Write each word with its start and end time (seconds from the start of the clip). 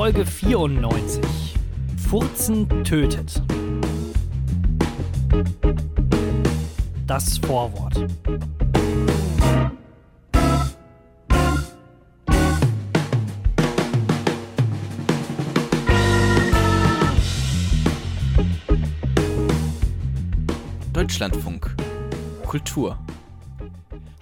Folge 0.00 0.24
94. 0.24 1.20
Furzen 2.08 2.66
tötet. 2.84 3.42
Das 7.06 7.36
Vorwort. 7.36 8.06
Deutschlandfunk. 20.94 21.76
Kultur. 22.46 22.98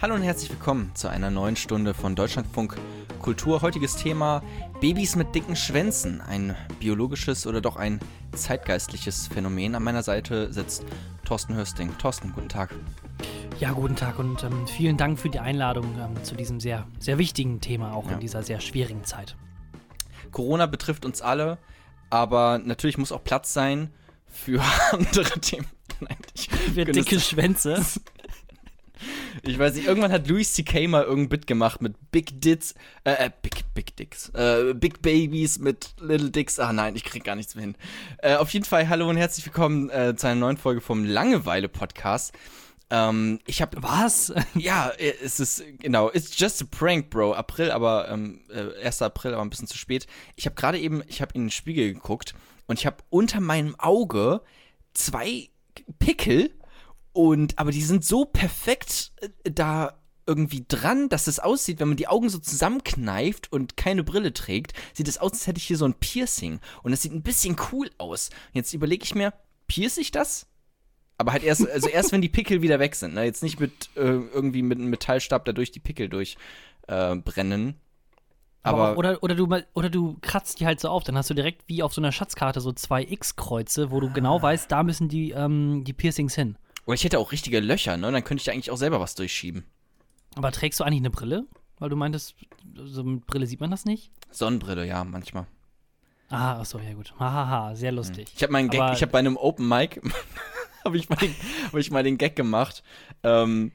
Hallo 0.02 0.16
und 0.16 0.22
herzlich 0.22 0.50
willkommen 0.50 0.90
zu 0.95 1.06
einer 1.06 1.30
neuen 1.30 1.54
Stunde 1.54 1.95
von 1.95 2.16
Deutschlandfunk 2.16 2.76
Kultur. 3.18 3.62
Heutiges 3.62 3.96
Thema 3.96 4.42
Babys 4.80 5.16
mit 5.16 5.34
dicken 5.34 5.56
Schwänzen. 5.56 6.20
Ein 6.20 6.56
biologisches 6.80 7.46
oder 7.46 7.60
doch 7.60 7.76
ein 7.76 8.00
zeitgeistliches 8.32 9.28
Phänomen. 9.28 9.74
An 9.74 9.82
meiner 9.82 10.02
Seite 10.02 10.52
sitzt 10.52 10.84
Thorsten 11.24 11.54
Hörsting. 11.54 11.96
Thorsten, 11.98 12.32
guten 12.32 12.48
Tag. 12.48 12.74
Ja, 13.60 13.73
guten 13.73 13.96
Tag 13.96 14.18
und 14.18 14.42
ähm, 14.45 14.66
vielen 14.68 14.96
Dank 14.96 15.18
für 15.18 15.28
die 15.28 15.40
Einladung 15.40 15.84
ähm, 15.98 16.23
zu 16.24 16.36
diesem 16.36 16.60
sehr, 16.60 16.86
sehr 17.00 17.18
wichtigen 17.18 17.60
Thema, 17.60 17.92
auch 17.92 18.06
Ja. 18.06 18.12
in 18.14 18.20
dieser 18.20 18.42
sehr 18.42 18.60
schwierigen 18.60 19.04
Zeit. 19.04 19.37
Corona 20.30 20.66
betrifft 20.66 21.04
uns 21.04 21.20
alle, 21.23 21.59
aber 22.10 22.59
natürlich 22.59 22.98
muss 22.98 23.10
auch 23.10 23.24
Platz 23.24 23.52
sein 23.52 23.90
für 24.26 24.62
andere 24.92 25.40
Themen. 25.40 25.66
Nein, 26.00 26.16
ich, 26.34 26.48
Für 26.50 26.84
dicke 26.84 27.18
Schwänze. 27.18 27.84
Ich 29.42 29.59
weiß 29.59 29.74
nicht, 29.74 29.87
irgendwann 29.87 30.12
hat 30.12 30.28
Louis 30.28 30.52
C.K. 30.52 30.88
mal 30.88 31.05
irgendein 31.05 31.28
Bit 31.28 31.46
gemacht 31.46 31.80
mit 31.80 31.95
Big 32.10 32.41
Dits, 32.41 32.74
äh, 33.05 33.27
äh, 33.27 33.30
Big, 33.42 33.62
Big 33.74 33.96
Dicks, 33.96 34.30
äh, 34.30 34.74
Big 34.74 35.02
Babies 35.02 35.59
mit 35.59 35.95
Little 36.01 36.30
Dicks. 36.30 36.59
Ah 36.59 36.73
nein, 36.73 36.96
ich 36.96 37.04
krieg 37.04 37.24
gar 37.24 37.37
nichts 37.37 37.54
mehr 37.54 37.62
hin. 37.62 37.77
Äh, 38.18 38.37
auf 38.37 38.51
jeden 38.51 38.65
Fall, 38.65 38.88
hallo 38.88 39.09
und 39.09 39.16
herzlich 39.16 39.46
willkommen 39.46 39.90
äh, 39.90 40.15
zu 40.16 40.27
einer 40.27 40.40
neuen 40.40 40.57
Folge 40.57 40.80
vom 40.80 41.04
Langeweile-Podcast. 41.04 42.32
Ähm, 42.90 43.40
ich 43.46 43.60
habe 43.62 43.82
Was? 43.82 44.32
ja, 44.54 44.88
äh, 44.90 45.12
es 45.23 45.40
ist, 45.40 45.62
genau, 45.79 46.10
it's 46.12 46.38
just 46.38 46.62
a 46.62 46.65
prank, 46.71 47.10
Bro. 47.10 47.34
April, 47.34 47.71
aber, 47.71 48.09
ähm, 48.09 48.40
äh, 48.51 48.84
1. 48.84 49.02
April, 49.02 49.34
aber 49.34 49.43
ein 49.43 49.51
bisschen 49.51 49.68
zu 49.68 49.79
spät. 49.79 50.07
Ich 50.37 50.46
habe 50.46 50.57
gerade 50.57 50.79
eben, 50.79 51.02
ich 51.07 51.21
habe 51.21 51.32
in 51.34 51.45
den 51.45 51.51
Spiegel 51.51 51.93
geguckt 51.93 52.34
und 52.66 52.79
ich 52.79 52.87
habe 52.87 52.96
unter 53.10 53.40
meinem 53.40 53.79
Auge 53.79 54.40
zwei 54.95 55.49
Pickel 55.99 56.51
und, 57.12 57.59
aber 57.59 57.70
die 57.70 57.82
sind 57.82 58.04
so 58.04 58.24
perfekt 58.24 59.12
äh, 59.20 59.51
da 59.51 59.98
irgendwie 60.26 60.64
dran, 60.68 61.09
dass 61.09 61.26
es 61.26 61.40
aussieht, 61.40 61.80
wenn 61.80 61.88
man 61.88 61.96
die 61.96 62.06
Augen 62.06 62.28
so 62.28 62.38
zusammenkneift 62.38 63.50
und 63.50 63.78
keine 63.78 64.04
Brille 64.04 64.34
trägt, 64.34 64.75
sieht 64.92 65.09
es 65.09 65.16
aus, 65.19 65.32
als 65.32 65.47
hätte 65.47 65.59
ich 65.59 65.66
hier 65.66 65.78
so 65.78 65.87
ein 65.87 65.94
Piercing. 65.94 66.60
Und 66.82 66.92
es 66.92 67.00
sieht 67.00 67.12
ein 67.12 67.22
bisschen 67.22 67.56
cool 67.72 67.91
aus. 67.97 68.28
Jetzt 68.53 68.75
überlege 68.75 69.04
ich 69.04 69.15
mir, 69.15 69.32
pierce 69.66 69.97
ich 69.97 70.10
das? 70.10 70.47
Aber 71.16 71.32
halt 71.32 71.42
erst, 71.42 71.69
also 71.69 71.88
erst 71.88 72.12
wenn 72.12 72.20
die 72.20 72.28
Pickel 72.28 72.62
wieder 72.62 72.78
weg 72.78 72.94
sind, 72.94 73.15
ne? 73.15 73.25
Jetzt 73.25 73.43
nicht 73.43 73.59
mit 73.59 73.72
äh, 73.97 74.03
irgendwie 74.03 74.62
mit 74.62 74.78
einem 74.78 74.91
Metallstab 74.91 75.47
dadurch 75.47 75.72
die 75.72 75.81
Pickel 75.81 76.09
durchbrennen. 76.09 77.19
Äh, 77.19 77.22
brennen. 77.22 77.75
Aber, 78.62 78.88
Aber, 78.88 78.98
oder, 78.98 79.22
oder, 79.22 79.34
du, 79.34 79.48
oder 79.75 79.88
du 79.88 80.19
kratzt 80.20 80.60
die 80.60 80.66
halt 80.66 80.78
so 80.78 80.88
auf, 80.91 81.04
dann 81.04 81.16
hast 81.16 81.31
du 81.31 81.34
direkt 81.34 81.69
wie 81.69 81.82
auf 81.82 81.94
so 81.94 82.00
einer 82.00 82.12
Schatzkarte 82.12 82.60
so 82.60 82.72
zwei 82.72 83.03
X-Kreuze, 83.03 83.91
wo 83.91 84.00
du 84.00 84.09
Ah. 84.09 84.12
genau 84.12 84.43
weißt, 84.43 84.70
da 84.70 84.82
müssen 84.82 85.09
die, 85.09 85.31
ähm, 85.31 85.84
die 85.84 85.93
Piercings 85.93 86.34
hin. 86.34 86.56
Oder 86.88 86.94
ich 86.94 87.04
hätte 87.04 87.19
auch 87.19 87.32
richtige 87.32 87.60
Löcher, 87.60 87.98
ne? 87.98 88.10
Dann 88.10 88.25
könnte 88.25 88.41
ich 88.41 88.47
da 88.47 88.53
eigentlich 88.53 88.70
auch 88.70 88.78
selber 88.78 88.98
was 88.98 89.14
durchschieben. 89.14 89.64
Aber 90.34 90.50
trägst 90.53 90.81
du 90.81 90.84
eigentlich 90.84 91.00
eine 91.03 91.10
Brille? 91.10 91.44
Weil 91.78 91.91
du 91.91 91.97
meintest, 91.97 92.34
so 92.75 93.04
mit 93.04 93.26
Brille 93.26 93.47
sieht 93.47 93.60
man 93.60 93.70
das 93.70 93.84
nicht? 93.84 94.10
Sonnenbrille, 94.31 94.86
ja, 94.86 95.04
manchmal. 95.04 95.47
Ah, 96.31 96.60
achso, 96.60 96.78
ja 96.78 96.94
gut. 96.94 97.12
Hahaha, 97.19 97.75
sehr 97.75 97.92
lustig. 97.92 98.28
Ich 98.34 98.43
habe 98.43 98.53
meinen 98.54 98.71
Gag, 98.71 98.81
Aber- 98.81 98.93
ich 98.94 99.03
habe 99.03 99.12
bei 99.12 99.19
einem 99.19 99.37
Open 99.37 99.69
Mic 99.69 100.00
habe 100.84 100.97
ich, 100.97 101.09
mal 101.10 101.16
den- 101.16 101.34
hab 101.66 101.75
ich 101.77 101.91
mal 101.91 102.03
den 102.03 102.16
Gag 102.19 102.34
gemacht. 102.37 102.82
Ähm, 103.22 103.71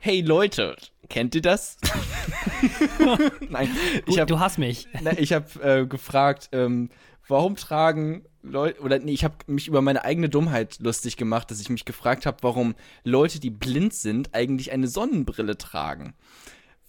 hey 0.00 0.20
Leute, 0.20 0.76
kennt 1.08 1.34
ihr 1.34 1.42
das? 1.42 1.78
Nein, 3.48 3.70
ich 4.00 4.04
Gut, 4.06 4.18
habe 4.18 4.26
du 4.26 4.38
hast 4.38 4.58
mich. 4.58 4.86
Na, 5.02 5.16
ich 5.18 5.32
habe 5.32 5.62
äh, 5.62 5.86
gefragt, 5.86 6.50
ähm, 6.52 6.90
warum 7.26 7.56
tragen 7.56 8.24
Leute, 8.44 8.80
oder 8.80 8.98
nee, 8.98 9.12
ich 9.12 9.24
habe 9.24 9.34
mich 9.46 9.68
über 9.68 9.80
meine 9.80 10.04
eigene 10.04 10.28
Dummheit 10.28 10.78
lustig 10.80 11.16
gemacht, 11.16 11.50
dass 11.50 11.60
ich 11.60 11.70
mich 11.70 11.84
gefragt 11.84 12.26
habe, 12.26 12.38
warum 12.42 12.74
Leute, 13.02 13.40
die 13.40 13.50
blind 13.50 13.94
sind, 13.94 14.34
eigentlich 14.34 14.70
eine 14.72 14.86
Sonnenbrille 14.86 15.56
tragen. 15.56 16.14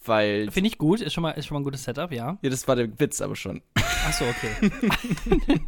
Weil, 0.03 0.51
Finde 0.51 0.67
ich 0.67 0.77
gut, 0.77 1.01
ist 1.01 1.13
schon, 1.13 1.23
mal, 1.23 1.31
ist 1.31 1.47
schon 1.47 1.55
mal 1.55 1.61
ein 1.61 1.63
gutes 1.63 1.83
Setup, 1.83 2.11
ja. 2.11 2.37
ja, 2.41 2.49
das 2.49 2.67
war 2.67 2.75
der 2.75 2.99
Witz 2.99 3.21
aber 3.21 3.35
schon. 3.35 3.61
Achso, 4.05 4.25
okay. 4.25 4.71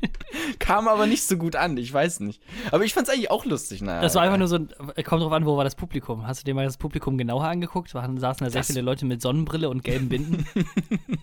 Kam 0.60 0.88
aber 0.88 1.08
nicht 1.08 1.24
so 1.24 1.38
gut 1.38 1.56
an, 1.56 1.76
ich 1.78 1.92
weiß 1.92 2.20
nicht. 2.22 2.42
Aber 2.72 2.84
ich 2.84 2.94
fand's 2.94 3.10
eigentlich 3.10 3.32
auch 3.32 3.46
lustig, 3.46 3.82
naja. 3.82 4.02
Das 4.02 4.16
war 4.16 4.22
einfach 4.24 4.38
nur 4.38 4.48
so, 4.48 4.56
ein, 4.58 4.70
kommt 5.04 5.22
drauf 5.24 5.32
an, 5.32 5.46
wo 5.46 5.58
war 5.58 5.64
das 5.64 5.76
Publikum. 5.76 6.28
Hast 6.28 6.42
du 6.42 6.46
dir 6.46 6.54
mal 6.54 6.66
das 6.66 6.78
Publikum 6.78 7.18
genauer 7.18 7.46
angeguckt? 7.46 7.94
Waren, 7.94 8.18
saßen 8.20 8.46
da 8.46 8.52
sehr 8.52 8.60
Das- 8.62 8.68
viele 8.68 8.82
Leute 8.82 9.06
mit 9.06 9.22
Sonnenbrille 9.22 9.70
und 9.70 9.84
gelben 9.84 10.10
Binden? 10.10 10.46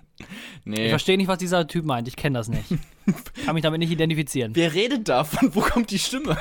Ich 0.67 0.79
Nee. 0.79 0.89
verstehe 0.89 1.19
nicht, 1.19 1.29
was 1.29 1.37
dieser 1.39 1.67
Typ 1.67 1.85
meint. 1.85 2.09
Ich 2.09 2.17
kenne 2.17 2.39
das 2.39 2.49
nicht. 2.49 2.65
Kann 3.45 3.55
mich 3.55 3.63
damit 3.63 3.81
nicht 3.81 3.91
identifizieren. 3.91 4.55
Wer 4.57 4.73
redet 4.73 5.09
davon? 5.11 5.55
Wo 5.55 5.61
kommt 5.61 5.91
die 5.91 5.99
Stimme? 5.99 6.39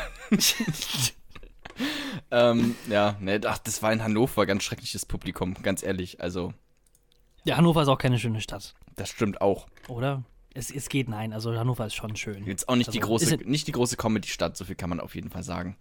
ähm, 2.31 2.75
ja, 2.89 3.16
ne, 3.19 3.41
ach, 3.45 3.57
das 3.57 3.81
war 3.83 3.91
in 3.91 4.01
Hannover 4.03 4.45
ganz 4.45 4.63
schreckliches 4.63 5.06
Publikum, 5.06 5.56
ganz 5.62 5.83
ehrlich. 5.83 6.22
Also, 6.22 6.53
Ja, 7.44 7.57
Hannover 7.57 7.81
ist 7.81 7.88
auch 7.89 7.97
keine 7.97 8.17
schöne 8.19 8.39
Stadt, 8.39 8.73
das 8.95 9.09
stimmt 9.09 9.41
auch. 9.41 9.67
oder? 9.89 10.23
Es, 10.53 10.69
es 10.72 10.90
geht, 10.90 11.09
nein. 11.09 11.34
Also 11.34 11.56
Hannover 11.58 11.86
ist 11.88 11.96
schon 11.96 12.16
schön. 12.16 12.46
Jetzt 12.46 12.69
auch 12.69 12.75
nicht 12.75 12.94
die 12.94 13.00
Also, 13.00 13.08
große, 13.09 13.25
ist 13.25 13.41
es- 13.41 13.47
nicht 13.47 13.68
die 13.68 13.72
große 13.72 13.97
Comedy-Stadt, 13.97 14.56
so 14.56 14.66
viel 14.66 14.75
kann 14.75 14.90
man 14.90 15.00
auf 15.00 15.16
jeden 15.16 15.30
Fall 15.30 15.44
sagen. 15.44 15.78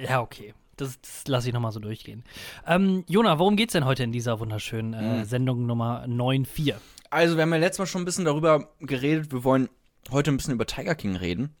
Ja, 0.00 0.20
okay. 0.22 0.54
Das, 0.76 0.98
das 1.00 1.28
lasse 1.28 1.48
ich 1.48 1.54
nochmal 1.54 1.70
so 1.72 1.78
durchgehen. 1.78 2.24
Ähm, 2.66 3.04
Jona, 3.06 3.38
worum 3.38 3.54
geht's 3.56 3.74
denn 3.74 3.84
heute 3.84 4.02
in 4.02 4.10
dieser 4.12 4.40
wunderschönen 4.40 4.92
äh, 4.94 5.18
Mhm. 5.20 5.24
Sendung 5.24 5.66
Nummer 5.66 6.04
9.4? 6.08 6.74
Also, 7.10 7.36
wir 7.36 7.42
haben 7.42 7.52
ja 7.52 7.58
letztes 7.58 7.78
Mal 7.78 7.86
schon 7.86 8.02
ein 8.02 8.04
bisschen 8.06 8.24
darüber 8.24 8.70
geredet. 8.80 9.30
Wir 9.30 9.44
wollen 9.44 9.68
heute 10.10 10.32
ein 10.32 10.36
bisschen 10.36 10.54
über 10.54 10.66
Tiger 10.66 10.94
King 10.96 11.14
reden. 11.16 11.54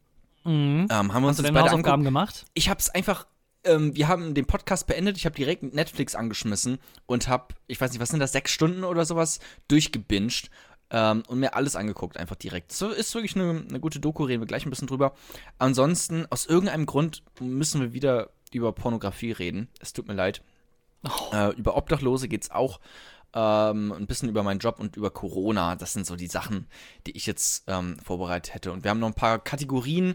Mhm. 0.44 0.88
Ähm, 0.90 0.90
haben 0.90 1.22
wir 1.22 1.28
uns 1.28 1.38
Hast 1.38 1.38
das 1.38 1.46
deine 1.46 1.60
Hausaufgaben 1.60 1.76
angeguckt. 1.86 2.04
gemacht? 2.04 2.44
Ich 2.54 2.68
hab's 2.68 2.90
einfach, 2.90 3.26
ähm, 3.62 3.94
wir 3.94 4.08
haben 4.08 4.34
den 4.34 4.46
Podcast 4.46 4.86
beendet. 4.88 5.16
Ich 5.16 5.26
habe 5.26 5.36
direkt 5.36 5.62
Netflix 5.62 6.16
angeschmissen 6.16 6.78
und 7.06 7.28
hab, 7.28 7.54
ich 7.68 7.80
weiß 7.80 7.92
nicht, 7.92 8.00
was 8.00 8.08
sind 8.08 8.18
das, 8.18 8.32
sechs 8.32 8.50
Stunden 8.50 8.82
oder 8.82 9.04
sowas 9.04 9.38
durchgebinged. 9.68 10.50
Ähm, 10.96 11.24
und 11.26 11.40
mir 11.40 11.56
alles 11.56 11.74
angeguckt, 11.74 12.16
einfach 12.16 12.36
direkt. 12.36 12.70
So 12.70 12.88
ist 12.88 13.12
wirklich 13.16 13.34
eine, 13.34 13.64
eine 13.68 13.80
gute 13.80 13.98
Doku, 13.98 14.22
reden 14.22 14.40
wir 14.40 14.46
gleich 14.46 14.64
ein 14.64 14.70
bisschen 14.70 14.86
drüber. 14.86 15.12
Ansonsten, 15.58 16.24
aus 16.30 16.46
irgendeinem 16.46 16.86
Grund 16.86 17.24
müssen 17.40 17.80
wir 17.80 17.92
wieder 17.92 18.30
über 18.52 18.70
Pornografie 18.72 19.32
reden. 19.32 19.66
Es 19.80 19.92
tut 19.92 20.06
mir 20.06 20.14
leid. 20.14 20.40
Oh. 21.02 21.34
Äh, 21.34 21.50
über 21.56 21.76
Obdachlose 21.76 22.28
geht's 22.28 22.52
auch. 22.52 22.78
Ähm, 23.34 23.90
ein 23.90 24.06
bisschen 24.06 24.28
über 24.28 24.44
meinen 24.44 24.60
Job 24.60 24.78
und 24.78 24.96
über 24.96 25.10
Corona. 25.10 25.74
Das 25.74 25.94
sind 25.94 26.06
so 26.06 26.14
die 26.14 26.28
Sachen, 26.28 26.68
die 27.08 27.16
ich 27.16 27.26
jetzt 27.26 27.64
ähm, 27.66 27.98
vorbereitet 27.98 28.54
hätte. 28.54 28.70
Und 28.70 28.84
wir 28.84 28.90
haben 28.92 29.00
noch 29.00 29.08
ein 29.08 29.14
paar 29.14 29.40
Kategorien 29.40 30.14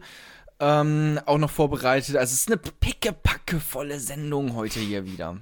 ähm, 0.62 1.20
auch 1.26 1.40
noch 1.40 1.52
vorbereitet. 1.52 2.16
Also 2.16 2.34
es 2.34 2.40
ist 2.40 2.48
eine 2.48 2.56
pickepacke 2.58 3.60
volle 3.60 4.00
Sendung 4.00 4.56
heute 4.56 4.80
hier 4.80 5.06
wieder. 5.06 5.42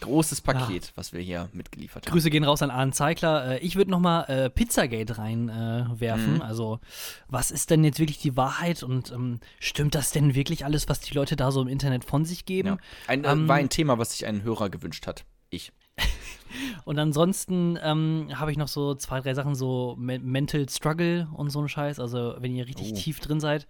Großes 0.00 0.40
Paket, 0.40 0.92
was 0.94 1.12
wir 1.12 1.20
hier 1.20 1.48
mitgeliefert 1.52 2.06
haben. 2.06 2.12
Grüße 2.12 2.30
gehen 2.30 2.44
raus 2.44 2.62
an 2.62 2.70
Arne 2.70 2.92
Zeigler. 2.92 3.52
Äh, 3.52 3.58
ich 3.58 3.76
würde 3.76 3.90
nochmal 3.90 4.24
äh, 4.28 4.50
Pizzagate 4.50 5.18
reinwerfen. 5.18 6.34
Äh. 6.34 6.36
Mhm. 6.36 6.42
Also, 6.42 6.80
was 7.28 7.50
ist 7.50 7.70
denn 7.70 7.84
jetzt 7.84 7.98
wirklich 7.98 8.18
die 8.18 8.36
Wahrheit 8.36 8.82
und 8.82 9.10
ähm, 9.12 9.40
stimmt 9.58 9.94
das 9.94 10.10
denn 10.12 10.34
wirklich 10.34 10.64
alles, 10.64 10.88
was 10.88 11.00
die 11.00 11.14
Leute 11.14 11.36
da 11.36 11.50
so 11.50 11.62
im 11.62 11.68
Internet 11.68 12.04
von 12.04 12.24
sich 12.24 12.44
geben? 12.44 12.68
Ja. 12.68 12.78
Ein, 13.06 13.24
äh, 13.24 13.32
Ähm, 13.32 13.48
war 13.48 13.56
ein 13.56 13.68
Thema, 13.68 13.98
was 13.98 14.12
sich 14.12 14.26
ein 14.26 14.42
Hörer 14.42 14.70
gewünscht 14.70 15.06
hat. 15.06 15.24
Ich. 15.50 15.72
Und 16.84 16.98
ansonsten 16.98 17.78
ähm, 17.82 18.28
habe 18.34 18.50
ich 18.52 18.56
noch 18.58 18.68
so 18.68 18.94
zwei, 18.94 19.20
drei 19.20 19.34
Sachen, 19.34 19.54
so 19.54 19.94
Me 19.98 20.18
Mental 20.18 20.68
Struggle 20.68 21.28
und 21.34 21.50
so 21.50 21.60
ein 21.60 21.68
Scheiß. 21.68 21.98
Also, 22.00 22.34
wenn 22.38 22.54
ihr 22.54 22.66
richtig 22.66 22.92
Oh. 22.92 22.94
tief 22.96 23.20
drin 23.20 23.40
seid 23.40 23.66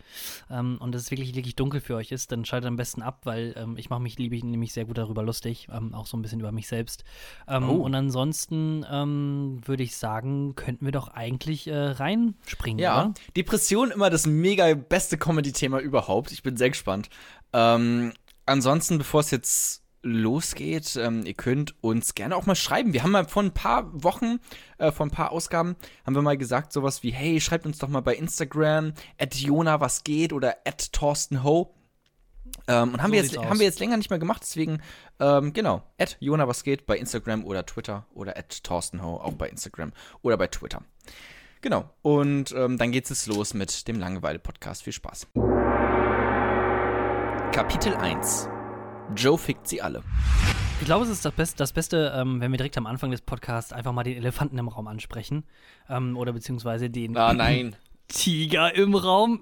ähm, 0.51 0.79
und 0.81 0.95
es 0.95 1.11
wirklich, 1.11 1.35
wirklich 1.35 1.57
dunkel 1.57 1.81
für 1.81 1.97
euch 1.97 2.13
ist, 2.13 2.33
dann 2.33 2.45
schaltet 2.45 2.69
am 2.69 2.77
besten 2.77 3.03
ab, 3.03 3.21
weil 3.25 3.55
ähm, 3.57 3.77
ich 3.79 3.91
mache 3.91 4.01
mich 4.01 4.19
liebe 4.19 4.37
ich 4.37 4.45
nämlich 4.45 4.73
sehr 4.73 4.85
gut 4.85 4.99
darüber 4.99 5.23
lustig, 5.23 5.69
ähm, 5.73 5.95
auch 5.95 6.07
so 6.07 6.17
ein 6.17 6.23
bisschen 6.23 6.41
über 6.41 6.53
mich 6.53 6.69
selbst. 6.69 7.05
Ähm, 7.49 7.69
Oh. 7.69 7.77
Und 7.83 7.95
ansonsten 7.95 8.85
ähm, 8.91 9.61
würde 9.65 9.83
ich 9.83 9.97
sagen, 9.97 10.55
könnten 10.55 10.85
wir 10.85 10.93
doch 10.93 11.09
eigentlich 11.09 11.67
äh, 11.67 11.75
reinspringen, 11.77 12.79
Ja, 12.79 13.05
oder? 13.07 13.15
Depression 13.37 13.91
immer 13.91 14.11
das 14.11 14.27
mega 14.27 14.75
beste 14.75 15.19
Comedy-Thema 15.19 15.81
überhaupt. 15.81 16.33
Ich 16.33 16.43
bin 16.43 16.57
sehr 16.57 16.71
gespannt. 16.71 17.09
Ansonsten, 18.45 18.99
bevor 18.99 19.21
es 19.21 19.31
jetzt 19.31 19.83
losgeht, 20.07 20.97
ähm, 20.97 21.27
ihr 21.27 21.35
könnt 21.35 21.75
uns 21.83 22.15
gerne 22.15 22.37
auch 22.37 22.47
mal 22.47 22.55
schreiben. 22.55 22.93
Wir 22.93 23.03
haben 23.03 23.11
mal 23.11 23.27
vor 23.27 23.43
ein 23.43 23.53
paar 23.53 23.91
Wochen, 24.03 24.39
äh, 24.79 24.93
vor 24.93 25.07
ein 25.07 25.11
paar 25.11 25.33
Ausgaben, 25.33 25.77
haben 26.07 26.15
wir 26.15 26.23
mal 26.23 26.37
gesagt 26.37 26.73
sowas 26.73 27.03
wie, 27.03 27.11
hey, 27.11 27.41
schreibt 27.41 27.67
uns 27.67 27.79
doch 27.79 27.89
mal 27.89 28.01
bei 28.01 28.15
Instagram, 28.15 28.93
at 29.19 29.35
Jona 29.35 29.81
was 29.81 30.05
geht 30.05 30.33
oder 30.33 30.57
at 30.65 30.93
Thorsten 30.93 31.43
Ho. 31.43 31.75
Ähm, 32.69 32.95
und 32.95 33.03
haben, 33.03 33.11
So 33.11 33.13
wir 33.13 33.23
jetzt, 33.23 33.39
aus. 33.39 33.45
haben 33.45 33.59
wir 33.59 33.67
jetzt 33.67 33.81
länger 33.81 33.97
nicht 33.97 34.11
mehr 34.11 34.19
gemacht, 34.19 34.43
deswegen, 34.43 34.81
ähm, 35.21 35.53
genau, 35.53 35.83
at 35.99 36.17
Jona 36.21 36.49
was 36.49 36.65
geht 36.65 36.87
bei 36.87 36.97
Instagram 36.97 37.45
oder 37.45 37.67
Twitter 37.67 38.07
oder 38.15 38.37
at 38.37 38.63
Thorsten 38.65 39.03
Ho 39.03 39.17
auch 39.17 39.35
bei 39.35 39.49
Instagram 39.49 39.93
oder 40.23 40.37
bei 40.37 40.47
Twitter. 40.47 40.83
Genau. 41.61 41.91
Und 42.03 42.53
ähm, 42.53 42.79
dann 42.79 42.93
geht 42.93 43.11
es 43.11 43.27
los 43.27 43.55
mit 43.55 43.89
dem 43.89 43.99
Langeweile-Podcast. 43.99 44.85
Viel 44.85 44.93
Spaß. 44.93 45.27
Kapitel 47.53 47.95
1. 47.95 48.49
Joe 49.15 49.39
fickt 49.39 49.69
sie 49.69 49.81
alle. 49.83 50.03
Ich 50.81 50.87
glaube, 50.87 51.05
es 51.05 51.11
ist 51.11 51.25
das, 51.25 51.33
Best, 51.33 51.61
das 51.61 51.73
Beste, 51.73 52.13
ähm, 52.17 52.41
wenn 52.41 52.51
wir 52.51 52.59
direkt 52.59 52.77
am 52.77 52.87
Anfang 52.87 53.11
des 53.11 53.23
Podcasts 53.23 53.73
einfach 53.73 53.93
mal 53.93 54.03
den 54.03 54.17
Elefanten 54.17 54.59
im 54.59 54.69
Raum 54.69 54.89
ansprechen. 54.89 55.45
Ähm, 55.89 56.17
oder 56.17 56.33
beziehungsweise 56.33 56.91
den 56.91 57.17
Ah, 57.17 57.33
nein. 57.33 57.77
Tiger 58.09 58.75
im 58.75 58.95
Raum. 58.95 59.41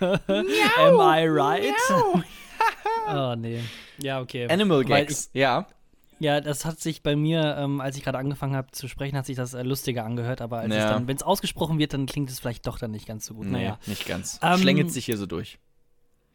Am 0.00 1.00
I 1.00 1.26
right? 1.28 1.74
oh, 3.08 3.34
nee. 3.36 3.60
Ja, 3.98 4.20
okay. 4.20 4.48
Animal 4.50 4.84
Gags. 4.84 5.30
ja. 5.32 5.66
Ja, 6.20 6.40
das 6.40 6.64
hat 6.64 6.80
sich 6.80 7.04
bei 7.04 7.14
mir, 7.14 7.56
ähm, 7.60 7.80
als 7.80 7.96
ich 7.96 8.02
gerade 8.02 8.18
angefangen 8.18 8.56
habe 8.56 8.72
zu 8.72 8.88
sprechen, 8.88 9.16
hat 9.16 9.24
sich 9.26 9.36
das 9.36 9.54
äh, 9.54 9.62
lustiger 9.62 10.04
angehört, 10.04 10.40
aber 10.40 10.66
Ja. 10.66 10.74
es 10.74 10.84
dann, 10.86 11.06
wenn 11.06 11.14
es 11.16 11.22
ausgesprochen 11.22 11.78
wird, 11.78 11.92
dann 11.94 12.06
klingt 12.06 12.28
es 12.28 12.40
vielleicht 12.40 12.66
doch 12.66 12.76
dann 12.80 12.90
nicht 12.90 13.06
ganz 13.06 13.24
so 13.26 13.34
gut. 13.34 13.46
Nee, 13.46 13.52
Naja. 13.52 13.78
nicht 13.86 14.04
ganz. 14.04 14.40
Ähm, 14.42 14.58
Schlängelt 14.58 14.90
sich 14.90 15.04
hier 15.04 15.16
so 15.16 15.26
durch. 15.26 15.60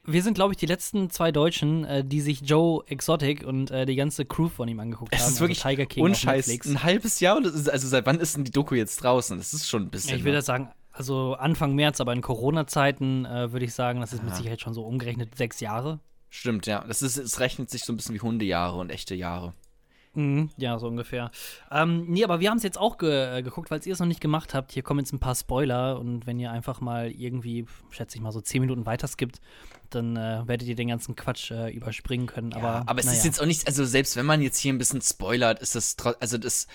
Wir 0.05 0.21
sind, 0.21 0.33
glaube 0.33 0.51
ich, 0.53 0.57
die 0.57 0.65
letzten 0.65 1.09
zwei 1.09 1.31
Deutschen, 1.31 1.85
äh, 1.85 2.03
die 2.03 2.19
sich 2.19 2.41
Joe 2.41 2.83
Exotic 2.87 3.45
und 3.45 3.71
äh, 3.71 3.85
die 3.85 3.95
ganze 3.95 4.25
Crew 4.25 4.49
von 4.49 4.67
ihm 4.67 4.79
angeguckt 4.79 5.13
Es 5.15 5.21
haben. 5.21 5.31
ist 5.31 5.39
wirklich 5.39 5.63
also 5.63 5.69
Tiger 5.75 5.85
King 5.85 6.03
unscheiß. 6.03 6.49
Ein 6.65 6.83
halbes 6.83 7.19
Jahr? 7.21 7.41
ist- 7.43 7.69
Also 7.69 7.87
seit 7.87 8.05
wann 8.05 8.19
ist 8.19 8.35
denn 8.35 8.43
die 8.43 8.51
Doku 8.51 8.75
jetzt 8.75 8.97
draußen? 9.01 9.37
Das 9.37 9.53
ist 9.53 9.67
schon 9.69 9.83
ein 9.83 9.89
bisschen. 9.89 10.11
Ja, 10.11 10.15
ich 10.17 10.23
würde 10.23 10.31
ne? 10.33 10.37
das 10.39 10.45
sagen, 10.45 10.69
also 10.91 11.35
Anfang 11.35 11.73
März, 11.75 12.01
aber 12.01 12.11
in 12.13 12.21
Corona-Zeiten 12.21 13.25
äh, 13.25 13.51
würde 13.53 13.65
ich 13.65 13.73
sagen, 13.73 14.01
das 14.01 14.11
ist 14.13 14.21
mit 14.23 14.31
Ja. 14.31 14.37
Sicherheit 14.37 14.61
schon 14.61 14.73
so 14.73 14.83
umgerechnet 14.83 15.35
sechs 15.35 15.59
Jahre. 15.61 15.99
Stimmt, 16.29 16.65
ja. 16.65 16.83
Das 16.87 17.01
ist, 17.01 17.15
es 17.17 17.39
rechnet 17.39 17.69
sich 17.69 17.83
so 17.83 17.93
ein 17.93 17.95
bisschen 17.95 18.13
wie 18.15 18.19
Hundejahre 18.21 18.77
und 18.79 18.89
echte 18.89 19.15
Jahre. 19.15 19.53
Mhm, 20.15 20.49
ja, 20.57 20.77
so 20.77 20.87
ungefähr. 20.87 21.31
Ähm, 21.71 22.05
nee, 22.07 22.23
aber 22.23 22.39
wir 22.39 22.49
haben 22.49 22.57
es 22.57 22.63
jetzt 22.63 22.77
auch 22.77 22.97
ge 22.97 23.37
äh, 23.39 23.41
geguckt, 23.41 23.69
falls 23.69 23.85
ihr 23.87 23.93
es 23.93 23.99
noch 23.99 24.05
nicht 24.07 24.21
gemacht 24.21 24.53
habt. 24.53 24.71
Hier 24.71 24.83
kommen 24.83 24.99
jetzt 24.99 25.11
ein 25.13 25.19
paar 25.19 25.35
Spoiler 25.35 25.99
und 25.99 26.27
wenn 26.27 26.39
ihr 26.39 26.51
einfach 26.51 26.81
mal 26.81 27.09
irgendwie, 27.11 27.65
schätze 27.89 28.17
ich 28.17 28.21
mal, 28.21 28.31
so 28.31 28.39
zehn 28.41 28.61
Minuten 28.61 28.85
weiter 28.85 29.07
skippt, 29.07 29.41
dann 29.89 30.15
äh, 30.15 30.43
werdet 30.45 30.67
ihr 30.67 30.75
den 30.75 30.87
ganzen 30.89 31.15
Quatsch 31.15 31.51
äh, 31.51 31.71
überspringen 31.71 32.27
können. 32.27 32.53
Aber, 32.53 32.67
Aber, 32.69 32.89
aber 32.89 32.99
es 32.99 33.05
naja. 33.07 33.17
ist 33.17 33.25
jetzt 33.25 33.41
auch 33.41 33.45
nicht, 33.45 33.67
also 33.67 33.85
selbst 33.85 34.15
wenn 34.15 34.25
man 34.25 34.41
jetzt 34.41 34.57
hier 34.59 34.71
ein 34.73 34.77
bisschen 34.77 35.01
spoilert, 35.01 35.59
ist 35.59 35.75
das, 35.75 35.95
also 36.19 36.37
das 36.37 36.67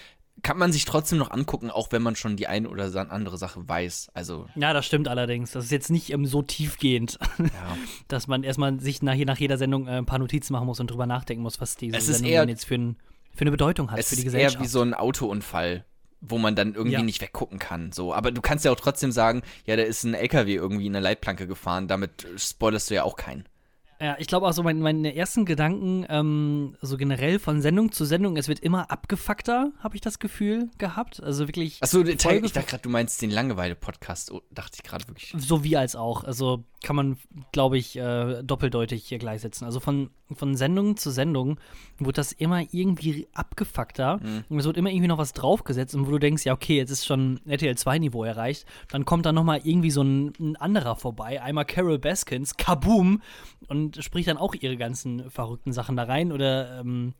kann 0.42 0.56
man 0.56 0.70
sich 0.70 0.84
trotzdem 0.84 1.18
noch 1.18 1.32
angucken, 1.32 1.68
auch 1.68 1.88
wenn 1.90 2.00
man 2.00 2.14
schon 2.14 2.36
die 2.36 2.46
eine 2.46 2.68
oder 2.68 3.10
andere 3.10 3.36
Sache 3.38 3.68
weiß. 3.68 4.10
Also, 4.14 4.46
Ja, 4.54 4.72
das 4.72 4.86
stimmt 4.86 5.08
allerdings. 5.08 5.50
Das 5.50 5.64
ist 5.64 5.72
jetzt 5.72 5.90
nicht 5.90 6.12
ähm, 6.12 6.26
so 6.26 6.42
tiefgehend, 6.42 7.18
ja. 7.38 7.76
dass 8.06 8.28
man 8.28 8.44
erstmal 8.44 8.78
sich 8.78 9.02
nach, 9.02 9.16
nach 9.16 9.36
jeder 9.38 9.58
Sendung 9.58 9.88
äh, 9.88 9.98
ein 9.98 10.06
paar 10.06 10.20
Notizen 10.20 10.52
machen 10.52 10.66
muss 10.66 10.78
und 10.78 10.92
drüber 10.92 11.06
nachdenken 11.06 11.42
muss, 11.42 11.60
was 11.60 11.76
diese 11.76 11.96
Es 11.96 12.06
Sendung 12.06 12.30
eher- 12.30 12.48
jetzt 12.48 12.66
für, 12.66 12.76
ein, 12.76 12.96
für 13.38 13.42
eine 13.42 13.52
Bedeutung 13.52 13.90
hat 13.90 13.98
es 14.00 14.08
für 14.10 14.16
die 14.16 14.22
ist 14.22 14.26
eher 14.26 14.32
Gesellschaft. 14.46 14.64
wie 14.64 14.68
so 14.68 14.82
ein 14.82 14.92
Autounfall, 14.94 15.84
wo 16.20 16.38
man 16.38 16.56
dann 16.56 16.74
irgendwie 16.74 16.94
Ja. 16.94 17.02
nicht 17.02 17.22
weggucken 17.22 17.58
kann. 17.60 17.92
So. 17.92 18.12
Aber 18.12 18.32
du 18.32 18.40
kannst 18.40 18.64
ja 18.64 18.72
auch 18.72 18.76
trotzdem 18.80 19.12
sagen, 19.12 19.42
ja, 19.64 19.76
da 19.76 19.84
ist 19.84 20.02
ein 20.02 20.14
LKW 20.14 20.54
irgendwie 20.54 20.86
in 20.86 20.96
eine 20.96 21.02
Leitplanke 21.04 21.46
gefahren, 21.46 21.86
damit 21.86 22.26
spoilerst 22.36 22.90
du 22.90 22.94
ja 22.96 23.04
auch 23.04 23.14
keinen. 23.16 23.44
Ja, 24.00 24.14
ich 24.20 24.28
glaube 24.28 24.46
auch 24.46 24.52
so, 24.52 24.62
mein, 24.62 24.78
meine 24.80 25.16
ersten 25.16 25.44
Gedanken, 25.44 26.06
ähm, 26.08 26.76
so 26.80 26.96
generell 26.96 27.40
von 27.40 27.60
Sendung 27.60 27.90
zu 27.90 28.04
Sendung, 28.04 28.36
es 28.36 28.46
wird 28.46 28.60
immer 28.60 28.92
abgefuckter, 28.92 29.72
habe 29.80 29.96
ich 29.96 30.00
das 30.00 30.20
Gefühl 30.20 30.70
gehabt. 30.78 31.20
Also 31.20 31.48
wirklich. 31.48 31.82
Achso, 31.82 32.02
ich 32.04 32.16
dachte 32.16 32.42
gerade, 32.62 32.78
du 32.82 32.90
meinst 32.90 33.20
den 33.22 33.30
Langeweile-Podcast. 33.32 34.30
Oh, 34.30 34.40
dachte 34.52 34.76
ich 34.76 34.84
gerade 34.88 35.06
wirklich. 35.08 35.34
so 35.36 35.64
wie 35.64 35.76
als 35.76 35.96
auch. 35.96 36.22
Also 36.22 36.62
kann 36.84 36.94
man, 36.94 37.18
glaube 37.50 37.76
ich, 37.76 37.96
äh, 37.96 38.40
doppeldeutig 38.44 39.04
hier 39.04 39.18
gleichsetzen. 39.18 39.64
Also 39.64 39.80
von, 39.80 40.10
von 40.32 40.54
Sendung 40.56 40.96
zu 40.96 41.10
Sendung 41.10 41.58
wird 41.98 42.18
das 42.18 42.32
immer 42.32 42.62
irgendwie 42.72 43.28
abgefuckter. 43.32 44.18
Mhm. 44.18 44.44
Und 44.48 44.58
es 44.58 44.66
wird 44.66 44.76
immer 44.76 44.90
irgendwie 44.90 45.08
noch 45.08 45.18
was 45.18 45.32
draufgesetzt 45.32 45.94
und 45.94 46.06
wo 46.06 46.10
du 46.10 46.18
denkst, 46.18 46.44
ja, 46.44 46.52
okay, 46.52 46.76
jetzt 46.76 46.90
ist 46.90 47.06
schon 47.06 47.40
RTL 47.46 47.74
2-Niveau 47.74 48.24
erreicht. 48.24 48.66
Dann 48.90 49.04
kommt 49.04 49.26
da 49.26 49.32
nochmal 49.32 49.60
irgendwie 49.64 49.90
so 49.90 50.02
ein, 50.02 50.32
ein 50.38 50.56
anderer 50.56 50.96
vorbei. 50.96 51.42
Einmal 51.42 51.64
Carol 51.64 51.98
Baskins, 51.98 52.56
kaboom, 52.56 53.22
und 53.68 54.02
spricht 54.02 54.28
dann 54.28 54.36
auch 54.36 54.54
ihre 54.54 54.76
ganzen 54.76 55.30
verrückten 55.30 55.72
Sachen 55.72 55.96
da 55.96 56.04
rein. 56.04 56.32
Oder, 56.32 56.80
ähm, 56.80 57.14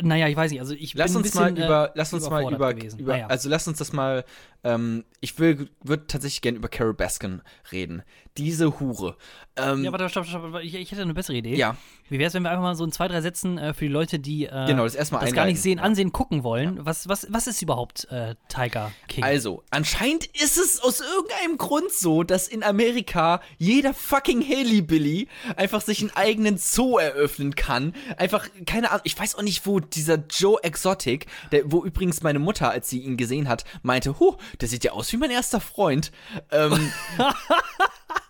naja, 0.00 0.28
ich 0.28 0.36
weiß 0.36 0.50
nicht. 0.50 0.60
Also 0.60 0.74
ich 0.74 0.94
Lass 0.94 1.12
bin 1.12 1.20
ein 1.20 1.24
uns 1.24 1.34
mal 1.34 1.52
bisschen, 1.52 1.66
über, 1.66 1.88
äh, 1.88 1.92
lass 1.94 2.12
uns 2.12 2.28
mal 2.28 2.42
über, 2.52 2.74
über 2.74 3.12
Naja. 3.12 3.26
also 3.26 3.48
lass 3.48 3.68
uns 3.68 3.78
das 3.78 3.92
mal, 3.92 4.24
ähm, 4.64 5.04
ich 5.20 5.38
will, 5.38 5.68
würde 5.82 6.06
tatsächlich 6.06 6.40
gerne 6.42 6.58
über 6.58 6.68
Carol 6.68 6.94
Baskin 6.94 7.42
reden. 7.72 8.02
Diese 8.36 8.78
Hure. 8.78 9.16
Ähm, 9.56 9.82
Ja, 9.84 9.90
warte, 9.90 10.08
stopp, 10.08 10.26
stopp, 10.26 10.42
stopp. 10.48 10.62
Ich, 10.62 10.74
ich 10.76 10.92
hätte 10.92 11.02
eine 11.02 11.14
bessere 11.14 11.36
Idee. 11.36 11.56
ja, 11.56 11.76
Wie 12.08 12.18
wäre 12.20 12.28
es, 12.28 12.34
wenn 12.34 12.44
wir 12.44 12.50
einfach 12.50 12.62
mal 12.62 12.76
so 12.76 12.84
in 12.84 12.92
zwei, 12.92 13.08
drei 13.08 13.20
Sätzen 13.20 13.58
äh, 13.58 13.74
für 13.74 13.86
die 13.86 13.90
Leute, 13.92 14.20
die 14.20 14.46
äh, 14.46 14.66
genau, 14.68 14.84
das 14.84 14.94
erstmal 14.94 15.22
das 15.24 15.32
gar 15.34 15.46
nicht 15.46 15.60
sehen, 15.60 15.78
Ja. 15.78 15.84
ansehen, 15.84 16.12
gucken 16.12 16.44
wollen, 16.44 16.78
was, 16.84 17.08
was, 17.08 17.26
was 17.30 17.48
ist 17.48 17.60
überhaupt 17.62 18.06
äh, 18.12 18.36
Tiger 18.48 18.92
King? 19.08 19.24
Also, 19.24 19.64
anscheinend 19.70 20.26
ist 20.26 20.56
es 20.56 20.80
aus 20.80 21.00
irgendeinem 21.00 21.58
Grund 21.58 21.90
so, 21.90 22.22
dass 22.22 22.46
in 22.46 22.62
Amerika 22.62 23.40
jeder 23.58 23.94
fucking 23.94 24.40
Hillbilly 24.40 25.26
einfach 25.56 25.80
sich 25.80 26.00
einen 26.00 26.10
eigenen 26.14 26.58
Zoo 26.58 26.98
eröffnen 26.98 27.56
kann. 27.56 27.92
Einfach, 28.18 28.46
keine 28.66 28.90
Ahnung, 28.90 29.02
ich 29.04 29.18
weiß 29.18 29.34
auch 29.34 29.42
nicht, 29.42 29.66
wo 29.66 29.80
dieser 29.80 30.22
Joe 30.30 30.62
Exotic, 30.62 31.26
der, 31.50 31.70
wo 31.72 31.84
übrigens 31.84 32.22
meine 32.22 32.38
Mutter, 32.38 32.70
als 32.70 32.88
sie 32.88 33.00
ihn 33.00 33.16
gesehen 33.16 33.48
hat, 33.48 33.64
meinte, 33.82 34.20
huh, 34.20 34.36
der 34.60 34.68
sieht 34.68 34.84
ja 34.84 34.92
aus 34.92 35.12
wie 35.12 35.16
mein 35.16 35.30
erster 35.30 35.60
Freund. 35.60 36.12
Ähm, 36.50 36.92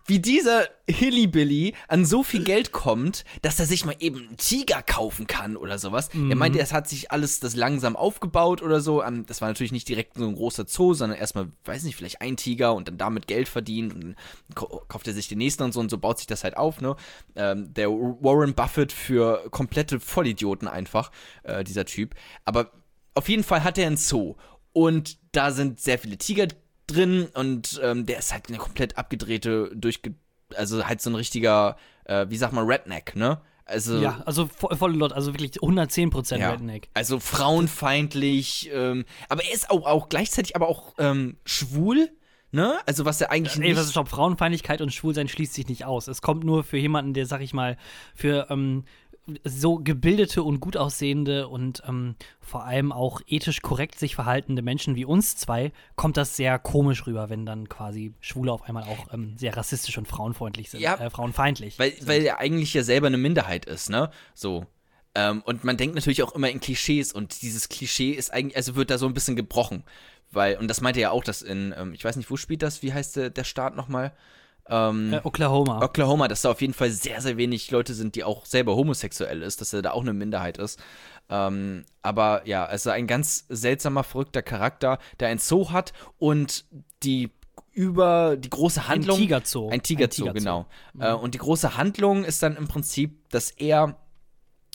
wie 0.09 0.21
dieser 0.21 0.65
Hillybilly 0.89 1.75
an 1.87 2.07
so 2.07 2.23
viel 2.23 2.43
Geld 2.43 2.73
kommt, 2.73 3.27
dass 3.43 3.61
er 3.61 3.67
sich 3.67 3.85
mal 3.85 3.95
eben 4.01 4.27
einen 4.27 4.37
Tiger 4.39 4.83
kaufen 4.83 5.27
kann 5.27 5.55
oder 5.55 5.79
sowas. 5.79 6.09
Er 6.15 6.35
meinte, 6.35 6.59
es 6.61 6.73
hat 6.73 6.89
sich 6.89 7.13
alles 7.13 7.41
das 7.41 7.55
langsam 7.55 7.95
aufgebaut 7.95 8.63
oder 8.63 8.81
so. 8.81 9.03
Ähm, 9.05 9.27
Das 9.27 9.43
war 9.43 9.49
natürlich 9.49 9.71
nicht 9.71 9.87
direkt 9.87 10.17
so 10.17 10.27
ein 10.27 10.35
großer 10.35 10.65
Zoo, 10.67 10.95
sondern 10.95 11.19
erstmal, 11.19 11.49
weiß 11.67 11.83
nicht, 11.83 11.95
vielleicht 11.95 12.23
ein 12.23 12.39
Tiger 12.39 12.75
und 12.75 12.89
dann 12.89 12.97
damit 12.97 13.27
Geld 13.27 13.49
verdient 13.49 13.93
und 13.95 14.01
dann 14.01 14.17
kauft 14.55 15.07
er 15.07 15.13
sich 15.13 15.29
den 15.29 15.39
nächsten 15.39 15.63
und 15.63 15.73
so 15.73 15.81
und 15.81 15.91
so 15.91 15.99
baut 15.99 16.17
sich 16.17 16.27
das 16.27 16.43
halt 16.43 16.57
auf, 16.57 16.81
ne? 16.81 16.97
Ähm, 17.37 17.75
der 17.75 17.91
Warren 17.91 18.55
Buffett 18.55 18.93
für 18.93 19.47
komplette 19.51 20.01
Vollidioten 20.01 20.69
einfach, 20.69 21.13
äh, 21.43 21.63
dieser 21.65 21.85
Typ. 21.85 22.15
Aber 22.47 22.73
auf 23.15 23.29
jeden 23.29 23.45
Fall 23.45 23.63
hat 23.63 23.77
er 23.77 23.87
einen 23.87 23.99
Zoo 23.99 24.37
und 24.73 25.19
da 25.39 25.53
sind 25.53 25.81
sehr 25.81 25.99
viele 26.01 26.19
Tiger 26.19 26.49
drin 26.89 27.29
und 27.35 27.81
ähm, 27.83 28.07
der 28.07 28.19
ist 28.19 28.33
halt 28.33 28.49
eine 28.49 28.59
komplett 28.59 28.99
abgedrehte, 28.99 29.71
durchge 29.73 30.15
also 30.57 30.85
halt 30.87 31.01
so 31.01 31.11
ein 31.11 31.15
richtiger, 31.15 31.77
äh, 32.05 32.27
wie 32.29 32.37
sag 32.37 32.53
mal, 32.53 32.65
Redneck, 32.65 33.15
ne? 33.15 33.41
Also 33.65 33.99
ja, 33.99 34.23
also 34.25 34.49
vo 34.49 34.75
volle 34.75 34.97
Lot, 34.97 35.13
also 35.13 35.35
wirklich 35.35 35.53
110% 35.53 36.39
ja. 36.39 36.51
Redneck. 36.51 36.89
Also 36.95 37.21
frauenfeindlich, 37.21 38.71
ähm, 38.73 39.05
aber 39.29 39.45
er 39.45 39.53
ist 39.53 39.71
auch, 39.71 39.87
auch 39.87 40.09
gleichzeitig 40.09 40.57
aber 40.57 40.69
auch 40.69 40.95
ähm, 40.99 41.37
schwul, 41.45 42.11
ne? 42.51 42.79
Also 42.87 43.05
was 43.05 43.21
er 43.21 43.31
eigentlich 43.31 43.59
Nee, 43.59 43.69
nicht. 43.69 43.77
was 43.77 43.85
ist 43.85 43.93
stopp, 43.93 44.09
Frauenfeindlichkeit 44.09 44.81
und 44.81 44.93
Schwulsein 44.93 45.29
schließt 45.29 45.55
sich 45.55 45.69
nicht 45.69 45.85
aus. 45.85 46.09
Es 46.09 46.23
kommt 46.23 46.45
nur 46.45 46.65
für 46.65 46.79
jemanden, 46.79 47.13
der, 47.15 47.27
sag 47.27 47.43
ich 47.43 47.53
mal, 47.53 47.77
für 48.15 48.47
ähm, 48.51 48.85
so 49.45 49.77
gebildete 49.77 50.43
und 50.43 50.61
gut 50.61 50.77
aussehende 50.77 51.49
und 51.49 51.83
ähm, 51.87 52.17
vor 52.41 52.65
allem 52.65 52.93
auch 52.93 53.21
ethisch 53.27 53.63
korrekt 53.63 53.99
sich 53.99 54.15
verhaltende 54.15 54.63
Menschen 54.63 54.97
wie 54.97 55.05
uns 55.05 55.37
zwei, 55.37 55.73
kommt 55.97 56.17
das 56.17 56.37
sehr 56.37 56.59
komisch 56.59 57.07
rüber, 57.07 57.29
wenn 57.29 57.45
dann 57.47 57.69
quasi 57.69 58.15
Schwule 58.21 58.53
auf 58.53 58.63
einmal 58.63 58.85
auch 58.85 59.13
ähm, 59.13 59.37
sehr 59.37 59.57
rassistisch 59.57 59.99
und 59.99 60.09
frauenfreundlich 60.09 60.71
sind, 60.71 60.81
Ja. 60.81 60.95
äh, 60.97 61.11
frauenfeindlich. 61.11 61.79
Weil, 61.79 61.93
sind. 61.93 62.09
weil 62.09 62.23
er 62.23 62.39
eigentlich 62.39 62.73
ja 62.75 62.83
selber 62.83 63.07
eine 63.09 63.19
Minderheit 63.19 63.65
ist, 63.67 63.91
ne? 63.91 64.11
So. 64.35 64.67
Ähm, 65.15 65.43
und 65.43 65.65
man 65.65 65.77
denkt 65.77 65.95
natürlich 65.95 66.23
auch 66.23 66.35
immer 66.35 66.51
in 66.51 66.61
Klischees 66.61 67.13
und 67.13 67.43
dieses 67.43 67.69
Klischee 67.69 68.13
ist 68.13 68.33
eigentlich, 68.33 68.57
also 68.57 68.77
wird 68.77 68.91
da 68.91 68.99
so 68.99 69.07
ein 69.07 69.15
bisschen 69.15 69.37
gebrochen. 69.37 69.85
Weil, 70.31 70.57
und 70.59 70.69
das 70.69 70.81
meinte 70.81 71.01
er 71.01 71.05
ja 71.05 71.11
auch, 71.11 71.25
dass 71.25 71.43
in, 71.43 71.75
ähm, 71.77 71.95
ich 71.95 72.05
weiß 72.05 72.17
nicht, 72.17 72.31
wo 72.31 72.37
spielt 72.37 72.63
das, 72.63 72.83
wie 72.83 72.93
heißt 72.93 73.17
der, 73.17 73.31
der 73.31 73.45
Staat 73.45 73.77
nochmal? 73.77 74.13
Ähm, 74.69 75.13
äh, 75.15 75.21
Oklahoma. 75.25 75.83
Oklahoma, 75.83 76.29
dass 76.29 76.43
da 76.43 76.51
auf 76.51 76.61
jeden 76.61 76.75
Fall 76.75 76.91
sehr, 76.91 77.21
sehr 77.21 77.37
wenig 77.37 77.71
Leute 77.71 77.95
sind, 77.95 78.15
die 78.15 78.25
auch 78.25 78.47
selber 78.47 78.77
homosexuell 78.77 79.43
ist, 79.43 79.61
dass 79.61 79.73
er 79.73 79.83
da 79.83 79.93
auch 79.93 80.03
eine 80.03 80.13
Minderheit 80.13 80.59
ist. 80.59 80.79
Ähm, 81.31 81.85
aber 82.03 82.47
ja, 82.47 82.65
also 82.65 82.91
ein 82.91 83.07
ganz 83.07 83.45
seltsamer, 83.49 84.05
verrückter 84.05 84.43
Charakter, 84.43 84.99
der 85.21 85.29
ein 85.29 85.39
Zoo 85.39 85.71
hat 85.71 85.93
und 86.19 86.65
die 87.03 87.31
über 87.73 88.37
die 88.37 88.51
große 88.51 88.89
Handlung. 88.89 89.17
Ein 89.17 89.23
Tigerzoo. 89.23 89.71
Ein 89.71 89.83
Tigerzoo, 89.83 90.33
genau. 90.33 90.67
Äh, 90.99 91.13
und 91.13 91.35
die 91.35 91.39
große 91.39 91.77
Handlung 91.77 92.25
ist 92.25 92.43
dann 92.43 92.57
im 92.57 92.67
Prinzip, 92.67 93.29
dass 93.31 93.51
er 93.51 93.97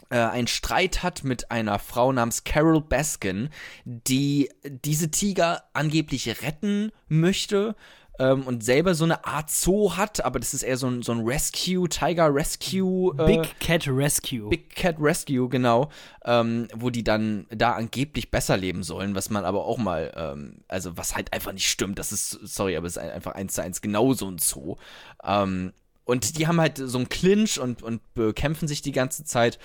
äh, 0.09 0.17
einen 0.17 0.47
Streit 0.47 1.03
hat 1.03 1.23
mit 1.23 1.51
einer 1.51 1.79
Frau 1.79 2.11
namens 2.11 2.43
Carol 2.43 2.81
Baskin, 2.81 3.49
die 3.83 4.49
diese 4.63 5.11
Tiger 5.11 5.63
angeblich 5.73 6.41
retten 6.43 6.91
möchte 7.07 7.75
ähm, 8.19 8.43
und 8.43 8.63
selber 8.63 8.93
so 8.93 9.05
eine 9.05 9.25
Art 9.25 9.49
Zoo 9.49 9.95
hat, 9.95 10.23
aber 10.23 10.39
das 10.39 10.53
ist 10.53 10.63
eher 10.63 10.77
so 10.77 10.87
ein, 10.87 11.01
so 11.01 11.11
ein 11.13 11.21
Rescue, 11.21 11.89
Tiger 11.89 12.33
Rescue. 12.33 13.13
Äh, 13.17 13.25
Big 13.25 13.59
Cat 13.59 13.87
Rescue. 13.87 14.49
Big 14.49 14.75
Cat 14.75 14.97
Rescue, 14.99 15.49
genau, 15.49 15.89
ähm, 16.25 16.67
wo 16.75 16.89
die 16.89 17.03
dann 17.03 17.47
da 17.49 17.73
angeblich 17.73 18.29
besser 18.29 18.55
leben 18.55 18.83
sollen, 18.83 19.15
was 19.15 19.29
man 19.29 19.45
aber 19.45 19.65
auch 19.65 19.77
mal, 19.77 20.13
ähm, 20.15 20.63
also 20.67 20.95
was 20.95 21.15
halt 21.15 21.33
einfach 21.33 21.53
nicht 21.53 21.69
stimmt, 21.69 21.97
das 21.97 22.11
ist, 22.11 22.31
sorry, 22.31 22.77
aber 22.77 22.87
es 22.87 22.97
ist 22.97 23.03
einfach 23.03 23.33
eins 23.33 23.53
zu 23.53 23.63
eins 23.63 23.81
genau 23.81 24.13
so 24.13 24.29
ein 24.29 24.37
Zoo. 24.37 24.75
Ähm, 25.23 25.73
und 26.05 26.37
die 26.37 26.47
haben 26.47 26.59
halt 26.59 26.77
so 26.77 26.97
einen 26.97 27.09
Clinch 27.09 27.59
und, 27.59 27.81
und 27.81 28.01
bekämpfen 28.13 28.67
sich 28.67 28.81
die 28.81 28.91
ganze 28.91 29.23
Zeit. 29.23 29.57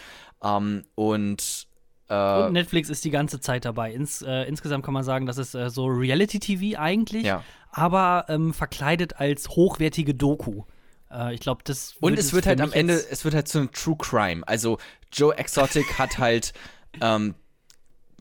Ähm, 0.43 0.85
und 0.95 1.69
äh, 2.09 2.45
Und 2.45 2.52
Netflix 2.52 2.88
ist 2.88 3.05
die 3.05 3.11
ganze 3.11 3.40
Zeit 3.40 3.64
dabei. 3.64 3.93
Ins, 3.93 4.23
äh, 4.23 4.45
insgesamt 4.45 4.85
kann 4.85 4.95
man 4.95 5.05
sagen, 5.05 5.26
das 5.26 5.37
ist 5.38 5.55
äh, 5.55 5.69
so 5.69 5.87
Reality-TV 5.87 6.78
eigentlich. 6.78 7.25
Ja. 7.25 7.45
Aber 7.78 8.26
ähm, 8.28 8.52
verkleidet 8.52 9.18
als 9.20 9.49
hochwertige 9.50 10.14
Doku. 10.14 10.64
Äh, 11.11 11.35
ich 11.35 11.40
glaube, 11.40 11.62
das. 11.64 11.94
Und 12.00 12.18
es 12.18 12.32
wird 12.32 12.47
halt 12.47 12.61
am 12.61 12.73
Ende, 12.73 12.94
es 12.94 13.25
wird 13.25 13.35
halt 13.35 13.49
zu 13.49 13.58
einem 13.58 13.73
True 13.73 13.97
Crime. 13.99 14.42
Also 14.47 14.78
Joe 15.12 15.37
Exotic 15.37 15.99
hat 15.99 16.18
halt, 16.18 16.52
ähm, 17.00 17.35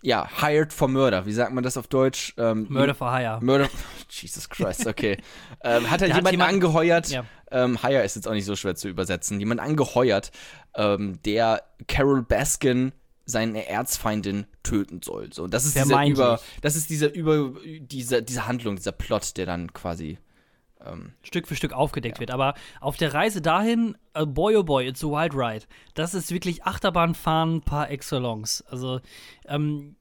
ja, 0.04 0.28
hired 0.42 0.72
for 0.74 0.88
murder. 0.88 1.26
Wie 1.26 1.34
sagt 1.34 1.52
man 1.54 1.64
das 1.64 1.76
auf 1.76 1.88
Deutsch? 1.88 2.34
Ähm, 2.38 2.68
Murder 2.70 2.94
for 2.94 3.12
Hire. 3.12 3.40
Murder. 3.42 3.68
Jesus 4.10 4.48
Christ, 4.48 4.86
okay. 4.86 5.18
ähm, 5.64 5.90
hat 5.90 6.02
halt 6.02 6.10
Der 6.10 6.10
hat 6.10 6.18
jemanden 6.18 6.32
jemanden- 6.32 6.54
angeheuert. 6.56 7.10
Ja. 7.10 7.26
Ähm, 7.50 7.82
hire 7.82 8.04
ist 8.04 8.16
jetzt 8.16 8.28
auch 8.28 8.34
nicht 8.34 8.46
so 8.46 8.56
schwer 8.56 8.76
zu 8.76 8.90
übersetzen. 8.90 9.40
Jemand 9.40 9.60
angeheuert, 9.62 10.32
ähm, 10.76 11.20
der 11.24 11.64
Carol 11.88 12.22
Baskin 12.22 12.92
seine 13.28 13.68
Erzfeindin 13.68 14.48
töten 14.64 15.02
soll. 15.04 15.32
So, 15.34 15.44
und 15.44 15.54
das 15.54 15.66
ist 15.66 15.76
dieser 15.76 16.08
über, 16.08 16.40
das 16.62 16.76
ist 16.76 16.90
dieser 16.90 17.14
über 17.14 17.54
diese, 17.80 18.24
diese 18.24 18.48
Handlung, 18.48 18.78
dieser 18.78 18.94
Plot, 18.94 19.36
der 19.38 19.46
dann 19.46 19.74
quasi 19.74 20.18
ähm, 20.84 21.12
Stück 21.24 21.46
für 21.48 21.56
Stück 21.56 21.74
aufgedeckt 21.74 22.22
wird. 22.22 22.32
Aber 22.32 22.54
auf 22.80 22.96
der 22.96 23.14
Reise 23.14 23.42
dahin, 23.42 23.98
äh, 24.14 24.26
boy 24.26 24.56
oh 24.56 24.64
boy, 24.64 24.88
it's 24.88 25.04
a 25.04 25.08
wild 25.08 25.36
ride. 25.36 25.66
Das 25.94 26.14
ist 26.14 26.32
wirklich 26.32 26.64
Achterbahnfahren 26.64 27.62
par 27.62 27.92
excellence. 27.92 28.64
Also, 28.70 29.02
ähm, 29.46 29.97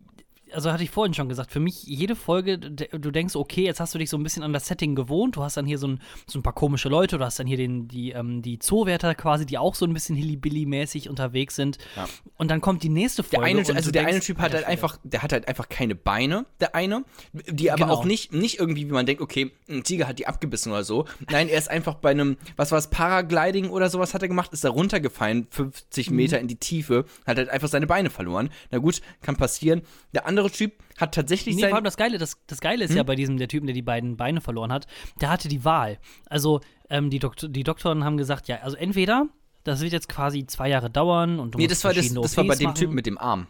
also 0.53 0.73
hatte 0.73 0.83
ich 0.85 0.91
vorhin 0.91 1.13
schon 1.15 1.29
gesagt, 1.29 1.51
für 1.51 1.61
mich 1.61 1.83
jede 1.85 2.15
Folge, 2.17 2.59
du 2.59 3.11
denkst, 3.11 3.35
okay, 3.37 3.65
jetzt 3.65 3.81
hast 3.81 3.95
du 3.95 3.99
dich 3.99 4.09
so 4.11 4.17
ein 4.17 4.23
bisschen 4.23 4.43
an 4.43 4.53
das 4.53 4.67
Setting 4.67 4.95
gewohnt, 4.95 5.37
du 5.37 5.43
hast 5.43 5.57
dann 5.57 5.67
hier 5.67 5.79
so 5.79 5.89
ein, 5.89 6.01
so 6.27 6.39
ein 6.39 6.43
paar 6.43 6.53
komische 6.55 6.89
Leute, 6.89 7.19
du 7.19 7.25
hast 7.25 7.39
dann 7.39 7.47
hier 7.47 7.57
den, 7.57 7.89
die, 7.89 8.11
ähm, 8.13 8.43
die 8.43 8.59
Zoowärter 8.59 9.15
quasi, 9.15 9.45
die 9.47 9.59
auch 9.59 9.75
so 9.75 9.85
ein 9.87 9.93
bisschen 9.93 10.17
Hillybilly-mäßig 10.17 11.09
unterwegs 11.09 11.57
sind. 11.57 11.79
Ja. 11.97 12.07
Und 12.37 12.51
dann 12.51 12.61
kommt 12.61 12.83
die 12.83 12.89
nächste 12.89 13.23
Der 13.23 13.31
Folge. 13.41 13.47
eine, 13.47 13.61
und 13.61 13.77
also 13.77 13.91
der 13.91 14.03
eine 14.03 14.11
denkst, 14.13 14.27
Typ 14.27 14.39
hat 14.39 14.53
halt 14.55 14.65
einfach, 14.67 14.99
der 15.05 15.23
hat 15.23 15.33
halt 15.33 15.49
einfach 15.49 15.69
keine 15.69 15.95
Beine, 15.95 16.47
der 16.61 16.75
eine, 16.75 17.05
die 17.33 17.71
aber 17.71 17.87
Genau. 17.87 17.95
auch 17.95 18.05
nicht, 18.05 18.33
nicht 18.33 18.59
irgendwie, 18.59 18.87
wie 18.89 18.93
man 18.93 19.07
denkt, 19.07 19.21
okay, 19.23 19.51
ein 19.69 19.83
Tiger 19.85 20.07
hat 20.09 20.19
die 20.19 20.27
abgebissen 20.27 20.73
oder 20.73 20.85
so. 20.85 21.05
Nein, 21.31 21.49
er 21.49 21.59
ist 21.59 21.69
einfach 21.71 21.95
bei 21.97 22.11
einem, 22.11 22.37
was 22.57 22.71
war 22.73 22.79
es, 22.79 22.89
Paragliding 22.89 23.71
oder 23.71 23.91
sowas 23.91 24.15
hat 24.15 24.23
er 24.23 24.29
gemacht, 24.29 24.53
ist 24.53 24.65
da 24.65 24.71
runtergefallen, 24.71 25.47
50 25.51 26.11
Mhm. 26.11 26.17
Meter 26.17 26.39
in 26.41 26.49
die 26.49 26.57
Tiefe, 26.57 27.05
hat 27.27 27.37
halt 27.39 27.49
einfach 27.49 27.69
seine 27.69 27.87
Beine 27.87 28.11
verloren. 28.11 28.51
Na 28.71 28.79
gut, 28.79 29.01
kann 29.23 29.37
passieren. 29.37 29.83
Der 30.15 30.27
andere 30.27 30.36
Typ 30.45 30.75
hat 30.99 31.15
tatsächlich 31.15 31.57
Nee, 31.57 31.63
vor 31.63 31.69
allem 31.69 31.77
sein, 31.77 31.85
das 31.85 31.97
Geile, 31.97 32.19
das, 32.19 32.37
das 32.47 32.61
Geile 32.61 32.85
ist 32.85 32.91
Hm? 32.91 32.97
ja 32.99 33.03
bei 33.03 33.15
diesem, 33.15 33.37
der 33.39 33.49
Typen, 33.49 33.67
der 33.67 33.75
die 33.75 33.83
beiden 33.83 34.17
Beine 34.17 34.41
verloren 34.41 34.73
hat, 34.73 34.87
der 35.21 35.31
hatte 35.31 35.49
die 35.49 35.65
Wahl. 35.65 35.99
Also, 36.29 36.61
ähm, 36.91 37.11
die, 37.11 37.19
Doktor, 37.19 37.49
die 37.49 37.65
Doktoren 37.65 38.05
haben 38.05 38.17
gesagt, 38.17 38.49
ja, 38.49 38.59
also 38.63 38.77
entweder, 38.77 39.27
das 39.65 39.81
wird 39.81 39.93
jetzt 39.93 40.09
quasi 40.09 40.47
zwei 40.47 40.69
Jahre 40.69 40.91
dauern 40.91 41.41
und 41.41 41.55
du 41.55 41.59
nee, 41.59 41.65
musst 41.65 41.73
das 41.73 41.85
war, 41.85 41.93
das, 41.95 42.13
das 42.13 42.37
war 42.37 42.45
bei 42.45 42.51
OPs 42.51 42.59
dem 42.59 42.65
machen. 42.67 42.75
Typen 42.77 42.95
mit 42.95 43.07
dem 43.07 43.19
Arm. 43.19 43.47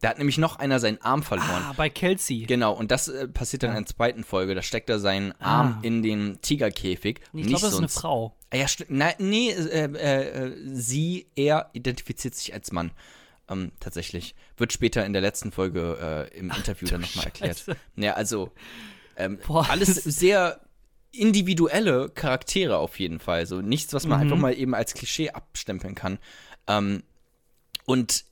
Da 0.00 0.10
hat 0.10 0.18
nämlich 0.18 0.38
noch 0.38 0.60
einer 0.60 0.78
seinen 0.78 1.02
Arm 1.02 1.24
verloren. 1.24 1.62
Ah, 1.70 1.72
bei 1.76 1.90
Kelsey. 1.90 2.44
Genau, 2.46 2.72
und 2.72 2.92
das 2.92 3.08
äh, 3.08 3.26
passiert 3.26 3.64
dann 3.64 3.70
in 3.70 3.78
der 3.78 3.86
zweiten 3.86 4.22
Folge. 4.22 4.54
Da 4.54 4.62
steckt 4.62 4.88
er 4.90 5.00
seinen 5.00 5.32
Arm 5.40 5.78
Ah. 5.78 5.78
in 5.82 6.02
den 6.04 6.40
Tigerkäfig. 6.40 7.20
ich 7.32 7.46
glaube, 7.48 7.62
das 7.62 7.72
ist 7.72 7.78
eine 7.78 7.88
Frau. 7.88 8.36
Ah 8.50 8.56
Ja, 8.58 8.66
na, 8.88 9.08
nee, 9.18 9.50
äh, 9.50 9.86
äh, 9.92 10.46
äh, 10.46 10.56
sie, 10.72 11.26
er 11.34 11.70
identifiziert 11.72 12.36
sich 12.36 12.54
als 12.54 12.70
Mann. 12.70 12.92
Ähm, 13.48 13.72
tatsächlich. 13.80 14.34
Wird 14.56 14.72
später 14.72 15.04
in 15.06 15.12
der 15.12 15.22
letzten 15.22 15.52
Folge 15.52 16.28
äh, 16.32 16.38
im 16.38 16.50
Interview 16.50 16.88
dann 16.88 17.00
nochmal 17.00 17.26
erklärt. 17.26 17.64
Ja, 17.96 18.14
also 18.14 18.52
ähm, 19.16 19.38
Boah, 19.46 19.68
alles 19.70 19.94
sehr 19.94 20.60
individuelle 21.10 22.10
Charaktere 22.10 22.76
auf 22.76 22.98
jeden 22.98 23.18
Fall. 23.18 23.46
So 23.46 23.60
nichts, 23.60 23.92
was 23.94 24.06
man 24.06 24.18
Mhm. 24.18 24.22
einfach 24.24 24.36
mal 24.36 24.54
eben 24.54 24.74
als 24.74 24.94
Klischee 24.94 25.30
abstempeln 25.30 25.94
kann. 25.94 26.18
Ähm, 26.66 27.02
und 27.86 28.24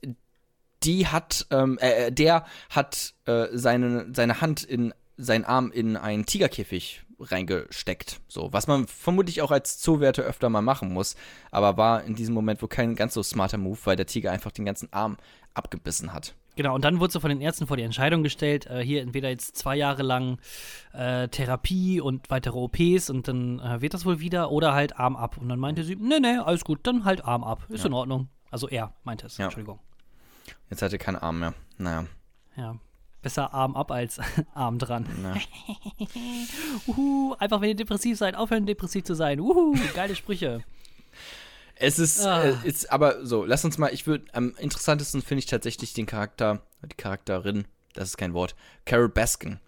die 0.83 1.07
hat, 1.07 1.47
ähm, 1.49 1.79
äh, 1.81 2.07
äh, 2.07 2.11
der 2.11 2.45
hat 2.69 3.15
äh, 3.25 3.47
seine, 3.51 4.07
seine 4.13 4.41
Hand 4.41 4.63
in 4.63 4.93
seinen 5.17 5.45
Arm 5.45 5.71
in 5.71 5.97
einen 5.97 6.27
Tigerkäfig 6.27 7.01
reingesteckt. 7.19 8.19
So, 8.27 8.51
was 8.53 8.67
man 8.67 8.87
vermutlich 8.87 9.41
auch 9.41 9.51
als 9.51 9.79
Zoowärter 9.79 10.23
öfter 10.23 10.49
mal 10.49 10.61
machen 10.61 10.93
muss, 10.93 11.15
aber 11.51 11.77
war 11.77 12.03
in 12.03 12.15
diesem 12.15 12.33
Moment 12.33 12.61
wohl 12.61 12.69
kein 12.69 12.95
ganz 12.95 13.13
so 13.13 13.23
smarter 13.23 13.57
Move, 13.57 13.79
weil 13.85 13.95
der 13.95 14.05
Tiger 14.05 14.31
einfach 14.31 14.51
den 14.51 14.65
ganzen 14.65 14.91
Arm 14.93 15.17
abgebissen 15.53 16.13
hat. 16.13 16.35
Genau, 16.55 16.73
und 16.73 16.83
dann 16.83 16.99
wurde 16.99 17.13
so 17.13 17.19
von 17.19 17.29
den 17.29 17.39
Ärzten 17.39 17.67
vor 17.67 17.77
die 17.77 17.83
Entscheidung 17.83 18.23
gestellt, 18.23 18.65
äh, 18.65 18.83
hier 18.83 19.03
entweder 19.03 19.29
jetzt 19.29 19.55
zwei 19.55 19.75
Jahre 19.75 20.01
lang 20.01 20.39
äh, 20.91 21.27
Therapie 21.27 22.01
und 22.01 22.31
weitere 22.31 22.57
OPs 22.57 23.11
und 23.11 23.27
dann 23.27 23.59
äh, 23.59 23.79
wird 23.79 23.93
das 23.93 24.05
wohl 24.05 24.19
wieder 24.19 24.51
oder 24.51 24.73
halt 24.73 24.97
Arm 24.97 25.15
ab. 25.15 25.37
Und 25.37 25.49
dann 25.49 25.59
meinte 25.59 25.83
sie, 25.83 25.95
nee, 25.95 26.19
nee, 26.19 26.37
alles 26.37 26.63
gut, 26.65 26.79
dann 26.83 27.05
halt 27.05 27.23
Arm 27.23 27.43
ab. 27.43 27.61
Ist 27.69 27.85
in 27.85 27.93
Ordnung. 27.93 28.29
Also 28.49 28.67
er 28.67 28.93
meinte 29.03 29.27
es, 29.27 29.37
Ja. 29.37 29.45
Entschuldigung. 29.45 29.79
Jetzt 30.71 30.81
hat 30.81 30.91
er 30.91 30.97
keinen 30.97 31.17
Arm 31.17 31.39
mehr. 31.39 31.53
Naja. 31.77 32.05
Ja. 32.55 32.75
Besser 33.21 33.53
Arm 33.53 33.75
ab 33.75 33.91
als 33.91 34.19
Arm 34.53 34.77
dran. 34.79 35.05
Uhu, 36.87 37.33
einfach 37.39 37.61
wenn 37.61 37.69
ihr 37.69 37.75
depressiv 37.75 38.17
seid, 38.17 38.35
aufhören 38.35 38.65
depressiv 38.65 39.03
zu 39.03 39.13
sein. 39.15 39.39
Uhu, 39.39 39.75
geile 39.93 40.15
Sprüche. 40.15 40.63
Es 41.75 41.99
ist, 41.99 42.25
Ah. 42.25 42.43
äh, 42.43 42.55
ist 42.63 42.91
aber 42.91 43.25
so, 43.25 43.45
lass 43.45 43.63
uns 43.63 43.77
mal, 43.77 43.93
ich 43.93 44.07
würde, 44.07 44.25
am 44.33 44.55
interessantesten 44.57 45.21
finde 45.21 45.39
ich 45.39 45.45
tatsächlich 45.45 45.93
den 45.93 46.05
Charakter, 46.07 46.61
die 46.83 46.95
Charakterin, 46.95 47.65
das 47.93 48.09
ist 48.09 48.17
kein 48.17 48.33
Wort, 48.33 48.55
Carol 48.85 49.09
Baskin. 49.09 49.59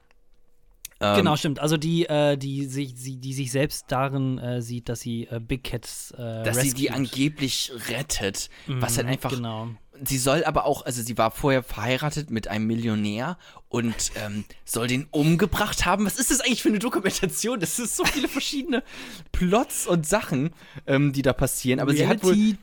Ähm, 1.01 1.15
genau, 1.17 1.35
stimmt. 1.37 1.59
Also 1.59 1.77
die, 1.77 2.07
äh, 2.07 2.35
die, 2.35 2.65
sich, 2.65 2.93
sie, 2.95 3.17
die 3.17 3.33
sich 3.33 3.51
selbst 3.51 3.85
darin 3.89 4.37
äh, 4.39 4.61
sieht, 4.61 4.89
dass 4.89 4.99
sie 4.99 5.27
äh, 5.27 5.39
Big 5.39 5.63
Cats 5.63 6.11
äh, 6.11 6.43
Dass 6.43 6.59
sie 6.61 6.73
die 6.73 6.87
rescued. 6.87 6.95
angeblich 6.97 7.71
rettet, 7.89 8.49
was 8.67 8.97
halt 8.97 9.05
Mhm, 9.07 9.13
einfach 9.13 9.29
Genau. 9.31 9.67
Sie 10.05 10.17
soll 10.17 10.43
aber 10.43 10.65
auch, 10.65 10.85
also 10.85 11.01
sie 11.01 11.17
war 11.17 11.31
vorher 11.31 11.63
verheiratet 11.63 12.29
mit 12.31 12.47
einem 12.47 12.67
Millionär 12.67 13.37
und 13.67 14.11
ähm, 14.15 14.45
soll 14.65 14.87
den 14.87 15.07
umgebracht 15.11 15.85
haben. 15.85 16.05
Was 16.05 16.17
ist 16.19 16.31
das 16.31 16.41
eigentlich 16.41 16.61
für 16.63 16.69
eine 16.69 16.79
Dokumentation? 16.79 17.59
Das 17.59 17.77
ist 17.79 17.95
so 17.95 18.05
viele 18.05 18.27
verschiedene 18.27 18.83
Plots 19.31 19.87
und 19.87 20.05
Sachen, 20.05 20.51
ähm, 20.87 21.13
die 21.13 21.21
da 21.21 21.33
passieren. 21.33 21.79
Aber 21.79 21.93
sie 21.93 22.07
hat 22.07 22.23
wohl. 22.23 22.57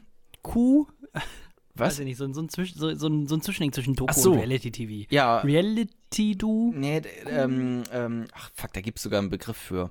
Weiß 1.79 1.93
Was? 1.93 1.99
ich 1.99 2.05
nicht, 2.07 2.17
so, 2.17 2.25
ein- 2.25 2.33
so, 2.33 2.41
ein, 2.41 2.49
Zwisch- 2.49 2.75
so, 2.75 2.95
so, 2.95 3.07
ein, 3.09 3.27
so 3.27 3.35
ein 3.35 3.43
Zwischending 3.43 3.73
zwischen 3.73 3.95
Doku 3.95 4.13
so. 4.19 4.33
und 4.33 4.39
Reality-TV. 4.39 5.07
Ja. 5.11 5.39
Reality-Du? 5.41 6.73
Nee, 6.75 7.03
ähm, 7.29 7.83
ähm, 7.93 8.25
ach 8.33 8.51
fuck, 8.55 8.73
da 8.73 8.81
gibt 8.81 8.97
es 8.99 9.03
sogar 9.03 9.19
einen 9.21 9.29
Begriff 9.29 9.59
für. 9.59 9.91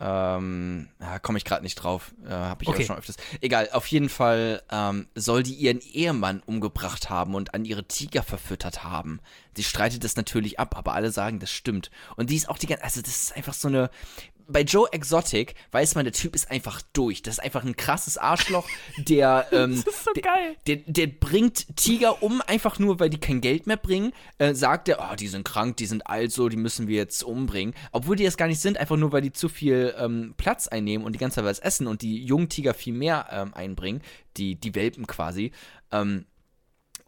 Ähm, 0.00 0.88
ja, 1.00 1.18
komme 1.20 1.38
ich 1.38 1.44
gerade 1.44 1.62
nicht 1.62 1.76
drauf. 1.76 2.12
Äh, 2.24 2.30
Habe 2.30 2.62
ich 2.64 2.68
Okay. 2.68 2.82
auch 2.82 2.86
schon 2.86 2.96
öfters. 2.96 3.16
Egal, 3.40 3.68
auf 3.72 3.86
jeden 3.86 4.08
Fall 4.08 4.62
ähm, 4.70 5.06
soll 5.14 5.42
die 5.42 5.54
ihren 5.54 5.80
Ehemann 5.80 6.42
umgebracht 6.44 7.08
haben 7.10 7.34
und 7.34 7.54
an 7.54 7.64
ihre 7.64 7.84
Tiger 7.84 8.22
verfüttert 8.22 8.82
haben. 8.82 9.20
Sie 9.54 9.62
streitet 9.64 10.02
das 10.02 10.16
natürlich 10.16 10.58
ab, 10.58 10.76
aber 10.76 10.94
alle 10.94 11.10
sagen, 11.12 11.38
das 11.38 11.50
stimmt. 11.52 11.90
Und 12.16 12.30
die 12.30 12.36
ist 12.36 12.48
auch 12.48 12.58
die 12.58 12.66
ganze, 12.66 12.82
also 12.84 13.02
das 13.02 13.22
ist 13.22 13.36
einfach 13.36 13.54
so 13.54 13.68
eine. 13.68 13.90
Bei 14.48 14.62
Joe 14.62 14.88
Exotic 14.92 15.54
weiß 15.70 15.94
man, 15.94 16.04
der 16.04 16.12
Typ 16.12 16.34
ist 16.34 16.50
einfach 16.50 16.82
durch. 16.92 17.22
Das 17.22 17.34
ist 17.34 17.40
einfach 17.40 17.64
ein 17.64 17.76
krasses 17.76 18.18
Arschloch, 18.18 18.68
der, 18.98 19.46
ähm, 19.52 19.82
Das 19.84 19.94
ist 19.94 20.04
so 20.04 20.12
der, 20.12 20.22
geil. 20.22 20.56
der, 20.66 20.76
der 20.86 21.06
bringt 21.06 21.76
Tiger 21.76 22.22
um, 22.22 22.40
einfach 22.46 22.78
nur, 22.78 23.00
weil 23.00 23.10
die 23.10 23.18
kein 23.20 23.40
Geld 23.40 23.66
mehr 23.66 23.76
bringen. 23.76 24.12
Äh, 24.38 24.54
sagt 24.54 24.88
er, 24.88 24.98
oh, 25.00 25.14
die 25.16 25.28
sind 25.28 25.44
krank, 25.44 25.76
die 25.76 25.86
sind 25.86 26.06
alt 26.06 26.32
so, 26.32 26.48
die 26.48 26.56
müssen 26.56 26.88
wir 26.88 26.96
jetzt 26.96 27.22
umbringen. 27.22 27.74
Obwohl 27.92 28.16
die 28.16 28.24
das 28.24 28.36
gar 28.36 28.46
nicht 28.48 28.60
sind, 28.60 28.78
einfach 28.78 28.96
nur, 28.96 29.12
weil 29.12 29.22
die 29.22 29.32
zu 29.32 29.48
viel 29.48 29.94
ähm, 29.98 30.34
Platz 30.36 30.68
einnehmen 30.68 31.06
und 31.06 31.12
die 31.12 31.18
ganze 31.18 31.36
Zeit 31.36 31.44
was 31.44 31.58
essen 31.58 31.86
und 31.86 32.02
die 32.02 32.24
jungen 32.24 32.48
Tiger 32.48 32.74
viel 32.74 32.94
mehr 32.94 33.26
ähm, 33.30 33.54
einbringen. 33.54 34.02
Die, 34.36 34.54
die 34.54 34.74
Welpen 34.74 35.06
quasi. 35.06 35.52
Ähm, 35.90 36.24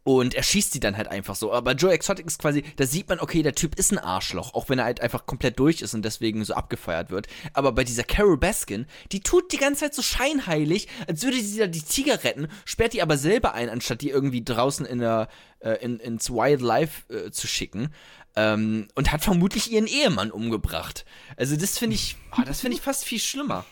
und 0.04 0.34
er 0.34 0.42
schießt 0.42 0.74
die 0.74 0.80
dann 0.80 0.96
halt 0.98 1.08
einfach 1.08 1.34
so. 1.34 1.50
Aber 1.52 1.72
Joe 1.72 1.90
Exotic 1.92 2.26
ist 2.26 2.38
quasi, 2.38 2.62
da 2.76 2.84
sieht 2.86 3.08
man, 3.08 3.20
okay, 3.20 3.42
der 3.42 3.54
Typ 3.54 3.74
ist 3.78 3.90
ein 3.90 3.98
Arschloch, 3.98 4.52
auch 4.54 4.68
wenn 4.68 4.78
er 4.78 4.84
halt 4.84 5.00
einfach 5.00 5.24
komplett 5.26 5.58
durch 5.58 5.80
ist 5.80 5.94
und 5.94 6.04
deswegen 6.04 6.44
so 6.44 6.52
abgefeiert 6.54 7.10
wird. 7.10 7.26
Aber 7.54 7.72
bei 7.72 7.84
dieser 7.84 8.04
Carol 8.04 8.36
Baskin, 8.36 8.86
die 9.12 9.20
tut 9.20 9.50
die 9.52 9.56
ganze 9.56 9.80
Zeit 9.80 9.94
so 9.94 10.02
scheinheilig, 10.02 10.88
als 11.08 11.22
würde 11.24 11.40
sie 11.40 11.58
da 11.58 11.66
die 11.66 11.80
Tiger 11.82 12.22
retten, 12.22 12.48
sperrt 12.66 12.92
die 12.92 13.00
aber 13.02 13.16
selber 13.16 13.54
ein, 13.54 13.70
anstatt 13.70 14.02
die 14.02 14.10
irgendwie 14.10 14.44
draußen 14.44 14.84
in 14.84 14.98
der, 14.98 15.28
äh, 15.60 15.82
in, 15.82 15.98
ins 16.00 16.28
Wildlife 16.30 17.10
äh, 17.12 17.30
zu 17.30 17.46
schicken. 17.46 17.88
Ähm, 18.36 18.88
und 18.96 19.10
hat 19.12 19.22
vermutlich 19.22 19.70
ihren 19.72 19.86
Ehemann 19.86 20.30
umgebracht. 20.32 21.04
Also 21.36 21.56
das 21.56 21.78
finde 21.78 21.94
ich, 21.96 22.16
oh, 22.36 22.42
das 22.44 22.60
finde 22.60 22.76
ich 22.76 22.82
fast 22.82 23.04
viel 23.04 23.20
schlimmer. 23.20 23.64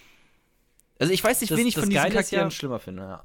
Also 0.98 1.12
ich 1.12 1.22
weiß 1.22 1.40
nicht, 1.40 1.50
Das- 1.50 1.58
wen 1.58 1.66
ich 1.66 1.74
von 1.74 1.90
diesen 1.90 1.94
Geile 2.02 2.08
ist 2.20 2.30
ja- 2.30 2.38
Charakteren 2.38 2.50
schlimmer 2.52 2.78
finde. 2.78 3.02
Ja. 3.02 3.24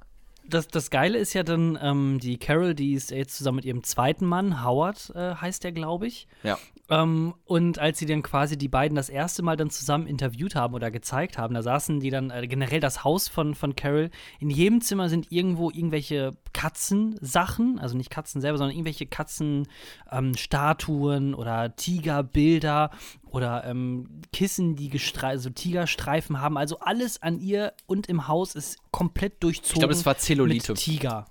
Das, 0.49 0.67
das 0.67 0.89
Geile 0.89 1.17
ist 1.17 1.33
ja 1.33 1.43
dann, 1.43 1.77
ähm, 1.81 2.19
die 2.19 2.37
Carol, 2.37 2.73
die 2.73 2.93
ist 2.93 3.11
jetzt 3.11 3.37
zusammen 3.37 3.57
mit 3.57 3.65
ihrem 3.65 3.83
zweiten 3.83 4.25
Mann, 4.25 4.63
Howard 4.63 5.11
äh, 5.15 5.35
heißt 5.35 5.63
der, 5.63 5.71
glaube 5.71 6.07
ich. 6.07 6.27
ja. 6.43 6.57
Ähm, 6.89 7.33
und 7.43 7.79
als 7.79 7.99
sie 7.99 8.05
dann 8.05 8.23
quasi 8.23 8.57
die 8.57 8.69
beiden 8.69 8.95
das 8.95 9.09
erste 9.09 9.43
Mal 9.43 9.57
dann 9.57 9.69
zusammen 9.69 10.07
interviewt 10.07 10.55
haben 10.55 10.73
oder 10.73 10.89
gezeigt 10.89 11.37
haben, 11.37 11.53
da 11.53 11.61
saßen 11.61 11.99
die 11.99 12.09
dann 12.09 12.29
äh, 12.29 12.47
generell 12.47 12.79
das 12.79 13.03
Haus 13.03 13.27
von, 13.27 13.55
von 13.55 13.75
Carol. 13.75 14.09
In 14.39 14.49
jedem 14.49 14.79
Zimmer 14.79 15.09
sind 15.09 15.29
irgendwo 15.29 15.69
irgendwelche 15.69 16.37
Katzensachen, 16.53 17.77
also 17.79 17.97
nicht 17.97 18.09
Katzen 18.09 18.39
selber, 18.39 18.57
sondern 18.57 18.73
irgendwelche 18.75 19.05
Katzenstatuen 19.05 21.33
oder 21.33 21.75
Tigerbilder 21.75 22.91
oder 23.25 23.65
ähm, 23.65 24.21
Kissen, 24.31 24.77
die 24.77 24.89
also 25.21 25.49
Tigerstreifen 25.49 26.39
haben. 26.39 26.57
Also 26.57 26.79
alles 26.79 27.21
an 27.21 27.37
ihr 27.39 27.73
und 27.85 28.07
im 28.07 28.29
Haus 28.29 28.55
ist 28.55 28.77
komplett 28.91 29.43
durchzogen. 29.43 29.73
Ich 29.73 29.79
glaube, 29.79 29.93
das 29.93 30.05
war 30.05 30.17
Zellulite. 30.17 30.71
Mit 30.71 30.81
Tiger. 30.81 31.25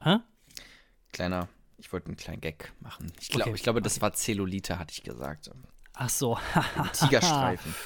Hä? 0.00 0.20
Kleiner, 1.12 1.48
ich 1.78 1.92
wollte 1.92 2.06
einen 2.08 2.16
kleinen 2.16 2.40
Gag 2.40 2.72
machen. 2.80 3.10
Ich, 3.20 3.28
glaub, 3.28 3.46
Okay. 3.48 3.54
ich 3.56 3.62
glaube, 3.62 3.80
das 3.82 4.00
war 4.02 4.12
Zellulite, 4.12 4.78
hatte 4.78 4.92
ich 4.92 5.02
gesagt. 5.02 5.50
Ach 5.94 6.08
so. 6.08 6.38
Tigerstreifen. 6.92 7.74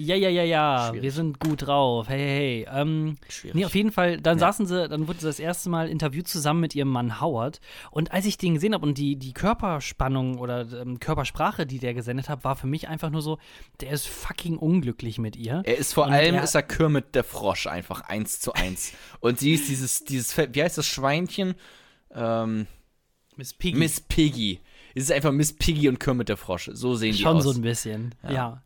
Ja, 0.00 0.14
ja, 0.14 0.28
ja, 0.28 0.44
ja, 0.44 0.86
Schwierig. 0.90 1.02
wir 1.02 1.10
sind 1.10 1.40
gut 1.40 1.66
drauf. 1.66 2.08
Hey, 2.08 2.20
hey, 2.20 2.66
hey. 2.68 2.80
Ähm, 2.82 3.16
Schwierig. 3.28 3.56
nee, 3.56 3.64
auf 3.64 3.74
jeden 3.74 3.90
Fall, 3.90 4.20
dann 4.20 4.38
Ja. 4.38 4.46
saßen 4.46 4.64
sie, 4.64 4.88
dann 4.88 5.08
wurde 5.08 5.18
sie 5.18 5.26
das 5.26 5.40
erste 5.40 5.70
Mal 5.70 5.88
interviewt 5.88 6.28
zusammen 6.28 6.60
mit 6.60 6.76
ihrem 6.76 6.86
Mann 6.86 7.20
Howard. 7.20 7.58
Und 7.90 8.12
als 8.12 8.24
ich 8.24 8.38
den 8.38 8.54
gesehen 8.54 8.74
habe 8.74 8.86
und 8.86 8.96
die, 8.96 9.16
die 9.16 9.32
Körperspannung 9.32 10.38
oder 10.38 10.70
ähm, 10.70 11.00
Körpersprache, 11.00 11.66
die 11.66 11.80
der 11.80 11.94
gesendet 11.94 12.28
hat, 12.28 12.44
war 12.44 12.54
für 12.54 12.68
mich 12.68 12.86
einfach 12.86 13.10
nur 13.10 13.22
so, 13.22 13.38
der 13.80 13.90
ist 13.90 14.06
fucking 14.06 14.56
unglücklich 14.56 15.18
mit 15.18 15.34
ihr. 15.34 15.62
Er 15.64 15.76
ist 15.78 15.94
vor 15.94 16.06
Und 16.06 16.12
allem, 16.12 16.36
er- 16.36 16.44
ist 16.44 16.54
er 16.54 16.62
Kermit 16.62 17.16
der 17.16 17.24
Frosch 17.24 17.66
einfach 17.66 18.02
eins 18.02 18.38
zu 18.38 18.52
eins. 18.52 18.92
Und 19.18 19.40
sie 19.40 19.54
ist 19.54 19.68
dieses, 19.68 20.04
dieses, 20.04 20.38
wie 20.38 20.62
heißt 20.62 20.78
das 20.78 20.86
Schweinchen? 20.86 21.56
Ähm, 22.14 22.68
Miss 23.38 23.54
Piggy. 23.54 23.78
Miss 23.78 24.00
Piggy. 24.00 24.60
Es 24.94 25.04
ist 25.04 25.12
einfach 25.12 25.32
Miss 25.32 25.52
Piggy 25.54 25.88
und 25.88 25.98
Kermit 26.00 26.28
der 26.28 26.36
Frosch. 26.36 26.68
So 26.74 26.94
sehen 26.94 27.12
die 27.14 27.22
Schon 27.22 27.38
aus. 27.38 27.44
so 27.44 27.52
ein 27.52 27.62
bisschen, 27.62 28.14
Ja. 28.24 28.30
ja. 28.32 28.62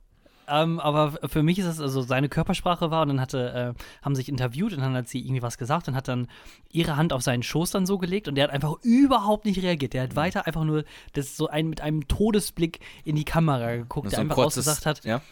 Ähm, 0.48 0.80
aber 0.80 1.12
für 1.28 1.42
mich 1.44 1.58
ist 1.60 1.66
es 1.66 1.78
also 1.80 2.02
seine 2.02 2.28
Körpersprache 2.28 2.90
war 2.90 3.02
und 3.02 3.08
dann 3.08 3.20
hatte, 3.20 3.74
äh, 3.78 3.82
haben 4.04 4.16
sich 4.16 4.28
interviewt 4.28 4.72
und 4.72 4.80
dann 4.80 4.94
hat 4.94 5.08
sie 5.08 5.20
irgendwie 5.20 5.40
was 5.40 5.56
gesagt 5.56 5.86
und 5.88 5.94
hat 5.94 6.08
dann 6.08 6.26
ihre 6.70 6.96
Hand 6.96 7.12
auf 7.12 7.22
seinen 7.22 7.44
Schoß 7.44 7.70
dann 7.70 7.86
so 7.86 7.96
gelegt 7.96 8.26
und 8.26 8.34
der 8.34 8.44
hat 8.44 8.50
einfach 8.50 8.74
überhaupt 8.82 9.44
nicht 9.44 9.62
reagiert. 9.62 9.92
Mhm. 9.92 9.94
Der 9.94 10.02
hat 10.02 10.16
weiter 10.16 10.46
einfach 10.46 10.64
nur 10.64 10.84
das 11.12 11.36
so 11.36 11.46
ein, 11.46 11.68
mit 11.68 11.80
einem 11.80 12.08
Todesblick 12.08 12.80
in 13.04 13.14
die 13.14 13.24
Kamera 13.24 13.76
geguckt, 13.76 14.06
so 14.06 14.10
der 14.10 14.18
ein 14.18 14.24
einfach 14.30 14.42
kurzes- 14.42 14.66
ausgesagt 14.66 14.86
hat, 14.86 15.04
Ja. 15.04 15.22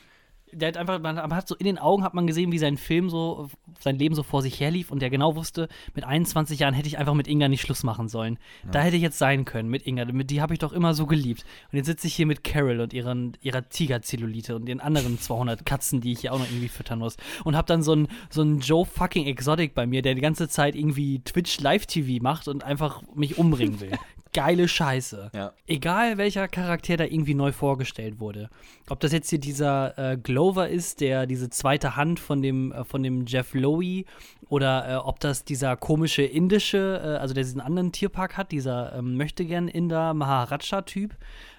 Der 0.53 0.69
hat 0.69 0.77
einfach, 0.77 1.01
man 1.01 1.19
hat 1.19 1.49
so 1.49 1.55
in 1.57 1.67
den 1.67 1.79
Augen 1.79 2.03
hat 2.03 2.15
man 2.15 2.27
gesehen, 2.27 2.53
wie 2.53 2.59
sein 2.59 2.77
Film 2.77 3.11
so, 3.11 3.49
sein 3.79 3.99
Leben 3.99 4.15
so 4.15 4.23
vor 4.23 4.43
sich 4.43 4.61
herlief 4.61 4.91
und 4.91 5.01
der 5.01 5.11
genau 5.11 5.37
wusste, 5.37 5.69
mit 5.95 6.05
21 6.05 6.61
Jahren 6.61 6.75
hätte 6.75 6.89
ich 6.89 6.99
einfach 6.99 7.15
mit 7.15 7.29
Inga 7.29 7.49
nicht 7.49 7.61
Schluss 7.61 7.83
machen 7.83 8.09
sollen. 8.09 8.39
Da 8.71 8.81
hätte 8.81 8.97
ich 8.97 9.03
jetzt 9.03 9.19
sein 9.19 9.45
können 9.45 9.69
mit 9.69 9.87
Inga, 9.87 10.05
mit 10.07 10.31
die 10.31 10.41
habe 10.41 10.53
ich 10.53 10.59
doch 10.59 10.73
immer 10.73 10.95
so 10.95 11.07
geliebt. 11.07 11.45
Und 11.73 11.77
jetzt 11.77 11.87
sitze 11.87 12.07
ich 12.07 12.15
hier 12.15 12.27
mit 12.27 12.45
Carol 12.45 12.81
und 12.81 12.93
ihren, 12.93 13.37
ihrer 13.41 13.69
Tigerzellulite 13.69 14.57
und 14.57 14.67
den 14.67 14.81
anderen 14.81 15.19
200 15.19 15.65
Katzen, 15.65 16.01
die 16.01 16.13
ich 16.13 16.21
hier 16.21 16.33
auch 16.33 16.39
noch 16.39 16.47
irgendwie 16.47 16.69
füttern 16.69 16.99
muss. 16.99 17.17
Und 17.45 17.57
habe 17.57 17.67
dann 17.67 17.83
so 17.83 17.93
einen 17.93 18.09
so 18.29 18.43
einen 18.43 18.61
Joe 18.61 18.85
fucking 18.85 19.27
Exotic 19.27 19.75
bei 19.75 19.87
mir, 19.87 20.03
der 20.03 20.15
die 20.15 20.21
ganze 20.21 20.49
Zeit 20.49 20.75
irgendwie 20.75 21.21
Twitch 21.21 21.61
Live-TV 21.61 22.23
macht 22.23 22.49
und 22.49 22.65
einfach 22.65 23.03
mich 23.15 23.39
umbringen 23.39 23.81
will. 23.81 23.93
Geile 24.33 24.69
Scheiße. 24.69 25.31
Ja. 25.35 25.53
Egal 25.67 26.17
welcher 26.17 26.47
Charakter 26.47 26.97
da 26.97 27.05
irgendwie 27.05 27.35
neu 27.35 27.51
vorgestellt 27.51 28.21
wurde. 28.21 28.49
Ob 28.89 29.01
das 29.01 29.13
jetzt 29.13 29.31
hier 29.31 29.41
dieser 29.41 29.99
äh, 29.99 30.17
Glover 30.17 30.69
ist, 30.69 31.01
der 31.01 31.27
diese 31.27 31.51
zweite 31.51 31.97
Hand 31.97 32.21
von 32.21 32.41
dem, 32.41 32.71
äh, 32.71 32.85
von 32.85 33.03
dem 33.03 33.27
Jeff 33.27 33.55
Lowe 33.55 34.05
oder 34.49 34.89
äh, 34.89 34.97
ob 34.97 35.19
das 35.19 35.45
dieser 35.45 35.77
komische 35.77 36.23
indische, 36.23 37.01
äh, 37.03 37.19
also 37.19 37.35
der 37.35 37.43
diesen 37.43 37.61
anderen 37.61 37.91
Tierpark 37.91 38.37
hat, 38.37 38.53
dieser 38.53 38.95
ähm, 38.95 39.17
möchte 39.17 39.45
gern 39.45 39.67
Inder 39.67 40.15
Maharaja-Typ, 40.15 41.17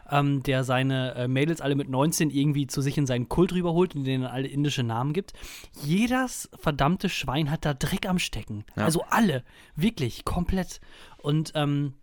ähm, 0.10 0.44
der 0.44 0.64
seine 0.64 1.16
äh, 1.16 1.28
Mädels 1.28 1.62
alle 1.62 1.76
mit 1.76 1.90
19 1.90 2.30
irgendwie 2.30 2.68
zu 2.68 2.82
sich 2.82 2.98
in 2.98 3.06
seinen 3.06 3.28
Kult 3.30 3.54
rüberholt 3.54 3.96
und 3.96 4.04
denen 4.04 4.26
alle 4.26 4.48
indische 4.48 4.84
Namen 4.84 5.14
gibt. 5.14 5.34
Jedes 5.84 6.50
verdammte 6.60 7.10
Schwein 7.10 7.52
hat 7.52 7.66
da 7.66 7.74
Dreck 7.74 8.08
am 8.08 8.20
Stecken. 8.20 8.64
Ja. 8.76 8.86
Also 8.86 9.04
alle. 9.10 9.44
Wirklich, 9.76 10.26
komplett. 10.26 10.80
Und 11.18 11.52
ähm, 11.56 11.96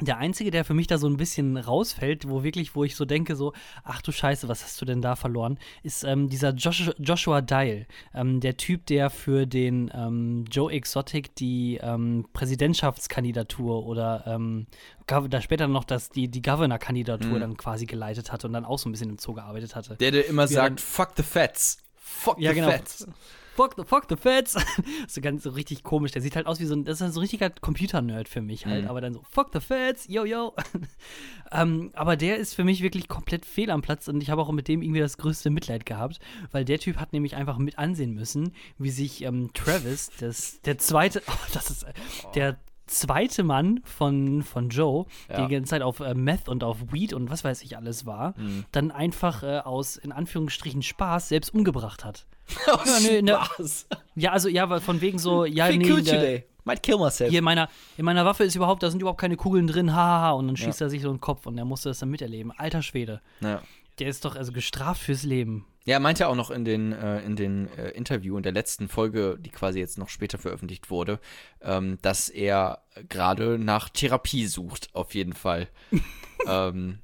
der 0.00 0.18
einzige, 0.18 0.50
der 0.50 0.64
für 0.64 0.74
mich 0.74 0.88
da 0.88 0.98
so 0.98 1.06
ein 1.06 1.16
bisschen 1.16 1.56
rausfällt, 1.56 2.28
wo 2.28 2.42
wirklich, 2.42 2.74
wo 2.74 2.82
ich 2.82 2.96
so 2.96 3.04
denke, 3.04 3.36
so, 3.36 3.52
ach 3.84 4.02
du 4.02 4.10
Scheiße, 4.10 4.48
was 4.48 4.64
hast 4.64 4.80
du 4.80 4.84
denn 4.84 5.00
da 5.00 5.14
verloren, 5.14 5.58
ist 5.84 6.02
ähm, 6.02 6.28
dieser 6.28 6.50
Josh 6.50 6.90
Joshua 6.98 7.40
Dial, 7.40 7.86
ähm, 8.12 8.40
der 8.40 8.56
Typ, 8.56 8.86
der 8.86 9.08
für 9.10 9.46
den 9.46 9.90
ähm, 9.94 10.46
Joe 10.50 10.72
Exotic 10.72 11.36
die 11.36 11.78
ähm, 11.80 12.26
Präsidentschaftskandidatur 12.32 13.86
oder 13.86 14.24
ähm, 14.26 14.66
da 15.06 15.40
später 15.40 15.68
noch 15.68 15.84
das, 15.84 16.10
die, 16.10 16.28
die 16.28 16.42
Governor-Kandidatur 16.42 17.36
Mhm. 17.36 17.40
dann 17.40 17.56
quasi 17.56 17.86
geleitet 17.86 18.32
hatte 18.32 18.46
und 18.46 18.52
dann 18.52 18.64
auch 18.64 18.78
so 18.78 18.88
ein 18.88 18.92
bisschen 18.92 19.10
im 19.10 19.18
Zoo 19.18 19.34
gearbeitet 19.34 19.76
hatte. 19.76 19.96
Der, 19.96 20.10
der 20.10 20.26
immer 20.26 20.48
Wie 20.48 20.54
sagt, 20.54 20.80
fuck 20.80 21.10
the 21.16 21.22
Fats. 21.22 21.78
Fuck 21.96 22.40
Ja, 22.40 22.50
the 22.50 22.56
genau. 22.56 22.70
Fats. 22.70 23.06
Fuck 23.54 23.74
the, 23.76 23.84
fuck 23.84 24.06
the 24.08 24.16
Feds. 24.16 24.56
so 25.08 25.20
ganz 25.20 25.44
so 25.44 25.50
richtig 25.50 25.82
komisch. 25.82 26.12
Der 26.12 26.22
sieht 26.22 26.36
halt 26.36 26.46
aus 26.46 26.60
wie 26.60 26.64
so 26.64 26.74
ein, 26.74 26.84
das 26.84 27.00
ist 27.00 27.14
so 27.14 27.20
ein 27.20 27.22
richtiger 27.22 27.50
Computer-Nerd 27.50 28.28
für 28.28 28.42
mich 28.42 28.66
halt. 28.66 28.84
Mhm. 28.84 28.90
Aber 28.90 29.00
dann 29.00 29.12
so, 29.12 29.22
fuck 29.30 29.50
the 29.52 29.60
Feds, 29.60 30.06
yo, 30.08 30.24
yo. 30.24 30.54
ähm, 31.52 31.90
aber 31.94 32.16
der 32.16 32.36
ist 32.36 32.54
für 32.54 32.64
mich 32.64 32.82
wirklich 32.82 33.08
komplett 33.08 33.46
fehl 33.46 33.70
am 33.70 33.82
Platz 33.82 34.08
und 34.08 34.22
ich 34.22 34.30
habe 34.30 34.42
auch 34.42 34.50
mit 34.50 34.68
dem 34.68 34.82
irgendwie 34.82 35.00
das 35.00 35.18
größte 35.18 35.50
Mitleid 35.50 35.86
gehabt, 35.86 36.18
weil 36.50 36.64
der 36.64 36.78
Typ 36.78 36.96
hat 36.96 37.12
nämlich 37.12 37.36
einfach 37.36 37.58
mit 37.58 37.78
ansehen 37.78 38.14
müssen, 38.14 38.52
wie 38.78 38.90
sich 38.90 39.22
ähm, 39.22 39.50
Travis, 39.54 40.10
das, 40.18 40.60
der 40.62 40.78
zweite, 40.78 41.22
oh, 41.28 41.46
das 41.52 41.70
ist, 41.70 41.86
der 42.34 42.58
zweite 42.86 43.42
Mann 43.42 43.80
von, 43.84 44.42
von 44.42 44.68
Joe, 44.68 45.06
Ja. 45.28 45.46
die 45.46 45.52
ganze 45.54 45.70
Zeit 45.70 45.82
auf 45.82 46.00
äh, 46.00 46.14
Meth 46.14 46.48
und 46.48 46.64
auf 46.64 46.92
Weed 46.92 47.12
und 47.12 47.30
was 47.30 47.44
weiß 47.44 47.62
ich 47.62 47.76
alles 47.76 48.06
war, 48.06 48.34
Mhm. 48.38 48.64
dann 48.72 48.90
einfach 48.90 49.42
äh, 49.42 49.58
aus, 49.58 49.96
in 49.96 50.12
Anführungsstrichen, 50.12 50.82
Spaß 50.82 51.28
selbst 51.30 51.54
umgebracht 51.54 52.04
hat. 52.04 52.26
Aus 52.66 53.06
Ja, 53.10 53.22
ne- 53.22 53.38
Spaß. 53.42 53.86
Ja, 54.16 54.32
also 54.32 54.48
ja, 54.50 54.68
weil 54.68 54.80
von 54.80 55.00
wegen 55.00 55.18
so, 55.18 55.44
ja, 55.46 55.66
Feel 55.66 55.78
nee, 55.78 55.90
cool 55.92 56.02
der, 56.02 56.14
today. 56.14 56.44
Might 56.66 56.82
kill 56.82 56.98
myself. 56.98 57.30
hier 57.30 57.38
in 57.40 57.44
meiner, 57.44 57.68
in 57.96 58.04
meiner 58.04 58.24
Waffe 58.24 58.44
ist 58.44 58.54
überhaupt, 58.54 58.82
da 58.82 58.90
sind 58.90 59.00
überhaupt 59.00 59.20
keine 59.20 59.36
Kugeln 59.36 59.66
drin, 59.66 59.94
hahaha, 59.94 60.32
und 60.32 60.46
dann 60.46 60.56
Ja. 60.56 60.64
schießt 60.64 60.80
er 60.82 60.88
sich 60.90 61.02
so 61.02 61.08
in 61.08 61.16
den 61.16 61.20
Kopf 61.20 61.46
und 61.46 61.56
er 61.58 61.64
musste 61.64 61.88
das 61.90 61.98
dann 61.98 62.10
miterleben. 62.10 62.52
Alter 62.52 62.82
Schwede, 62.82 63.20
Ja. 63.40 63.60
der 63.98 64.08
ist 64.08 64.24
doch 64.24 64.36
also 64.36 64.52
gestraft 64.52 65.02
fürs 65.02 65.22
Leben. 65.24 65.66
Ja, 65.86 65.94
er 65.94 66.00
meinte 66.00 66.28
auch 66.28 66.34
noch 66.34 66.50
in 66.50 66.64
den, 66.64 66.92
äh, 66.92 67.20
in 67.20 67.36
den 67.36 67.68
äh, 67.76 67.90
Interview 67.90 68.36
in 68.36 68.42
der 68.42 68.52
letzten 68.52 68.88
Folge, 68.88 69.36
die 69.38 69.50
quasi 69.50 69.78
jetzt 69.78 69.98
noch 69.98 70.08
später 70.08 70.38
veröffentlicht 70.38 70.90
wurde, 70.90 71.20
ähm, 71.60 71.98
dass 72.00 72.30
er 72.30 72.82
gerade 73.08 73.58
nach 73.58 73.90
Therapie 73.90 74.46
sucht, 74.46 74.88
auf 74.94 75.14
jeden 75.14 75.34
Fall. 75.34 75.68
ähm, 76.46 77.00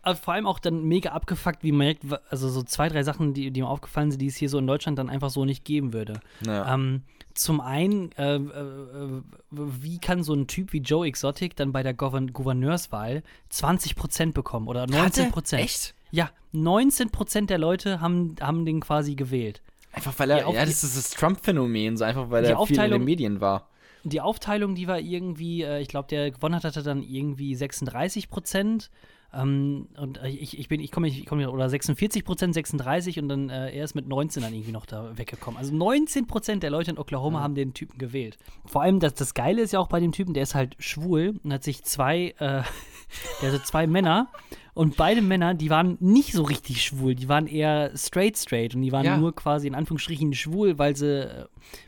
Aber 0.00 0.16
vor 0.16 0.32
allem 0.32 0.46
auch 0.46 0.58
dann 0.58 0.84
mega 0.84 1.10
abgefuckt, 1.10 1.62
wie 1.62 1.72
man 1.72 1.86
merkt, 1.86 2.04
also 2.30 2.48
so 2.48 2.62
zwei, 2.62 2.88
drei 2.88 3.02
Sachen, 3.02 3.34
die, 3.34 3.50
die 3.50 3.60
mir 3.60 3.68
aufgefallen 3.68 4.10
sind, 4.10 4.20
die 4.20 4.28
es 4.28 4.36
hier 4.36 4.48
so 4.48 4.58
in 4.58 4.66
Deutschland 4.66 4.98
dann 4.98 5.10
einfach 5.10 5.30
so 5.30 5.44
nicht 5.44 5.64
geben 5.64 5.92
würde. 5.92 6.20
naja. 6.40 6.72
Ähm, 6.72 7.02
zum 7.34 7.60
einen, 7.60 8.12
äh, 8.12 8.36
äh, 8.36 9.22
wie 9.50 9.98
kann 9.98 10.22
so 10.22 10.32
ein 10.32 10.46
Typ 10.46 10.72
wie 10.72 10.78
Joe 10.78 11.06
Exotic 11.06 11.54
dann 11.54 11.70
bei 11.70 11.82
der 11.82 11.92
Gouvern 11.92 12.32
Gouverneurswahl 12.32 13.22
20% 13.52 14.32
bekommen 14.32 14.68
oder 14.68 14.84
19%? 14.84 15.56
Echt? 15.56 15.95
Ja, 16.16 16.30
19% 16.54 17.44
der 17.44 17.58
Leute 17.58 18.00
haben, 18.00 18.36
haben 18.40 18.64
den 18.64 18.80
quasi 18.80 19.16
gewählt. 19.16 19.60
Einfach 19.92 20.18
weil 20.18 20.30
er, 20.30 20.50
ja, 20.50 20.64
das 20.64 20.82
ist 20.82 20.96
das 20.96 21.10
Trump-Phänomen, 21.10 21.98
so 21.98 22.04
einfach 22.04 22.30
weil 22.30 22.42
er 22.46 22.58
viel 22.64 22.80
in 22.80 22.90
den 22.90 23.04
Medien 23.04 23.42
war. 23.42 23.68
Die 24.02 24.22
Aufteilung, 24.22 24.74
die 24.74 24.88
war 24.88 24.98
irgendwie, 24.98 25.62
äh, 25.62 25.82
ich 25.82 25.88
glaube, 25.88 26.08
der 26.08 26.30
gewonnen 26.30 26.54
hat, 26.54 26.64
hatte 26.64 26.82
dann 26.82 27.02
irgendwie 27.02 27.54
36 27.54 28.30
Prozent. 28.30 28.90
Ähm, 29.34 29.88
und 29.98 30.16
äh, 30.22 30.28
ich, 30.28 30.58
ich 30.58 30.68
bin, 30.68 30.80
ich 30.80 30.90
komme, 30.90 31.08
ich 31.08 31.26
komme, 31.26 31.50
oder 31.50 31.68
46 31.68 32.24
Prozent, 32.24 32.54
36 32.54 33.18
und 33.18 33.28
dann 33.28 33.50
äh, 33.50 33.76
er 33.76 33.84
ist 33.84 33.94
mit 33.94 34.08
19 34.08 34.42
dann 34.42 34.54
irgendwie 34.54 34.72
noch 34.72 34.86
da 34.86 35.18
weggekommen. 35.18 35.58
Also 35.58 35.74
19 35.74 36.26
Prozent 36.26 36.62
der 36.62 36.70
Leute 36.70 36.92
in 36.92 36.98
Oklahoma 36.98 37.40
haben 37.40 37.54
den 37.54 37.74
Typen 37.74 37.98
gewählt. 37.98 38.38
Vor 38.64 38.80
allem, 38.80 39.00
das, 39.00 39.12
das 39.12 39.34
Geile 39.34 39.60
ist 39.60 39.72
ja 39.72 39.80
auch 39.80 39.88
bei 39.88 40.00
dem 40.00 40.12
Typen, 40.12 40.32
der 40.32 40.44
ist 40.44 40.54
halt 40.54 40.76
schwul 40.78 41.38
und 41.44 41.52
hat 41.52 41.62
sich 41.62 41.84
zwei, 41.84 42.34
äh, 42.38 42.62
der 43.42 43.52
hatte 43.52 43.62
zwei 43.62 43.86
Männer 43.86 44.28
und 44.74 44.96
beide 44.96 45.22
Männer, 45.22 45.54
die 45.54 45.70
waren 45.70 45.96
nicht 46.00 46.32
so 46.32 46.42
richtig 46.42 46.82
schwul, 46.84 47.14
die 47.14 47.28
waren 47.28 47.46
eher 47.46 47.92
straight 47.96 48.36
straight 48.36 48.74
und 48.74 48.82
die 48.82 48.92
waren 48.92 49.04
Ja. 49.06 49.16
nur 49.16 49.34
quasi 49.34 49.66
in 49.66 49.74
Anführungsstrichen 49.74 50.34
schwul, 50.34 50.78
weil 50.78 50.94
sie 50.96 51.22
äh, 51.28 51.44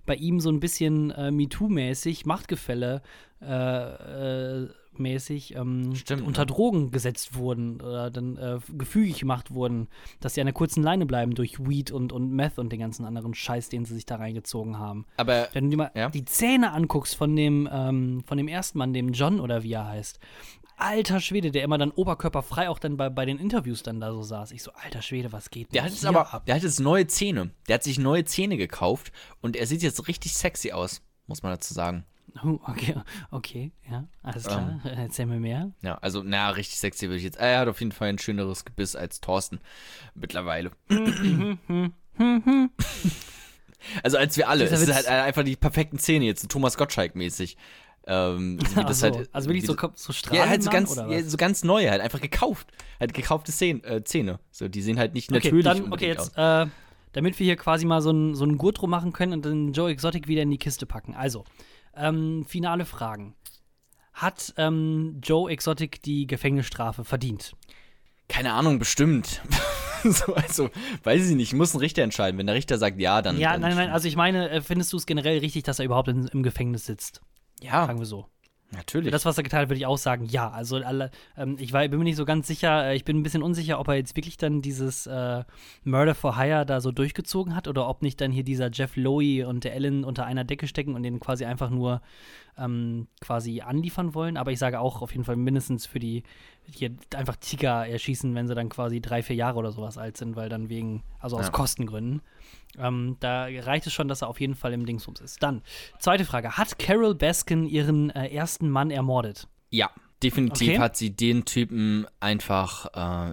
bei 0.07 0.15
ihm 0.15 0.41
so 0.41 0.51
ein 0.51 0.61
bisschen 0.61 1.11
äh, 1.11 1.31
MeToo-mäßig, 1.31 2.27
Machtgefälle 2.27 3.03
äh, 3.43 4.63
äh, 4.65 4.69
mäßig 4.97 5.55
ähm, 5.55 5.95
Stimmt, 5.95 6.27
unter 6.27 6.43
ne? 6.43 6.47
Drogen 6.47 6.91
gesetzt 6.91 7.37
wurden 7.37 7.81
oder 7.81 8.11
dann 8.11 8.37
äh, 8.37 8.59
gefügig 8.77 9.21
gemacht 9.21 9.53
wurden, 9.53 9.87
dass 10.19 10.35
sie 10.35 10.41
an 10.41 10.47
der 10.47 10.55
kurzen 10.55 10.83
Leine 10.83 11.07
bleiben 11.07 11.35
durch 11.35 11.61
Weed 11.65 11.93
und, 11.93 12.13
und 12.13 12.33
Meth 12.33 12.59
und 12.59 12.73
den 12.73 12.81
ganzen 12.81 13.05
anderen 13.05 13.33
Scheiß, 13.33 13.69
den 13.69 13.85
sie 13.85 13.95
sich 13.95 14.07
da 14.07 14.17
reingezogen 14.17 14.77
haben. 14.79 15.07
Aber 15.17 15.49
Wenn 15.53 15.65
du 15.65 15.71
dir 15.71 15.77
mal 15.77 15.91
Ja. 15.95 16.09
die 16.09 16.25
Zähne 16.25 16.73
anguckst 16.73 17.15
von 17.15 17.37
dem, 17.37 17.69
ähm, 17.71 18.25
von 18.27 18.39
dem 18.39 18.49
ersten 18.49 18.79
Mann, 18.79 18.93
dem 18.93 19.13
John 19.13 19.39
oder 19.39 19.63
wie 19.63 19.73
er 19.75 19.87
heißt, 19.87 20.19
alter 20.79 21.21
Schwede, 21.21 21.51
der 21.51 21.63
immer 21.65 21.79
dann 21.79 21.91
oberkörperfrei 21.91 22.69
auch 22.69 22.79
dann 22.79 22.97
bei, 22.97 23.11
bei 23.11 23.27
den 23.27 23.39
Interviews 23.39 23.83
dann 23.83 24.01
da 24.01 24.13
so 24.13 24.23
saß. 24.23 24.53
Ich 24.53 24.63
so, 24.63 24.73
alter 24.73 25.03
Schwede, 25.03 25.33
was 25.33 25.51
geht 25.51 25.75
der 25.75 25.83
denn 25.83 25.91
hat 25.91 25.93
jetzt 25.93 26.07
aber, 26.07 26.33
ab? 26.33 26.47
der 26.47 26.55
hat 26.55 26.63
jetzt 26.63 26.81
neue 26.81 27.07
Zähne. 27.07 27.51
Der 27.69 27.75
hat 27.75 27.83
sich 27.83 27.99
neue 27.99 28.25
Zähne 28.25 28.57
gekauft 28.57 29.13
und 29.41 29.57
er 29.57 29.67
sieht 29.67 29.83
jetzt 29.83 30.09
richtig 30.09 30.35
sexy 30.35 30.73
aus, 30.73 31.03
muss 31.27 31.43
man 31.43 31.53
dazu 31.53 31.75
sagen. 31.75 32.05
Oh, 32.45 32.59
okay, 32.67 32.95
okay, 33.31 33.73
ja, 33.91 34.07
alles 34.23 34.45
klar. 34.45 34.81
Ähm. 34.85 34.91
Erzähl 34.97 35.27
mir 35.27 35.41
mehr. 35.41 35.73
Ja, 35.83 35.97
also, 35.99 36.23
na, 36.23 36.51
richtig 36.51 36.79
sexy 36.79 37.07
würde 37.07 37.17
ich 37.17 37.25
jetzt. 37.25 37.39
Er 37.39 37.61
hat 37.61 37.69
auf 37.69 37.81
jeden 37.81 37.93
Fall 37.93 38.09
ein 38.11 38.19
schöneres 38.19 38.65
Gebiss 38.65 38.95
als 38.95 39.21
Thorsten 39.21 39.61
mittlerweile. 40.15 40.71
also 44.03 44.19
als 44.19 44.37
wir 44.37 44.49
alle. 44.49 44.65
Dieser 44.65 44.77
Es 44.77 44.83
ist 44.83 44.95
halt 44.95 45.09
einfach 45.09 45.43
die 45.43 45.57
perfekten 45.57 45.99
Zähne 45.99 46.27
jetzt, 46.27 46.49
Thomas 46.49 46.79
Gottschalk-mäßig. 46.79 47.57
Ähm, 48.11 48.59
so 48.59 48.77
wie 48.77 48.85
das 48.85 49.05
Ach 49.05 49.11
so, 49.11 49.17
halt, 49.19 49.29
also 49.33 49.49
wirklich 49.51 49.65
wie 49.65 49.67
so, 49.67 49.77
so 49.95 50.13
Ja, 50.13 50.13
Strahlen 50.15 50.49
halt 50.49 50.63
so 50.63 50.71
ganz, 50.71 50.97
ja, 50.97 51.23
so 51.23 51.37
ganz 51.37 51.63
neue, 51.63 51.91
halt 51.91 52.01
einfach 52.01 52.21
gekauft. 52.21 52.67
Halt 52.99 53.13
gekaufte 53.13 53.53
Zähne. 53.53 53.85
Äh, 53.85 54.03
Zähne. 54.03 54.41
So, 54.51 54.67
die 54.69 54.81
sehen 54.81 54.99
halt 54.99 55.13
nicht 55.13 55.31
Okay, 55.31 55.45
natürlich 55.45 55.65
dann, 55.65 55.93
okay, 55.93 56.09
jetzt, 56.09 56.37
aus. 56.39 56.67
äh, 56.67 56.71
damit 57.13 57.39
wir 57.39 57.45
hier 57.45 57.57
quasi 57.57 57.85
mal 57.85 58.01
so 58.01 58.09
einen 58.11 58.35
so 58.35 58.45
einen 58.45 58.57
Gurt 58.57 58.81
drum 58.81 58.91
machen 58.91 59.13
können 59.13 59.35
und 59.35 59.45
dann 59.45 59.73
Joe 59.75 59.91
Exotic 59.91 60.27
wieder 60.27 60.43
in 60.43 60.51
die 60.51 60.59
Kiste 60.59 60.87
packen. 60.87 61.15
Also, 61.15 61.45
ähm, 61.95 62.47
finale 62.49 62.87
Fragen. 62.87 63.35
Hat 64.15 64.55
ähm, 64.57 65.21
Joe 65.23 65.51
Exotic 65.51 66.03
die 66.03 66.27
Gefängnisstrafe 66.27 67.05
verdient? 67.05 67.55
Keine 68.29 68.55
Ahnung, 68.55 68.79
bestimmt. 68.79 69.43
so, 70.05 70.35
also, 70.35 70.71
weiß 71.05 71.29
ich 71.29 71.37
nicht, 71.37 71.53
muss 71.53 71.75
ein 71.75 71.81
Richter 71.81 72.03
entscheiden. 72.03 72.39
Wenn 72.39 72.47
der 72.47 72.55
Richter 72.55 72.79
sagt 72.79 72.99
ja, 73.01 73.21
dann. 73.21 73.39
Ja, 73.39 73.53
dann 73.53 73.61
nein, 73.61 73.77
nein, 73.77 73.91
also 73.91 74.09
ich 74.09 74.17
meine, 74.17 74.49
äh, 74.49 74.61
findest 74.63 74.93
du 74.95 74.97
es 74.97 75.05
generell 75.05 75.39
richtig, 75.39 75.65
dass 75.65 75.79
er 75.79 75.85
überhaupt 75.85 76.09
in, 76.09 76.27
im 76.29 76.43
Gefängnis 76.43 76.87
sitzt? 76.87 77.21
Ja, 77.63 77.87
Sagen 77.87 77.99
wir 77.99 78.07
so. 78.07 78.27
natürlich. 78.71 79.11
Das, 79.11 79.25
was 79.25 79.37
er 79.39 79.43
getan 79.45 79.63
hat, 79.63 79.69
würde 79.69 79.79
ich 79.79 79.87
auch 79.87 79.99
sagen, 79.99 80.25
ja. 80.27 80.51
Also 80.51 80.77
alle, 80.77 81.11
ähm, 81.37 81.57
ich 81.59 81.73
war, 81.73 81.87
bin 81.89 81.99
mir 81.99 82.05
nicht 82.05 82.17
so 82.17 82.25
ganz 82.25 82.47
sicher, 82.47 82.87
äh, 82.87 82.97
ich 82.97 83.05
bin 83.05 83.19
ein 83.19 83.23
bisschen 83.23 83.43
unsicher, 83.43 83.81
ob 83.81 83.89
er 83.89 83.95
jetzt 83.95 84.17
wirklich 84.17 84.37
dann 84.37 84.63
dieses 84.63 85.07
äh, 85.07 85.45
Murder 85.85 86.15
for 86.15 86.37
Hire 86.37 86.67
da 86.67 86.81
so 86.81 86.93
durchgezogen 86.93 87.55
hat 87.55 87.69
oder 87.69 87.89
ob 87.89 88.03
nicht 88.03 88.21
dann 88.21 88.31
hier 88.33 88.45
dieser 88.45 88.71
Jeff 88.71 88.97
Lowe 88.97 89.47
und 89.47 89.65
der 89.65 89.75
Ellen 89.75 90.05
unter 90.05 90.27
einer 90.27 90.45
Decke 90.45 90.67
stecken 90.67 90.95
und 90.95 91.03
den 91.03 91.21
quasi 91.21 91.45
einfach 91.45 91.71
nur 91.71 92.03
ähm, 92.59 93.09
quasi 93.21 93.61
anliefern 93.61 94.15
wollen. 94.15 94.37
Aber 94.37 94.53
ich 94.53 94.59
sage 94.59 94.81
auch 94.81 95.03
auf 95.03 95.13
jeden 95.13 95.25
Fall 95.25 95.37
mindestens 95.37 95.87
für 95.87 95.99
die 95.99 96.25
hier 96.75 96.95
einfach 97.15 97.37
Tiger 97.37 97.87
erschießen, 97.87 98.35
wenn 98.35 98.47
sie 98.47 98.55
dann 98.55 98.69
quasi 98.69 99.01
drei, 99.01 99.23
vier 99.23 99.37
Jahre 99.37 99.59
oder 99.59 99.73
sowas 99.73 99.99
alt 99.99 100.17
sind, 100.17 100.37
weil 100.37 100.49
dann 100.49 100.69
wegen, 100.69 101.03
also 101.19 101.37
aus 101.39 101.47
Ja. 101.47 101.51
Kostengründen. 101.51 102.23
Ähm, 102.79 103.17
da 103.21 103.45
reicht 103.45 103.87
es 103.87 103.93
schon, 103.93 104.09
dass 104.09 104.23
er 104.23 104.29
auf 104.29 104.41
jeden 104.41 104.55
Fall 104.55 104.73
im 104.73 104.85
Dingsums 104.87 105.21
ist. 105.21 105.43
Dann, 105.43 105.63
zweite 105.99 106.25
Frage. 106.25 106.57
Hat 106.59 106.79
Carol 106.79 107.15
Baskin 107.15 107.65
ihren 107.67 108.11
äh, 108.11 108.29
ersten 108.29 108.69
Mann 108.69 108.91
ermordet? 108.91 109.49
ja, 109.71 109.91
definitiv 110.23 110.69
Okay. 110.71 110.79
hat 110.79 110.97
sie 110.97 111.11
den 111.15 111.45
Typen 111.45 112.07
einfach 112.21 112.87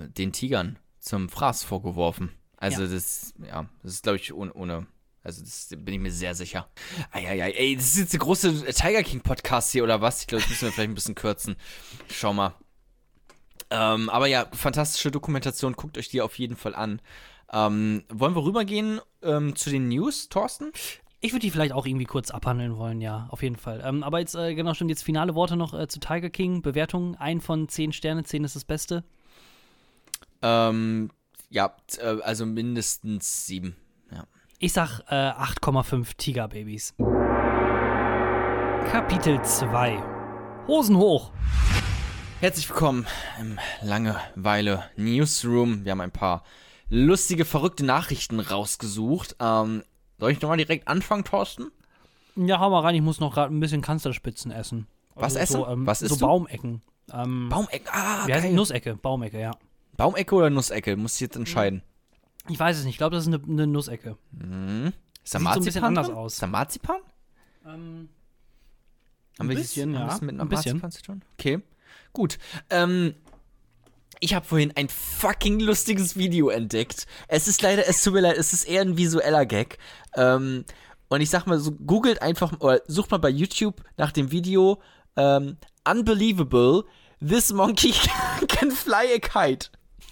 äh, 0.03 0.07
den 0.09 0.31
Tigern 0.33 0.77
zum 0.99 1.29
Fraß 1.29 1.63
vorgeworfen. 1.63 2.31
Also, 2.57 2.83
Ja. 2.83 2.87
das, 2.89 3.33
ja, 3.45 3.65
das 3.83 3.93
ist, 3.93 4.03
glaube 4.03 4.17
ich, 4.17 4.33
ohne. 4.33 4.53
ohne 4.53 4.87
also, 5.23 5.41
das 5.43 5.69
bin 5.75 5.95
ich 5.95 5.99
mir 5.99 6.11
sehr 6.11 6.35
sicher. 6.35 6.67
Eieiei, 7.11 7.51
ey, 7.51 7.75
das 7.75 7.85
ist 7.85 7.97
jetzt 7.97 8.13
der 8.13 8.19
große 8.19 8.65
Tiger 8.73 9.01
King 9.01 9.21
Podcast 9.21 9.71
hier 9.71 9.83
oder 9.83 9.99
was? 9.99 10.21
Ich 10.21 10.27
glaube, 10.27 10.43
das 10.43 10.49
müssen 10.51 10.65
wir 10.67 10.71
vielleicht 10.71 10.89
ein 10.91 10.93
bisschen 10.95 11.15
kürzen. 11.15 11.55
Schau 12.11 12.31
mal. 12.33 12.53
Ähm, 13.69 14.09
aber 14.09 14.27
ja, 14.27 14.47
fantastische 14.51 15.11
Dokumentation, 15.11 15.73
guckt 15.73 15.97
euch 15.97 16.09
die 16.09 16.21
auf 16.21 16.37
jeden 16.37 16.55
Fall 16.55 16.75
an. 16.75 17.01
Ähm, 17.51 18.03
wollen 18.09 18.35
wir 18.35 18.43
rübergehen 18.43 19.01
ähm, 19.21 19.55
zu 19.55 19.69
den 19.69 19.87
News, 19.87 20.29
Thorsten? 20.29 20.71
Ich 21.21 21.31
würde 21.31 21.41
die 21.41 21.51
vielleicht 21.51 21.73
auch 21.73 21.85
irgendwie 21.85 22.05
kurz 22.05 22.29
abhandeln 22.29 22.77
wollen, 22.77 23.01
ja, 23.01 23.27
auf 23.31 23.41
jeden 23.41 23.55
Fall. 23.55 23.81
Ähm, 23.83 24.03
aber 24.03 24.19
jetzt, 24.19 24.35
äh, 24.35 24.53
genau, 24.53 24.73
stimmt, 24.73 24.91
jetzt 24.91 25.03
finale 25.03 25.33
Worte 25.33 25.55
noch 25.55 25.73
äh, 25.73 25.87
zu 25.87 25.99
Tiger 25.99 26.29
King. 26.29 26.61
Bewertung: 26.61 27.15
1 27.15 27.43
von 27.43 27.67
10 27.67 27.93
Sterne, 27.93 28.23
10 28.23 28.43
ist 28.43 28.55
das 28.55 28.65
Beste. 28.65 29.03
Ähm, 30.41 31.09
ja, 31.49 31.75
äh, 31.97 32.21
also 32.21 32.45
mindestens 32.45 33.47
sieben. 33.47 33.75
Ja. 34.11 34.25
Ich 34.59 34.73
sag 34.73 34.99
äh, 35.09 35.31
8,5 35.31 36.15
Tigerbabys. 36.17 36.93
Kapitel 38.91 39.41
2 39.41 40.03
Hosen 40.67 40.97
hoch. 40.97 41.31
Herzlich 42.41 42.69
willkommen 42.69 43.07
im 43.39 43.57
Langeweile 43.81 44.83
Newsroom. 44.97 45.83
Wir 45.85 45.91
haben 45.91 46.01
ein 46.01 46.11
paar 46.11 46.43
lustige, 46.89 47.45
verrückte 47.45 47.85
Nachrichten 47.85 48.39
rausgesucht. 48.39 49.35
Ähm, 49.39 49.83
soll 50.19 50.31
ich 50.31 50.41
nochmal 50.41 50.57
direkt 50.57 50.87
anfangen, 50.87 51.23
Thorsten? 51.23 51.71
Ja, 52.35 52.59
hau 52.59 52.69
mal 52.69 52.81
rein, 52.81 52.95
ich 52.95 53.01
muss 53.01 53.19
noch 53.19 53.33
gerade 53.33 53.53
ein 53.53 53.59
bisschen 53.59 53.81
Kanzlerspitzen 53.81 54.51
essen. 54.51 54.87
Was 55.15 55.35
Also 55.37 55.53
So, 55.57 55.63
essen? 55.65 55.73
ähm, 55.73 55.87
Was 55.87 55.99
so 55.99 56.05
isst 56.07 56.21
du? 56.21 56.25
Baumecken. 56.25 56.81
Ähm, 57.11 57.49
Baumecke. 57.49 57.89
Ah, 57.91 58.27
wie 58.27 58.33
heißt 58.33 58.43
geil. 58.43 58.53
Nussecke, 58.53 58.95
Baumecke, 58.95 59.39
ja. 59.39 59.51
Baumecke 59.95 60.35
oder 60.35 60.49
Nussecke? 60.49 60.97
Muss 60.97 61.15
ich 61.15 61.21
jetzt 61.21 61.35
entscheiden. 61.37 61.81
Ich 62.49 62.59
weiß 62.59 62.77
es 62.77 62.83
nicht, 62.83 62.95
ich 62.95 62.97
glaube, 62.97 63.15
das 63.15 63.25
ist 63.27 63.33
eine, 63.33 63.41
eine 63.43 63.67
Nussecke. 63.67 64.17
Mhm. 64.31 64.91
Ist 65.23 65.33
da 65.33 65.39
Sieht 65.39 65.47
so 65.47 65.59
ein 65.59 65.63
bisschen 65.65 65.81
Marzipan 65.81 65.83
anders 65.85 66.07
drin? 66.07 66.15
aus. 66.17 66.33
Ist 66.33 66.43
da 66.43 66.47
Marzipan? 66.47 66.97
Ähm, 67.65 67.71
Haben 67.71 68.09
Ein 69.39 69.49
wir 69.49 69.55
bisschen, 69.55 69.93
ja. 69.93 70.17
mit 70.21 70.29
einer 70.33 70.43
Ein 70.43 70.49
bisschen. 70.49 70.73
Marzipan 70.73 70.91
zu 70.91 71.01
tun? 71.01 71.21
Okay, 71.39 71.61
gut. 72.15 72.39
Ähm, 72.71 73.13
ich 74.19 74.33
habe 74.33 74.45
vorhin 74.45 74.73
ein 74.75 74.89
fucking 74.89 75.59
lustiges 75.59 76.15
Video 76.15 76.49
entdeckt. 76.49 77.05
Es 77.27 77.47
ist 77.47 77.61
leider, 77.61 77.87
es 77.87 78.01
tut 78.01 78.13
mir 78.13 78.21
leid, 78.21 78.37
es 78.37 78.53
ist 78.53 78.63
eher 78.63 78.81
ein 78.81 78.97
visueller 78.97 79.45
Gag. 79.45 79.77
Ähm, 80.15 80.65
und 81.09 81.21
ich 81.21 81.29
sag 81.29 81.45
mal 81.45 81.59
so, 81.59 81.71
googelt 81.71 82.21
einfach, 82.21 82.59
oder 82.59 82.81
sucht 82.87 83.11
mal 83.11 83.17
bei 83.17 83.29
YouTube 83.29 83.83
nach 83.97 84.11
dem 84.11 84.31
Video 84.31 84.81
ähm, 85.15 85.57
Unbelievable, 85.87 86.85
this 87.19 87.53
monkey 87.53 87.93
can 88.47 88.71
fly 88.71 89.13
a 89.13 89.19
kite. 89.19 89.69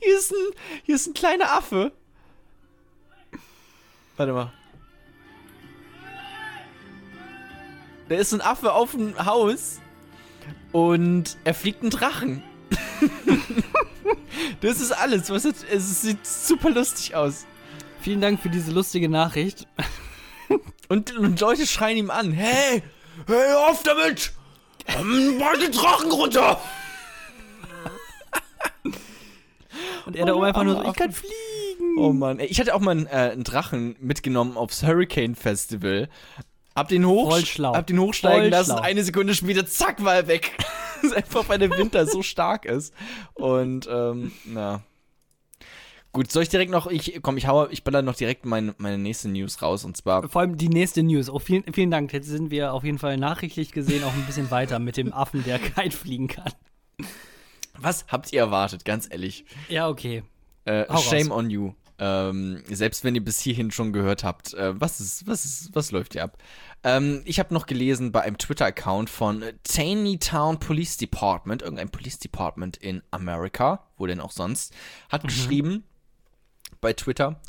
hier, 0.00 0.18
ist 0.18 0.32
ein, 0.32 0.50
hier 0.84 0.96
ist 0.96 1.06
ein 1.06 1.14
kleiner 1.14 1.52
Affe. 1.52 1.92
Warte 4.16 4.32
mal. 4.32 4.52
Da 8.08 8.14
ist 8.14 8.32
ein 8.32 8.40
Affe 8.40 8.72
auf 8.72 8.92
dem 8.92 9.24
Haus 9.24 9.80
und 10.72 11.36
er 11.44 11.54
fliegt 11.54 11.82
einen 11.82 11.90
Drachen. 11.90 12.42
das 14.60 14.80
ist 14.80 14.92
alles. 14.92 15.30
Was 15.30 15.44
es, 15.44 15.64
es 15.64 16.02
sieht 16.02 16.24
super 16.26 16.70
lustig 16.70 17.14
aus. 17.14 17.46
vielen 18.00 18.20
Dank 18.20 18.40
für 18.40 18.48
diese 18.48 18.70
lustige 18.70 19.08
Nachricht. 19.08 19.66
Und, 20.88 21.16
und 21.16 21.40
Leute 21.40 21.66
schreien 21.66 21.96
ihm 21.96 22.10
an: 22.10 22.30
Hey, 22.32 22.82
hey, 23.26 23.54
auf 23.68 23.82
damit! 23.82 24.32
Mach 25.38 25.58
den 25.58 25.72
Drachen 25.72 26.12
runter! 26.12 26.60
Und 30.06 30.14
er 30.14 30.26
da 30.26 30.34
oben 30.34 30.44
einfach 30.44 30.62
nur 30.62 30.76
so, 30.76 30.88
ich 30.88 30.94
kann 30.94 31.10
fliegen. 31.10 31.98
Oh 31.98 32.12
Mann, 32.12 32.38
ich 32.38 32.60
hatte 32.60 32.74
auch 32.74 32.80
mal 32.80 32.92
einen, 32.92 33.06
äh, 33.06 33.32
einen 33.32 33.42
Drachen 33.42 33.96
mitgenommen 33.98 34.56
aufs 34.56 34.84
Hurricane 34.84 35.34
Festival. 35.34 36.08
Hab 36.76 36.88
den, 36.88 37.06
hoch, 37.06 37.32
hab 37.32 37.86
den 37.86 37.98
hochsteigen 37.98 38.42
Voll 38.42 38.48
lassen, 38.50 38.72
schlau. 38.72 38.82
eine 38.82 39.02
Sekunde 39.02 39.34
später, 39.34 39.66
zack, 39.66 40.04
war 40.04 40.14
er 40.14 40.28
weg. 40.28 40.52
Das 41.02 41.10
ist 41.12 41.16
einfach, 41.18 41.46
weil 41.50 41.58
der 41.58 41.70
Winter 41.76 42.06
so 42.06 42.22
stark 42.22 42.64
ist. 42.64 42.94
Und, 43.34 43.86
ähm, 43.92 44.32
na. 44.46 44.82
Gut, 46.12 46.32
soll 46.32 46.42
ich 46.42 46.48
direkt 46.48 46.70
noch, 46.70 46.86
ich, 46.86 47.20
komm, 47.20 47.36
ich 47.36 47.46
hau, 47.46 47.68
ich 47.68 47.84
baller 47.84 48.00
noch 48.00 48.14
direkt 48.16 48.46
mein, 48.46 48.74
meine 48.78 48.96
nächste 48.96 49.28
News 49.28 49.60
raus 49.60 49.84
und 49.84 49.94
zwar, 49.98 50.26
Vor 50.26 50.40
allem 50.40 50.56
die 50.56 50.70
nächste 50.70 51.02
News. 51.02 51.28
Oh, 51.28 51.38
vielen, 51.38 51.70
vielen 51.74 51.90
Dank. 51.90 52.14
Jetzt 52.14 52.28
sind 52.28 52.50
wir 52.50 52.72
auf 52.72 52.82
jeden 52.82 52.98
Fall 52.98 53.18
nachrichtlich 53.18 53.72
gesehen 53.72 54.04
auch 54.04 54.14
ein 54.14 54.24
bisschen 54.24 54.50
weiter 54.50 54.78
mit 54.78 54.96
dem 54.96 55.12
Affen, 55.12 55.44
der 55.44 55.58
Kite 55.60 55.94
fliegen 55.94 56.28
kann. 56.28 56.50
was 57.78 58.06
habt 58.08 58.32
ihr 58.32 58.40
erwartet, 58.40 58.86
ganz 58.86 59.06
ehrlich? 59.10 59.44
Ja, 59.68 59.88
okay. 59.90 60.22
Äh, 60.64 60.86
shame 60.96 61.28
raus. 61.30 61.38
on 61.38 61.50
you. 61.50 61.72
Ähm, 61.98 62.62
selbst 62.68 63.04
wenn 63.04 63.14
ihr 63.14 63.24
bis 63.24 63.40
hierhin 63.40 63.70
schon 63.70 63.92
gehört 63.92 64.22
habt, 64.22 64.52
äh, 64.54 64.78
was 64.78 65.00
ist, 65.00 65.26
was 65.26 65.44
ist, 65.44 65.74
was 65.74 65.92
läuft 65.92 66.12
hier 66.12 66.24
ab? 66.24 66.36
Ähm, 66.84 67.22
ich 67.24 67.38
habe 67.38 67.54
noch 67.54 67.66
gelesen 67.66 68.12
bei 68.12 68.22
einem 68.22 68.36
Twitter-Account 68.36 69.08
von 69.08 69.42
Taney 69.62 70.18
Town 70.18 70.58
Police 70.58 70.98
Department, 70.98 71.62
irgendein 71.62 71.88
Police 71.88 72.18
Department 72.18 72.76
in 72.76 73.02
Amerika, 73.10 73.86
wo 73.96 74.06
denn 74.06 74.20
auch 74.20 74.32
sonst, 74.32 74.74
hat 75.08 75.24
geschrieben 75.24 75.84
bei 76.80 76.92
Twitter, 76.92 77.40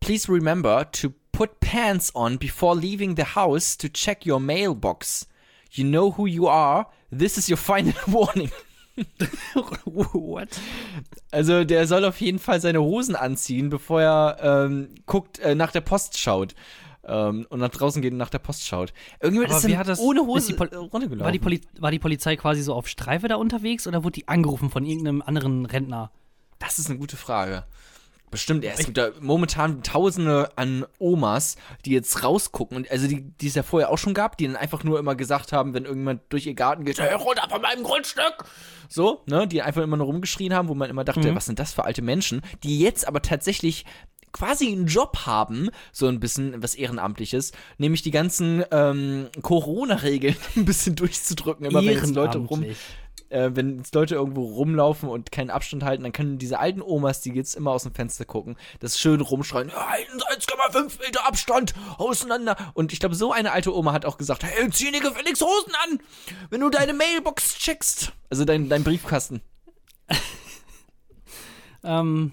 Please 0.00 0.28
remember 0.28 0.90
to 0.92 1.12
put 1.30 1.60
pants 1.60 2.10
on 2.14 2.38
before 2.38 2.74
leaving 2.74 3.16
the 3.16 3.24
house 3.36 3.76
to 3.76 3.88
check 3.88 4.24
your 4.24 4.40
mailbox. 4.40 5.26
You 5.70 5.84
know 5.84 6.10
who 6.12 6.26
you 6.26 6.48
are. 6.48 6.86
This 7.10 7.36
is 7.36 7.48
your 7.48 7.56
final 7.58 7.92
warning. 8.06 8.50
What? 9.84 10.48
Also 11.30 11.64
der 11.64 11.86
soll 11.86 12.04
auf 12.04 12.20
jeden 12.20 12.38
Fall 12.38 12.60
seine 12.60 12.80
Hosen 12.80 13.16
anziehen, 13.16 13.70
bevor 13.70 14.02
er 14.02 14.36
ähm, 14.40 14.88
guckt, 15.06 15.38
äh, 15.38 15.54
nach 15.54 15.72
der 15.72 15.80
Post 15.80 16.18
schaut. 16.18 16.54
Ähm, 17.04 17.46
und 17.48 17.60
nach 17.60 17.70
draußen 17.70 18.02
geht 18.02 18.12
und 18.12 18.18
nach 18.18 18.30
der 18.30 18.40
Post 18.40 18.66
schaut. 18.66 18.92
Irgendjemand 19.20 19.52
ist 19.52 19.64
dann 19.64 19.98
ohne 19.98 20.20
Hose 20.20 20.52
äh, 20.52 20.76
runtergelaufen. 20.76 21.20
War 21.20 21.32
die, 21.32 21.38
Poli 21.38 21.60
war 21.78 21.90
die 21.90 21.98
Polizei 21.98 22.36
quasi 22.36 22.62
so 22.62 22.74
auf 22.74 22.88
Streife 22.88 23.26
da 23.28 23.36
unterwegs 23.36 23.86
oder 23.86 24.04
wurde 24.04 24.12
die 24.12 24.28
angerufen 24.28 24.70
von 24.70 24.84
irgendeinem 24.84 25.22
anderen 25.22 25.64
Rentner? 25.66 26.10
das 26.60 26.78
ist 26.78 26.88
eine 26.88 26.98
gute 26.98 27.16
Frage. 27.16 27.64
Bestimmt, 28.30 28.62
ja, 28.64 28.70
es 28.72 28.84
gibt 28.84 28.96
da 28.96 29.10
momentan 29.20 29.82
Tausende 29.82 30.50
an 30.56 30.86
Omas, 30.98 31.56
die 31.84 31.90
jetzt 31.90 32.22
rausgucken. 32.22 32.76
Und 32.76 32.90
also 32.90 33.08
die, 33.08 33.22
die 33.22 33.48
es 33.48 33.54
ja 33.56 33.62
vorher 33.62 33.90
auch 33.90 33.98
schon 33.98 34.14
gab, 34.14 34.36
die 34.36 34.46
dann 34.46 34.56
einfach 34.56 34.84
nur 34.84 34.98
immer 34.98 35.16
gesagt 35.16 35.52
haben, 35.52 35.74
wenn 35.74 35.84
irgendjemand 35.84 36.22
durch 36.28 36.46
ihr 36.46 36.54
Garten 36.54 36.84
geht, 36.84 37.00
hey, 37.00 37.14
runter 37.14 37.48
von 37.50 37.60
meinem 37.60 37.82
Grundstück! 37.82 38.44
So, 38.88 39.22
ne, 39.26 39.46
die 39.48 39.62
einfach 39.62 39.82
immer 39.82 39.96
nur 39.96 40.06
rumgeschrien 40.06 40.54
haben, 40.54 40.68
wo 40.68 40.74
man 40.74 40.90
immer 40.90 41.04
dachte, 41.04 41.30
Mhm. 41.30 41.34
was 41.36 41.46
sind 41.46 41.58
das 41.58 41.72
für 41.72 41.84
alte 41.84 42.02
Menschen, 42.02 42.42
die 42.62 42.78
jetzt 42.78 43.06
aber 43.06 43.22
tatsächlich 43.22 43.84
quasi 44.32 44.68
einen 44.70 44.86
Job 44.86 45.26
haben, 45.26 45.70
so 45.90 46.06
ein 46.06 46.20
bisschen 46.20 46.62
was 46.62 46.76
Ehrenamtliches, 46.76 47.50
nämlich 47.78 48.02
die 48.02 48.12
ganzen 48.12 48.64
ähm, 48.70 49.28
Corona-Regeln 49.42 50.36
ein 50.56 50.64
bisschen 50.64 50.94
durchzudrücken, 50.94 51.66
immer 51.66 51.84
wenn 51.84 52.14
Leute 52.14 52.38
rum. 52.38 52.64
Äh, 53.30 53.50
wenn 53.54 53.78
jetzt 53.78 53.94
Leute 53.94 54.14
irgendwo 54.14 54.44
rumlaufen 54.44 55.08
und 55.08 55.32
keinen 55.32 55.50
Abstand 55.50 55.82
halten, 55.82 56.02
dann 56.02 56.12
können 56.12 56.38
diese 56.38 56.58
alten 56.58 56.82
Omas, 56.82 57.20
die 57.20 57.32
jetzt 57.32 57.54
immer 57.54 57.70
aus 57.70 57.84
dem 57.84 57.94
Fenster 57.94 58.24
gucken, 58.24 58.56
das 58.80 58.98
schön 58.98 59.20
rumschreien, 59.20 59.72
halten 59.72 60.18
Sie 60.18 60.52
1,5 60.52 61.00
Meter 61.00 61.26
Abstand 61.26 61.74
auseinander. 61.98 62.56
Und 62.74 62.92
ich 62.92 63.00
glaube, 63.00 63.14
so 63.14 63.32
eine 63.32 63.52
alte 63.52 63.74
Oma 63.74 63.92
hat 63.92 64.04
auch 64.04 64.18
gesagt, 64.18 64.44
hey, 64.44 64.70
zieh 64.70 64.92
dir 64.92 65.00
gefälligst 65.00 65.42
Hosen 65.42 65.72
an, 65.84 66.00
wenn 66.50 66.60
du 66.60 66.70
deine 66.70 66.92
Mailbox 66.92 67.56
checkst. 67.56 68.12
Also 68.28 68.44
dein, 68.44 68.68
dein 68.68 68.84
Briefkasten. 68.84 69.40
Ähm, 71.82 72.32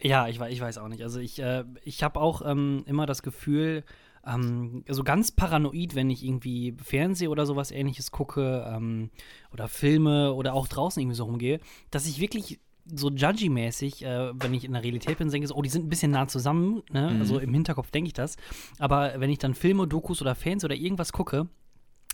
ja, 0.00 0.28
ich, 0.28 0.40
ich 0.40 0.60
weiß 0.60 0.78
auch 0.78 0.88
nicht. 0.88 1.02
Also 1.02 1.18
ich, 1.20 1.38
äh, 1.40 1.64
ich 1.84 2.02
habe 2.02 2.20
auch 2.20 2.42
ähm, 2.44 2.84
immer 2.86 3.06
das 3.06 3.22
Gefühl, 3.22 3.84
ähm, 4.26 4.84
so 4.88 5.04
ganz 5.04 5.32
paranoid, 5.32 5.94
wenn 5.94 6.10
ich 6.10 6.24
irgendwie 6.24 6.74
Fernseh 6.82 7.28
oder 7.28 7.46
sowas 7.46 7.70
ähnliches 7.70 8.10
gucke 8.10 8.64
ähm, 8.68 9.10
oder 9.52 9.68
Filme 9.68 10.32
oder 10.32 10.54
auch 10.54 10.68
draußen 10.68 11.00
irgendwie 11.00 11.16
so 11.16 11.24
rumgehe, 11.24 11.60
dass 11.90 12.06
ich 12.06 12.20
wirklich 12.20 12.60
so 12.86 13.08
judgy-mäßig, 13.08 14.04
äh, 14.04 14.32
wenn 14.34 14.52
ich 14.52 14.64
in 14.64 14.72
der 14.72 14.82
Realität 14.82 15.18
bin, 15.18 15.30
denke 15.30 15.44
ich 15.44 15.48
so, 15.48 15.54
oh, 15.54 15.62
die 15.62 15.70
sind 15.70 15.86
ein 15.86 15.88
bisschen 15.88 16.10
nah 16.10 16.28
zusammen, 16.28 16.82
ne? 16.92 17.10
Mhm. 17.10 17.20
Also 17.20 17.38
im 17.38 17.52
Hinterkopf 17.54 17.90
denke 17.90 18.08
ich 18.08 18.12
das. 18.12 18.36
Aber 18.78 19.14
wenn 19.16 19.30
ich 19.30 19.38
dann 19.38 19.54
Filme, 19.54 19.86
Dokus 19.86 20.20
oder 20.20 20.34
Fans 20.34 20.64
oder 20.64 20.74
irgendwas 20.74 21.12
gucke, 21.12 21.48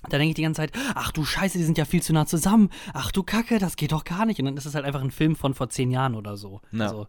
da 0.08 0.16
denke 0.16 0.30
ich 0.30 0.34
die 0.34 0.42
ganze 0.42 0.62
Zeit, 0.62 0.72
ach 0.94 1.12
du 1.12 1.24
Scheiße, 1.24 1.58
die 1.58 1.64
sind 1.64 1.76
ja 1.76 1.84
viel 1.84 2.02
zu 2.02 2.12
nah 2.12 2.24
zusammen. 2.24 2.70
Ach 2.94 3.12
du 3.12 3.22
Kacke, 3.22 3.58
das 3.58 3.76
geht 3.76 3.92
doch 3.92 4.04
gar 4.04 4.24
nicht. 4.24 4.38
Und 4.38 4.46
dann 4.46 4.56
ist 4.56 4.64
es 4.64 4.74
halt 4.74 4.84
einfach 4.84 5.02
ein 5.02 5.10
Film 5.10 5.36
von 5.36 5.54
vor 5.54 5.68
zehn 5.68 5.90
Jahren 5.90 6.14
oder 6.14 6.36
so. 6.36 6.60
Ja. 6.72 6.84
Also, 6.84 7.06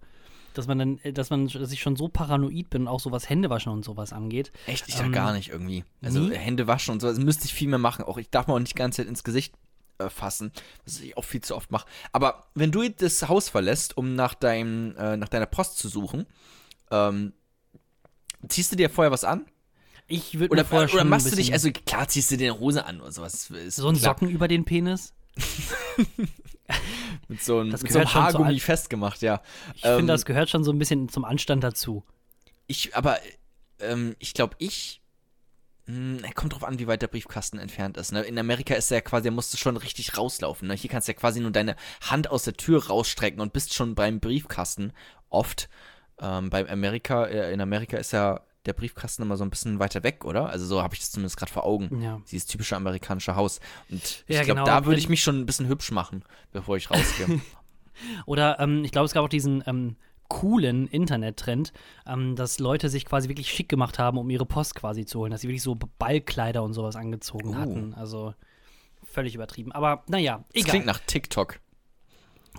dass 0.54 0.68
man 0.68 0.80
dann, 0.80 1.00
dass 1.14 1.30
man, 1.30 1.48
dass 1.48 1.72
ich 1.72 1.82
schon 1.82 1.96
so 1.96 2.08
paranoid 2.08 2.70
bin, 2.70 2.88
auch 2.88 3.00
so 3.00 3.12
was 3.12 3.30
Händewaschen 3.30 3.72
und 3.72 3.84
sowas 3.86 4.14
angeht. 4.14 4.52
Echt? 4.68 4.88
Ich 4.88 4.96
ja 4.98 5.06
Ähm, 5.06 5.12
gar 5.12 5.34
nicht 5.34 5.50
irgendwie. 5.50 5.84
Also 6.02 6.20
nie? 6.20 6.36
Hände 6.36 6.68
waschen 6.68 6.94
und 6.94 7.00
so, 7.00 7.08
das 7.08 7.20
müsste 7.20 7.46
ich 7.46 7.54
viel 7.54 7.68
mehr 7.70 7.80
machen. 7.80 8.04
Auch 8.06 8.18
ich 8.18 8.30
darf 8.30 8.48
mir 8.48 8.54
auch 8.54 8.60
nicht 8.60 8.74
die 8.74 8.78
ganze 8.80 8.98
Zeit 8.98 9.08
ins 9.08 9.24
Gesicht 9.24 9.54
äh, 10.00 10.10
fassen, 10.10 10.52
was 10.86 11.00
ich 11.00 11.18
auch 11.18 11.26
viel 11.26 11.42
zu 11.42 11.56
oft 11.56 11.72
mache. 11.72 11.86
Aber 12.12 12.48
wenn 12.56 12.72
du 12.72 12.88
das 12.90 13.28
Haus 13.28 13.50
verlässt, 13.50 13.98
um 13.98 14.16
nach, 14.16 14.34
deinem, 14.34 14.96
äh, 14.98 15.18
nach 15.18 15.30
deiner 15.30 15.46
Post 15.46 15.78
zu 15.78 15.88
suchen, 15.88 16.26
ähm, 16.92 17.34
ziehst 18.48 18.72
du 18.72 18.76
dir 18.76 18.90
vorher 18.90 19.12
was 19.12 19.24
an? 19.24 19.46
Ich 20.08 20.38
würde 20.40 20.52
Oder, 20.52 20.66
vorher 20.66 20.94
oder 20.94 21.06
machst 21.06 21.32
du 21.32 21.36
dich, 21.36 21.54
also 21.54 21.72
klar 21.72 22.08
ziehst 22.08 22.32
du 22.32 22.38
dir 22.38 22.52
eine 22.52 22.60
Hose 22.60 22.86
an 22.86 23.00
oder 23.00 23.12
sowas. 23.14 23.52
So 23.70 23.88
ein. 23.88 23.96
Socken 23.96 24.30
über 24.30 24.48
den 24.50 24.66
Penis? 24.66 25.14
Mit 27.28 27.42
so, 27.42 27.60
einem- 27.60 27.72
Das 27.72 27.82
mit 27.84 27.92
so 27.92 28.00
einem 28.00 28.14
Haargummi 28.14 28.60
festgemacht, 28.60 29.22
ja. 29.22 29.42
Ich 29.76 29.86
Ähm, 29.86 29.98
finde, 29.98 30.14
das 30.14 30.26
gehört 30.26 30.50
schon 30.50 30.64
so 30.64 30.72
ein 30.72 30.80
bisschen 30.80 31.08
zum 31.10 31.24
Anstand 31.26 31.64
dazu. 31.64 32.04
Ich, 32.68 32.96
aber 32.96 33.18
ähm, 33.80 34.16
ich 34.20 34.34
glaube, 34.34 34.56
ich. 34.60 35.02
Mh, 35.88 36.30
kommt 36.36 36.54
drauf 36.54 36.64
an, 36.64 36.78
wie 36.80 36.88
weit 36.88 37.02
der 37.02 37.08
Briefkasten 37.08 37.58
entfernt 37.58 37.98
ist. 37.98 38.12
Ne? 38.12 38.22
In 38.22 38.38
Amerika 38.38 38.76
ist 38.76 38.92
er 38.92 38.98
ja 38.98 39.02
quasi, 39.02 39.30
da 39.30 39.32
musst 39.32 39.54
du 39.54 39.58
schon 39.58 39.78
richtig 39.78 40.18
rauslaufen. 40.18 40.68
Ne? 40.68 40.76
Hier 40.76 40.90
kannst 40.90 41.08
du 41.08 41.12
ja 41.12 41.18
quasi 41.18 41.40
nur 41.40 41.52
deine 41.52 41.76
Hand 42.02 42.30
aus 42.30 42.44
der 42.44 42.54
Tür 42.54 42.86
rausstrecken 42.88 43.42
und 43.42 43.52
bist 43.54 43.74
schon 43.74 43.96
beim 43.96 44.20
Briefkasten. 44.20 44.94
Oft. 45.30 45.70
Ähm, 46.20 46.50
bei 46.52 46.70
Amerika, 46.70 47.26
äh, 47.26 47.52
in 47.52 47.62
Amerika 47.62 47.98
ist 47.98 48.12
ja 48.14 48.42
der 48.66 48.74
Briefkasten 48.74 49.24
immer 49.24 49.38
so 49.38 49.44
ein 49.44 49.50
bisschen 49.50 49.80
weiter 49.80 50.04
weg, 50.04 50.24
oder? 50.26 50.50
Also 50.50 50.66
so 50.66 50.82
habe 50.84 50.94
ich 50.94 51.00
das 51.00 51.12
zumindest 51.12 51.38
gerade 51.38 51.52
vor 51.52 51.66
Augen. 51.66 52.02
Ja. 52.02 52.22
Dieses 52.32 52.46
typische 52.46 52.76
amerikanische 52.76 53.36
Haus. 53.36 53.60
Und 53.90 54.02
ich 54.04 54.24
Ja, 54.28 54.44
glaube, 54.44 54.62
genau, 54.62 54.66
da 54.66 54.86
würde 54.86 55.00
ich 55.00 55.10
mich 55.10 55.22
schon 55.24 55.40
ein 55.40 55.46
bisschen 55.46 55.68
hübsch 55.68 55.92
machen, 55.92 56.24
bevor 56.52 56.78
ich 56.78 56.92
rausgehe. 56.92 57.42
Oder 58.26 58.60
ähm, 58.60 58.84
ich 58.84 58.92
glaube, 58.92 59.06
es 59.06 59.14
gab 59.14 59.24
auch 59.24 59.30
diesen 59.30 59.64
ähm, 59.66 59.96
coolen 60.28 60.88
Internet-Trend, 60.88 61.74
ähm, 62.08 62.36
dass 62.36 62.60
Leute 62.60 62.90
sich 62.90 63.06
quasi 63.06 63.28
wirklich 63.30 63.50
schick 63.52 63.68
gemacht 63.70 64.00
haben, 64.00 64.18
um 64.18 64.30
ihre 64.30 64.46
Post 64.46 64.76
quasi 64.76 65.06
zu 65.06 65.20
holen, 65.20 65.32
dass 65.32 65.42
sie 65.42 65.48
wirklich 65.48 65.64
so 65.64 65.76
Ballkleider 66.00 66.64
und 66.64 66.74
sowas 66.74 66.96
angezogen 66.96 67.50
Oh. 67.56 67.56
hatten. 67.56 67.94
Also 67.96 68.34
völlig 69.04 69.36
übertrieben. 69.36 69.72
Aber 69.72 70.04
naja, 70.08 70.44
das 70.54 70.62
egal. 70.62 70.70
klingt 70.70 70.86
nach 70.86 71.00
TikTok. 71.06 71.60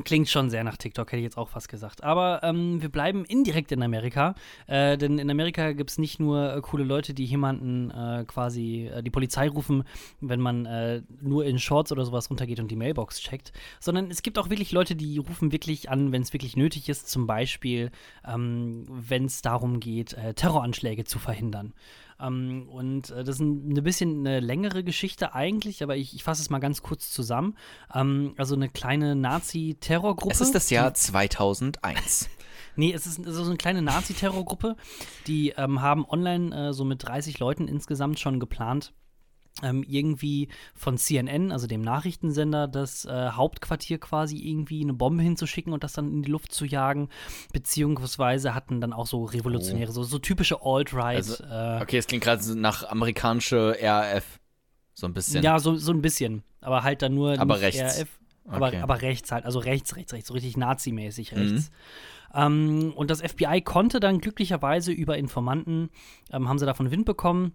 Klingt 0.04 0.30
schon 0.30 0.48
sehr 0.48 0.64
nach 0.64 0.78
TikTok, 0.78 1.08
hätte 1.08 1.18
ich 1.18 1.24
jetzt 1.24 1.36
auch 1.36 1.50
fast 1.50 1.68
gesagt. 1.68 2.02
Aber 2.02 2.42
ähm, 2.42 2.80
wir 2.80 2.88
bleiben 2.88 3.26
indirekt 3.26 3.72
in 3.72 3.82
Amerika, 3.82 4.34
äh, 4.66 4.96
denn 4.96 5.18
in 5.18 5.30
Amerika 5.30 5.72
gibt 5.72 5.90
es 5.90 5.98
nicht 5.98 6.18
nur 6.18 6.54
äh, 6.54 6.60
coole 6.62 6.84
Leute, 6.84 7.12
die 7.12 7.26
jemanden 7.26 7.90
äh, 7.90 8.24
quasi 8.26 8.86
äh, 8.86 9.02
die 9.02 9.10
Polizei 9.10 9.50
rufen, 9.50 9.84
wenn 10.22 10.40
man 10.40 10.64
äh, 10.64 11.02
nur 11.20 11.44
in 11.44 11.58
Shorts 11.58 11.92
oder 11.92 12.06
sowas 12.06 12.30
runtergeht 12.30 12.58
und 12.58 12.70
die 12.70 12.76
Mailbox 12.76 13.20
checkt, 13.20 13.52
sondern 13.80 14.10
es 14.10 14.22
gibt 14.22 14.38
auch 14.38 14.48
wirklich 14.48 14.72
Leute, 14.72 14.96
die 14.96 15.18
rufen 15.18 15.52
wirklich 15.52 15.90
an, 15.90 16.10
wenn 16.10 16.22
es 16.22 16.32
wirklich 16.32 16.56
nötig 16.56 16.88
ist, 16.88 17.10
zum 17.10 17.26
Beispiel, 17.26 17.90
ähm, 18.26 18.86
wenn 18.88 19.26
es 19.26 19.42
darum 19.42 19.78
geht, 19.78 20.14
äh, 20.14 20.32
Terroranschläge 20.32 21.04
zu 21.04 21.18
verhindern. 21.18 21.74
Ähm, 22.22 22.68
und 22.70 23.10
äh, 23.10 23.24
das 23.24 23.36
ist 23.36 23.40
ein, 23.40 23.70
eine 23.70 23.82
bisschen 23.82 24.20
eine 24.20 24.40
längere 24.40 24.84
Geschichte 24.84 25.34
eigentlich, 25.34 25.82
aber 25.82 25.96
ich, 25.96 26.14
ich 26.14 26.22
fasse 26.22 26.40
es 26.40 26.50
mal 26.50 26.60
ganz 26.60 26.82
kurz 26.82 27.10
zusammen. 27.10 27.56
Ähm, 27.92 28.34
also 28.36 28.54
eine 28.54 28.68
kleine 28.68 29.16
Nazi-Terrorgruppe. 29.16 30.32
Es 30.32 30.40
ist 30.40 30.54
das 30.54 30.70
Jahr 30.70 30.94
2001. 30.94 32.30
Nee, 32.74 32.94
es 32.94 33.06
ist 33.06 33.22
so 33.22 33.42
eine 33.44 33.58
kleine 33.58 33.82
Nazi-Terrorgruppe. 33.82 34.76
Die 35.26 35.50
ähm, 35.50 35.82
haben 35.82 36.06
online 36.06 36.68
äh, 36.68 36.72
so 36.72 36.86
mit 36.86 37.06
30 37.06 37.38
Leuten 37.38 37.68
insgesamt 37.68 38.18
schon 38.18 38.40
geplant, 38.40 38.94
irgendwie 39.60 40.48
von 40.74 40.96
CNN, 40.96 41.52
also 41.52 41.66
dem 41.66 41.82
Nachrichtensender, 41.82 42.66
das 42.68 43.04
äh, 43.04 43.30
Hauptquartier 43.30 43.98
quasi 43.98 44.36
irgendwie 44.38 44.82
eine 44.82 44.94
Bombe 44.94 45.22
hinzuschicken 45.22 45.72
und 45.72 45.84
das 45.84 45.92
dann 45.92 46.10
in 46.10 46.22
die 46.22 46.30
Luft 46.30 46.52
zu 46.52 46.64
jagen. 46.64 47.08
Beziehungsweise 47.52 48.54
hatten 48.54 48.80
dann 48.80 48.92
auch 48.92 49.06
so 49.06 49.24
Revolutionäre, 49.24 49.92
so, 49.92 50.02
so 50.02 50.18
typische 50.18 50.62
Alt-Right. 50.62 51.16
Also, 51.16 51.44
äh, 51.44 51.80
Okay, 51.82 51.98
es 51.98 52.06
klingt 52.06 52.24
gerade 52.24 52.58
nach 52.58 52.84
amerikanische 52.88 53.76
RAF. 53.80 54.40
So 54.94 55.06
ein 55.06 55.14
bisschen. 55.14 55.42
Ja, 55.42 55.58
so, 55.58 55.76
so 55.76 55.92
ein 55.92 56.02
bisschen. 56.02 56.42
Aber 56.60 56.82
halt 56.82 57.02
dann 57.02 57.14
nur 57.14 57.38
Aber 57.38 57.60
rechts. 57.60 58.00
RF, 58.00 58.08
aber, 58.46 58.68
Okay. 58.68 58.80
aber 58.80 59.02
rechts 59.02 59.32
halt. 59.32 59.44
Also 59.44 59.58
rechts, 59.58 59.96
rechts, 59.96 60.12
rechts. 60.12 60.28
So 60.28 60.34
richtig 60.34 60.56
nazimäßig 60.56 61.32
Mhm. 61.32 61.38
rechts. 61.38 61.70
Ähm, 62.34 62.92
und 62.96 63.10
das 63.10 63.20
FBI 63.20 63.60
konnte 63.62 64.00
dann 64.00 64.18
glücklicherweise 64.20 64.92
über 64.92 65.18
Informanten, 65.18 65.90
ähm, 66.30 66.48
haben 66.48 66.58
sie 66.58 66.66
davon 66.66 66.90
Wind 66.90 67.04
bekommen 67.04 67.52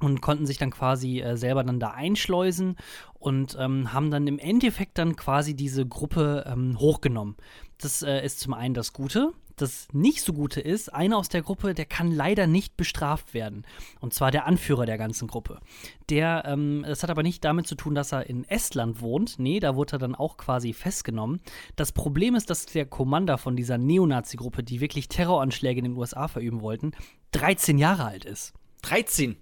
und 0.00 0.20
konnten 0.20 0.46
sich 0.46 0.58
dann 0.58 0.70
quasi 0.70 1.20
äh, 1.20 1.36
selber 1.36 1.62
dann 1.62 1.78
da 1.78 1.90
einschleusen 1.90 2.76
und 3.18 3.56
ähm, 3.60 3.92
haben 3.92 4.10
dann 4.10 4.26
im 4.26 4.38
Endeffekt 4.38 4.98
dann 4.98 5.14
quasi 5.14 5.54
diese 5.54 5.86
Gruppe 5.86 6.44
ähm, 6.50 6.78
hochgenommen. 6.78 7.36
Das 7.78 8.02
äh, 8.02 8.24
ist 8.24 8.40
zum 8.40 8.54
einen 8.54 8.74
das 8.74 8.92
Gute. 8.92 9.32
Das 9.56 9.88
nicht 9.92 10.22
so 10.22 10.32
Gute 10.32 10.62
ist, 10.62 10.92
einer 10.94 11.18
aus 11.18 11.28
der 11.28 11.42
Gruppe, 11.42 11.74
der 11.74 11.84
kann 11.84 12.10
leider 12.10 12.46
nicht 12.46 12.78
bestraft 12.78 13.34
werden. 13.34 13.66
Und 14.00 14.14
zwar 14.14 14.30
der 14.30 14.46
Anführer 14.46 14.86
der 14.86 14.96
ganzen 14.96 15.28
Gruppe. 15.28 15.60
Der, 16.08 16.44
ähm, 16.46 16.82
das 16.86 17.02
hat 17.02 17.10
aber 17.10 17.22
nicht 17.22 17.44
damit 17.44 17.66
zu 17.66 17.74
tun, 17.74 17.94
dass 17.94 18.12
er 18.12 18.26
in 18.26 18.44
Estland 18.44 19.02
wohnt. 19.02 19.38
Nee, 19.38 19.60
da 19.60 19.76
wurde 19.76 19.96
er 19.96 19.98
dann 19.98 20.14
auch 20.14 20.38
quasi 20.38 20.72
festgenommen. 20.72 21.40
Das 21.76 21.92
Problem 21.92 22.36
ist, 22.36 22.48
dass 22.48 22.64
der 22.64 22.86
Commander 22.86 23.36
von 23.36 23.54
dieser 23.54 23.76
Neonazi-Gruppe, 23.76 24.62
die 24.62 24.80
wirklich 24.80 25.08
Terroranschläge 25.08 25.80
in 25.80 25.84
den 25.84 25.96
USA 25.96 26.26
verüben 26.26 26.62
wollten, 26.62 26.92
13 27.32 27.76
Jahre 27.76 28.06
alt 28.06 28.24
ist. 28.24 28.54
13. 28.82 29.36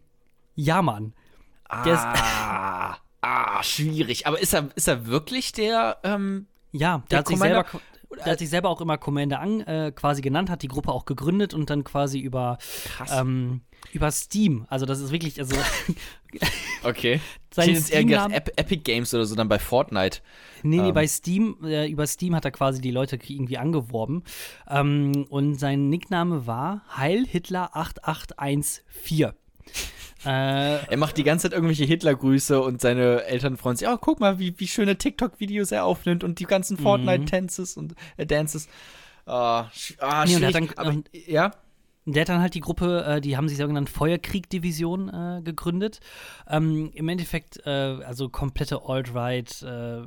Ja, 0.61 0.83
Mann. 0.83 1.13
Der 1.85 1.95
ist- 1.95 2.03
Ah, 2.03 2.97
ah, 3.21 3.63
schwierig. 3.63 4.27
Aber 4.27 4.41
ist 4.41 4.53
er, 4.55 4.69
ist 4.75 4.89
er 4.89 5.07
wirklich 5.07 5.53
der, 5.53 5.99
ähm, 6.03 6.47
Ja, 6.73 6.99
der, 6.99 7.07
Der 7.11 7.19
hat 7.21 7.29
sich 7.29 7.39
selber, 7.39 7.65
der 8.25 8.33
hat 8.33 8.39
sich 8.41 8.51
selber 8.51 8.69
auch 8.71 8.81
immer 8.81 8.99
Commander 8.99 9.39
an, 9.41 9.61
äh, 9.61 9.93
quasi 9.95 10.21
genannt, 10.21 10.51
hat 10.51 10.63
die 10.63 10.69
Gruppe 10.69 10.91
auch 10.93 11.05
gegründet 11.05 11.55
und 11.55 11.71
dann 11.71 11.85
quasi 11.85 12.19
über, 12.19 12.59
ähm, 13.13 13.61
über 13.93 14.11
Steam. 14.11 14.67
Also 14.69 14.85
das 14.85 14.99
ist 15.01 15.13
wirklich, 15.13 15.39
also 15.39 15.55
okay. 16.83 17.21
Sein 17.55 17.69
ich 17.71 17.77
hätte 17.77 17.79
jetzt 17.81 17.91
eher 17.93 18.05
gedacht, 18.05 18.33
Ep 18.33 18.53
Epic 18.57 18.83
Games 18.83 19.15
oder 19.15 19.25
so 19.27 19.35
dann 19.37 19.49
bei 19.49 19.59
Fortnite. 19.61 20.21
Nee, 20.65 20.79
nee, 20.81 20.89
Ähm. 20.89 20.95
bei 20.95 21.07
Steam, 21.07 21.57
äh, 21.65 21.89
über 21.89 22.07
Steam 22.09 22.35
hat 22.35 22.45
er 22.45 22.51
quasi 22.51 22.81
die 22.81 22.91
Leute 22.91 23.17
irgendwie 23.27 23.59
angeworben. 23.59 24.25
Ähm, 24.69 25.25
und 25.31 25.55
sein 25.55 25.89
Nickname 25.89 26.47
war 26.49 26.83
Heil 26.97 27.25
Hitler 27.27 27.71
8814. 27.77 29.33
äh, 30.25 30.85
Er 30.87 30.97
macht 30.97 31.17
die 31.17 31.25
ganze 31.25 31.45
Zeit 31.45 31.53
irgendwelche 31.53 31.85
Hitlergrüße 31.85 32.61
und 32.61 32.81
seine 32.81 33.25
Eltern 33.25 33.57
freuen 33.57 33.77
sich, 33.77 33.89
oh, 33.89 33.97
guck 34.01 34.21
mal, 34.21 34.39
wie, 34.39 34.55
wie 34.59 34.67
schöne 34.69 34.97
TikTok-Videos 34.97 35.73
er 35.73 35.85
aufnimmt 35.85 36.25
und 36.25 36.39
die 36.39 36.45
ganzen 36.45 36.77
Mhm. 36.79 36.83
Fortnite-Dances 36.83 37.77
und 37.77 37.95
äh, 38.17 38.27
Dances. 38.27 38.69
Ah, 39.27 39.67
sch 39.75 39.95
ah 39.99 40.25
Nee, 40.25 40.33
er 40.35 40.39
schwierig. 40.39 40.53
dann- 40.75 40.87
Aber, 40.87 40.97
ja? 41.13 41.51
Der 42.15 42.23
hat 42.23 42.31
dann 42.31 42.41
halt 42.41 42.55
die 42.55 42.61
Gruppe, 42.61 43.05
äh, 43.05 43.21
die 43.21 43.37
haben 43.37 43.49
sich 43.49 43.59
sogenannte 43.59 43.93
Feuerkrieg-Division 43.93 45.09
äh, 45.09 45.43
gegründet. 45.43 46.01
Ähm, 46.49 46.91
Im 46.95 47.09
Endeffekt, 47.09 47.61
äh, 47.67 47.71
also 47.71 48.31
komplette 48.31 48.81
Alt-Right, 48.87 49.63
äh, 49.63 50.01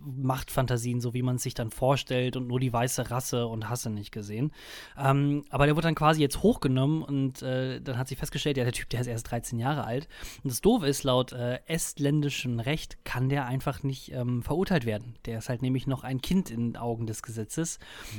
Machtfantasien, 0.00 1.02
so 1.02 1.12
wie 1.12 1.20
man 1.20 1.36
es 1.36 1.42
sich 1.42 1.52
dann 1.52 1.70
vorstellt 1.70 2.36
und 2.38 2.46
nur 2.46 2.58
die 2.58 2.72
weiße 2.72 3.10
Rasse 3.10 3.46
und 3.46 3.68
Hasse 3.68 3.90
nicht 3.90 4.12
gesehen. 4.12 4.50
Ähm, 4.96 5.44
aber 5.50 5.66
der 5.66 5.76
wurde 5.76 5.88
dann 5.88 5.94
quasi 5.94 6.22
jetzt 6.22 6.42
hochgenommen 6.42 7.02
und 7.02 7.42
äh, 7.42 7.82
dann 7.82 7.98
hat 7.98 8.08
sich 8.08 8.16
festgestellt, 8.16 8.56
ja, 8.56 8.64
der 8.64 8.72
Typ, 8.72 8.88
der 8.88 9.02
ist 9.02 9.06
erst 9.06 9.30
13 9.30 9.58
Jahre 9.58 9.84
alt. 9.84 10.08
Und 10.42 10.50
das 10.50 10.62
Doofe 10.62 10.86
ist, 10.86 11.02
laut 11.04 11.32
äh, 11.32 11.58
estländischem 11.66 12.60
Recht 12.60 13.04
kann 13.04 13.28
der 13.28 13.44
einfach 13.44 13.82
nicht 13.82 14.12
ähm, 14.12 14.42
verurteilt 14.42 14.86
werden. 14.86 15.16
Der 15.26 15.36
ist 15.38 15.50
halt 15.50 15.60
nämlich 15.60 15.86
noch 15.86 16.02
ein 16.02 16.22
Kind 16.22 16.50
in 16.50 16.72
den 16.72 16.76
Augen 16.78 17.06
des 17.06 17.22
Gesetzes. 17.22 17.78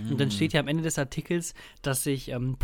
Und 0.09 0.19
dann 0.19 0.29
steht 0.29 0.53
ja 0.53 0.59
am 0.59 0.67
Ende 0.67 0.83
des 0.83 0.99
Artikels, 0.99 1.55
dass 1.81 2.03
sich 2.03 2.29
ähm, 2.29 2.57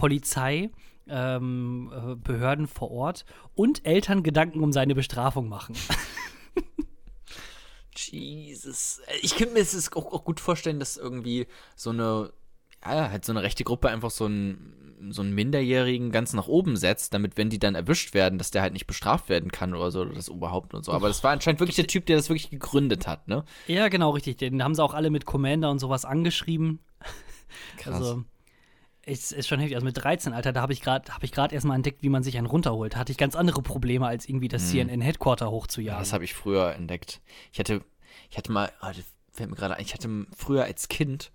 Ähm, 1.12 1.91
äh, 1.91 2.15
Behörden 2.15 2.67
vor 2.67 2.91
Ort 2.91 3.26
und 3.56 3.84
Eltern 3.86 4.22
Gedanken 4.22 4.62
um 4.62 4.72
seine 4.72 4.93
Bestrafung 4.93 5.50
machen. 5.50 5.76
Jesus. 7.95 9.02
Ich 9.22 9.36
könnte 9.36 9.54
mir 9.54 9.60
das 9.60 9.91
auch, 9.93 10.12
auch 10.13 10.24
gut 10.24 10.39
vorstellen, 10.39 10.80
dass 10.80 10.98
irgendwie 10.98 11.48
so 11.76 11.89
eine, 11.89 12.32
ja, 12.84 13.10
halt 13.10 13.26
so 13.26 13.34
eine 13.34 13.43
rechte 13.43 13.63
Gruppe 13.63 13.89
einfach 13.89 14.12
so 14.12 14.26
einen, 14.26 15.12
so 15.12 15.22
einen 15.22 15.34
Minderjährigen 15.34 16.12
ganz 16.12 16.34
nach 16.34 16.48
oben 16.48 16.76
setzt, 16.76 17.13
damit, 17.13 17.38
wenn 17.38 17.50
die 17.50 17.60
dann 17.60 17.76
erwischt 17.76 18.13
werden, 18.13 18.38
dass 18.38 18.52
der 18.52 18.62
halt 18.62 18.74
nicht 18.74 18.88
bestraft 18.88 19.30
werden 19.30 19.52
kann 19.52 19.74
oder 19.74 19.91
so, 19.91 20.02
oder 20.02 20.13
das 20.13 20.28
überhaupt 20.28 20.74
und 20.74 20.84
so. 20.84 20.91
Aber 20.91 21.08
das 21.08 21.24
war 21.24 21.32
anscheinend 21.32 21.60
wirklich 21.60 21.78
der 21.78 21.88
Typ, 21.88 22.06
der 22.06 22.17
das 22.17 22.30
wirklich 22.30 22.50
gegründet 22.50 23.08
hat, 23.08 23.28
ne? 23.28 23.45
ja, 23.67 23.88
genau, 23.88 24.12
richtig. 24.12 24.38
Den 24.38 24.63
haben 24.63 24.76
sie 24.76 24.84
auch 24.84 24.93
alle 24.93 25.10
mit 25.10 25.26
Commander 25.26 25.72
und 25.72 25.80
sowas 25.80 26.06
angeschrieben. 26.06 26.80
Krass. 27.78 27.95
Also, 27.95 28.24
ist, 29.10 29.32
ist 29.32 29.48
schon 29.48 29.60
heftig. 29.60 29.76
Also 29.76 29.86
mit 29.86 30.02
13, 30.02 30.34
Alter, 30.34 30.54
da 30.54 30.62
habe 30.62 30.74
ich 30.74 30.82
gerade 30.82 31.12
hab 31.13 31.24
ich 31.24 31.38
erstmal 31.38 31.76
entdeckt, 31.76 32.04
wie 32.04 32.10
man 32.10 32.24
sich 32.24 32.38
einen 32.38 32.48
runterholt. 32.48 32.93
Da 32.93 33.00
hatte 33.00 33.12
ich 33.12 33.17
ganz 33.17 33.36
andere 33.36 33.62
Probleme, 33.62 34.08
als 34.08 34.28
irgendwie 34.28 34.48
das 34.48 34.69
CNN-Headquarter 34.69 35.52
hochzujagen. 35.52 36.00
Das 36.00 36.13
habe 36.13 36.24
ich 36.24 36.34
früher 36.34 36.74
entdeckt. 36.74 37.22
Ich 37.52 37.60
hatte, 37.60 37.82
ich 38.30 38.38
hatte 38.38 38.52
mal, 38.52 38.72
oh, 38.82 38.88
das 38.88 39.04
fällt 39.32 39.50
mir 39.50 39.56
gerade 39.56 39.76
ein, 39.76 39.82
ich 39.82 39.93
hatte 39.93 40.10
früher 40.36 40.63
als 40.63 40.88
Kind 40.88 41.32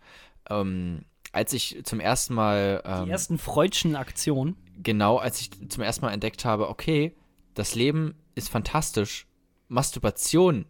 ähm, 0.51 1.05
als 1.33 1.53
ich 1.53 1.81
zum 1.85 2.01
ersten 2.01 2.35
Mal. 2.35 2.83
Ähm, 2.85 3.07
Die 3.07 3.11
ersten 3.11 3.39
freudschen 3.39 3.97
Aktionen. 3.97 4.57
Genau, 4.83 5.19
als 5.19 5.41
ich 5.41 5.51
zum 5.69 5.83
ersten 5.83 6.05
Mal 6.05 6.13
entdeckt 6.13 6.45
habe, 6.45 6.69
okay, 6.69 7.17
das 7.55 7.75
Leben 7.75 8.15
ist 8.35 8.49
fantastisch. 8.49 9.27
Masturbation 9.69 10.67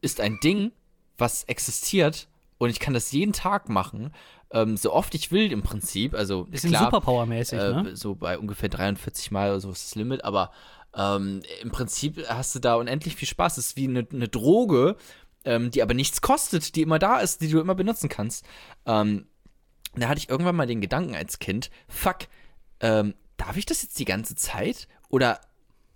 ist 0.00 0.20
ein 0.20 0.38
Ding, 0.42 0.72
was 1.16 1.44
existiert 1.44 2.28
und 2.58 2.70
ich 2.70 2.80
kann 2.80 2.94
das 2.94 3.12
jeden 3.12 3.32
Tag 3.32 3.68
machen, 3.68 4.12
ähm, 4.54 4.76
so 4.76 4.92
oft 4.92 5.14
ich 5.14 5.32
will 5.32 5.52
im 5.52 5.62
Prinzip. 5.62 6.14
Also 6.14 6.44
Bisschen 6.44 6.70
klar, 6.70 6.84
Superpower-mäßig, 6.84 7.58
äh, 7.58 7.82
ne? 7.82 7.96
so 7.96 8.14
bei 8.14 8.38
ungefähr 8.38 8.68
43 8.68 9.32
Mal 9.32 9.50
oder 9.50 9.60
so 9.60 9.70
ist 9.70 9.84
das 9.84 9.94
Limit, 9.96 10.24
aber 10.24 10.52
ähm, 10.96 11.42
im 11.60 11.72
Prinzip 11.72 12.24
hast 12.28 12.54
du 12.54 12.60
da 12.60 12.76
unendlich 12.76 13.16
viel 13.16 13.28
Spaß. 13.28 13.58
Es 13.58 13.68
ist 13.68 13.76
wie 13.76 13.88
eine, 13.88 14.06
eine 14.10 14.28
Droge, 14.28 14.96
ähm, 15.44 15.72
die 15.72 15.82
aber 15.82 15.92
nichts 15.92 16.20
kostet, 16.20 16.76
die 16.76 16.82
immer 16.82 17.00
da 17.00 17.18
ist, 17.18 17.40
die 17.40 17.50
du 17.50 17.60
immer 17.60 17.74
benutzen 17.74 18.08
kannst. 18.08 18.46
Ähm, 18.86 19.26
da 19.96 20.08
hatte 20.08 20.18
ich 20.18 20.28
irgendwann 20.28 20.56
mal 20.56 20.66
den 20.66 20.80
Gedanken 20.80 21.16
als 21.16 21.40
Kind, 21.40 21.70
fuck, 21.88 22.28
ähm, 22.80 23.14
darf 23.36 23.56
ich 23.56 23.66
das 23.66 23.82
jetzt 23.82 23.98
die 23.98 24.04
ganze 24.04 24.36
Zeit? 24.36 24.86
Oder 25.08 25.40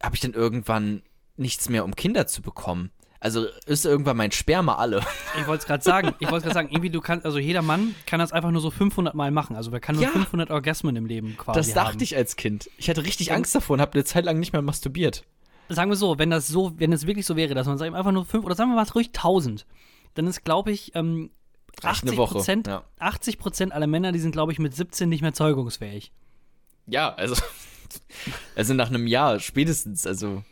habe 0.03 0.16
ich 0.16 0.21
dann 0.21 0.35
irgendwann 0.35 1.03
nichts 1.37 1.68
mehr, 1.68 1.85
um 1.85 1.94
Kinder 1.94 2.27
zu 2.27 2.42
bekommen? 2.42 2.90
Also 3.20 3.46
ist 3.66 3.85
irgendwann 3.85 4.16
mein 4.16 4.31
Sperma 4.31 4.76
alle. 4.76 5.00
Ich 5.40 5.46
wollte 5.48 5.62
es 5.62 5.66
gerade 5.66 5.83
sagen. 5.83 6.14
Ich 6.20 6.31
wollte 6.31 6.37
es 6.38 6.42
gerade 6.44 6.54
sagen. 6.54 6.68
Irgendwie, 6.70 6.90
du 6.90 7.00
kannst, 7.00 7.26
also 7.26 7.38
jeder 7.38 7.62
Mann 7.62 7.96
kann 8.07 8.20
das 8.20 8.33
einfach 8.33 8.52
nur 8.52 8.61
so 8.61 8.70
500 8.70 9.14
Mal 9.14 9.33
machen. 9.33 9.57
Also 9.57 9.72
wer 9.72 9.81
kann 9.81 9.96
nur 9.96 10.04
Ja. 10.04 10.11
500 10.11 10.50
Orgasmen 10.50 10.94
im 10.94 11.04
Leben 11.07 11.37
quasi 11.37 11.59
Das 11.59 11.74
dachte 11.74 11.94
haben. 11.94 12.02
ich 12.02 12.16
als 12.16 12.37
Kind. 12.37 12.70
Ich 12.78 12.88
hatte 12.88 13.02
richtig 13.04 13.33
Angst 13.33 13.54
davor 13.57 13.74
und 13.74 13.81
habe 13.81 13.94
eine 13.94 14.04
Zeit 14.04 14.24
lang 14.24 14.38
nicht 14.38 14.52
mehr 14.52 14.62
masturbiert. 14.62 15.24
Sagen 15.68 15.90
wir 15.90 15.96
so, 15.96 16.18
wenn 16.18 16.31
das 16.31 16.46
so, 16.46 16.72
wenn 16.78 16.92
es 16.92 17.07
wirklich 17.07 17.26
so 17.26 17.35
wäre, 17.37 17.54
dass 17.54 17.66
man 17.66 17.76
sagt, 17.76 17.92
einfach 17.92 18.12
nur 18.12 18.24
5 18.24 18.44
oder 18.44 18.54
sagen 18.54 18.70
wir 18.70 18.76
mal 18.76 18.87
ruhig 18.94 19.09
1000, 19.09 19.66
dann 20.14 20.26
ist, 20.26 20.44
glaube 20.44 20.70
ich, 20.70 20.94
ähm, 20.94 21.31
Reicht 21.83 22.02
eine 22.04 22.11
80 22.12 22.16
Woche, 22.18 22.33
Prozent, 22.35 22.66
ja. 22.68 22.85
80 22.98 23.38
Prozent 23.38 23.72
aller 23.72 23.87
Männer, 23.87 24.12
die 24.12 24.18
sind, 24.20 24.33
glaube 24.33 24.52
ich, 24.52 24.59
mit 24.59 24.74
17 24.74 25.09
nicht 25.09 25.22
mehr 25.22 25.33
zeugungsfähig. 25.35 26.12
Ja, 26.87 27.12
also, 27.14 27.35
also 28.57 28.74
nach 28.74 28.88
einem 28.88 29.07
Jahr 29.07 29.40
spätestens, 29.40 30.07
also. 30.07 30.42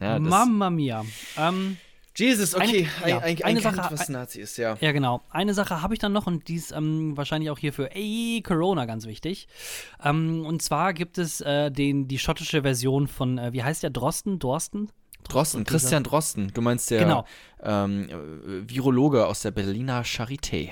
Ja, 0.00 0.18
Mamma 0.18 0.70
mia. 0.70 1.04
Ähm, 1.36 1.76
Jesus, 2.16 2.54
okay, 2.56 2.88
Eine- 3.02 3.10
ja, 3.10 3.18
ein, 3.18 3.36
ein, 3.36 3.42
eine 3.44 3.60
Sache- 3.60 3.88
was 3.92 4.08
Nazi 4.08 4.40
ist, 4.40 4.56
ja. 4.56 4.76
Ja, 4.80 4.90
genau. 4.92 5.22
Eine 5.30 5.54
Sache 5.54 5.82
habe 5.82 5.94
ich 5.94 6.00
dann 6.00 6.12
noch 6.12 6.26
und 6.26 6.48
die 6.48 6.56
ist 6.56 6.72
ähm, 6.72 7.16
wahrscheinlich 7.16 7.48
auch 7.50 7.58
hier 7.58 7.72
für 7.72 7.94
ey, 7.94 8.42
Corona 8.44 8.86
ganz 8.86 9.06
wichtig. 9.06 9.46
Ähm, 10.02 10.44
und 10.44 10.60
zwar 10.62 10.94
gibt 10.94 11.18
es 11.18 11.40
äh, 11.40 11.70
den, 11.70 12.08
die 12.08 12.18
schottische 12.18 12.62
Version 12.62 13.06
von, 13.06 13.38
äh, 13.38 13.52
wie 13.52 13.62
heißt 13.62 13.84
der, 13.84 13.90
Drosten? 13.90 14.40
Dorsten? 14.40 14.88
Drosten, 15.28 15.64
Christian 15.64 16.02
Drosten, 16.04 16.50
du 16.54 16.60
meinst 16.60 16.90
der 16.90 17.00
Genau. 17.04 17.24
ähm, 17.62 18.08
äh, 18.08 18.68
Virologe 18.68 19.26
aus 19.26 19.42
der 19.42 19.50
Berliner 19.52 20.02
Charité. 20.04 20.70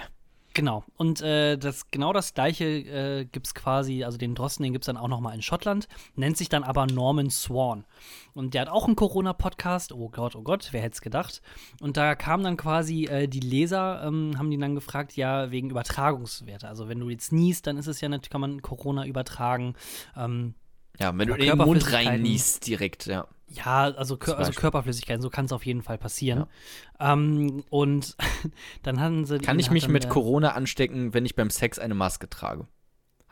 Genau. 0.56 0.84
Und 0.96 1.20
äh, 1.20 1.58
das, 1.58 1.90
genau 1.90 2.14
das 2.14 2.32
gleiche 2.32 2.64
äh, 2.64 3.26
gibt 3.26 3.46
es 3.46 3.54
quasi, 3.54 4.04
also 4.04 4.16
den 4.16 4.34
Drosten, 4.34 4.62
den 4.62 4.72
gibt 4.72 4.84
es 4.84 4.86
dann 4.86 4.96
auch 4.96 5.06
nochmal 5.06 5.34
in 5.34 5.42
Schottland, 5.42 5.86
nennt 6.14 6.38
sich 6.38 6.48
dann 6.48 6.64
aber 6.64 6.86
Norman 6.86 7.28
Swan. 7.28 7.84
Und 8.32 8.54
der 8.54 8.62
hat 8.62 8.70
auch 8.70 8.86
einen 8.86 8.96
Corona-Podcast, 8.96 9.92
oh 9.92 10.08
Gott, 10.08 10.34
oh 10.34 10.40
Gott, 10.40 10.68
wer 10.70 10.80
hätte 10.80 10.94
es 10.94 11.02
gedacht. 11.02 11.42
Und 11.82 11.98
da 11.98 12.14
kamen 12.14 12.42
dann 12.42 12.56
quasi 12.56 13.04
äh, 13.04 13.28
die 13.28 13.40
Leser, 13.40 14.02
ähm, 14.06 14.38
haben 14.38 14.50
die 14.50 14.56
dann 14.56 14.74
gefragt, 14.74 15.14
ja, 15.14 15.50
wegen 15.50 15.68
Übertragungswerte. 15.68 16.66
Also 16.66 16.88
wenn 16.88 17.00
du 17.00 17.10
jetzt 17.10 17.34
niest, 17.34 17.66
dann 17.66 17.76
ist 17.76 17.86
es 17.86 18.00
ja 18.00 18.08
natürlich, 18.08 18.30
kann 18.30 18.40
man 18.40 18.62
Corona 18.62 19.04
übertragen. 19.04 19.74
Ähm, 20.16 20.54
Ja, 20.98 21.12
wenn 21.18 21.28
du 21.28 21.34
in 21.34 21.48
den 21.48 21.58
Mund 21.58 21.92
rein 21.92 22.22
niest 22.22 22.66
direkt, 22.66 23.04
ja. 23.04 23.26
Ja, 23.48 23.84
also, 23.84 24.16
Kör 24.16 24.38
also. 24.38 24.52
Körperflüssigkeiten, 24.52 25.22
so 25.22 25.30
kann 25.30 25.44
es 25.44 25.52
auf 25.52 25.64
jeden 25.64 25.82
Fall 25.82 25.98
passieren. 25.98 26.46
Ähm, 26.98 27.62
und 27.70 28.16
dann 28.82 29.00
hatten 29.00 29.24
sie. 29.24 29.38
Kann 29.38 29.58
ich 29.58 29.70
mich 29.70 29.86
mit 29.88 30.04
der- 30.04 30.10
Corona 30.10 30.52
anstecken, 30.52 31.14
wenn 31.14 31.24
ich 31.24 31.36
beim 31.36 31.50
Sex 31.50 31.78
eine 31.78 31.94
Maske 31.94 32.28
trage? 32.28 32.66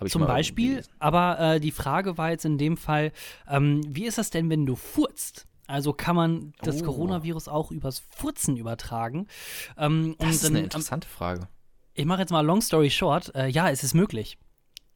Zum 0.08 0.26
Beispiel, 0.26 0.82
aber 0.98 1.38
äh, 1.38 1.60
die 1.60 1.70
Frage 1.70 2.18
war 2.18 2.30
jetzt 2.30 2.44
in 2.44 2.58
dem 2.58 2.76
Fall, 2.76 3.12
ähm, 3.48 3.80
wie 3.88 4.04
ist 4.06 4.18
das 4.18 4.30
denn, 4.30 4.50
wenn 4.50 4.66
du 4.66 4.74
furzt? 4.76 5.46
Also 5.66 5.92
kann 5.92 6.14
man 6.16 6.52
das 6.62 6.82
Oh. 6.82 6.86
Coronavirus 6.86 7.48
auch 7.48 7.70
übers 7.70 8.02
Furzen 8.10 8.56
übertragen? 8.56 9.28
Ähm, 9.78 10.16
Das 10.18 10.30
ist 10.30 10.44
dann, 10.44 10.56
eine 10.56 10.64
interessante 10.64 11.08
Frage. 11.08 11.48
ich 11.94 12.04
mache 12.04 12.20
jetzt 12.20 12.32
mal 12.32 12.44
long 12.44 12.60
story 12.60 12.90
short. 12.90 13.34
Äh, 13.34 13.46
ja, 13.48 13.70
es 13.70 13.82
ist 13.84 13.94
möglich. 13.94 14.36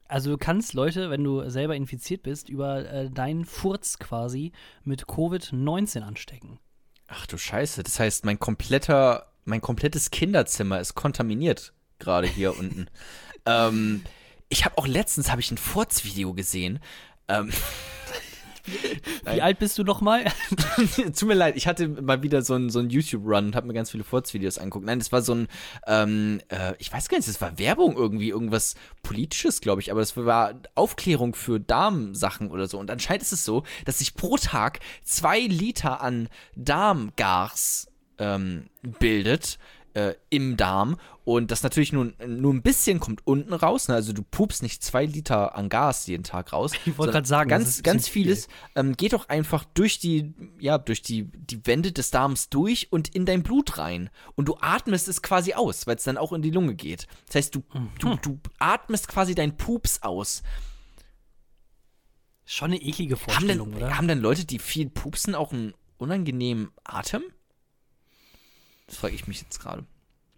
Also 0.08 0.30
du 0.30 0.38
kannst 0.38 0.72
Leute, 0.72 1.10
wenn 1.10 1.22
du 1.22 1.48
selber 1.50 1.76
infiziert 1.76 2.22
bist, 2.22 2.48
über 2.48 2.90
äh, 2.90 3.10
deinen 3.10 3.44
Furz 3.44 3.98
quasi 3.98 4.52
mit 4.82 5.04
Covid-19 5.04 6.00
anstecken. 6.00 6.58
Ach 7.06 7.26
du 7.26 7.36
Scheiße, 7.38 7.82
das 7.82 8.00
heißt, 8.00 8.24
mein 8.24 8.38
kompletter, 8.38 9.26
mein 9.44 9.60
komplettes 9.60 10.10
Kinderzimmer 10.10 10.80
ist 10.80 10.94
kontaminiert 10.94 11.72
gerade 11.98 12.26
hier 12.26 12.56
unten. 12.58 12.88
Ähm, 13.46 14.02
ich 14.48 14.64
habe 14.64 14.78
auch 14.78 14.86
letztens 14.86 15.30
habe 15.30 15.40
ich 15.40 15.50
ein 15.50 15.58
Furzvideo 15.58 16.32
gesehen. 16.32 16.80
Ähm, 17.28 17.50
Wie 19.24 19.42
alt 19.42 19.58
bist 19.58 19.78
du 19.78 19.84
noch 19.84 20.00
mal? 20.00 20.24
Tut 20.96 21.28
mir 21.28 21.34
leid, 21.34 21.56
ich 21.56 21.66
hatte 21.66 21.88
mal 21.88 22.22
wieder 22.22 22.42
so 22.42 22.54
einen 22.54 22.70
so 22.70 22.80
YouTube-Run 22.80 23.46
und 23.46 23.56
habe 23.56 23.66
mir 23.66 23.74
ganz 23.74 23.90
viele 23.90 24.04
Furzvideos 24.04 24.58
angeguckt. 24.58 24.86
Nein, 24.86 24.98
das 24.98 25.12
war 25.12 25.22
so 25.22 25.34
ein, 25.34 25.48
ähm, 25.86 26.40
äh, 26.48 26.74
ich 26.78 26.92
weiß 26.92 27.08
gar 27.08 27.18
nicht, 27.18 27.28
das 27.28 27.40
war 27.40 27.58
Werbung 27.58 27.96
irgendwie, 27.96 28.30
irgendwas 28.30 28.74
Politisches, 29.02 29.60
glaube 29.60 29.80
ich, 29.80 29.90
aber 29.90 30.00
das 30.00 30.16
war 30.16 30.54
Aufklärung 30.74 31.34
für 31.34 31.60
Darmsachen 31.60 32.50
oder 32.50 32.66
so. 32.66 32.78
Und 32.78 32.90
anscheinend 32.90 33.22
ist 33.22 33.32
es 33.32 33.44
so, 33.44 33.64
dass 33.84 33.98
sich 33.98 34.14
pro 34.14 34.36
Tag 34.36 34.80
zwei 35.02 35.40
Liter 35.40 36.00
an 36.00 36.28
Darmgas 36.56 37.88
ähm, 38.18 38.66
bildet 38.98 39.58
äh, 39.98 40.14
im 40.30 40.56
Darm 40.56 40.96
und 41.24 41.50
das 41.50 41.62
natürlich 41.62 41.92
nur, 41.92 42.12
nur 42.26 42.54
ein 42.54 42.62
bisschen 42.62 43.00
kommt 43.00 43.26
unten 43.26 43.52
raus. 43.52 43.88
Ne? 43.88 43.94
Also 43.94 44.12
du 44.12 44.22
pupst 44.22 44.62
nicht 44.62 44.82
zwei 44.82 45.04
Liter 45.04 45.56
an 45.56 45.68
Gas 45.68 46.06
jeden 46.06 46.22
Tag 46.22 46.52
raus. 46.52 46.72
Ich 46.86 46.96
wollte 46.96 47.12
gerade 47.12 47.26
sagen, 47.26 47.50
ganz, 47.50 47.82
ganz 47.82 48.02
bisschen 48.04 48.12
viel. 48.12 48.22
vieles 48.24 48.48
ähm, 48.76 48.96
geht 48.96 49.12
doch 49.12 49.28
einfach 49.28 49.64
durch 49.74 49.98
die, 49.98 50.32
ja, 50.60 50.78
durch 50.78 51.02
die, 51.02 51.24
die 51.24 51.66
Wände 51.66 51.92
des 51.92 52.10
Darms 52.10 52.48
durch 52.48 52.92
und 52.92 53.14
in 53.14 53.26
dein 53.26 53.42
Blut 53.42 53.78
rein. 53.78 54.08
Und 54.36 54.48
du 54.48 54.56
atmest 54.60 55.08
es 55.08 55.20
quasi 55.20 55.52
aus, 55.54 55.86
weil 55.86 55.96
es 55.96 56.04
dann 56.04 56.16
auch 56.16 56.32
in 56.32 56.42
die 56.42 56.50
Lunge 56.50 56.74
geht. 56.74 57.06
Das 57.26 57.36
heißt, 57.36 57.54
du, 57.54 57.62
du, 57.98 58.08
Mhm. 58.08 58.18
du 58.22 58.38
atmest 58.58 59.08
quasi 59.08 59.34
deinen 59.34 59.56
Pups 59.56 60.02
aus. 60.02 60.42
Schon 62.44 62.70
eine 62.70 62.80
eklige 62.80 63.16
Haben 63.16 63.24
Vorstellung, 63.30 63.70
denn, 63.72 63.82
oder? 63.82 63.96
haben 63.98 64.08
denn 64.08 64.20
Leute, 64.20 64.46
die 64.46 64.58
viel 64.58 64.88
pupsen, 64.88 65.34
auch 65.34 65.52
einen 65.52 65.74
unangenehmen 65.98 66.70
Atem? 66.84 67.22
Das 68.88 68.96
frage 68.96 69.14
ich 69.14 69.28
mich 69.28 69.40
jetzt 69.40 69.60
gerade. 69.60 69.86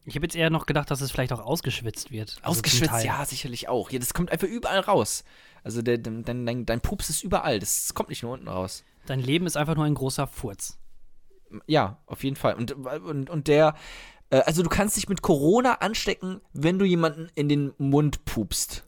Ich 0.05 0.15
habe 0.15 0.27
jetzt 0.27 0.37
eher 0.37 0.51
noch 0.51 0.67
gedacht, 0.67 0.91
dass 0.91 1.01
es 1.01 1.11
vielleicht 1.11 1.33
auch 1.33 1.41
ausgeschwitzt 1.41 2.11
wird. 2.11 2.39
Also 2.43 2.59
Ausgeschwitzt, 2.59 3.05
ja, 3.05 3.25
sicherlich 3.25 3.69
auch. 3.69 3.91
Ja, 3.91 3.99
das 3.99 4.13
kommt 4.13 4.31
einfach 4.31 4.49
überall 4.49 4.81
raus. 4.81 5.25
Also 5.63 5.83
der, 5.83 5.99
dein, 5.99 6.25
dein, 6.25 6.67
dein 6.67 6.81
Pups 6.81 7.11
ist 7.11 7.23
überall. 7.23 7.59
Das 7.59 7.95
kommt 7.95 8.09
nicht 8.09 8.23
nur 8.23 8.33
unten 8.33 8.49
raus. 8.49 8.83
Dein 9.07 9.21
Leben 9.21 9.47
ist 9.47 9.57
einfach 9.57 9.77
nur 9.77 9.85
ein 9.85 9.95
großer 9.95 10.27
Furz. 10.27 10.79
Ja, 11.67 11.99
auf 12.07 12.25
jeden 12.25 12.37
Fall. 12.37 12.55
Und, 12.55 12.73
und, 12.73 13.31
und 13.31 13.49
der, 13.49 13.75
äh, 14.31 14.41
also 14.41 14.63
du 14.63 14.69
kannst 14.69 14.97
dich 14.97 15.09
mit 15.09 15.23
Corona 15.23 15.75
anstecken, 15.75 16.41
wenn 16.53 16.79
du 16.79 16.85
jemanden 16.85 17.29
in 17.35 17.49
den 17.49 17.73
Mund 17.79 18.25
pupst. 18.25 18.85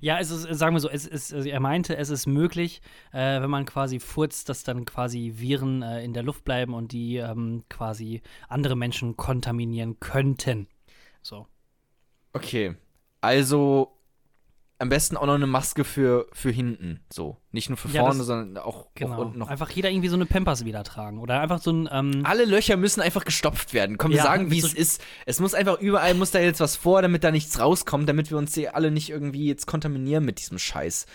Ja, 0.00 0.18
es 0.18 0.30
ist, 0.30 0.42
sagen 0.58 0.74
wir 0.74 0.80
so, 0.80 0.88
es 0.88 1.06
ist, 1.06 1.32
also 1.32 1.48
er 1.48 1.60
meinte, 1.60 1.96
es 1.96 2.10
ist 2.10 2.26
möglich, 2.26 2.80
äh, 3.12 3.40
wenn 3.40 3.50
man 3.50 3.64
quasi 3.64 4.00
furzt, 4.00 4.48
dass 4.48 4.62
dann 4.62 4.84
quasi 4.84 5.34
Viren 5.36 5.82
äh, 5.82 6.04
in 6.04 6.12
der 6.12 6.22
Luft 6.22 6.44
bleiben 6.44 6.74
und 6.74 6.92
die 6.92 7.16
ähm, 7.16 7.64
quasi 7.68 8.22
andere 8.48 8.76
Menschen 8.76 9.16
kontaminieren 9.16 9.98
könnten. 10.00 10.68
So. 11.22 11.46
Okay. 12.32 12.76
Also 13.20 13.95
am 14.78 14.90
besten 14.90 15.16
auch 15.16 15.24
noch 15.24 15.34
eine 15.34 15.46
Maske 15.46 15.84
für, 15.84 16.26
für 16.32 16.50
hinten. 16.50 17.00
So. 17.10 17.38
Nicht 17.50 17.70
nur 17.70 17.78
für 17.78 17.88
Ja, 17.88 18.02
vorne, 18.02 18.18
das- 18.18 18.26
sondern 18.26 18.62
auch, 18.62 18.88
Genau. 18.94 19.22
unten 19.22 19.38
noch. 19.38 19.48
Einfach 19.48 19.70
jeder 19.70 19.90
irgendwie 19.90 20.08
so 20.08 20.16
eine 20.16 20.26
Pampers 20.26 20.64
wieder 20.66 20.84
tragen. 20.84 21.18
Oder 21.18 21.40
einfach 21.40 21.60
so 21.62 21.70
ein. 21.72 21.88
Ähm, 21.90 22.20
Alle 22.24 22.44
Löcher 22.44 22.76
müssen 22.76 23.00
einfach 23.00 23.24
gestopft 23.24 23.72
werden. 23.72 23.96
Komm, 23.96 24.10
wir 24.10 24.18
Ja, 24.18 24.24
sagen, 24.24 24.50
wie 24.50 24.58
es 24.58 24.72
so- 24.72 24.76
ist. 24.76 25.02
Es 25.24 25.40
muss 25.40 25.54
einfach 25.54 25.80
überall, 25.80 26.12
muss 26.14 26.30
da 26.30 26.40
jetzt 26.40 26.60
was 26.60 26.76
vor, 26.76 27.00
damit 27.00 27.24
da 27.24 27.30
nichts 27.30 27.58
rauskommt, 27.58 28.06
damit 28.08 28.30
wir 28.30 28.36
uns 28.36 28.54
hier 28.54 28.76
alle 28.76 28.90
nicht 28.90 29.08
irgendwie 29.08 29.46
jetzt 29.46 29.66
kontaminieren 29.66 30.24
mit 30.26 30.40
diesem 30.40 30.58
Scheiß. 30.58 31.06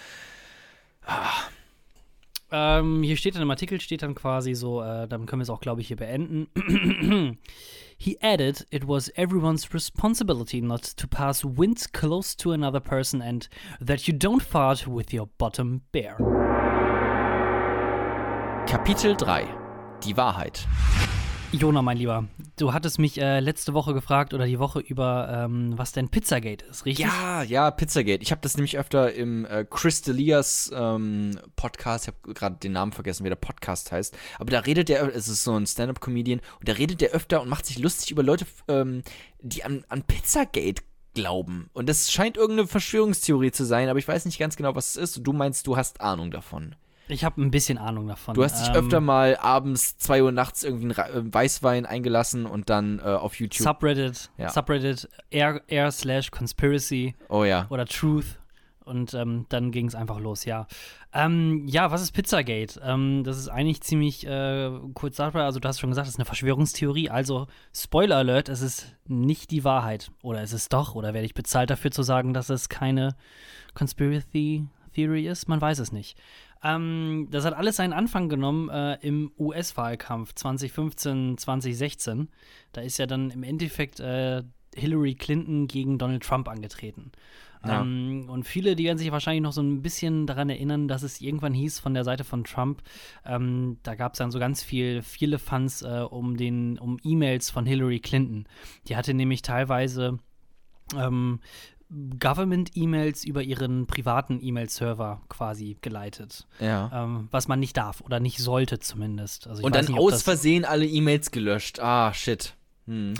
Ähm, 2.51 3.01
hier 3.03 3.15
steht 3.15 3.35
dann 3.35 3.41
im 3.43 3.49
Artikel, 3.51 3.79
steht 3.79 4.01
dann 4.01 4.13
quasi 4.15 4.55
so, 4.55 4.81
äh, 4.81 5.07
dann 5.07 5.25
können 5.25 5.39
wir 5.39 5.43
es 5.43 5.49
auch, 5.49 5.61
glaube 5.61 5.81
ich, 5.81 5.87
hier 5.87 5.97
beenden. 5.97 6.47
He 8.01 8.17
added, 8.19 8.65
it 8.71 8.85
was 8.85 9.11
everyone's 9.15 9.75
responsibility 9.75 10.59
not 10.59 10.81
to 10.81 11.07
pass 11.07 11.45
wind 11.45 11.85
close 11.93 12.33
to 12.37 12.51
another 12.51 12.79
person 12.79 13.21
and 13.21 13.47
that 13.79 14.07
you 14.07 14.13
don't 14.15 14.41
fart 14.41 14.87
with 14.87 15.13
your 15.13 15.27
bottom 15.37 15.83
bare. 15.91 16.15
Kapitel 18.65 19.15
3. 19.15 19.45
Die 19.99 20.13
Wahrheit. 20.13 21.20
Jona, 21.53 21.81
mein 21.81 21.97
Lieber, 21.97 22.27
du 22.57 22.71
hattest 22.71 22.97
mich 22.97 23.19
äh, 23.19 23.41
letzte 23.41 23.73
Woche 23.73 23.93
gefragt 23.93 24.33
oder 24.33 24.45
die 24.45 24.57
Woche 24.57 24.79
über, 24.79 25.27
ähm, 25.29 25.77
was 25.77 25.91
denn 25.91 26.07
Pizzagate 26.07 26.63
ist, 26.65 26.85
richtig? 26.85 27.05
Ja, 27.05 27.43
ja, 27.43 27.69
Pizzagate. 27.71 28.23
Ich 28.23 28.31
habe 28.31 28.39
das 28.41 28.55
nämlich 28.55 28.77
öfter 28.77 29.13
im 29.13 29.45
äh, 29.45 29.65
Chris 29.69 30.01
D'Elias 30.01 30.71
ähm, 30.73 31.37
Podcast, 31.57 32.07
ich 32.07 32.13
habe 32.13 32.33
gerade 32.33 32.55
den 32.55 32.71
Namen 32.71 32.93
vergessen, 32.93 33.25
wie 33.25 33.29
der 33.29 33.35
Podcast 33.35 33.91
heißt, 33.91 34.17
aber 34.39 34.49
da 34.49 34.59
redet 34.59 34.89
er, 34.89 35.13
es 35.13 35.27
ist 35.27 35.43
so 35.43 35.53
ein 35.53 35.67
Stand-Up-Comedian, 35.67 36.39
und 36.59 36.69
da 36.69 36.73
redet 36.73 37.01
er 37.01 37.11
öfter 37.11 37.41
und 37.41 37.49
macht 37.49 37.65
sich 37.65 37.79
lustig 37.79 38.11
über 38.11 38.23
Leute, 38.23 38.45
ähm, 38.69 39.03
die 39.41 39.65
an, 39.65 39.83
an 39.89 40.03
Pizzagate 40.03 40.83
glauben. 41.13 41.69
Und 41.73 41.89
das 41.89 42.11
scheint 42.11 42.37
irgendeine 42.37 42.67
Verschwörungstheorie 42.67 43.51
zu 43.51 43.65
sein, 43.65 43.89
aber 43.89 43.99
ich 43.99 44.07
weiß 44.07 44.23
nicht 44.23 44.39
ganz 44.39 44.55
genau, 44.55 44.73
was 44.75 44.95
es 44.95 44.95
ist. 44.95 45.27
Du 45.27 45.33
meinst, 45.33 45.67
du 45.67 45.75
hast 45.75 45.99
Ahnung 45.99 46.31
davon. 46.31 46.75
Ich 47.07 47.23
habe 47.23 47.41
ein 47.41 47.51
bisschen 47.51 47.77
Ahnung 47.77 48.07
davon. 48.07 48.35
Du 48.35 48.43
hast 48.43 48.61
dich 48.61 48.69
Ähm, 48.69 48.75
öfter 48.75 49.01
mal 49.01 49.35
abends 49.37 49.97
2 49.97 50.23
Uhr 50.23 50.31
nachts 50.31 50.63
irgendwie 50.63 50.93
einen 51.01 51.27
äh, 51.27 51.33
Weißwein 51.33 51.85
eingelassen 51.85 52.45
und 52.45 52.69
dann 52.69 52.99
äh, 52.99 53.03
auf 53.03 53.35
YouTube. 53.35 53.65
Subreddit, 53.67 54.29
Ja. 54.37 54.49
Subreddit 54.49 55.09
r, 55.29 55.61
r 55.67 55.91
slash 55.91 56.31
conspiracy 56.31 57.15
oh 57.29 57.43
ja. 57.43 57.65
oder 57.69 57.85
Truth. 57.85 58.37
Und 58.83 59.13
ähm, 59.13 59.45
dann 59.49 59.71
ging 59.71 59.87
es 59.87 59.95
einfach 59.95 60.19
los, 60.19 60.43
ja. 60.43 60.65
Ähm, 61.13 61.65
ja, 61.67 61.91
was 61.91 62.01
ist 62.01 62.11
Pizzagate? 62.13 62.81
Ähm, 62.83 63.23
das 63.23 63.37
ist 63.37 63.47
eigentlich 63.47 63.81
ziemlich 63.81 64.25
äh, 64.25 64.71
kurz 64.95 65.17
sagbar. 65.17 65.45
Also, 65.45 65.59
du 65.59 65.67
hast 65.67 65.79
schon 65.79 65.91
gesagt, 65.91 66.07
es 66.07 66.15
ist 66.15 66.19
eine 66.19 66.25
Verschwörungstheorie. 66.25 67.09
Also, 67.09 67.47
Spoiler 67.75 68.17
Alert, 68.17 68.49
es 68.49 68.61
ist 68.61 68.95
nicht 69.07 69.51
die 69.51 69.63
Wahrheit. 69.63 70.11
Oder 70.23 70.41
ist 70.41 70.51
es 70.51 70.67
doch? 70.67 70.95
Oder 70.95 71.13
werde 71.13 71.25
ich 71.25 71.35
bezahlt 71.35 71.69
dafür 71.69 71.91
zu 71.91 72.01
sagen, 72.03 72.33
dass 72.33 72.49
es 72.49 72.69
keine 72.69 73.15
Conspiracy 73.75 74.65
Theory 74.93 75.27
ist? 75.27 75.47
Man 75.47 75.61
weiß 75.61 75.79
es 75.79 75.91
nicht. 75.91 76.17
Ähm, 76.63 77.27
das 77.31 77.45
hat 77.45 77.53
alles 77.53 77.77
seinen 77.77 77.93
Anfang 77.93 78.29
genommen 78.29 78.69
äh, 78.69 78.95
im 79.01 79.31
US-Wahlkampf 79.37 80.33
2015, 80.33 81.37
2016. 81.37 82.29
Da 82.71 82.81
ist 82.81 82.97
ja 82.97 83.07
dann 83.07 83.31
im 83.31 83.43
Endeffekt 83.43 83.99
äh, 83.99 84.43
Hillary 84.75 85.15
Clinton 85.15 85.67
gegen 85.67 85.97
Donald 85.97 86.23
Trump 86.23 86.47
angetreten. 86.47 87.11
Ja. 87.65 87.81
Ähm, 87.81 88.25
und 88.27 88.45
viele, 88.47 88.75
die 88.75 88.85
werden 88.85 88.97
sich 88.97 89.11
wahrscheinlich 89.11 89.43
noch 89.43 89.53
so 89.53 89.61
ein 89.61 89.81
bisschen 89.81 90.25
daran 90.25 90.49
erinnern, 90.49 90.87
dass 90.87 91.03
es 91.03 91.21
irgendwann 91.21 91.53
hieß 91.53 91.79
von 91.79 91.93
der 91.93 92.03
Seite 92.03 92.23
von 92.23 92.43
Trump, 92.43 92.81
ähm, 93.25 93.77
da 93.83 93.95
gab 93.95 94.13
es 94.13 94.17
dann 94.17 94.31
so 94.31 94.39
ganz 94.39 94.63
viel, 94.63 95.01
viele 95.01 95.37
Fans 95.37 95.81
äh, 95.83 96.05
um 96.09 96.37
den, 96.37 96.79
um 96.79 96.97
E-Mails 97.03 97.49
von 97.49 97.65
Hillary 97.65 97.99
Clinton. 97.99 98.45
Die 98.87 98.95
hatte 98.95 99.13
nämlich 99.13 99.41
teilweise 99.43 100.19
ähm, 100.97 101.39
Government-E-Mails 102.19 103.25
über 103.25 103.43
ihren 103.43 103.85
privaten 103.85 104.39
E-Mail-Server 104.41 105.21
quasi 105.27 105.77
geleitet. 105.81 106.47
Ja. 106.59 106.89
Ähm, 106.93 107.27
was 107.31 107.47
man 107.47 107.59
nicht 107.59 107.75
darf 107.77 108.01
oder 108.01 108.19
nicht 108.19 108.39
sollte 108.39 108.79
zumindest. 108.79 109.47
Also 109.47 109.63
und 109.63 109.75
dann 109.75 109.85
nicht, 109.85 109.99
aus 109.99 110.21
Versehen 110.23 110.63
alle 110.63 110.85
E-Mails 110.85 111.31
gelöscht. 111.31 111.79
Ah, 111.79 112.13
shit. 112.13 112.55
Hm. 112.87 113.13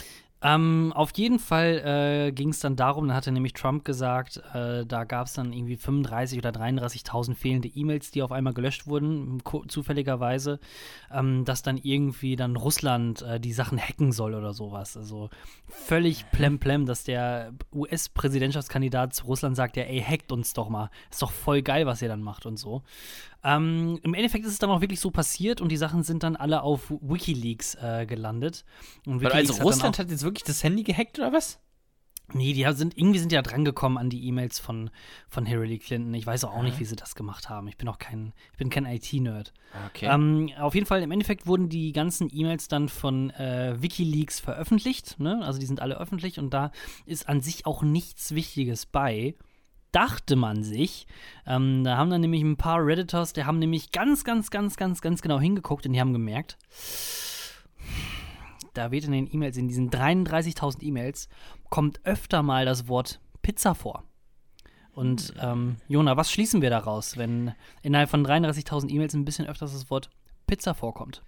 Ähm, 0.44 0.92
auf 0.96 1.12
jeden 1.16 1.38
Fall 1.38 2.28
äh, 2.28 2.32
ging 2.32 2.50
es 2.50 2.60
dann 2.60 2.76
darum, 2.76 3.08
da 3.08 3.14
hatte 3.14 3.32
nämlich 3.32 3.54
Trump 3.54 3.86
gesagt, 3.86 4.42
äh, 4.54 4.86
da 4.88 5.04
gab 5.04 5.28
es 5.28 5.34
dann 5.34 5.54
irgendwie 5.54 5.78
35 5.78 6.40
oder 6.40 6.50
33.000 6.50 7.36
fehlende 7.36 7.68
E-Mails, 7.68 8.10
die 8.10 8.24
auf 8.24 8.32
einmal 8.32 8.54
gelöscht 8.54 8.88
wurden, 8.88 9.44
zufälligerweise, 9.68 10.60
ähm, 11.14 11.46
dass 11.46 11.62
dann 11.62 11.78
irgendwie 11.78 12.36
dann 12.36 12.56
Russland 12.56 13.22
äh, 13.22 13.40
die 13.40 13.54
Sachen 13.54 13.80
hacken 13.80 14.12
soll 14.12 14.34
oder 14.34 14.54
sowas. 14.54 14.98
Also 14.98 15.30
völlig 15.68 16.30
plemplem, 16.32 16.88
dass 16.88 17.04
der 17.04 17.54
US-Präsidentschaftskandidat 17.72 19.14
zu 19.14 19.26
Russland 19.26 19.56
sagt, 19.56 19.78
ja, 19.78 19.84
ey, 19.84 20.02
hackt 20.02 20.32
uns 20.32 20.54
doch 20.54 20.70
mal. 20.70 20.90
Ist 21.12 21.22
doch 21.22 21.32
voll 21.32 21.62
geil, 21.62 21.86
was 21.86 22.02
ihr 22.02 22.10
dann 22.10 22.24
macht 22.24 22.48
und 22.48 22.58
so. 22.58 22.82
Ähm, 23.44 24.00
Im 24.04 24.14
Endeffekt 24.14 24.46
ist 24.46 24.52
es 24.52 24.60
dann 24.60 24.70
auch 24.70 24.82
wirklich 24.82 25.00
so 25.00 25.12
passiert 25.12 25.62
und 25.62 25.72
die 25.72 25.78
Sachen 25.78 26.04
sind 26.04 26.24
dann 26.24 26.36
alle 26.36 26.62
auf 26.62 26.92
Wikileaks 27.02 27.76
äh, 27.76 28.06
gelandet. 28.06 28.64
Und 29.06 29.22
WikiLeaks 29.22 29.50
also 29.50 29.54
hat 29.60 29.66
Russland 29.66 30.00
hat 30.00 30.12
jetzt 30.12 30.24
wirklich 30.24 30.44
das 30.44 30.64
Handy 30.64 30.84
gehackt 30.84 31.18
oder 31.20 31.34
was? 31.34 31.60
Nee, 32.34 32.54
die 32.54 32.66
sind 32.74 32.98
irgendwie 32.98 33.20
sind 33.20 33.32
ja 33.32 33.42
drangekommen 33.42 33.98
an 33.98 34.10
die 34.10 34.26
E-Mails 34.28 34.60
von, 34.60 34.90
von 35.28 35.46
Hillary 35.46 35.80
Clinton. 35.80 36.14
Ich 36.14 36.26
weiß 36.26 36.46
auch, 36.46 36.56
auch 36.56 36.64
nicht, 36.64 36.80
wie 36.80 36.86
sie 36.86 36.96
das 36.96 37.16
gemacht 37.16 37.50
haben. 37.50 37.68
Ich 37.68 37.78
bin 37.78 37.88
auch 37.88 38.00
kein, 38.00 38.34
ich 38.52 38.58
bin 38.58 38.70
kein 38.70 38.86
IT-Nerd. 38.86 39.54
Okay. 39.90 40.06
Ähm, 40.06 40.50
auf 40.58 40.74
jeden 40.76 40.86
Fall, 40.86 41.02
im 41.02 41.12
Endeffekt 41.12 41.46
wurden 41.48 41.70
die 41.70 41.92
ganzen 41.92 42.30
E-Mails 42.32 42.68
dann 42.68 42.90
von 42.90 43.32
äh, 43.32 43.76
Wikileaks 43.82 44.40
veröffentlicht. 44.40 45.20
Ne? 45.20 45.42
Also 45.44 45.60
die 45.60 45.66
sind 45.66 45.82
alle 45.82 46.00
öffentlich 46.00 46.40
und 46.40 46.54
da 46.54 46.72
ist 47.06 47.28
an 47.28 47.42
sich 47.42 47.66
auch 47.66 47.84
nichts 47.84 48.34
Wichtiges 48.34 48.86
bei. 48.86 49.36
Dachte 49.92 50.36
man 50.36 50.64
sich. 50.64 51.06
Ähm, 51.46 51.84
da 51.84 51.98
haben 51.98 52.10
dann 52.10 52.22
nämlich 52.22 52.42
ein 52.42 52.58
paar 52.58 52.86
Redditors, 52.86 53.34
die 53.34 53.44
haben 53.44 53.60
nämlich 53.60 53.92
ganz, 53.92 54.24
ganz, 54.24 54.50
ganz, 54.50 54.78
ganz, 54.78 55.02
ganz 55.02 55.22
genau 55.22 55.40
hingeguckt 55.40 55.86
und 55.86 55.94
die 55.94 56.00
haben 56.00 56.14
gemerkt, 56.14 56.58
da 58.74 58.92
wird 58.92 59.04
in 59.04 59.12
den 59.12 59.34
E-Mails, 59.34 59.58
in 59.58 59.68
diesen 59.68 59.90
33.000 59.90 60.82
E-Mails, 60.82 61.28
kommt 61.70 62.00
öfter 62.06 62.42
mal 62.42 62.66
das 62.66 62.88
Wort 62.88 63.20
Pizza 63.42 63.76
vor. 63.76 64.04
Und 64.94 65.34
ähm, 65.42 65.78
Jona, 65.88 66.18
was 66.18 66.32
schließen 66.32 66.62
wir 66.62 66.70
daraus, 66.70 67.18
wenn 67.18 67.54
innerhalb 67.82 68.10
von 68.10 68.26
33.000 68.26 68.90
E-Mails 68.90 69.14
ein 69.14 69.26
bisschen 69.26 69.48
öfters 69.48 69.74
das 69.74 69.90
Wort 69.90 70.10
Pizza 70.48 70.74
vorkommt? 70.74 71.24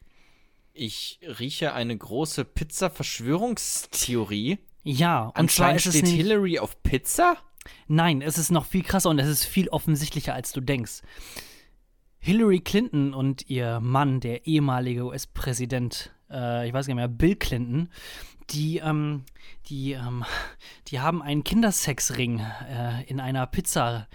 ich 0.74 1.20
rieche 1.39 1.74
eine 1.74 1.97
große 1.97 2.45
Pizza-Verschwörungstheorie. 2.45 4.59
Ja, 4.84 5.32
und 5.38 5.51
zwar 5.51 5.70
Anscheinend 5.70 5.86
ist 5.86 5.88
es 5.88 5.97
steht 5.97 6.09
Hillary 6.09 6.59
auf 6.59 6.84
Pizza? 6.84 7.38
Nein, 7.88 8.22
es 8.22 8.38
ist 8.38 8.51
noch 8.51 8.66
viel 8.66 8.84
krasser 8.84 9.09
und 9.09 9.20
es 9.20 9.28
ist 9.28 9.45
viel 9.45 9.70
offensichtlicher, 9.70 10.34
als 10.34 10.51
du 10.51 10.61
denkst. 10.61 11.01
Hillary 12.20 12.61
Clinton 12.61 13.14
und 13.14 13.49
ihr 13.49 13.80
Mann, 13.82 14.22
der 14.22 14.47
ehemalige 14.47 15.03
US-Präsident, 15.03 16.14
äh, 16.30 16.68
ich 16.68 16.74
weiß 16.74 16.88
gar 16.88 16.93
nicht 16.93 17.01
mehr, 17.01 17.09
Bill 17.09 17.36
Clinton, 17.36 17.89
die, 18.49 18.78
ähm, 18.78 19.26
die, 19.68 19.91
ähm, 19.91 20.24
die 20.88 20.99
haben 20.99 21.22
einen 21.22 21.43
Kindersexring 21.43 22.39
äh, 22.39 23.03
in 23.07 23.20
einer 23.20 23.45
Pizzeria 23.47 24.05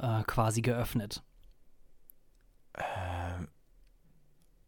äh, 0.00 0.24
quasi 0.24 0.62
geöffnet. 0.62 1.22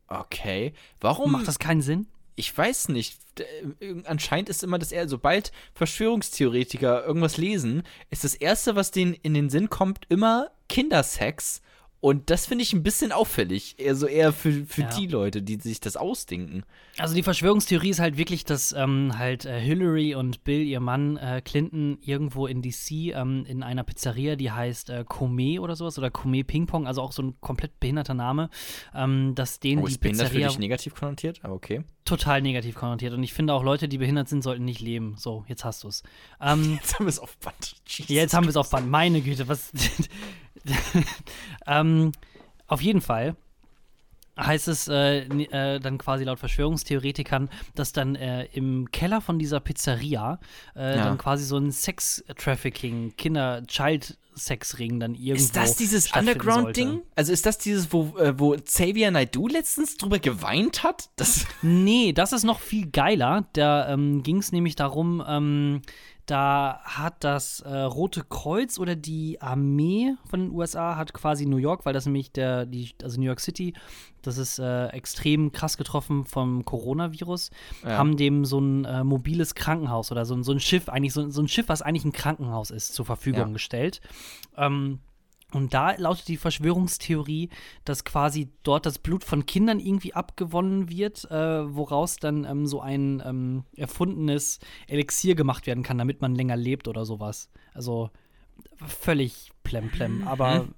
Okay. 0.08 0.74
Warum? 1.00 1.32
Macht 1.32 1.48
das 1.48 1.58
keinen 1.58 1.82
Sinn? 1.82 2.08
Ich 2.40 2.56
weiß 2.56 2.88
nicht. 2.88 3.20
Äh, 3.38 4.02
Anscheinend 4.04 4.48
ist 4.48 4.64
immer 4.64 4.78
das 4.78 4.92
sobald 5.08 5.52
Verschwörungstheoretiker 5.74 7.04
irgendwas 7.04 7.36
lesen, 7.36 7.84
ist 8.08 8.24
das 8.24 8.34
Erste, 8.34 8.74
was 8.74 8.90
denen 8.90 9.14
in 9.14 9.34
den 9.34 9.50
Sinn 9.50 9.70
kommt, 9.70 10.06
immer 10.08 10.50
Kindersex. 10.68 11.62
Und 12.00 12.30
das 12.30 12.46
finde 12.46 12.62
ich 12.62 12.72
ein 12.72 12.82
bisschen 12.82 13.12
auffällig. 13.12 13.76
Also 13.86 14.06
eher 14.06 14.32
für, 14.32 14.64
für 14.64 14.82
Ja. 14.82 14.88
die 14.98 15.06
Leute, 15.06 15.42
die 15.42 15.56
sich 15.56 15.80
das 15.80 15.96
ausdenken. 15.98 16.62
Also 16.96 17.14
die 17.14 17.22
Verschwörungstheorie 17.22 17.90
ist 17.90 18.00
halt 18.00 18.16
wirklich, 18.16 18.44
dass 18.44 18.72
ähm, 18.72 19.18
halt 19.18 19.44
äh, 19.44 19.60
Hillary 19.60 20.14
und 20.14 20.42
Bill, 20.42 20.62
ihr 20.62 20.80
Mann 20.80 21.18
äh, 21.18 21.42
Clinton, 21.44 21.98
irgendwo 22.00 22.46
in 22.46 22.62
DC 22.62 23.14
ähm, 23.14 23.44
in 23.46 23.62
einer 23.62 23.84
Pizzeria, 23.84 24.36
die 24.36 24.50
heißt 24.50 24.88
äh, 24.88 25.04
Kome 25.06 25.60
oder 25.60 25.76
sowas 25.76 25.98
oder 25.98 26.10
Kome 26.10 26.42
Ping 26.42 26.66
Pong, 26.66 26.86
also 26.86 27.02
auch 27.02 27.12
so 27.12 27.22
ein 27.22 27.34
komplett 27.40 27.78
behinderter 27.80 28.14
Name, 28.14 28.48
ähm, 28.94 29.34
dass 29.34 29.60
denen 29.60 29.82
Oh, 29.82 29.86
die 29.86 29.92
ist 29.92 30.00
behindert 30.00 30.28
für 30.28 30.32
Pizzeria 30.32 30.48
dich 30.48 30.58
negativ 30.58 30.94
konnotiert? 30.94 31.40
Aber 31.42 31.52
okay. 31.54 31.82
total 32.06 32.40
negativ 32.40 32.76
konnotiert. 32.76 33.12
Und 33.12 33.22
ich 33.22 33.34
finde 33.34 33.52
auch 33.52 33.62
Leute, 33.62 33.88
die 33.88 33.98
behindert 33.98 34.28
sind, 34.30 34.42
sollten 34.42 34.64
nicht 34.64 34.80
leben. 34.80 35.16
So, 35.18 35.44
jetzt 35.48 35.64
hast 35.66 35.84
du's. 35.84 36.02
Ähm, 36.40 36.74
Jetzt 36.80 36.94
haben 36.94 37.04
wir 37.04 37.10
es 37.10 37.18
auf 37.18 37.36
Band. 37.38 37.74
Jesus 37.86 38.08
jetzt 38.08 38.32
haben 38.32 38.44
wir 38.44 38.50
es 38.50 38.56
auf 38.56 38.70
Band. 38.70 38.88
Meine 38.90 39.20
Güte, 39.20 39.46
was. 39.48 39.70
ähm, 41.66 42.12
auf 42.66 42.80
jeden 42.82 43.00
Fall 43.00 43.36
heißt 44.38 44.68
es 44.68 44.88
äh, 44.88 45.18
äh, 45.18 45.80
dann 45.80 45.98
quasi 45.98 46.24
laut 46.24 46.38
Verschwörungstheoretikern, 46.38 47.50
dass 47.74 47.92
dann 47.92 48.14
äh, 48.14 48.44
im 48.52 48.90
Keller 48.90 49.20
von 49.20 49.38
dieser 49.38 49.60
Pizzeria 49.60 50.38
äh, 50.74 50.96
Ja. 50.96 51.04
dann 51.04 51.18
quasi 51.18 51.44
so 51.44 51.58
ein 51.58 51.70
Sex-Trafficking, 51.70 53.14
Kinder-Child-Sex-Ring 53.16 55.00
dann 55.00 55.14
irgendwo. 55.14 55.34
Ist 55.34 55.56
das 55.56 55.76
dieses 55.76 56.14
Underground-Ding? 56.14 57.02
Also 57.16 57.32
ist 57.32 57.44
das 57.44 57.58
dieses, 57.58 57.92
wo, 57.92 58.16
äh, 58.18 58.38
wo 58.38 58.56
Xavier 58.56 59.10
Naidoo 59.10 59.48
letztens 59.48 59.96
drüber 59.96 60.18
geweint 60.18 60.82
hat? 60.82 61.10
Das 61.16 61.46
Nee, 61.62 62.12
das 62.12 62.32
ist 62.32 62.44
noch 62.44 62.60
viel 62.60 62.90
geiler. 62.90 63.46
Da 63.52 63.92
ähm, 63.92 64.22
ging 64.22 64.38
es 64.38 64.52
nämlich 64.52 64.76
darum, 64.76 65.22
ähm, 65.26 65.82
da 66.30 66.80
hat 66.84 67.24
das 67.24 67.60
äh, 67.60 67.74
Rote 67.76 68.22
Kreuz 68.28 68.78
oder 68.78 68.94
die 68.96 69.40
Armee 69.42 70.14
von 70.28 70.40
den 70.40 70.50
USA 70.52 70.96
hat 70.96 71.12
quasi 71.12 71.46
New 71.46 71.56
York, 71.56 71.84
weil 71.84 71.92
das 71.92 72.06
nämlich 72.06 72.32
der, 72.32 72.66
die, 72.66 72.90
also 73.02 73.18
New 73.20 73.26
York 73.26 73.40
City, 73.40 73.74
das 74.22 74.38
ist 74.38 74.58
äh, 74.58 74.86
extrem 74.88 75.50
krass 75.52 75.76
getroffen 75.76 76.24
vom 76.26 76.64
Coronavirus, 76.64 77.50
Ja. 77.84 77.98
haben 77.98 78.16
dem 78.16 78.44
so 78.44 78.60
ein 78.60 78.84
äh, 78.84 79.02
mobiles 79.04 79.54
Krankenhaus 79.54 80.12
oder 80.12 80.24
so, 80.24 80.34
ein- 80.34 80.44
so 80.44 80.52
ein 80.52 80.60
Schiff, 80.60 80.88
eigentlich 80.88 81.12
so, 81.12 81.28
so 81.30 81.42
ein 81.42 81.48
Schiff, 81.48 81.68
was 81.68 81.82
eigentlich 81.82 82.04
ein 82.04 82.12
Krankenhaus 82.12 82.70
ist, 82.70 82.94
zur 82.94 83.04
Verfügung 83.06 83.48
Ja. 83.48 83.52
gestellt. 83.52 84.00
Ähm, 84.56 85.00
und 85.52 85.74
da 85.74 85.92
lautet 85.96 86.28
die 86.28 86.36
Verschwörungstheorie, 86.36 87.48
dass 87.84 88.04
quasi 88.04 88.48
dort 88.62 88.86
das 88.86 88.98
Blut 88.98 89.24
von 89.24 89.46
Kindern 89.46 89.80
irgendwie 89.80 90.14
abgewonnen 90.14 90.88
wird, 90.88 91.30
äh, 91.30 91.74
woraus 91.74 92.16
dann 92.16 92.44
ähm, 92.44 92.66
so 92.66 92.80
ein 92.80 93.22
ähm, 93.24 93.64
erfundenes 93.76 94.58
Elixier 94.86 95.34
gemacht 95.34 95.66
werden 95.66 95.82
kann, 95.82 95.98
damit 95.98 96.20
man 96.20 96.34
länger 96.34 96.56
lebt 96.56 96.88
oder 96.88 97.04
sowas. 97.04 97.50
Also 97.74 98.10
völlig 98.86 99.52
plemplem, 99.62 100.26
aber 100.26 100.68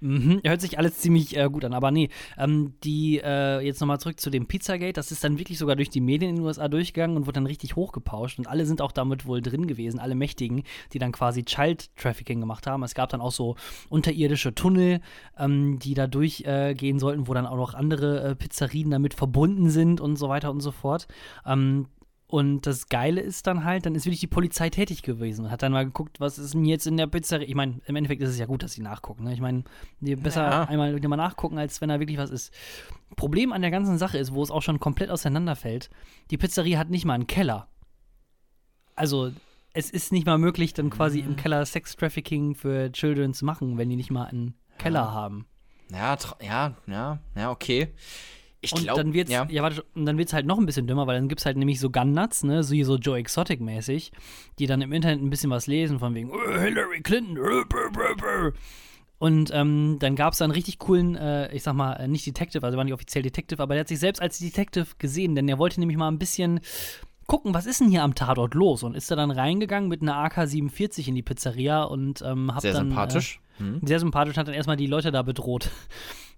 mhm, 0.00 0.40
hört 0.44 0.60
sich 0.60 0.78
alles 0.78 0.98
ziemlich 0.98 1.36
äh, 1.36 1.48
gut 1.50 1.64
an. 1.64 1.74
Aber 1.74 1.90
nee, 1.90 2.08
ähm, 2.38 2.74
die, 2.84 3.20
äh, 3.22 3.60
jetzt 3.60 3.80
nochmal 3.80 4.00
zurück 4.00 4.20
zu 4.20 4.30
dem 4.30 4.46
Pizzagate, 4.46 4.92
das 4.92 5.12
ist 5.12 5.22
dann 5.24 5.38
wirklich 5.38 5.58
sogar 5.58 5.76
durch 5.76 5.90
die 5.90 6.00
Medien 6.00 6.30
in 6.30 6.36
den 6.36 6.44
USA 6.44 6.68
durchgegangen 6.68 7.16
und 7.16 7.26
wurde 7.26 7.34
dann 7.34 7.46
richtig 7.46 7.76
hochgepauscht 7.76 8.38
und 8.38 8.46
alle 8.46 8.66
sind 8.66 8.80
auch 8.80 8.92
damit 8.92 9.26
wohl 9.26 9.42
drin 9.42 9.66
gewesen, 9.66 9.98
alle 10.00 10.14
Mächtigen, 10.14 10.62
die 10.92 10.98
dann 10.98 11.12
quasi 11.12 11.44
Child 11.44 11.94
Trafficking 11.96 12.40
gemacht 12.40 12.66
haben. 12.66 12.82
Es 12.82 12.94
gab 12.94 13.08
dann 13.08 13.20
auch 13.20 13.32
so 13.32 13.56
unterirdische 13.88 14.54
Tunnel, 14.54 15.00
ähm, 15.38 15.78
die 15.78 15.94
da 15.94 16.06
durchgehen 16.06 16.96
äh, 16.96 17.00
sollten, 17.00 17.28
wo 17.28 17.34
dann 17.34 17.46
auch 17.46 17.56
noch 17.56 17.74
andere 17.74 18.22
äh, 18.22 18.34
Pizzerien 18.34 18.90
damit 18.90 19.14
verbunden 19.14 19.70
sind 19.70 20.00
und 20.00 20.16
so 20.16 20.28
weiter 20.28 20.50
und 20.50 20.60
so 20.60 20.70
fort. 20.70 21.06
Ähm, 21.44 21.86
Und 22.28 22.66
das 22.66 22.88
Geile 22.88 23.20
ist 23.20 23.46
dann 23.46 23.62
halt, 23.64 23.86
dann 23.86 23.94
ist 23.94 24.04
wirklich 24.04 24.18
die 24.18 24.26
Polizei 24.26 24.68
tätig 24.68 25.02
gewesen 25.02 25.44
und 25.44 25.50
hat 25.52 25.62
dann 25.62 25.70
mal 25.70 25.84
geguckt, 25.84 26.18
was 26.18 26.38
ist 26.38 26.54
denn 26.54 26.64
jetzt 26.64 26.86
in 26.86 26.96
der 26.96 27.06
Pizzeria. 27.06 27.46
Ich 27.46 27.54
meine, 27.54 27.80
im 27.86 27.94
Endeffekt 27.94 28.20
ist 28.20 28.30
es 28.30 28.38
ja 28.38 28.46
gut, 28.46 28.64
dass 28.64 28.72
sie 28.72 28.82
nachgucken. 28.82 29.22
Ne? 29.24 29.32
Ich 29.32 29.40
meine, 29.40 29.62
besser 30.00 30.42
Ja. 30.42 30.64
einmal 30.64 30.98
mal 30.98 31.16
nachgucken, 31.16 31.56
als 31.56 31.80
wenn 31.80 31.88
da 31.88 32.00
wirklich 32.00 32.18
was 32.18 32.30
ist. 32.30 32.52
Problem 33.14 33.52
an 33.52 33.62
der 33.62 33.70
ganzen 33.70 33.96
Sache 33.96 34.18
ist, 34.18 34.32
wo 34.34 34.42
es 34.42 34.50
auch 34.50 34.62
schon 34.62 34.80
komplett 34.80 35.10
auseinanderfällt, 35.10 35.88
die 36.32 36.36
Pizzeria 36.36 36.80
hat 36.80 36.90
nicht 36.90 37.04
mal 37.04 37.14
einen 37.14 37.28
Keller. 37.28 37.68
Also, 38.96 39.30
es 39.72 39.90
ist 39.90 40.10
nicht 40.10 40.26
mal 40.26 40.38
möglich, 40.38 40.72
dann 40.74 40.90
quasi 40.90 41.22
Mhm. 41.22 41.28
im 41.28 41.36
Keller 41.36 41.64
Sex-Trafficking 41.64 42.54
für 42.56 42.90
Children 42.90 43.34
zu 43.34 43.44
machen, 43.44 43.78
wenn 43.78 43.88
die 43.88 43.96
nicht 43.96 44.10
mal 44.10 44.24
einen 44.26 44.54
Keller 44.78 45.12
haben. 45.12 45.46
Ja, 45.92 46.16
ja, 46.42 46.74
ja, 46.88 47.20
ja, 47.36 47.50
okay. 47.52 47.92
Ich 48.66 48.90
Und 48.90 48.98
dann 48.98 49.12
wird's, 49.12 49.30
ja. 49.30 49.46
ja. 49.50 49.62
warte, 49.62 49.84
und 49.94 50.06
dann 50.06 50.18
wird's 50.18 50.32
halt 50.32 50.46
noch 50.46 50.58
ein 50.58 50.66
bisschen 50.66 50.86
dümmer, 50.86 51.06
weil 51.06 51.16
dann 51.16 51.28
gibt's 51.28 51.46
halt 51.46 51.56
nämlich 51.56 51.80
so 51.80 51.90
Gunnuts, 51.90 52.44
ne, 52.44 52.62
so, 52.62 52.74
so 52.84 52.96
Joe 52.96 53.18
Exotic 53.18 53.60
mäßig, 53.60 54.12
die 54.58 54.66
dann 54.66 54.80
im 54.82 54.92
Internet 54.92 55.22
ein 55.22 55.30
bisschen 55.30 55.50
was 55.50 55.66
lesen 55.66 55.98
von 55.98 56.14
wegen 56.14 56.30
"Äh, 56.30 56.60
Hillary 56.60 57.00
Clinton. 57.02 57.36
äh, 57.36 57.64
brr, 57.68 57.90
brr, 57.92 58.14
brr." 58.16 58.52
Und 59.18 59.50
ähm, 59.54 59.96
dann 59.98 60.14
gab's 60.14 60.38
da 60.38 60.44
einen 60.44 60.52
richtig 60.52 60.78
coolen, 60.78 61.16
äh, 61.16 61.50
ich 61.54 61.62
sag 61.62 61.74
mal, 61.74 61.94
äh, 61.94 62.06
nicht 62.06 62.26
Detective, 62.26 62.64
also 62.64 62.76
war 62.76 62.84
nicht 62.84 62.92
offiziell 62.92 63.22
Detective, 63.22 63.62
aber 63.62 63.74
der 63.74 63.80
hat 63.80 63.88
sich 63.88 63.98
selbst 63.98 64.20
als 64.20 64.38
Detective 64.38 64.86
gesehen, 64.98 65.34
denn 65.34 65.48
er 65.48 65.58
wollte 65.58 65.80
nämlich 65.80 65.96
mal 65.96 66.08
ein 66.08 66.18
bisschen 66.18 66.60
gucken, 67.26 67.54
was 67.54 67.66
ist 67.66 67.80
denn 67.80 67.88
hier 67.88 68.02
am 68.02 68.14
Tatort 68.14 68.54
los? 68.54 68.82
Und 68.82 68.94
ist 68.94 69.10
da 69.10 69.16
dann 69.16 69.30
reingegangen 69.30 69.88
mit 69.88 70.02
einer 70.02 70.16
AK-47 70.16 71.08
in 71.08 71.14
die 71.14 71.22
Pizzeria 71.22 71.82
und 71.84 72.22
ähm, 72.22 72.54
hat 72.54 72.62
Sehr 72.62 72.72
dann, 72.72 72.88
sympathisch. 72.88 73.40
Hm. 73.58 73.80
Äh, 73.82 73.86
sehr 73.86 74.00
sympathisch 74.00 74.34
und 74.34 74.38
hat 74.38 74.48
dann 74.48 74.54
erstmal 74.54 74.76
die 74.76 74.86
Leute 74.86 75.10
da 75.10 75.22
bedroht, 75.22 75.70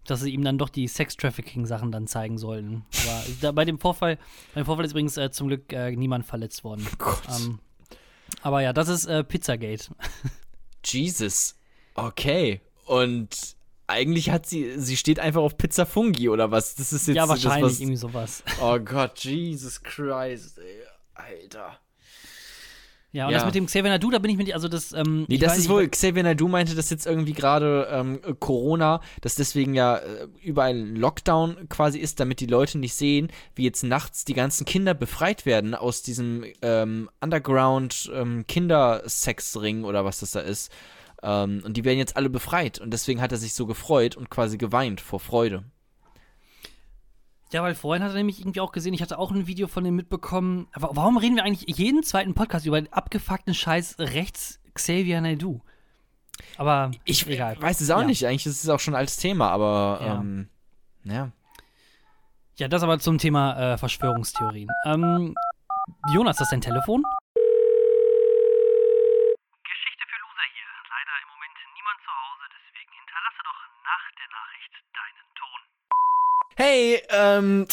dass 0.04 0.20
sie 0.20 0.30
ihm 0.30 0.42
dann 0.42 0.58
doch 0.58 0.68
die 0.68 0.88
Sex-Trafficking-Sachen 0.88 1.92
dann 1.92 2.06
zeigen 2.06 2.38
sollten. 2.38 2.84
Aber 3.02 3.24
da, 3.40 3.52
bei 3.52 3.64
dem 3.64 3.78
Vorfall, 3.78 4.18
beim 4.54 4.64
Vorfall 4.64 4.84
ist 4.84 4.92
übrigens 4.92 5.16
äh, 5.16 5.30
zum 5.30 5.48
Glück 5.48 5.72
äh, 5.72 5.90
niemand 5.90 6.24
verletzt 6.24 6.64
worden. 6.64 6.86
Gott. 6.98 7.20
Ähm, 7.28 7.58
aber 8.42 8.62
ja, 8.62 8.72
das 8.72 8.88
ist 8.88 9.06
äh, 9.06 9.24
Pizzagate. 9.24 9.90
Jesus. 10.84 11.56
Okay. 11.94 12.60
Und 12.86 13.56
eigentlich 13.86 14.30
hat 14.30 14.46
sie, 14.46 14.78
sie 14.78 14.96
steht 14.96 15.18
einfach 15.18 15.42
auf 15.42 15.56
Pizza 15.56 15.86
Fungi 15.86 16.28
oder 16.28 16.50
was? 16.50 16.74
Das 16.74 16.92
ist 16.92 17.08
jetzt 17.08 17.16
ja, 17.16 17.26
so 17.26 17.34
das, 17.34 17.44
wahrscheinlich 17.44 17.72
was, 17.72 17.80
irgendwie 17.80 17.96
sowas. 17.96 18.44
Oh 18.62 18.78
Gott, 18.78 19.18
Jesus 19.24 19.82
Christ, 19.82 20.58
ey. 20.58 20.82
Alter. 21.14 21.78
Ja, 23.18 23.26
und 23.26 23.32
Ja. 23.32 23.38
das 23.38 23.46
mit 23.46 23.56
dem 23.56 23.66
Xavier 23.66 23.90
Nadu, 23.90 24.12
da 24.12 24.20
bin 24.20 24.30
ich 24.30 24.36
mit, 24.36 24.54
also 24.54 24.68
das, 24.68 24.92
ähm, 24.92 25.26
Nee, 25.28 25.38
das 25.38 25.50
weiß 25.50 25.58
ist 25.58 25.64
nicht, 25.64 25.70
wohl, 25.72 25.88
Xavier 25.88 26.22
Naidoo 26.22 26.46
meinte 26.46 26.76
das 26.76 26.88
jetzt 26.88 27.04
irgendwie 27.04 27.32
gerade 27.32 27.88
ähm, 27.90 28.20
Corona, 28.38 29.00
dass 29.22 29.34
deswegen 29.34 29.74
ja 29.74 29.96
äh, 29.96 30.28
überall 30.40 30.70
ein 30.70 30.94
Lockdown 30.94 31.68
quasi 31.68 31.98
ist, 31.98 32.20
damit 32.20 32.38
die 32.38 32.46
Leute 32.46 32.78
nicht 32.78 32.94
sehen, 32.94 33.28
wie 33.56 33.64
jetzt 33.64 33.82
nachts 33.82 34.24
die 34.24 34.34
ganzen 34.34 34.64
Kinder 34.66 34.94
befreit 34.94 35.46
werden 35.46 35.74
aus 35.74 36.02
diesem 36.02 36.44
ähm, 36.62 37.10
Underground 37.20 38.08
ähm, 38.14 38.46
Kindersexring 38.46 39.82
oder 39.82 40.04
was 40.04 40.20
das 40.20 40.30
da 40.30 40.40
ist. 40.40 40.70
Ähm, 41.20 41.62
und 41.64 41.76
die 41.76 41.84
werden 41.84 41.98
jetzt 41.98 42.16
alle 42.16 42.30
befreit 42.30 42.78
und 42.78 42.92
deswegen 42.92 43.20
hat 43.20 43.32
er 43.32 43.38
sich 43.38 43.52
so 43.52 43.66
gefreut 43.66 44.16
und 44.16 44.30
quasi 44.30 44.58
geweint 44.58 45.00
vor 45.00 45.18
Freude. 45.18 45.64
Ja, 47.50 47.62
weil 47.62 47.74
vorhin 47.74 48.02
hat 48.04 48.10
er 48.12 48.16
nämlich 48.16 48.40
irgendwie 48.40 48.60
auch 48.60 48.72
gesehen, 48.72 48.92
ich 48.92 49.00
hatte 49.00 49.18
auch 49.18 49.30
ein 49.30 49.46
Video 49.46 49.68
von 49.68 49.82
dem 49.84 49.96
mitbekommen. 49.96 50.68
Aber 50.72 50.90
warum 50.92 51.16
reden 51.16 51.36
wir 51.36 51.44
eigentlich 51.44 51.78
jeden 51.78 52.02
zweiten 52.02 52.34
Podcast 52.34 52.66
über 52.66 52.80
den 52.80 52.92
abgefuckten 52.92 53.54
Scheiß 53.54 53.96
rechts 53.98 54.60
Xavier 54.74 55.20
Naidoo? 55.22 55.60
Aber 56.58 56.90
Ich 57.04 57.26
egal. 57.26 57.60
weiß 57.60 57.80
es 57.80 57.90
auch 57.90 58.00
Ja. 58.02 58.06
nicht, 58.06 58.24
eigentlich 58.26 58.46
ist 58.46 58.62
es 58.62 58.68
auch 58.68 58.80
schon 58.80 58.94
ein 58.94 58.98
altes 58.98 59.16
Thema, 59.16 59.50
aber 59.50 59.98
Ja. 60.04 60.14
ähm, 60.20 60.48
ja. 61.04 61.30
Ja, 62.58 62.68
das 62.68 62.82
aber 62.82 62.98
zum 62.98 63.18
Thema 63.18 63.74
äh, 63.74 63.78
Verschwörungstheorien. 63.78 64.68
Ähm, 64.84 65.34
Jonas, 66.12 66.34
ist 66.36 66.40
das 66.40 66.50
dein 66.50 66.60
Telefon? 66.60 67.02
Geschichte 69.64 70.04
für 70.04 70.18
Loser 70.20 70.46
hier. 70.52 70.68
Leider 70.90 71.14
im 71.22 71.28
Moment 71.32 71.56
niemand 71.74 71.98
zu 72.04 72.10
Hause, 72.12 72.44
deswegen 72.52 72.92
hinterlasse 72.98 73.40
doch 73.46 73.60
nach 73.88 74.04
der 74.18 74.28
Nachricht 74.36 74.72
deinen 74.92 75.26
Ton. 75.38 75.60
Hey, 76.58 77.00
ähm. 77.10 77.66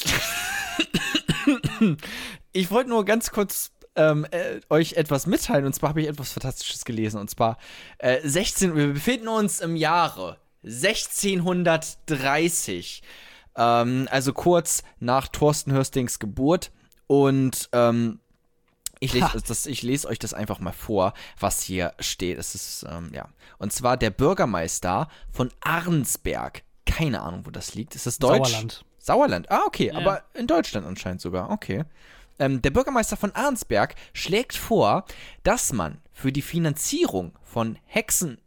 ich 2.51 2.69
wollte 2.69 2.91
nur 2.91 3.03
ganz 3.03 3.31
kurz 3.31 3.71
ähm, 3.95 4.27
äh, 4.29 4.59
euch 4.69 4.93
etwas 4.93 5.25
mitteilen. 5.25 5.65
Und 5.65 5.73
zwar 5.73 5.89
habe 5.89 6.01
ich 6.01 6.07
etwas 6.07 6.33
Fantastisches 6.33 6.85
gelesen. 6.85 7.19
Und 7.19 7.31
zwar 7.31 7.57
äh, 7.97 8.19
16. 8.23 8.75
Wir 8.75 8.93
befinden 8.93 9.27
uns 9.27 9.59
im 9.59 9.75
Jahre 9.75 10.37
1630. 10.63 13.01
Ähm, 13.57 14.07
also 14.11 14.33
kurz 14.33 14.83
nach 14.99 15.29
Thorsten 15.29 15.71
Hörstings 15.71 16.19
Geburt. 16.19 16.71
Und 17.07 17.69
ähm, 17.71 18.19
ich 18.99 19.13
lese, 19.13 19.41
das, 19.47 19.65
ich 19.65 19.81
lese 19.81 20.07
euch 20.07 20.19
das 20.19 20.35
einfach 20.35 20.59
mal 20.59 20.73
vor, 20.73 21.15
was 21.39 21.63
hier 21.63 21.95
steht. 21.99 22.37
Es 22.37 22.53
ist, 22.53 22.85
ähm, 22.87 23.09
ja. 23.15 23.29
Und 23.57 23.73
zwar 23.73 23.97
der 23.97 24.11
Bürgermeister 24.11 25.07
von 25.31 25.51
Arnsberg. 25.61 26.61
Keine 26.85 27.21
Ahnung, 27.21 27.45
wo 27.45 27.51
das 27.51 27.73
liegt. 27.75 27.95
Ist 27.95 28.05
das 28.05 28.17
Deutsch? 28.19 28.49
Sauerland. 28.49 28.85
Sauerland. 28.99 29.51
Ah, 29.51 29.61
okay. 29.65 29.87
Ja. 29.87 29.97
Aber 29.99 30.23
in 30.33 30.47
Deutschland 30.47 30.85
anscheinend 30.87 31.21
sogar. 31.21 31.49
Okay. 31.51 31.83
Ähm, 32.39 32.61
der 32.61 32.71
Bürgermeister 32.71 33.17
von 33.17 33.31
Arnsberg 33.33 33.95
schlägt 34.13 34.55
vor, 34.57 35.05
dass 35.43 35.71
man 35.73 35.99
für 36.11 36.31
die 36.31 36.41
Finanzierung 36.41 37.33
von 37.43 37.77
Hexen 37.85 38.39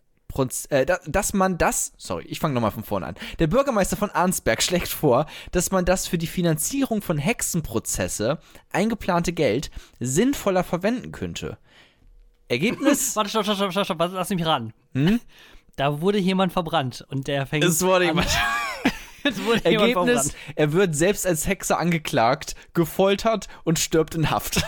äh, 0.68 0.84
da- 0.86 1.00
dass 1.06 1.32
man 1.32 1.56
das, 1.58 1.92
sorry, 1.96 2.24
ich 2.28 2.38
fange 2.38 2.54
nochmal 2.54 2.70
von 2.70 2.84
vorne 2.84 3.06
an. 3.06 3.14
Der 3.40 3.46
Bürgermeister 3.48 3.96
von 3.96 4.10
Arnsberg 4.10 4.62
schlägt 4.62 4.88
vor, 4.88 5.26
dass 5.52 5.70
man 5.72 5.84
das 5.84 6.06
für 6.06 6.18
die 6.18 6.26
Finanzierung 6.28 7.00
von 7.02 7.18
Hexenprozesse 7.18 8.38
eingeplante 8.70 9.32
Geld 9.32 9.70
sinnvoller 10.00 10.62
verwenden 10.64 11.10
könnte. 11.12 11.56
Ergebnis? 12.48 13.16
Warte, 13.16 13.30
stopp, 13.30 13.44
stopp, 13.44 13.56
stopp, 13.56 13.72
stopp, 13.72 13.84
stopp, 13.86 14.12
lass 14.12 14.28
mich 14.30 14.44
raten. 14.46 14.72
Hm? 14.94 15.18
Da 15.78 16.00
wurde 16.00 16.18
jemand 16.18 16.52
verbrannt 16.52 17.06
und 17.08 17.28
der 17.28 17.46
fängt. 17.46 17.64
es 17.64 17.80
wurde 17.82 18.04
an, 18.04 18.08
jemand. 18.08 18.26
es 19.22 19.42
wurde 19.44 19.70
jemand 19.70 19.88
Ergebnis, 19.96 20.34
er 20.56 20.72
wird 20.72 20.96
selbst 20.96 21.24
als 21.24 21.46
Hexe 21.46 21.78
angeklagt, 21.78 22.56
gefoltert 22.74 23.46
und 23.62 23.78
stirbt 23.78 24.16
in 24.16 24.28
Haft. 24.28 24.60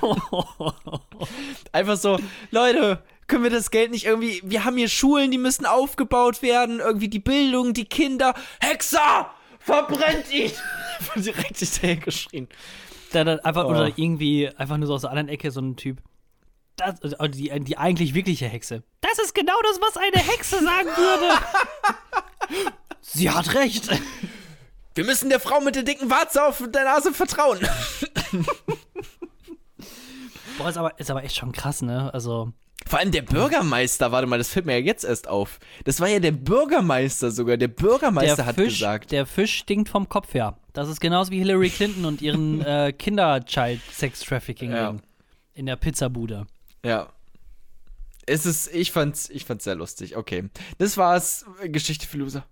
verbrannt. 0.00 0.74
Einfach 1.72 1.96
so, 1.96 2.18
Leute, 2.50 3.02
können 3.26 3.42
wir 3.42 3.50
das 3.50 3.70
Geld 3.70 3.90
nicht 3.90 4.04
irgendwie, 4.04 4.42
wir 4.44 4.64
haben 4.66 4.76
hier 4.76 4.88
Schulen, 4.90 5.30
die 5.30 5.38
müssen 5.38 5.64
aufgebaut 5.64 6.42
werden, 6.42 6.80
irgendwie 6.80 7.08
die 7.08 7.20
Bildung, 7.20 7.72
die 7.72 7.86
Kinder. 7.86 8.34
Hexer! 8.60 9.30
Verbrennt 9.60 10.30
ihn! 10.30 10.52
Direkt 11.16 11.56
hinterher 11.58 11.96
geschrien. 11.96 12.48
Da 13.12 13.24
dann 13.24 13.40
einfach, 13.40 13.64
Oh. 13.64 13.68
oder 13.70 13.92
irgendwie 13.96 14.48
einfach 14.56 14.76
nur 14.76 14.86
so 14.88 14.94
aus 14.94 15.00
der 15.02 15.10
anderen 15.10 15.28
Ecke 15.30 15.50
so 15.50 15.60
ein 15.62 15.76
Typ. 15.76 15.98
Das, 16.78 17.14
also 17.14 17.16
die, 17.38 17.50
die 17.60 17.76
eigentlich 17.76 18.14
wirkliche 18.14 18.46
Hexe. 18.46 18.82
Das 19.00 19.18
ist 19.18 19.34
genau 19.34 19.54
das, 19.62 19.80
was 19.80 19.96
eine 19.96 20.18
Hexe 20.32 20.62
sagen 20.62 20.88
würde. 20.88 21.34
Sie 23.00 23.30
hat 23.30 23.54
recht. 23.54 23.88
Wir 24.94 25.04
müssen 25.04 25.28
der 25.28 25.40
Frau 25.40 25.60
mit 25.60 25.76
der 25.76 25.82
dicken 25.82 26.10
Warze 26.10 26.44
auf 26.44 26.62
der 26.68 26.84
Nase 26.84 27.12
vertrauen. 27.12 27.58
Boah, 30.58 30.68
ist 30.68 30.76
aber, 30.76 30.98
ist 30.98 31.10
aber 31.10 31.22
echt 31.24 31.36
schon 31.36 31.52
krass, 31.52 31.82
ne? 31.82 32.12
Also, 32.12 32.52
Vor 32.86 32.98
allem 32.98 33.12
der 33.12 33.22
Bürgermeister, 33.22 34.10
warte 34.12 34.26
mal, 34.26 34.38
das 34.38 34.48
fällt 34.50 34.66
mir 34.66 34.78
ja 34.78 34.84
jetzt 34.84 35.04
erst 35.04 35.28
auf. 35.28 35.60
Das 35.84 36.00
war 36.00 36.08
ja 36.08 36.18
der 36.18 36.32
Bürgermeister 36.32 37.30
sogar. 37.30 37.56
Der 37.56 37.68
Bürgermeister 37.68 38.36
der 38.36 38.46
hat 38.46 38.54
Fisch, 38.56 38.74
gesagt. 38.80 39.12
der 39.12 39.26
Fisch 39.26 39.58
stinkt 39.58 39.88
vom 39.88 40.08
Kopf 40.08 40.34
her. 40.34 40.58
Das 40.72 40.88
ist 40.88 41.00
genauso 41.00 41.30
wie 41.30 41.38
Hillary 41.38 41.70
Clinton 41.70 42.04
und 42.04 42.22
ihren 42.22 42.60
äh, 42.64 42.92
Kinder-Child-Sex-Trafficking 42.92 44.72
Ja. 44.72 44.96
in 45.54 45.66
der 45.66 45.76
Pizzabude. 45.76 46.46
Ja. 46.84 47.08
Es 48.26 48.44
ist, 48.46 48.72
ich 48.74 48.92
fand's, 48.92 49.30
ich 49.30 49.44
fand's 49.44 49.64
sehr 49.64 49.74
lustig. 49.74 50.16
Okay. 50.16 50.48
Das 50.78 50.96
war's. 50.96 51.46
Geschichte 51.64 52.06
für 52.06 52.18
Loser. 52.18 52.44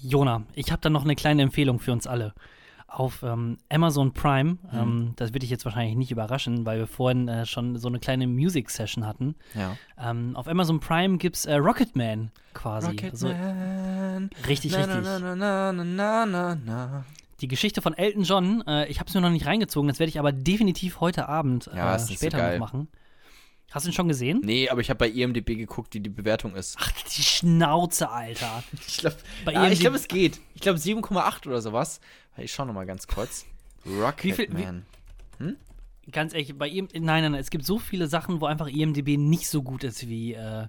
Jona, 0.00 0.42
ich 0.54 0.70
habe 0.70 0.80
da 0.82 0.90
noch 0.90 1.04
eine 1.04 1.14
kleine 1.16 1.42
Empfehlung 1.42 1.78
für 1.80 1.92
uns 1.92 2.06
alle. 2.06 2.34
Auf 2.86 3.24
ähm, 3.24 3.58
Amazon 3.70 4.12
Prime, 4.12 4.58
Mhm. 4.70 4.78
ähm, 4.78 5.12
das 5.16 5.32
wird 5.32 5.42
dich 5.42 5.50
jetzt 5.50 5.64
wahrscheinlich 5.64 5.96
nicht 5.96 6.12
überraschen, 6.12 6.64
weil 6.64 6.78
wir 6.78 6.86
vorhin 6.86 7.26
äh, 7.26 7.44
schon 7.44 7.76
so 7.76 7.88
eine 7.88 7.98
kleine 7.98 8.28
Music-Session 8.28 9.04
hatten. 9.04 9.34
Ja. 9.54 9.76
Ähm, 9.98 10.36
auf 10.36 10.46
Amazon 10.46 10.78
Prime 10.78 11.16
gibt's 11.18 11.44
äh, 11.44 11.54
Rocketman 11.56 12.30
quasi. 12.52 12.96
Also, 13.02 13.28
Man. 13.28 14.30
richtig, 14.46 14.72
na, 14.72 14.84
richtig. 14.84 15.02
Na, 15.02 15.72
na, 15.72 17.04
Die 17.40 17.48
Geschichte 17.48 17.82
von 17.82 17.94
Elton 17.94 18.22
John, 18.22 18.62
äh, 18.66 18.86
ich 18.88 19.00
habe 19.00 19.08
es 19.08 19.14
mir 19.14 19.20
noch 19.20 19.30
nicht 19.30 19.46
reingezogen, 19.46 19.88
das 19.88 19.98
werde 19.98 20.08
ich 20.08 20.18
aber 20.18 20.32
definitiv 20.32 21.00
heute 21.00 21.28
Abend 21.28 21.66
äh, 21.72 21.98
so 21.98 22.14
später 22.14 22.38
geil. 22.38 22.58
noch 22.58 22.66
machen. 22.66 22.88
Hast 23.72 23.86
du 23.86 23.90
ihn 23.90 23.92
schon 23.94 24.06
gesehen? 24.06 24.40
Nee, 24.44 24.68
aber 24.68 24.80
ich 24.82 24.88
habe 24.90 24.98
bei 24.98 25.08
IMDb 25.08 25.56
geguckt, 25.56 25.94
wie 25.94 26.00
die 26.00 26.08
Bewertung 26.10 26.54
ist. 26.54 26.76
Ach, 26.78 26.92
die 27.16 27.22
Schnauze, 27.22 28.08
Alter. 28.08 28.62
Ich 28.86 28.98
glaube, 28.98 29.16
ja, 29.46 29.50
ich 29.50 29.56
IMDb 29.56 29.80
glaube, 29.80 29.96
es 29.96 30.06
geht. 30.06 30.40
Ich 30.54 30.60
glaube 30.60 30.78
7,8 30.78 31.46
oder 31.48 31.60
sowas. 31.60 32.00
Ich 32.36 32.52
schau 32.52 32.64
noch 32.66 32.74
mal 32.74 32.86
ganz 32.86 33.06
kurz. 33.08 33.44
Wie 33.84 33.90
viel- 33.90 33.98
wie- 33.98 34.02
Rocketman. 34.02 34.86
Ganz 36.12 36.34
ehrlich, 36.34 36.56
bei 36.56 36.68
IM 36.68 36.88
nein, 36.92 37.02
nein, 37.04 37.32
nein, 37.32 37.40
es 37.40 37.48
gibt 37.50 37.64
so 37.64 37.78
viele 37.78 38.06
Sachen, 38.08 38.40
wo 38.40 38.46
einfach 38.46 38.68
IMDb 38.68 39.16
nicht 39.16 39.48
so 39.48 39.62
gut 39.62 39.84
ist 39.84 40.06
wie 40.06 40.34
äh, 40.34 40.66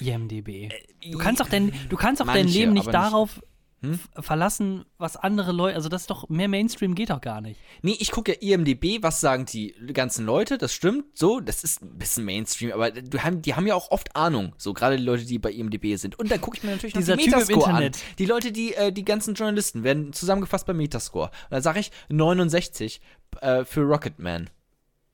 IMDb. 0.00 0.70
Du 1.10 1.16
kannst 1.18 1.40
doch 1.40 1.48
dein, 1.48 1.72
du 1.88 1.96
kannst 1.96 2.20
doch 2.20 2.26
dein 2.26 2.44
manche, 2.44 2.58
Leben 2.58 2.72
nicht 2.74 2.86
aber 2.86 2.92
nicht- 2.92 3.42
f- 3.82 4.08
verlassen, 4.24 4.84
was 4.98 5.16
andere 5.16 5.52
Leute, 5.52 5.76
also 5.76 5.88
das 5.88 6.02
ist 6.02 6.10
doch, 6.10 6.28
mehr 6.28 6.48
Mainstream 6.48 6.94
geht 6.94 7.10
doch 7.10 7.20
gar 7.20 7.40
nicht. 7.40 7.60
Nee, 7.82 7.96
ich 7.98 8.10
gucke 8.10 8.32
ja 8.40 8.54
IMDB, 8.54 9.02
was 9.02 9.20
sagen 9.20 9.44
die 9.46 9.74
ganzen 9.92 10.24
Leute, 10.26 10.58
das 10.58 10.72
stimmt, 10.72 11.04
so, 11.16 11.40
das 11.40 11.62
ist 11.62 11.82
ein 11.82 11.98
bisschen 11.98 12.24
Mainstream, 12.24 12.72
aber 12.72 12.90
du 12.90 13.18
haben, 13.22 13.42
die 13.42 13.54
haben 13.54 13.66
ja 13.66 13.74
auch 13.74 13.90
oft 13.90 14.16
Ahnung, 14.16 14.54
so 14.56 14.72
gerade 14.72 14.96
die 14.96 15.02
Leute, 15.04 15.24
die 15.24 15.38
bei 15.38 15.52
IMDB 15.52 15.96
sind. 15.96 16.18
Und 16.18 16.30
dann 16.30 16.40
gucke 16.40 16.56
ich 16.56 16.62
mir 16.64 16.70
natürlich 16.72 16.94
noch 16.94 17.00
Dieser 17.00 17.16
die 17.16 17.24
Typ 17.24 17.32
im 17.34 17.38
Metascore 17.40 17.66
an. 17.66 17.70
Internet. 17.82 17.98
Die 18.18 18.26
Leute, 18.26 18.52
die, 18.52 18.74
äh, 18.74 18.92
die 18.92 19.04
ganzen 19.04 19.34
Journalisten 19.34 19.84
werden 19.84 20.12
zusammengefasst 20.12 20.66
bei 20.66 20.72
Metascore. 20.72 21.26
Und 21.26 21.50
dann 21.50 21.62
sage 21.62 21.80
ich 21.80 21.90
69 22.08 23.00
äh, 23.40 23.64
für 23.64 23.82
Rocketman, 23.82 24.50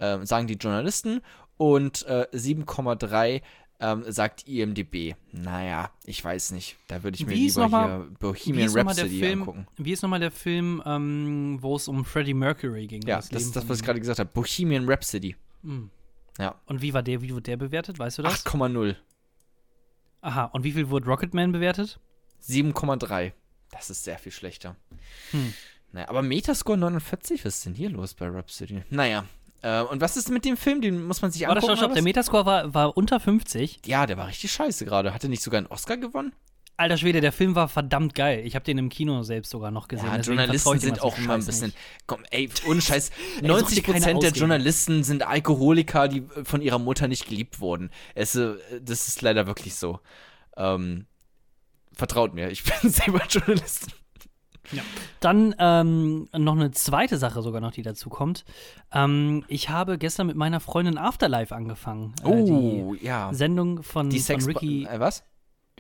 ähm, 0.01 0.25
sagen 0.25 0.47
die 0.47 0.55
Journalisten 0.55 1.21
und 1.57 2.05
äh, 2.07 2.27
7,3 2.33 3.43
ähm, 3.83 4.05
sagt 4.11 4.47
IMDB. 4.49 5.15
Naja, 5.33 5.91
ich 6.05 6.25
weiß 6.25 6.53
nicht. 6.53 6.77
Da 6.87 7.03
würde 7.03 7.17
ich 7.17 7.27
mir 7.27 7.35
lieber 7.35 7.69
mal- 7.69 7.87
hier 8.07 8.17
Bohemian 8.21 8.71
Rhapsody 8.71 9.19
Film, 9.19 9.41
angucken. 9.41 9.67
wie 9.77 9.93
ist 9.93 10.03
nochmal 10.03 10.21
der 10.21 10.31
Film, 10.31 10.83
ähm, 10.87 11.59
wo 11.61 11.77
es 11.77 11.89
um 11.89 12.05
Freddie 12.05 12.33
Mercury 12.35 12.87
ging? 12.87 13.03
Ja, 13.03 13.17
das 13.17 13.31
Leben 13.33 13.43
ist 13.43 13.57
das, 13.57 13.69
was 13.69 13.79
ich 13.81 13.85
gerade 13.85 13.99
gesagt 14.01 14.19
habe. 14.21 14.31
Bohemian 14.33 14.89
Rhapsody. 14.89 15.37
Hm. 15.63 15.91
Ja. 16.39 16.55
Und 16.67 16.81
wie 16.81 16.95
war 16.95 17.03
der, 17.03 17.21
wie 17.21 17.31
wurde 17.31 17.43
der 17.43 17.57
bewertet, 17.59 17.99
weißt 17.99 18.19
du 18.19 18.23
das? 18.23 18.47
8,0. 18.47 18.97
Aha, 20.23 20.45
und 20.47 20.65
wie 20.65 20.73
viel 20.73 20.89
wurde 20.89 21.07
Rocketman 21.07 21.53
bewertet? 21.53 21.99
7,3. 22.47 23.33
Das 23.71 23.91
ist 23.91 24.05
sehr 24.05 24.19
viel 24.19 24.33
schlechter. 24.33 24.77
Hm. 25.33 25.53
Naja, 25.93 26.09
aber 26.09 26.23
Metascore 26.23 26.79
49, 26.79 27.45
was 27.45 27.57
ist 27.57 27.67
denn 27.67 27.75
hier 27.75 27.91
los 27.91 28.15
bei 28.15 28.29
Rhapsody? 28.29 28.83
Naja. 28.91 29.27
Äh, 29.63 29.83
und 29.83 30.01
was 30.01 30.17
ist 30.17 30.29
mit 30.31 30.45
dem 30.45 30.57
Film? 30.57 30.81
Den 30.81 31.05
muss 31.05 31.23
man 31.23 31.31
sich 31.31 31.43
Warte, 31.43 31.55
angucken. 31.57 31.77
stopp, 31.77 31.79
stopp, 31.79 31.95
der? 31.95 32.03
Metascore 32.03 32.47
war, 32.47 32.75
war 32.75 32.97
unter 32.97 33.21
50. 33.21 33.81
ja, 33.87 34.07
der 34.07 34.17
war 34.17 34.27
richtig 34.29 34.53
scheiße 34.53 34.85
gerade. 34.85 35.15
Hat 35.15 35.23
er 35.23 35.29
nicht 35.31 35.43
sogar 35.43 35.59
einen 35.59 35.69
Oscar 35.69 35.97
gewonnen? 35.97 36.33
Alter 36.79 36.97
Schwede, 36.97 37.21
der 37.21 37.33
Film 37.33 37.55
war 37.55 37.69
verdammt 37.69 38.15
geil. 38.15 38.43
Ich 38.45 38.55
habe 38.57 38.65
den 38.65 38.79
im 38.79 38.89
Kino 38.89 39.23
selbst 39.23 39.51
sogar 39.51 39.71
noch 39.71 39.89
gesehen. 39.89 40.07
Ja, 40.07 40.17
Journalisten 40.21 40.79
sind 40.81 41.01
auch 41.03 41.17
immer 41.19 41.35
ein 41.35 41.45
bisschen. 41.45 41.67
nicht. 41.67 41.79
Komm, 42.07 42.25
ey, 42.31 42.49
ohne 42.67 42.81
Scheiß. 42.83 43.07
such 43.07 43.41
dir 43.43 43.47
90 43.49 43.85
keine 43.85 44.19
der. 44.19 44.31
Journalisten 44.33 45.05
sind 45.05 45.23
Alkoholiker, 45.25 46.09
die 46.09 46.25
von 46.45 46.61
ihrer 46.63 46.79
Mutter 46.79 47.09
nicht 47.09 47.29
geliebt 47.29 47.61
wurden. 47.61 47.91
Es, 48.15 48.35
äh, 48.35 48.55
das 48.81 49.07
ist 49.07 49.23
leider 49.23 49.47
wirklich 49.47 49.75
so. 49.77 50.01
Ähm, 50.57 51.07
vertraut 51.93 52.35
mir, 52.35 52.51
ich 52.51 52.65
bin 52.83 52.91
selber 52.91 53.23
Journalist. 53.29 53.89
Dann 55.21 55.55
ähm, 55.59 56.29
noch 56.37 56.55
eine 56.57 56.71
zweite 56.73 57.19
Sache 57.19 57.43
sogar 57.43 57.61
noch, 57.61 57.73
die 57.73 57.83
dazu 57.83 58.09
kommt. 58.11 58.45
Ähm, 58.93 59.45
ich 59.49 59.69
habe 59.69 59.99
gestern 59.99 60.27
mit 60.27 60.37
meiner 60.37 60.61
Freundin 60.61 60.99
Afterlife 60.99 61.55
angefangen. 61.55 62.15
Äh, 62.25 62.29
Oh, 62.29 62.95
ja. 63.01 63.31
die 63.31 63.37
Sendung 63.37 63.83
von, 63.83 64.11
Die 64.11 64.19
von. 64.21 64.41
Ricky, 64.43 64.85
Äh, 64.85 64.99
was? 65.01 65.25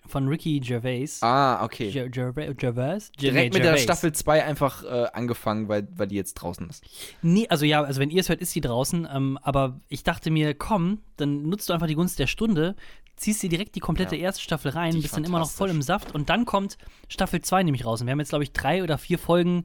von 0.05 0.27
Ricky 0.27 0.59
Gervais. 0.59 1.21
Ah, 1.23 1.65
okay. 1.65 1.91
Ger 1.93 2.09
Gervais? 2.09 2.55
Gervais? 2.57 3.13
Direkt 3.13 3.55
mit 3.55 3.63
der. 3.65 3.77
Staffel 3.77 4.13
2 4.13 4.45
einfach 4.45 4.83
äh, 4.83 5.07
angefangen, 5.13 5.69
weil, 5.69 5.87
weil 5.95 6.09
die 6.09 6.17
jetzt 6.17 6.35
draußen 6.35 6.69
ist. 6.69 6.83
Nee, 7.23 7.47
also 7.49 7.65
ja, 7.65 7.83
also 7.85 8.01
wenn 8.01 8.11
ihr 8.11 8.21
es 8.21 8.29
hört, 8.29 8.41
ist 8.41 8.51
sie 8.51 8.61
draußen. 8.61 9.07
Ähm, 9.13 9.39
aber 9.43 9.81
ich 9.89 10.03
dachte 10.03 10.31
mir, 10.33 10.55
komm, 10.55 10.99
dann 11.17 11.43
nutzt 11.49 11.69
du 11.69 11.73
einfach 11.73 11.87
die 11.87 11.95
Gunst 11.95 12.19
der 12.19 12.27
Stunde, 12.27 12.75
ziehst 13.17 13.43
dir 13.43 13.49
direkt 13.49 13.75
die 13.75 13.81
komplette 13.81 14.17
Ja. 14.17 14.23
erste 14.25 14.43
Staffel 14.43 14.71
rein, 14.73 14.93
Die 14.93 15.01
bist 15.01 15.17
dann 15.17 15.25
immer 15.25 15.39
noch 15.39 15.51
voll 15.51 15.71
im 15.71 15.83
Saft 15.83 16.15
und 16.15 16.29
dann 16.31 16.45
kommt 16.45 16.79
Staffel 17.09 17.41
2 17.43 17.63
nämlich 17.63 17.85
raus. 17.85 18.01
Und 18.01 18.07
wir 18.07 18.13
haben 18.13 18.21
jetzt, 18.21 18.31
glaube 18.31 18.45
ich, 18.45 18.53
drei 18.53 18.83
oder 18.83 18.99
vier 18.99 19.19
Folgen 19.19 19.65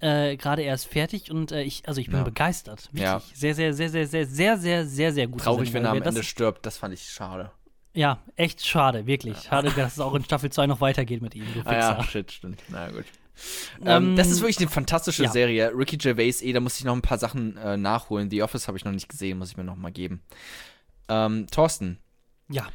äh, 0.00 0.36
gerade 0.36 0.62
erst 0.62 0.86
fertig 0.88 1.30
und 1.30 1.52
äh, 1.52 1.62
ich, 1.62 1.86
also 1.88 2.00
ich 2.00 2.08
bin 2.08 2.16
Ja. 2.18 2.24
begeistert. 2.24 2.86
Wirklich. 2.86 3.02
Ja. 3.02 3.22
Sehr, 3.34 3.54
sehr, 3.54 3.72
sehr, 3.72 3.88
sehr, 3.88 4.06
sehr, 4.08 4.26
sehr, 4.26 4.58
sehr, 4.58 4.86
sehr, 4.86 5.12
sehr 5.12 5.26
gut. 5.28 5.42
Traurig, 5.42 5.72
wenn 5.72 5.84
er 5.84 5.92
am 5.92 5.98
das, 6.00 6.08
Ende 6.08 6.22
stirbt, 6.24 6.66
das 6.66 6.76
fand 6.76 6.92
ich 6.94 7.02
schade. 7.08 7.52
Ja, 7.94 8.22
echt 8.36 8.66
schade, 8.66 9.06
wirklich. 9.06 9.38
Schade, 9.42 9.70
dass 9.76 9.92
es 9.92 10.00
auch 10.00 10.14
in 10.14 10.24
Staffel 10.24 10.50
2 10.50 10.66
noch 10.66 10.80
weitergeht 10.80 11.22
mit 11.22 11.34
ihm, 11.34 11.44
du 11.54 11.60
Ah 11.64 11.74
ja, 11.74 12.02
shit, 12.04 12.32
stimmt. 12.32 12.62
Na 12.68 12.88
gut. 12.90 13.04
Ähm, 13.80 13.86
Ähm, 14.10 14.16
das 14.16 14.30
ist 14.30 14.40
wirklich 14.40 14.58
eine 14.58 14.68
fantastische 14.68 15.24
ja. 15.24 15.30
Serie. 15.30 15.72
Ricky 15.76 15.96
Gervais, 15.98 16.42
eh, 16.42 16.52
da 16.52 16.60
muss 16.60 16.78
ich 16.78 16.84
noch 16.84 16.94
ein 16.94 17.02
paar 17.02 17.18
Sachen 17.18 17.56
äh, 17.58 17.76
nachholen. 17.76 18.28
The 18.30 18.42
Office 18.42 18.66
habe 18.68 18.76
ich 18.78 18.84
noch 18.84 18.92
nicht 18.92 19.08
gesehen, 19.08 19.38
muss 19.38 19.50
ich 19.50 19.56
mir 19.56 19.64
noch 19.64 19.76
mal 19.76 19.92
geben. 19.92 20.22
Ähm, 21.08 21.46
Thorsten, 21.50 21.98
Ja. 22.48 22.66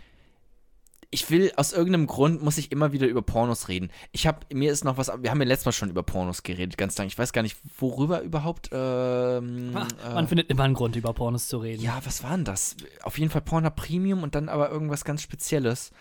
Ich 1.10 1.30
will, 1.32 1.52
aus 1.56 1.72
irgendeinem 1.72 2.06
Grund 2.08 2.44
muss 2.44 2.58
ich 2.58 2.72
immer 2.72 2.92
wieder 2.92 3.08
über 3.08 3.22
Pornos 3.22 3.70
reden. 3.70 3.90
Ich 4.12 4.28
habe, 4.28 4.40
mir 4.54 4.72
ist 4.72 4.84
noch 4.84 4.98
was, 4.98 5.08
wir 5.22 5.30
haben 5.32 5.40
ja 5.40 5.48
letztes 5.48 5.66
Mal 5.66 5.72
schon 5.72 5.90
über 5.90 6.04
Pornos 6.04 6.44
geredet, 6.44 6.78
ganz 6.78 6.98
lang. 6.98 7.08
Ich 7.08 7.18
weiß 7.18 7.32
gar 7.32 7.44
nicht, 7.44 7.58
worüber 7.80 8.22
überhaupt. 8.22 8.70
Ähm, 8.74 9.76
äh, 9.76 10.14
Man 10.14 10.28
findet 10.28 10.50
immer 10.50 10.64
einen 10.64 10.74
Grund, 10.74 10.96
über 10.98 11.14
Pornos 11.14 11.48
zu 11.48 11.60
reden. 11.60 11.82
ja, 11.82 12.00
was 12.04 12.24
war 12.24 12.32
denn 12.32 12.44
das? 12.44 12.76
Auf 13.04 13.18
jeden 13.18 13.32
Fall 13.32 13.42
Porno 13.42 13.70
Premium 13.72 14.24
und 14.24 14.36
dann 14.36 14.50
aber 14.50 14.70
irgendwas 14.70 15.06
ganz 15.06 15.22
Spezielles. 15.22 15.92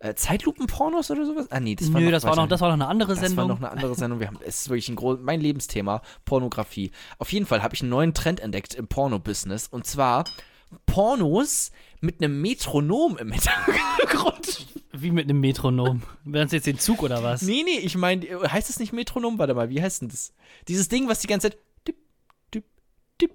Äh, 0.00 0.14
Zeitlupen-Pornos 0.14 1.10
oder 1.10 1.24
sowas? 1.24 1.46
Ah, 1.50 1.60
nee, 1.60 1.76
das 1.76 1.92
war 1.92 2.00
Nö, 2.00 2.06
noch 2.06 2.12
das 2.12 2.24
war, 2.24 2.36
noch, 2.36 2.48
das 2.48 2.60
war 2.60 2.68
noch 2.68 2.74
eine 2.74 2.88
andere 2.88 3.12
das 3.12 3.20
Sendung. 3.20 3.36
war 3.36 3.46
noch 3.46 3.58
eine 3.58 3.70
andere 3.70 3.94
Sendung. 3.94 4.20
Wir 4.20 4.26
haben, 4.26 4.38
es 4.44 4.62
ist 4.62 4.68
wirklich 4.68 4.88
ein 4.88 4.96
groß, 4.96 5.18
mein 5.22 5.40
Lebensthema, 5.40 6.02
Pornografie. 6.24 6.90
Auf 7.18 7.32
jeden 7.32 7.46
Fall 7.46 7.62
habe 7.62 7.74
ich 7.74 7.80
einen 7.82 7.90
neuen 7.90 8.12
Trend 8.12 8.40
entdeckt 8.40 8.74
im 8.74 8.86
Porno-Business. 8.88 9.68
Und 9.68 9.86
zwar 9.86 10.24
Pornos 10.86 11.70
mit 12.00 12.22
einem 12.22 12.40
Metronom 12.40 13.16
im 13.18 13.32
Hintergrund. 13.32 14.66
Wie 14.92 15.10
mit 15.10 15.24
einem 15.24 15.40
Metronom. 15.40 16.02
Wären 16.24 16.46
es 16.46 16.52
jetzt 16.52 16.66
den 16.66 16.78
Zug 16.78 17.02
oder 17.02 17.22
was? 17.22 17.42
nee, 17.42 17.62
nee, 17.64 17.78
ich 17.78 17.96
meine, 17.96 18.24
heißt 18.50 18.70
es 18.70 18.78
nicht 18.78 18.92
Metronom? 18.92 19.38
Warte 19.38 19.54
mal, 19.54 19.70
wie 19.70 19.82
heißt 19.82 20.02
denn 20.02 20.08
das? 20.08 20.32
Dieses 20.68 20.88
Ding, 20.88 21.08
was 21.08 21.20
die 21.20 21.26
ganze 21.26 21.50
Zeit. 21.50 21.58
Tipp, 21.84 21.96
tipp, 22.50 22.64
tipp, 23.18 23.32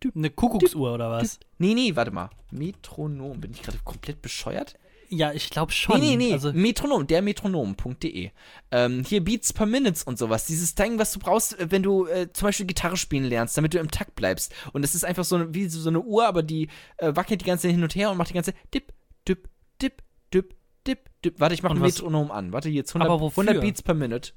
tipp. 0.00 0.16
Eine 0.16 0.30
Kuckucksuhr 0.30 0.94
oder 0.94 1.10
was? 1.10 1.38
Nee, 1.58 1.74
nee, 1.74 1.94
warte 1.96 2.12
mal. 2.12 2.30
Metronom. 2.50 3.40
Bin 3.40 3.52
ich 3.52 3.62
gerade 3.62 3.78
komplett 3.84 4.22
bescheuert? 4.22 4.76
Ja, 5.14 5.30
ich 5.30 5.50
glaube 5.50 5.72
schon. 5.72 6.00
Nee, 6.00 6.16
nee, 6.16 6.28
nee. 6.28 6.32
Also, 6.32 6.54
Metronom, 6.54 7.06
der 7.06 7.20
Metronom.de. 7.20 8.30
Ähm, 8.70 9.04
hier 9.06 9.22
Beats 9.22 9.52
per 9.52 9.66
Minutes 9.66 10.04
und 10.04 10.18
sowas. 10.18 10.46
Dieses 10.46 10.74
Ding, 10.74 10.98
was 10.98 11.12
du 11.12 11.18
brauchst, 11.18 11.58
äh, 11.60 11.70
wenn 11.70 11.82
du 11.82 12.06
äh, 12.06 12.32
zum 12.32 12.48
Beispiel 12.48 12.64
Gitarre 12.64 12.96
spielen 12.96 13.24
lernst, 13.24 13.54
damit 13.58 13.74
du 13.74 13.78
im 13.78 13.90
Takt 13.90 14.14
bleibst. 14.14 14.54
Und 14.72 14.80
das 14.80 14.94
ist 14.94 15.04
einfach 15.04 15.24
so 15.24 15.36
eine, 15.36 15.52
wie 15.52 15.68
so 15.68 15.86
eine 15.86 16.00
Uhr, 16.00 16.26
aber 16.26 16.42
die 16.42 16.68
äh, 16.96 17.14
wackelt 17.14 17.42
die 17.42 17.44
ganze 17.44 17.68
Zeit 17.68 17.72
hin 17.72 17.82
und 17.82 17.94
her 17.94 18.10
und 18.10 18.16
macht 18.16 18.30
die 18.30 18.34
ganze 18.34 18.54
Dip, 18.72 18.94
Dip, 19.28 19.48
Dip, 19.82 20.02
Dip, 20.32 20.54
Dip, 20.86 21.10
Dip. 21.22 21.38
Warte, 21.38 21.54
ich 21.54 21.62
mache 21.62 21.74
ein 21.74 21.80
Metronom 21.80 22.30
an. 22.30 22.54
Warte, 22.54 22.70
jetzt 22.70 22.92
100, 22.92 23.10
Aber 23.10 23.20
wofür? 23.20 23.42
100 23.42 23.60
Beats 23.62 23.82
per 23.82 23.92
Minute. 23.92 24.32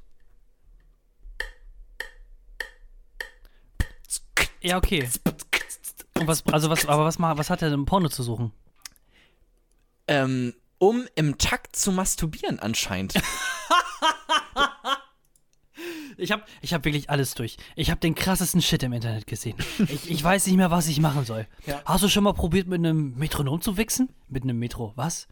ja, 4.62 4.76
okay. 4.76 5.08
Und 6.20 6.28
was, 6.28 6.46
also 6.48 6.70
was, 6.70 6.86
aber 6.86 7.06
was, 7.06 7.18
was 7.18 7.50
hat 7.50 7.62
er 7.62 7.70
denn 7.70 7.80
im 7.80 7.86
Porno 7.86 8.10
zu 8.10 8.24
suchen? 8.24 8.52
Ähm, 10.10 10.54
um 10.78 11.08
im 11.16 11.38
Takt 11.38 11.76
zu 11.76 11.92
masturbieren 11.92 12.60
anscheinend. 12.60 13.14
Ich 16.18 16.32
habe 16.32 16.44
ich 16.62 16.74
hab 16.74 16.86
wirklich 16.86 17.10
alles 17.10 17.34
durch. 17.34 17.58
Ich 17.76 17.92
habe 17.92 18.00
den 18.00 18.16
krassesten 18.16 18.62
Shit 18.62 18.84
im 18.84 18.94
Internet 18.94 19.28
gesehen. 19.28 19.58
Ich, 19.90 20.10
ich 20.10 20.24
weiß 20.24 20.48
nicht 20.48 20.56
mehr, 20.56 20.72
was 20.72 20.88
ich 20.88 21.00
machen 21.00 21.26
soll. 21.26 21.48
Ja. 21.66 21.82
Hast 21.86 22.04
du 22.04 22.08
schon 22.08 22.24
mal 22.24 22.34
probiert, 22.34 22.68
mit 22.68 22.80
einem 22.80 23.16
Metronom 23.18 23.62
zu 23.62 23.78
wichsen? 23.78 24.10
Mit 24.30 24.44
einem 24.44 24.58
Metro, 24.58 24.94
was? 24.96 25.28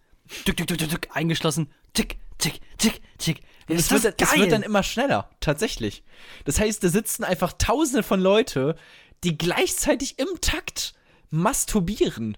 Tick, 0.46 0.58
tick, 0.58 0.68
tick, 0.68 0.78
tick, 0.78 0.90
tick, 0.90 1.10
eingeschlossen. 1.14 1.72
Tick, 1.94 2.18
tick, 2.38 2.60
tick, 2.78 3.02
tick. 3.18 3.42
Und 3.70 3.78
es 3.78 3.88
das 3.88 4.04
wird, 4.04 4.18
geil? 4.18 4.30
wird 4.36 4.52
dann 4.52 4.64
immer 4.64 4.84
schneller, 4.84 5.30
tatsächlich. 5.40 6.04
Das 6.44 6.60
heißt, 6.60 6.84
da 6.84 6.90
sitzen 6.90 7.24
einfach 7.24 7.54
tausende 7.54 8.04
von 8.04 8.20
Leute, 8.20 8.76
die 9.24 9.38
gleichzeitig 9.38 10.20
im 10.20 10.28
Takt 10.42 10.94
masturbieren. 11.30 12.38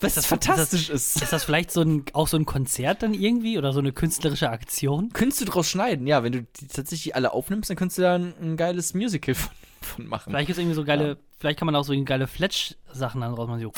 Was 0.00 0.14
das- 0.14 0.26
fantastisch 0.26 0.90
ist 0.90 1.16
ist. 1.16 1.22
Ist 1.22 1.32
das 1.32 1.44
vielleicht 1.44 1.70
so 1.70 1.80
ein, 1.80 2.04
auch 2.12 2.26
so 2.28 2.36
ein 2.36 2.44
Konzert 2.44 3.02
dann 3.02 3.14
irgendwie 3.14 3.56
oder 3.56 3.72
so 3.72 3.78
eine 3.78 3.92
künstlerische 3.92 4.50
Aktion? 4.50 5.10
Könntest 5.12 5.40
du 5.40 5.44
draus 5.44 5.70
schneiden, 5.70 6.06
ja, 6.06 6.22
wenn 6.24 6.32
du 6.32 6.42
die 6.42 6.66
tatsächlich 6.66 7.14
alle 7.14 7.32
aufnimmst, 7.32 7.70
dann 7.70 7.76
könntest 7.76 7.98
du 7.98 8.02
da 8.02 8.14
ein, 8.16 8.34
ein 8.40 8.56
geiles 8.56 8.94
Musical 8.94 9.34
von, 9.34 9.52
von 9.80 10.06
machen. 10.08 10.30
Vielleicht 10.30 10.50
es 10.50 10.58
irgendwie 10.58 10.74
so 10.74 10.84
geile, 10.84 11.18
vielleicht 11.38 11.58
kann 11.58 11.66
man 11.66 11.76
auch 11.76 11.84
so 11.84 11.92
geile 12.04 12.26
Fletch-Sachen 12.26 13.20
dann 13.20 13.34
raus 13.34 13.46
machen. 13.48 13.60
So. 13.60 13.72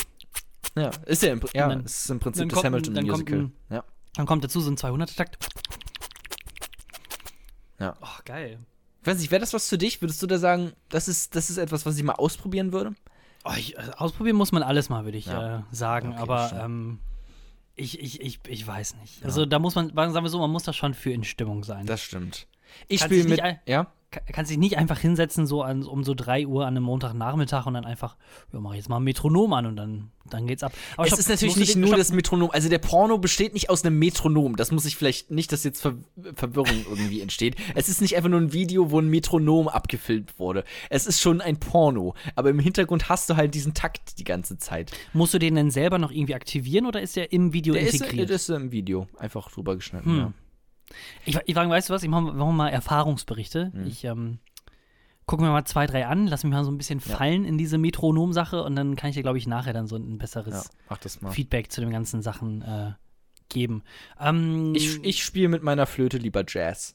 Ja, 0.80 0.90
ist 1.06 1.22
ja 1.22 1.32
im, 1.32 1.40
ja, 1.54 1.68
dann- 1.68 1.84
ist 1.84 2.08
im 2.10 2.20
Prinzip 2.20 2.48
das 2.48 2.54
kommt 2.54 2.64
ein- 2.64 2.72
Hamilton 2.72 2.94
dann 2.94 3.52
ja. 3.70 3.84
Dann 4.14 4.26
kommt 4.26 4.42
dazu 4.44 4.60
so 4.60 4.70
ein 4.70 4.76
200er-Takt. 4.76 5.36
Ja. 7.78 7.94
Oh, 8.00 8.06
geil. 8.24 8.58
Ich 9.02 9.06
weiß 9.06 9.18
nicht, 9.18 9.30
wäre 9.30 9.40
das 9.40 9.52
was 9.52 9.68
für 9.68 9.78
dich? 9.78 10.00
Würdest 10.02 10.20
du 10.22 10.26
da 10.26 10.38
sagen, 10.38 10.72
das 10.88 11.06
ist, 11.08 11.36
das 11.36 11.50
ist 11.50 11.58
etwas, 11.58 11.86
was 11.86 11.96
ich 11.96 12.02
mal 12.02 12.14
ausprobieren 12.14 12.72
würde? 12.72 12.94
Oh, 13.48 13.54
ich, 13.56 13.78
also 13.78 13.92
ausprobieren 13.92 14.36
muss 14.36 14.52
man 14.52 14.62
alles 14.62 14.88
mal, 14.88 15.04
würde 15.04 15.18
ich 15.18 15.26
Ja. 15.26 15.58
äh, 15.58 15.62
sagen. 15.70 16.10
Okay, 16.12 16.20
aber 16.20 16.52
ähm, 16.64 16.98
ich, 17.74 17.98
ich, 18.00 18.20
ich, 18.20 18.40
ich 18.46 18.66
weiß 18.66 18.96
nicht. 18.96 19.24
Also 19.24 19.46
da 19.46 19.58
muss 19.58 19.74
man, 19.74 19.88
sagen 19.94 20.14
wir 20.24 20.28
so, 20.28 20.38
man 20.38 20.50
muss 20.50 20.64
da 20.64 20.72
schon 20.72 20.94
für 20.94 21.12
in 21.12 21.24
Stimmung 21.24 21.64
sein. 21.64 21.86
Das 21.86 22.02
stimmt. 22.02 22.46
Ich 22.88 23.00
spiele 23.00 23.22
mit. 23.22 23.30
nicht 23.32 23.42
ein- 23.42 23.58
Ja? 23.66 23.86
Ka- 24.10 24.22
kannst 24.32 24.50
dich 24.50 24.56
nicht 24.56 24.78
einfach 24.78 24.98
hinsetzen, 24.98 25.46
so 25.46 25.60
an, 25.62 25.82
um 25.82 26.02
so 26.02 26.14
3 26.14 26.46
Uhr 26.46 26.62
an 26.64 26.74
einem 26.74 26.84
Montagnachmittag 26.84 27.66
und 27.66 27.74
dann 27.74 27.84
einfach, 27.84 28.16
ja, 28.54 28.58
mach 28.58 28.72
jetzt 28.72 28.88
mal 28.88 28.96
ein 28.96 29.02
Metronom 29.02 29.52
an 29.52 29.66
und 29.66 29.76
dann, 29.76 30.10
dann 30.30 30.46
geht's 30.46 30.62
ab. 30.62 30.72
Aber 30.96 31.02
es 31.02 31.08
stopp, 31.10 31.18
ist 31.20 31.28
natürlich 31.28 31.56
nicht 31.58 31.76
nur 31.76 31.88
stopp, 31.88 31.98
das 31.98 32.10
Metronom. 32.12 32.50
Also 32.50 32.70
der 32.70 32.78
Porno 32.78 33.18
besteht 33.18 33.52
nicht 33.52 33.68
aus 33.68 33.84
einem 33.84 33.98
Metronom. 33.98 34.56
Das 34.56 34.72
muss 34.72 34.86
ich 34.86 34.96
vielleicht 34.96 35.30
nicht, 35.30 35.52
dass 35.52 35.62
jetzt 35.62 35.82
Ver 35.82 35.92
Verwirrung 36.36 36.86
irgendwie 36.88 37.20
entsteht. 37.20 37.56
Es 37.74 37.90
ist 37.90 38.00
nicht 38.00 38.16
einfach 38.16 38.30
nur 38.30 38.40
ein 38.40 38.54
Video, 38.54 38.90
wo 38.90 38.98
ein 38.98 39.08
Metronom 39.10 39.68
abgefilmt 39.68 40.38
wurde. 40.38 40.64
Es 40.88 41.06
ist 41.06 41.20
schon 41.20 41.42
ein 41.42 41.60
Porno. 41.60 42.14
Aber 42.34 42.48
im 42.48 42.60
Hintergrund 42.60 43.10
hast 43.10 43.28
du 43.28 43.36
halt 43.36 43.52
diesen 43.54 43.74
Takt 43.74 44.18
die 44.18 44.24
ganze 44.24 44.56
Zeit. 44.56 44.90
Musst 45.12 45.34
du 45.34 45.38
den 45.38 45.54
denn 45.54 45.70
selber 45.70 45.98
noch 45.98 46.12
irgendwie 46.12 46.34
aktivieren 46.34 46.86
oder 46.86 47.02
ist 47.02 47.14
der 47.16 47.30
im 47.30 47.52
Video 47.52 47.74
Der 47.74 47.82
ist, 47.82 47.92
integriert? 48.00 48.30
der 48.30 48.36
ist 48.36 48.48
im 48.48 48.72
Video 48.72 49.06
einfach 49.18 49.50
drüber 49.50 49.76
geschnitten, 49.76 50.08
Hm. 50.10 50.18
ja. 50.18 50.32
Ich, 51.24 51.38
ich 51.44 51.54
frage, 51.54 51.70
weißt 51.70 51.88
du 51.90 51.94
was? 51.94 52.02
Ich 52.02 52.08
mache 52.08 52.32
mach 52.32 52.50
mal 52.52 52.68
Erfahrungsberichte. 52.68 53.70
Mhm. 53.74 53.86
Ich 53.86 54.04
ähm, 54.04 54.38
gucke 55.26 55.42
mir 55.42 55.50
mal 55.50 55.64
zwei, 55.64 55.86
drei 55.86 56.06
an, 56.06 56.26
lass 56.26 56.44
mich 56.44 56.52
mal 56.52 56.64
so 56.64 56.70
ein 56.70 56.78
bisschen 56.78 57.00
Ja. 57.00 57.16
fallen 57.16 57.44
in 57.44 57.58
diese 57.58 57.76
Metronom-Sache 57.78 58.62
und 58.62 58.74
dann 58.76 58.96
kann 58.96 59.10
ich 59.10 59.16
dir, 59.16 59.22
glaube 59.22 59.38
ich, 59.38 59.46
nachher 59.46 59.72
dann 59.74 59.86
so 59.86 59.96
ein 59.96 60.18
besseres 60.18 60.70
Ja. 61.22 61.30
Feedback 61.30 61.70
zu 61.70 61.80
den 61.82 61.90
ganzen 61.90 62.22
Sachen 62.22 62.62
äh, 62.62 62.92
geben. 63.50 63.82
Ähm, 64.18 64.74
Ich, 64.74 65.02
ich 65.04 65.22
spiele 65.24 65.48
mit 65.48 65.62
meiner 65.62 65.86
Flöte 65.86 66.16
lieber 66.18 66.44
Jazz. 66.46 66.94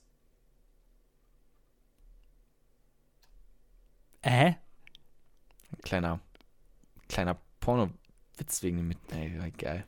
äh? 4.21 4.53
Kleiner, 5.83 6.19
kleiner 7.09 7.37
Porno-Witz 7.59 8.63
wegen 8.63 8.77
dem 8.77 8.87
mit. 8.87 8.97
Ey, 9.11 9.51
geil. 9.57 9.83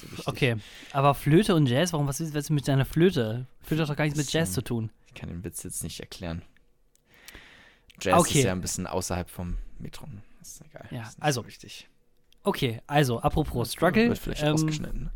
So 0.00 0.10
wichtig. 0.10 0.26
Okay, 0.28 0.56
aber 0.92 1.14
Flöte 1.14 1.54
und 1.54 1.66
Jazz, 1.66 1.92
warum, 1.92 2.06
was 2.06 2.20
ist 2.20 2.34
ist 2.34 2.50
mit 2.50 2.66
deiner 2.68 2.84
Flöte? 2.84 3.46
Flöte 3.62 3.82
hat 3.82 3.90
doch 3.90 3.96
gar 3.96 4.04
nichts 4.04 4.18
mit 4.18 4.32
Jazz 4.32 4.52
zu 4.52 4.62
tun. 4.62 4.90
Ich 5.08 5.14
kann 5.14 5.28
den 5.28 5.44
Witz 5.44 5.62
jetzt 5.62 5.82
nicht 5.82 6.00
erklären. 6.00 6.42
Jazz 8.00 8.18
Okay. 8.20 8.38
ist 8.38 8.44
ja 8.44 8.52
ein 8.52 8.60
bisschen 8.60 8.86
außerhalb 8.86 9.28
vom 9.28 9.56
Metron. 9.78 10.22
Ist 10.40 10.62
egal. 10.64 10.86
Ja, 10.90 11.02
ist 11.02 11.22
also, 11.22 11.42
So 11.42 11.46
wichtig. 11.46 11.88
Okay, 12.42 12.80
also, 12.86 13.20
apropos 13.20 13.72
Struggle. 13.72 14.08
Wird 14.08 14.18
vielleicht 14.18 14.42
ähm, 14.42 14.54
ausgeschnitten. 14.54 15.10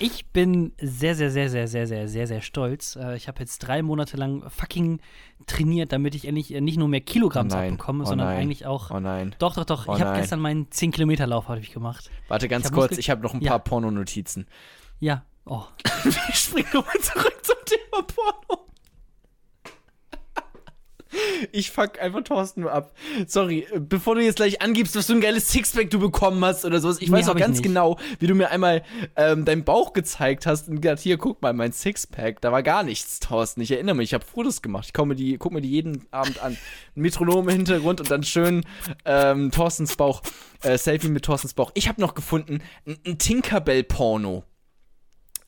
Ich 0.00 0.26
bin 0.26 0.72
sehr, 0.80 1.14
sehr, 1.14 1.30
sehr, 1.30 1.48
sehr, 1.48 1.68
sehr, 1.68 1.86
sehr, 1.86 2.08
sehr, 2.08 2.26
sehr 2.26 2.40
stolz. 2.42 2.96
Äh, 2.96 3.16
ich 3.16 3.28
habe 3.28 3.38
jetzt 3.40 3.60
drei 3.60 3.80
Monate 3.82 4.16
lang 4.16 4.48
fucking 4.50 5.00
trainiert, 5.46 5.92
damit 5.92 6.14
ich 6.16 6.26
endlich 6.26 6.52
äh, 6.52 6.60
nicht 6.60 6.76
nur 6.76 6.88
mehr 6.88 7.00
Kilogramm 7.00 7.48
Oh 7.52 7.54
abbekomme, 7.54 8.02
oh 8.02 8.06
sondern 8.06 8.26
nein, 8.28 8.38
eigentlich 8.40 8.66
auch. 8.66 8.90
Oh 8.90 8.98
nein. 8.98 9.34
Doch, 9.38 9.54
doch, 9.54 9.64
doch. 9.64 9.86
oh 9.86 9.94
ich 9.94 10.02
habe 10.02 10.18
gestern 10.18 10.40
meinen 10.40 10.66
10-Kilometer-Lauf 10.66 11.46
habe 11.48 11.60
ich 11.60 11.72
gemacht. 11.72 12.10
Warte 12.28 12.48
ganz 12.48 12.66
Ich 12.66 12.72
kurz, 12.72 12.90
Muskel- 12.90 12.98
ich 12.98 13.08
habe 13.10 13.22
noch 13.22 13.34
ein 13.34 13.40
Ja. 13.40 13.50
paar 13.52 13.60
Pornonotizen. 13.60 14.46
Ja. 15.00 15.24
Oh. 15.46 15.62
Ich 16.28 16.34
springe 16.34 16.68
nochmal 16.74 16.98
zurück 17.00 17.38
zum 17.42 17.56
Thema 17.64 18.02
Porno. 18.02 18.66
Ich 21.52 21.70
fuck 21.70 22.00
einfach 22.00 22.22
Thorsten 22.22 22.62
nur 22.62 22.72
ab. 22.72 22.92
Sorry, 23.26 23.66
äh, 23.72 23.80
bevor 23.80 24.14
du 24.14 24.22
jetzt 24.22 24.36
gleich 24.36 24.62
angibst, 24.62 24.96
was 24.96 25.06
für 25.06 25.12
ein 25.12 25.20
geiles 25.20 25.50
Sixpack 25.50 25.90
du 25.90 25.98
bekommen 25.98 26.44
hast 26.44 26.64
oder 26.64 26.80
sowas. 26.80 27.00
Ich 27.00 27.10
Nee, 27.10 27.18
weiß 27.18 27.28
auch 27.28 27.36
ganz 27.36 27.62
genau, 27.62 27.98
wie 28.18 28.26
du 28.26 28.34
mir 28.34 28.50
einmal 28.50 28.82
ähm, 29.16 29.44
deinen 29.44 29.64
Bauch 29.64 29.92
gezeigt 29.92 30.46
hast 30.46 30.68
und 30.68 30.80
gesagt, 30.80 31.00
hier, 31.00 31.18
guck 31.18 31.42
mal, 31.42 31.52
mein 31.52 31.72
Sixpack. 31.72 32.40
Da 32.40 32.52
war 32.52 32.62
gar 32.62 32.82
nichts, 32.82 33.20
Thorsten. 33.20 33.60
Ich 33.60 33.70
erinnere 33.70 33.94
mich, 33.94 34.10
ich 34.10 34.14
habe 34.14 34.24
Fotos 34.24 34.62
gemacht. 34.62 34.86
Ich 34.86 34.92
komm 34.92 35.08
mir 35.08 35.14
die, 35.14 35.36
guck 35.38 35.52
mir 35.52 35.60
die 35.60 35.70
jeden 35.70 36.06
Abend 36.10 36.42
an. 36.42 36.56
Ein 36.96 37.00
Metronom 37.02 37.48
im 37.48 37.54
Hintergrund 37.54 38.00
und 38.00 38.10
dann 38.10 38.22
schön 38.22 38.64
ähm, 39.04 39.50
Thorstens 39.50 39.96
Bauch. 39.96 40.22
Äh, 40.62 40.78
Selfie 40.78 41.08
mit 41.08 41.24
Thorstens 41.24 41.54
Bauch. 41.54 41.70
Ich 41.74 41.88
habe 41.88 42.00
noch 42.00 42.14
gefunden, 42.14 42.60
ein, 42.86 42.98
ein 43.06 43.18
Tinkerbell-Porno. 43.18 44.44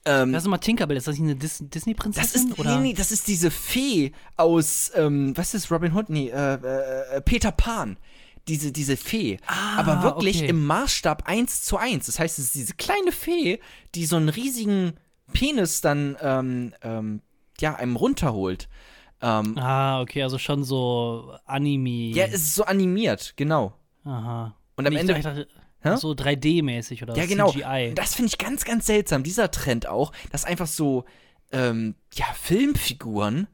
Ähm, 0.07 0.32
Das 0.32 0.44
ist 0.44 0.48
mal 0.48 0.59
Tinkerbell. 0.59 0.96
Ist 0.96 1.07
das 1.09 1.14
nicht 1.18 1.24
eine 1.24 1.36
Dis 1.36 1.59
das 1.59 1.68
Disney-Prinzessin? 1.68 2.50
ist, 2.52 2.59
oder? 2.59 2.76
nee, 2.76 2.88
nee, 2.88 2.94
das 2.94 3.12
ist 3.12 3.28
diese 3.28 3.50
Fee 3.50 4.12
aus, 4.36 4.90
ähm, 4.94 5.36
was 5.36 5.52
ist 5.52 5.70
Robin 5.70 5.92
Hood? 5.94 6.09
Nee, 6.09 6.28
äh, 6.30 6.54
äh, 6.54 7.20
Peter 7.20 7.52
Pan. 7.52 7.98
Diese, 8.48 8.70
diese 8.70 8.96
Fee. 8.96 9.38
Ah, 9.48 9.78
Aber 9.78 10.02
wirklich 10.04 10.36
okay. 10.38 10.48
im 10.48 10.64
Maßstab 10.66 11.24
1 11.28 11.62
zu 11.64 11.76
1. 11.78 12.07
Das 12.07 12.20
heißt, 12.20 12.38
es 12.38 12.44
ist 12.46 12.54
diese 12.54 12.74
kleine 12.74 13.11
Fee, 13.11 13.59
die 13.96 14.07
so 14.07 14.14
einen 14.14 14.28
riesigen 14.28 14.92
Penis 15.32 15.80
dann, 15.80 16.16
ähm, 16.20 16.72
ähm, 16.82 17.22
ja, 17.59 17.74
einem 17.74 17.96
runterholt. 17.96 18.68
Ähm, 19.20 19.59
Ah, 19.59 20.00
okay, 20.00 20.22
also 20.22 20.38
schon 20.38 20.62
so 20.62 21.34
Anime. 21.44 22.12
Ja, 22.14 22.26
es 22.26 22.34
ist 22.34 22.54
so 22.54 22.64
animiert, 22.64 23.32
genau. 23.34 23.72
Aha. 24.04 24.54
Und 24.76 24.86
am 24.86 24.92
Ich 24.92 25.00
Ende. 25.00 25.14
dachte, 25.14 25.48
Hä? 25.95 25.97
so 25.97 26.11
3D-mäßig 26.12 27.03
oder 27.03 27.16
Ja, 27.16 27.26
genau. 27.26 27.51
CGI. 27.51 27.93
Das 27.95 28.14
finde 28.14 28.28
ich 28.28 28.39
ganz, 28.39 28.64
ganz 28.64 28.87
seltsam. 28.87 29.22
Dieser 29.22 29.51
Trend 29.51 29.87
auch, 29.89 30.12
dass 30.32 30.45
einfach 30.45 30.66
so, 30.66 31.05
ähm, 31.53 31.95
ja, 32.14 32.26
Filmfiguren, 32.41 33.47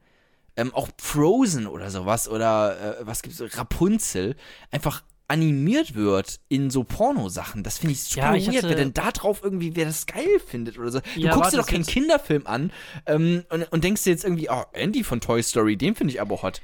ähm, 0.55 0.73
auch 0.73 0.87
Frozen 0.99 1.67
oder 1.67 1.89
sowas, 1.89 2.27
oder 2.27 2.99
äh, 3.01 3.07
was 3.07 3.21
gibt's, 3.21 3.41
Rapunzel, 3.57 4.35
einfach 4.71 5.03
animiert 5.27 5.95
wird 5.95 6.39
in 6.49 6.69
so 6.69 6.83
Pornosachen. 6.83 7.63
Das 7.63 7.79
finde 7.79 7.93
ich 7.93 8.03
super 8.03 8.21
Ja, 8.27 8.35
ich 8.35 8.45
weird, 8.47 8.57
hatte- 8.57 8.69
wer 8.69 8.75
denn 8.75 8.93
da 8.93 9.11
drauf 9.11 9.39
irgendwie, 9.41 9.75
wer 9.75 9.85
das 9.85 10.05
geil 10.05 10.39
findet 10.45 10.77
oder 10.77 10.91
so. 10.91 10.99
Du 11.15 11.21
Ja, 11.21 11.33
guckst 11.33 11.53
dir 11.53 11.57
doch 11.57 11.65
keinen 11.65 11.79
jetzt- 11.81 11.89
Kinderfilm 11.91 12.45
an 12.45 12.71
ähm, 13.07 13.43
und, 13.49 13.63
und 13.71 13.83
denkst 13.83 14.03
dir 14.03 14.11
jetzt 14.11 14.25
irgendwie, 14.25 14.49
oh, 14.49 14.63
Andy 14.73 15.03
von 15.03 15.21
Toy 15.21 15.41
Story, 15.41 15.77
den 15.77 15.95
finde 15.95 16.13
ich 16.13 16.21
aber 16.21 16.41
hot. 16.43 16.61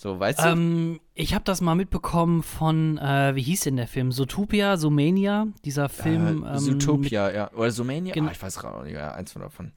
So, 0.00 0.18
weißt 0.18 0.38
du? 0.42 0.48
Ähm, 0.48 1.00
ich 1.12 1.34
habe 1.34 1.44
das 1.44 1.60
mal 1.60 1.74
mitbekommen 1.74 2.42
von, 2.42 2.96
äh, 2.96 3.34
wie 3.34 3.42
hieß 3.42 3.60
denn 3.64 3.76
der 3.76 3.86
Film? 3.86 4.12
Zootopia, 4.12 4.78
Zoomania, 4.78 5.48
dieser 5.66 5.90
Film. 5.90 6.42
äh, 6.42 6.52
ähm, 6.52 6.58
Zootopia, 6.58 7.30
ja. 7.30 7.52
Oder 7.52 7.70
Zoomania? 7.70 8.14
Ah, 8.16 8.30
ich 8.32 8.40
weiß 8.42 8.58
gerade 8.60 8.84
nicht, 8.84 8.94
ja, 8.94 9.12
eins 9.12 9.32
von 9.32 9.42
davon. 9.42 9.72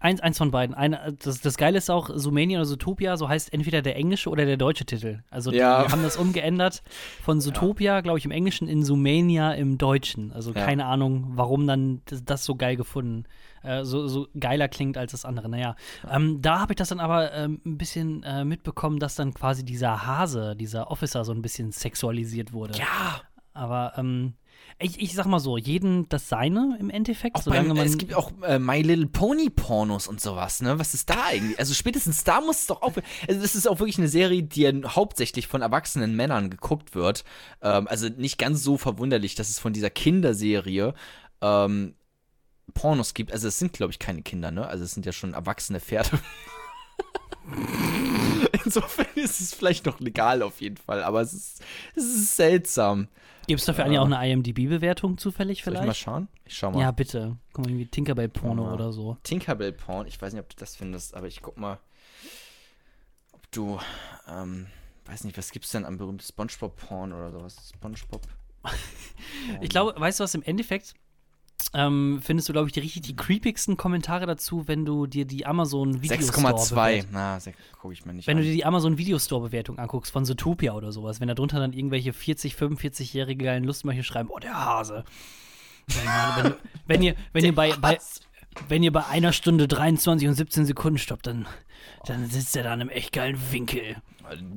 Eins, 0.00 0.20
eins 0.20 0.36
von 0.36 0.50
beiden. 0.50 0.74
Eine, 0.74 1.16
das, 1.22 1.40
das 1.42 1.56
Geile 1.56 1.78
ist 1.78 1.90
auch, 1.90 2.10
Zoomania 2.12 2.58
oder 2.58 2.66
Zootopia, 2.66 3.16
so 3.16 3.28
heißt 3.28 3.52
entweder 3.52 3.80
der 3.80 3.94
englische 3.94 4.30
oder 4.30 4.46
der 4.46 4.56
deutsche 4.56 4.84
Titel. 4.84 5.20
Also 5.30 5.52
die 5.52 5.58
Ja. 5.58 5.86
haben 5.92 6.02
das 6.02 6.16
umgeändert 6.16 6.82
von 7.22 7.40
Zootopia, 7.40 8.00
glaube 8.00 8.18
ich, 8.18 8.24
im 8.24 8.32
Englischen 8.32 8.66
in 8.66 8.82
Zoomania 8.82 9.52
im 9.52 9.78
Deutschen. 9.78 10.32
Also 10.32 10.52
Ja. 10.54 10.64
keine 10.64 10.86
Ahnung, 10.86 11.28
warum 11.36 11.68
dann 11.68 12.02
das, 12.06 12.24
das 12.24 12.44
so 12.44 12.56
geil 12.56 12.74
gefunden, 12.74 13.26
äh, 13.62 13.84
so, 13.84 14.06
so 14.08 14.28
geiler 14.38 14.68
klingt 14.68 14.96
als 14.96 15.12
das 15.12 15.24
andere. 15.24 15.48
Naja, 15.48 15.76
ähm, 16.10 16.40
da 16.42 16.60
habe 16.60 16.72
ich 16.72 16.76
das 16.76 16.88
dann 16.88 17.00
aber 17.00 17.32
ähm, 17.32 17.60
ein 17.64 17.78
bisschen 17.78 18.22
äh, 18.22 18.44
mitbekommen, 18.44 18.98
dass 18.98 19.14
dann 19.14 19.34
quasi 19.34 19.64
dieser 19.64 20.06
Hase, 20.06 20.56
dieser 20.56 20.90
Officer 20.90 21.24
so 21.24 21.32
ein 21.32 21.42
bisschen 21.42 21.72
sexualisiert 21.72 22.52
wurde. 22.52 22.78
Ja, 22.78 23.20
Aber 23.52 23.92
ähm, 23.96 24.34
ich, 24.80 25.00
ich 25.00 25.14
sag 25.14 25.26
mal 25.26 25.40
so, 25.40 25.56
jeden 25.56 26.08
das 26.08 26.28
Seine 26.28 26.76
im 26.78 26.88
Endeffekt, 26.90 27.36
Auch 27.36 27.42
solange 27.42 27.68
beim, 27.68 27.78
man. 27.78 27.86
es 27.86 27.98
gibt 27.98 28.14
auch 28.14 28.30
äh, 28.42 28.58
My 28.60 28.80
Little 28.80 29.06
Pony 29.06 29.50
Pornos 29.50 30.06
und 30.06 30.20
sowas, 30.20 30.62
ne? 30.62 30.78
Was 30.78 30.94
ist 30.94 31.10
da 31.10 31.24
eigentlich? 31.26 31.58
Also 31.58 31.74
spätestens 31.74 32.22
da 32.22 32.40
muss 32.40 32.60
es 32.60 32.66
doch 32.66 32.82
auch. 32.82 32.92
Also 33.28 33.40
das 33.40 33.56
ist 33.56 33.66
auch 33.68 33.80
wirklich 33.80 33.98
eine 33.98 34.08
Serie, 34.08 34.44
die 34.44 34.62
ja 34.62 34.72
hauptsächlich 34.86 35.48
von 35.48 35.62
erwachsenen 35.62 36.14
Männern 36.14 36.50
geguckt 36.50 36.94
wird. 36.94 37.24
Ähm, 37.60 37.88
also 37.88 38.08
nicht 38.08 38.38
ganz 38.38 38.62
so 38.62 38.76
verwunderlich, 38.76 39.34
dass 39.34 39.48
es 39.48 39.58
von 39.58 39.72
dieser 39.72 39.90
Kinderserie 39.90 40.94
ähm, 41.40 41.94
Pornos 42.74 43.14
gibt. 43.14 43.32
Also 43.32 43.48
es 43.48 43.58
sind, 43.58 43.72
glaube 43.72 43.92
ich, 43.92 43.98
keine 43.98 44.22
Kinder, 44.22 44.50
ne? 44.50 44.66
Also 44.66 44.84
es 44.84 44.92
sind 44.92 45.06
ja 45.06 45.12
schon 45.12 45.34
erwachsene 45.34 45.80
Pferde. 45.80 46.18
Insofern 48.64 49.06
ist 49.14 49.40
es 49.40 49.54
vielleicht 49.54 49.86
noch 49.86 50.00
legal 50.00 50.42
auf 50.42 50.60
jeden 50.60 50.76
Fall, 50.76 51.02
aber 51.02 51.22
es 51.22 51.32
ist, 51.32 51.62
es 51.94 52.04
ist 52.04 52.36
seltsam. 52.36 53.08
Gibt 53.46 53.60
es 53.60 53.66
dafür 53.66 53.86
eigentlich 53.86 53.98
auch 53.98 54.10
eine 54.10 54.30
IMDb-Bewertung 54.30 55.16
zufällig 55.16 55.64
Soll 55.64 55.72
ich 55.72 55.78
mal 55.78 55.84
vielleicht? 55.84 56.00
schauen? 56.00 56.28
Ich 56.44 56.58
schau 56.58 56.70
mal. 56.70 56.80
Ja, 56.80 56.90
bitte. 56.90 57.38
Guck 57.54 57.64
mal, 57.64 57.70
irgendwie 57.70 57.86
Tinkerbell-Porno 57.86 58.74
oder 58.74 58.92
so. 58.92 59.16
Tinkerbell 59.22 59.72
Porn. 59.72 60.06
Ich 60.06 60.20
weiß 60.20 60.34
nicht, 60.34 60.42
ob 60.42 60.50
du 60.50 60.56
das 60.56 60.76
findest, 60.76 61.14
aber 61.14 61.28
ich 61.28 61.40
guck 61.40 61.56
mal, 61.56 61.78
ob 63.32 63.50
du, 63.50 63.80
ähm, 64.28 64.66
weiß 65.06 65.24
nicht, 65.24 65.38
was 65.38 65.50
gibt's 65.50 65.70
denn 65.70 65.86
an 65.86 65.96
berühmtes 65.96 66.28
SpongeBob 66.28 66.76
Porn 66.76 67.14
oder 67.14 67.30
sowas? 67.30 67.70
SpongeBob. 67.74 68.26
Ich 69.60 69.70
glaube, 69.70 69.98
weißt 69.98 70.20
du 70.20 70.24
was, 70.24 70.34
im 70.34 70.42
Endeffekt 70.42 70.94
ähm, 71.74 72.20
findest 72.22 72.48
du, 72.48 72.52
glaube 72.52 72.68
ich, 72.68 72.72
die 72.72 72.80
richtig 72.80 73.02
die 73.02 73.14
creepigsten 73.16 73.76
Kommentare 73.76 74.26
dazu, 74.26 74.66
wenn 74.68 74.84
du 74.84 75.06
dir 75.06 75.26
die 75.26 75.44
Amazon 75.44 76.02
Video 76.02 76.16
6,2. 76.16 77.04
Na, 77.10 77.38
gucke 77.78 77.92
ich 77.92 78.06
mir 78.06 78.14
nicht 78.14 78.26
Wenn 78.26 78.38
du 78.38 78.42
an. 78.42 78.48
dir 78.48 78.54
die 78.54 78.64
Amazon 78.64 78.96
Videostore-Bewertung 78.96 79.78
anguckst 79.78 80.12
von 80.12 80.24
Zootopia 80.24 80.72
oder 80.72 80.92
sowas, 80.92 81.20
wenn 81.20 81.28
da 81.28 81.34
drunter 81.34 81.58
dann 81.58 81.72
irgendwelche 81.72 82.12
40, 82.12 82.54
45-jährige 82.54 83.44
geilen 83.44 83.64
Lustmöche 83.64 84.02
schreiben, 84.02 84.30
oh, 84.32 84.38
der 84.38 84.54
Hase. 84.54 85.04
Ja, 86.04 86.38
wenn, 86.42 86.54
wenn 86.86 87.02
ihr, 87.02 87.14
wenn 87.32 87.44
ihr 87.44 87.54
bei, 87.54 87.74
bei, 87.76 87.98
wenn 88.68 88.82
ihr 88.82 88.92
bei 88.92 89.06
einer 89.06 89.32
Stunde 89.32 89.68
23 89.68 90.26
und 90.28 90.34
17 90.34 90.64
Sekunden 90.64 90.98
stoppt, 90.98 91.26
dann, 91.26 91.46
dann 92.06 92.26
sitzt 92.28 92.56
er 92.56 92.62
da 92.62 92.74
in 92.74 92.80
einem 92.80 92.90
echt 92.90 93.12
geilen 93.12 93.38
Winkel. 93.52 93.96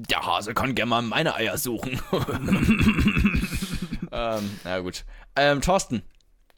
Der 0.09 0.25
Hase 0.25 0.53
kann 0.53 0.75
gerne 0.75 0.89
mal 0.89 1.01
meine 1.01 1.35
Eier 1.35 1.57
suchen. 1.57 2.01
ähm, 4.11 4.59
na 4.63 4.79
gut. 4.79 5.05
Ähm, 5.35 5.61
Thorsten. 5.61 6.03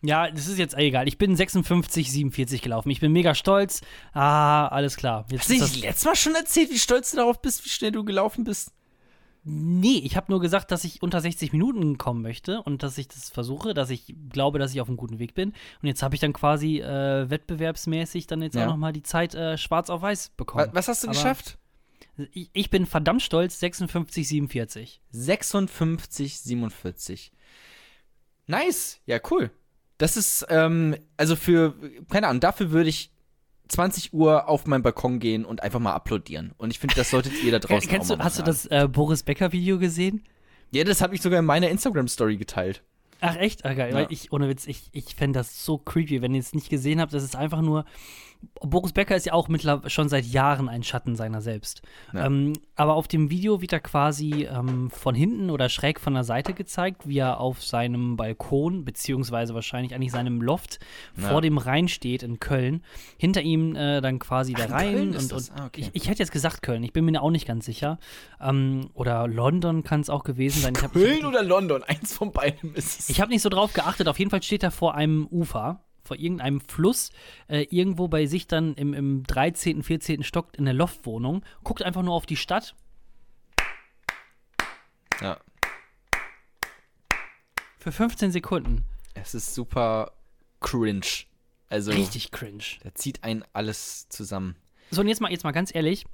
Ja, 0.03 0.29
das 0.29 0.47
ist 0.47 0.57
jetzt 0.57 0.75
egal. 0.77 1.07
Ich 1.07 1.17
bin 1.17 1.35
56, 1.35 2.11
47 2.11 2.61
gelaufen. 2.61 2.89
Ich 2.89 2.99
bin 2.99 3.11
mega 3.13 3.33
stolz. 3.33 3.81
Ah, 4.11 4.67
alles 4.67 4.97
klar. 4.97 5.25
Jetzt 5.31 5.41
Hast 5.41 5.49
du 5.49 5.53
nicht 5.53 5.81
letztes 5.81 6.05
Mal 6.05 6.15
schon 6.15 6.35
erzählt, 6.35 6.69
wie 6.71 6.77
stolz 6.79 7.11
du 7.11 7.17
darauf 7.17 7.41
bist, 7.41 7.63
wie 7.65 7.69
schnell 7.69 7.91
du 7.91 8.03
gelaufen 8.03 8.43
bist? 8.43 8.71
nee, 9.45 10.01
ich 10.05 10.15
habe 10.15 10.31
nur 10.31 10.39
gesagt, 10.39 10.71
dass 10.71 10.85
ich 10.85 11.01
unter 11.03 11.19
60 11.19 11.51
Minuten 11.51 11.97
kommen 11.97 12.21
möchte 12.21 12.61
und 12.61 12.81
dass 12.81 12.97
ich 12.97 13.09
das 13.09 13.29
versuche, 13.29 13.73
dass 13.73 13.89
ich 13.89 14.15
glaube, 14.29 14.57
dass 14.57 14.73
ich 14.73 14.79
auf 14.79 14.87
einem 14.87 14.95
guten 14.95 15.19
Weg 15.19 15.33
bin. 15.33 15.49
Und 15.81 15.87
jetzt 15.87 16.01
habe 16.01 16.15
ich 16.15 16.21
dann 16.21 16.31
quasi 16.31 16.79
äh, 16.79 17.29
wettbewerbsmäßig 17.29 18.25
dann 18.27 18.41
jetzt 18.41 18.55
Ja. 18.55 18.63
auch 18.63 18.69
noch 18.69 18.77
mal 18.77 18.93
die 18.93 19.03
Zeit 19.03 19.35
äh, 19.35 19.57
schwarz 19.57 19.89
auf 19.89 20.01
weiß 20.01 20.29
bekommen. 20.37 20.67
Was, 20.67 20.73
was 20.73 20.87
hast 20.87 21.03
du 21.03 21.07
Aber 21.09 21.15
geschafft? 21.17 21.57
Ich, 22.31 22.49
ich 22.53 22.69
bin 22.69 22.85
verdammt 22.85 23.21
stolz, 23.21 23.59
56, 23.59 24.25
47. 24.29 25.01
56, 25.11 26.39
47. 26.39 27.33
Nice. 28.47 28.99
Ja, 29.05 29.19
cool. 29.29 29.51
Das 29.97 30.17
ist, 30.17 30.45
ähm, 30.49 30.95
also 31.17 31.35
für, 31.35 31.75
keine 32.09 32.27
Ahnung, 32.27 32.39
dafür 32.39 32.71
würde 32.71 32.89
ich 32.89 33.11
20 33.69 34.13
Uhr 34.13 34.49
auf 34.49 34.65
meinen 34.65 34.83
Balkon 34.83 35.19
gehen 35.19 35.45
und 35.45 35.63
einfach 35.63 35.79
mal 35.79 35.93
applaudieren. 35.93 36.53
Und 36.57 36.71
ich 36.71 36.79
finde, 36.79 36.95
das 36.95 37.09
solltet 37.09 37.41
ihr 37.43 37.51
da 37.51 37.59
draußen 37.59 37.89
Kennst 37.89 38.11
auch 38.11 38.15
du, 38.15 38.19
mal 38.19 38.25
hast 38.25 38.39
du 38.39 38.43
das 38.43 38.65
äh, 38.67 38.87
Boris 38.91 39.23
Becker 39.23 39.51
Video 39.51 39.79
gesehen? 39.79 40.23
Ja, 40.71 40.83
das 40.83 41.01
habe 41.01 41.15
ich 41.15 41.21
sogar 41.21 41.39
in 41.39 41.45
meiner 41.45 41.69
Instagram-Story 41.69 42.37
geteilt. 42.37 42.83
Ach 43.21 43.35
echt? 43.37 43.63
Ah, 43.63 43.73
geil. 43.73 43.91
Ja. 43.91 43.95
Weil 43.95 44.07
ich, 44.09 44.33
ohne 44.33 44.49
Witz, 44.49 44.67
ich, 44.67 44.89
ich 44.91 45.15
fände 45.15 45.39
das 45.39 45.63
so 45.63 45.77
creepy, 45.77 46.21
wenn 46.21 46.33
ihr 46.33 46.41
es 46.41 46.53
nicht 46.53 46.69
gesehen 46.69 46.99
habt. 46.99 47.13
Das 47.13 47.23
ist 47.23 47.35
einfach 47.35 47.61
nur 47.61 47.85
Boris 48.61 48.91
Becker 48.93 49.15
ist 49.15 49.25
ja 49.25 49.33
auch 49.33 49.47
mittlerweile 49.47 49.89
schon 49.89 50.09
seit 50.09 50.25
Jahren 50.25 50.69
ein 50.69 50.83
Schatten 50.83 51.15
seiner 51.15 51.41
selbst. 51.41 51.81
Ja. 52.13 52.25
Ähm, 52.25 52.53
aber 52.75 52.95
auf 52.95 53.07
dem 53.07 53.29
Video 53.29 53.61
wird 53.61 53.73
er 53.73 53.79
quasi 53.79 54.47
ähm, 54.51 54.89
von 54.89 55.15
hinten 55.15 55.49
oder 55.49 55.69
schräg 55.69 55.99
von 55.99 56.13
der 56.13 56.23
Seite 56.23 56.53
gezeigt, 56.53 57.07
wie 57.07 57.17
er 57.19 57.39
auf 57.39 57.63
seinem 57.63 58.17
Balkon, 58.17 58.85
beziehungsweise 58.85 59.53
wahrscheinlich 59.53 59.93
eigentlich 59.93 60.11
seinem 60.11 60.41
Loft 60.41 60.79
Ja. 61.21 61.29
vor 61.29 61.41
dem 61.41 61.57
Rhein 61.57 61.87
steht 61.87 62.23
in 62.23 62.39
Köln. 62.39 62.83
Hinter 63.17 63.41
ihm 63.41 63.75
äh, 63.75 64.01
dann 64.01 64.19
quasi 64.19 64.53
der 64.53 64.65
in 64.65 64.71
Rhein. 64.71 64.93
Köln 64.93 65.13
ist 65.13 65.23
und, 65.23 65.31
das? 65.33 65.49
und 65.49 65.59
Ah, 65.59 65.65
okay. 65.67 65.81
ich, 65.81 65.89
ich 65.93 66.09
hätte 66.09 66.19
jetzt 66.19 66.31
gesagt 66.31 66.61
Köln, 66.61 66.83
ich 66.83 66.93
bin 66.93 67.05
mir 67.05 67.21
auch 67.21 67.31
nicht 67.31 67.47
ganz 67.47 67.65
sicher. 67.65 67.99
Ähm, 68.41 68.89
oder 68.93 69.27
London 69.27 69.83
kann 69.83 70.01
es 70.01 70.09
auch 70.09 70.23
gewesen 70.23 70.61
sein. 70.61 70.73
Ich 70.75 70.83
hab, 70.83 70.93
Köln 70.93 71.25
oder 71.25 71.43
London? 71.43 71.83
Eins 71.83 72.13
von 72.17 72.31
beiden 72.31 72.73
ist 72.75 72.99
es. 72.99 73.09
ich 73.09 73.21
habe 73.21 73.31
nicht 73.31 73.41
so 73.41 73.49
drauf 73.49 73.73
geachtet. 73.73 74.07
Auf 74.07 74.19
jeden 74.19 74.31
Fall 74.31 74.41
steht 74.43 74.63
er 74.63 74.71
vor 74.71 74.95
einem 74.95 75.27
Ufer, 75.27 75.81
vor 76.03 76.17
irgendeinem 76.17 76.59
Fluss, 76.61 77.11
äh, 77.47 77.65
irgendwo 77.69 78.07
bei 78.07 78.25
sich 78.25 78.47
dann 78.47 78.73
im, 78.75 78.93
im 78.93 79.23
13., 79.23 79.83
14. 79.83 80.23
Stock 80.23 80.57
in 80.57 80.65
der 80.65 80.73
Loftwohnung, 80.73 81.43
guckt 81.63 81.81
einfach 81.83 82.03
nur 82.03 82.13
auf 82.13 82.25
die 82.25 82.37
Stadt. 82.37 82.75
ja. 85.21 85.37
Für 87.79 87.91
15 87.91 88.31
Sekunden. 88.31 88.85
Es 89.13 89.35
ist 89.35 89.53
super 89.53 90.13
cringe. 90.61 91.25
Also, 91.69 91.91
Richtig 91.91 92.31
cringe. 92.31 92.63
da 92.83 92.93
zieht 92.93 93.23
ein 93.23 93.43
alles 93.51 94.07
zusammen. 94.07 94.55
So, 94.91 95.01
und 95.01 95.07
jetzt 95.07 95.21
mal, 95.21 95.31
jetzt 95.31 95.43
mal 95.43 95.51
ganz 95.51 95.73
ehrlich. 95.73 96.05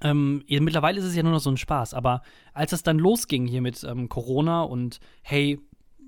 Ähm, 0.00 0.44
mittlerweile 0.48 0.98
ist 0.98 1.04
es 1.04 1.14
ja 1.16 1.22
nur 1.22 1.32
noch 1.32 1.40
so 1.40 1.50
ein 1.50 1.56
Spaß, 1.56 1.94
aber 1.94 2.22
als 2.52 2.72
es 2.72 2.82
dann 2.82 2.98
losging 2.98 3.46
hier 3.46 3.62
mit 3.62 3.82
ähm, 3.84 4.08
Corona 4.08 4.62
und 4.62 5.00
hey, 5.22 5.58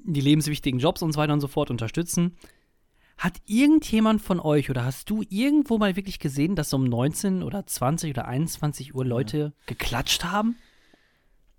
die 0.05 0.21
lebenswichtigen 0.21 0.79
Jobs 0.79 1.03
und 1.03 1.13
so 1.13 1.19
weiter 1.19 1.33
und 1.33 1.41
so 1.41 1.49
fort 1.49 1.71
unterstützen, 1.71 2.37
hat 3.19 3.35
irgendjemand 3.47 4.23
von 4.23 4.39
euch 4.41 4.71
oder 4.71 4.85
hast 4.85 5.11
du 5.11 5.23
irgendwo 5.29 5.77
mal 5.79 5.97
wirklich 5.97 6.19
gesehen, 6.21 6.55
dass 6.57 6.73
um 6.73 6.85
19 6.85 7.43
oder 7.43 7.67
20 7.67 8.11
oder 8.11 8.27
21 8.29 8.95
Uhr 8.95 9.05
Leute 9.05 9.53
geklatscht 9.67 10.25
haben? 10.25 10.57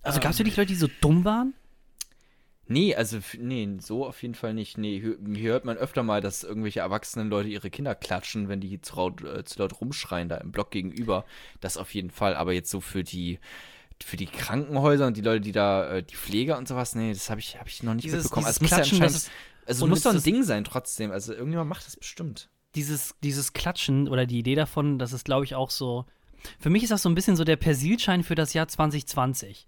Also 0.01 0.19
gab 0.21 0.31
es 0.31 0.39
wirklich 0.39 0.55
Leute, 0.57 0.69
die 0.69 0.75
so 0.79 0.87
dumm 1.01 1.25
waren? 1.25 1.53
Nee, 2.71 2.93
also, 2.95 3.17
nee, 3.39 3.67
so 3.79 4.05
auf 4.05 4.21
jeden 4.21 4.35
Fall 4.35 4.53
nicht. 4.53 4.77
Nee, 4.77 4.99
hier, 5.01 5.17
hier 5.35 5.51
hört 5.51 5.65
man 5.65 5.75
öfter 5.75 6.03
mal, 6.03 6.21
dass 6.21 6.43
irgendwelche 6.43 6.81
erwachsenen 6.81 7.27
Leute 7.29 7.49
ihre 7.49 7.71
Kinder 7.71 7.95
klatschen, 7.95 8.47
wenn 8.47 8.61
die 8.61 8.79
zu 8.79 8.95
laut, 8.95 9.23
äh, 9.23 9.43
zu 9.43 9.57
laut 9.59 9.81
rumschreien, 9.81 10.29
da 10.29 10.37
im 10.37 10.51
Block 10.51 10.69
gegenüber. 10.69 11.25
Das 11.61 11.77
auf 11.77 11.93
jeden 11.95 12.11
Fall. 12.11 12.35
Aber 12.35 12.53
jetzt 12.53 12.69
so 12.69 12.79
für 12.79 13.03
die, 13.03 13.39
für 14.03 14.17
die 14.17 14.27
Krankenhäuser 14.27 15.07
und 15.07 15.17
die 15.17 15.21
Leute, 15.21 15.41
die 15.41 15.51
da, 15.51 15.95
äh, 15.95 16.03
die 16.03 16.15
Pfleger 16.15 16.59
und 16.59 16.67
sowas, 16.67 16.93
nee, 16.93 17.11
das 17.11 17.31
habe 17.31 17.39
ich, 17.41 17.59
hab 17.59 17.67
ich 17.67 17.81
noch 17.81 17.95
nicht 17.95 18.05
Dieses- 18.05 18.25
mitbekommen. 18.25 18.45
dieses 18.45 18.61
Also, 18.61 18.65
es 18.65 18.71
muss 18.71 18.91
ja 18.91 18.97
Klatschen, 18.97 18.99
das 19.01 19.31
also, 19.69 19.85
und 19.85 19.89
muss 19.91 19.99
es 19.99 20.03
doch 20.03 20.13
ein 20.13 20.23
Ding 20.23 20.43
sein 20.43 20.63
trotzdem. 20.63 21.11
Also, 21.11 21.33
irgendjemand 21.33 21.69
macht 21.69 21.85
das 21.85 21.95
bestimmt. 21.95 22.49
dieses, 22.75 23.15
dieses 23.23 23.53
Klatschen 23.53 24.07
oder 24.07 24.25
die 24.25 24.39
Idee 24.39 24.55
davon, 24.55 24.99
das 24.99 25.13
ist, 25.13 25.25
glaube 25.25 25.45
ich, 25.45 25.55
auch 25.55 25.69
so. 25.69 26.05
Für 26.59 26.69
mich 26.69 26.83
ist 26.83 26.91
das 26.91 27.01
so 27.01 27.09
ein 27.09 27.15
bisschen 27.15 27.35
so 27.35 27.43
der 27.43 27.57
Persilschein 27.57 28.23
für 28.23 28.35
das 28.35 28.53
Jahr 28.53 28.67
2020. 28.67 29.67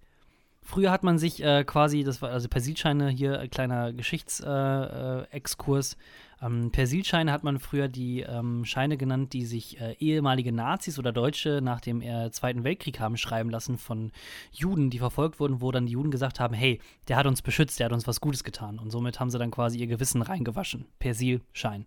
Früher 0.64 0.92
hat 0.92 1.04
man 1.04 1.18
sich 1.18 1.42
äh, 1.44 1.64
quasi, 1.64 2.04
das 2.04 2.22
war 2.22 2.30
also 2.30 2.48
Persilscheine 2.48 3.10
hier, 3.10 3.40
äh, 3.40 3.48
kleiner 3.48 3.92
Geschichtsexkurs. 3.94 5.28
Äh, 5.32 5.36
Exkurs. 5.36 5.98
Ähm, 6.42 6.72
Persilscheine 6.72 7.32
hat 7.32 7.44
man 7.44 7.60
früher 7.60 7.88
die 7.88 8.22
ähm, 8.22 8.66
Scheine 8.66 8.98
genannt, 8.98 9.34
die 9.34 9.46
sich 9.46 9.80
äh, 9.80 9.94
ehemalige 10.00 10.52
Nazis 10.52 10.98
oder 10.98 11.12
Deutsche 11.12 11.62
nach 11.62 11.82
dem 11.82 12.02
äh, 12.02 12.32
Zweiten 12.32 12.64
Weltkrieg 12.64 13.00
haben 13.00 13.18
schreiben 13.18 13.50
lassen 13.50 13.78
von 13.78 14.12
Juden, 14.52 14.90
die 14.90 15.00
verfolgt 15.00 15.40
wurden, 15.40 15.62
wo 15.62 15.72
dann 15.72 15.86
die 15.86 15.94
Juden 15.94 16.12
gesagt 16.12 16.40
haben: 16.40 16.54
Hey, 16.54 16.80
der 17.08 17.18
hat 17.18 17.28
uns 17.28 17.42
beschützt, 17.42 17.80
der 17.80 17.86
hat 17.86 17.94
uns 17.94 18.08
was 18.08 18.22
Gutes 18.22 18.44
getan. 18.44 18.80
Und 18.80 18.90
somit 18.90 19.20
haben 19.20 19.30
sie 19.30 19.38
dann 19.38 19.52
quasi 19.52 19.78
ihr 19.78 19.88
Gewissen 19.88 20.22
reingewaschen. 20.22 20.86
Persilschein. 21.00 21.86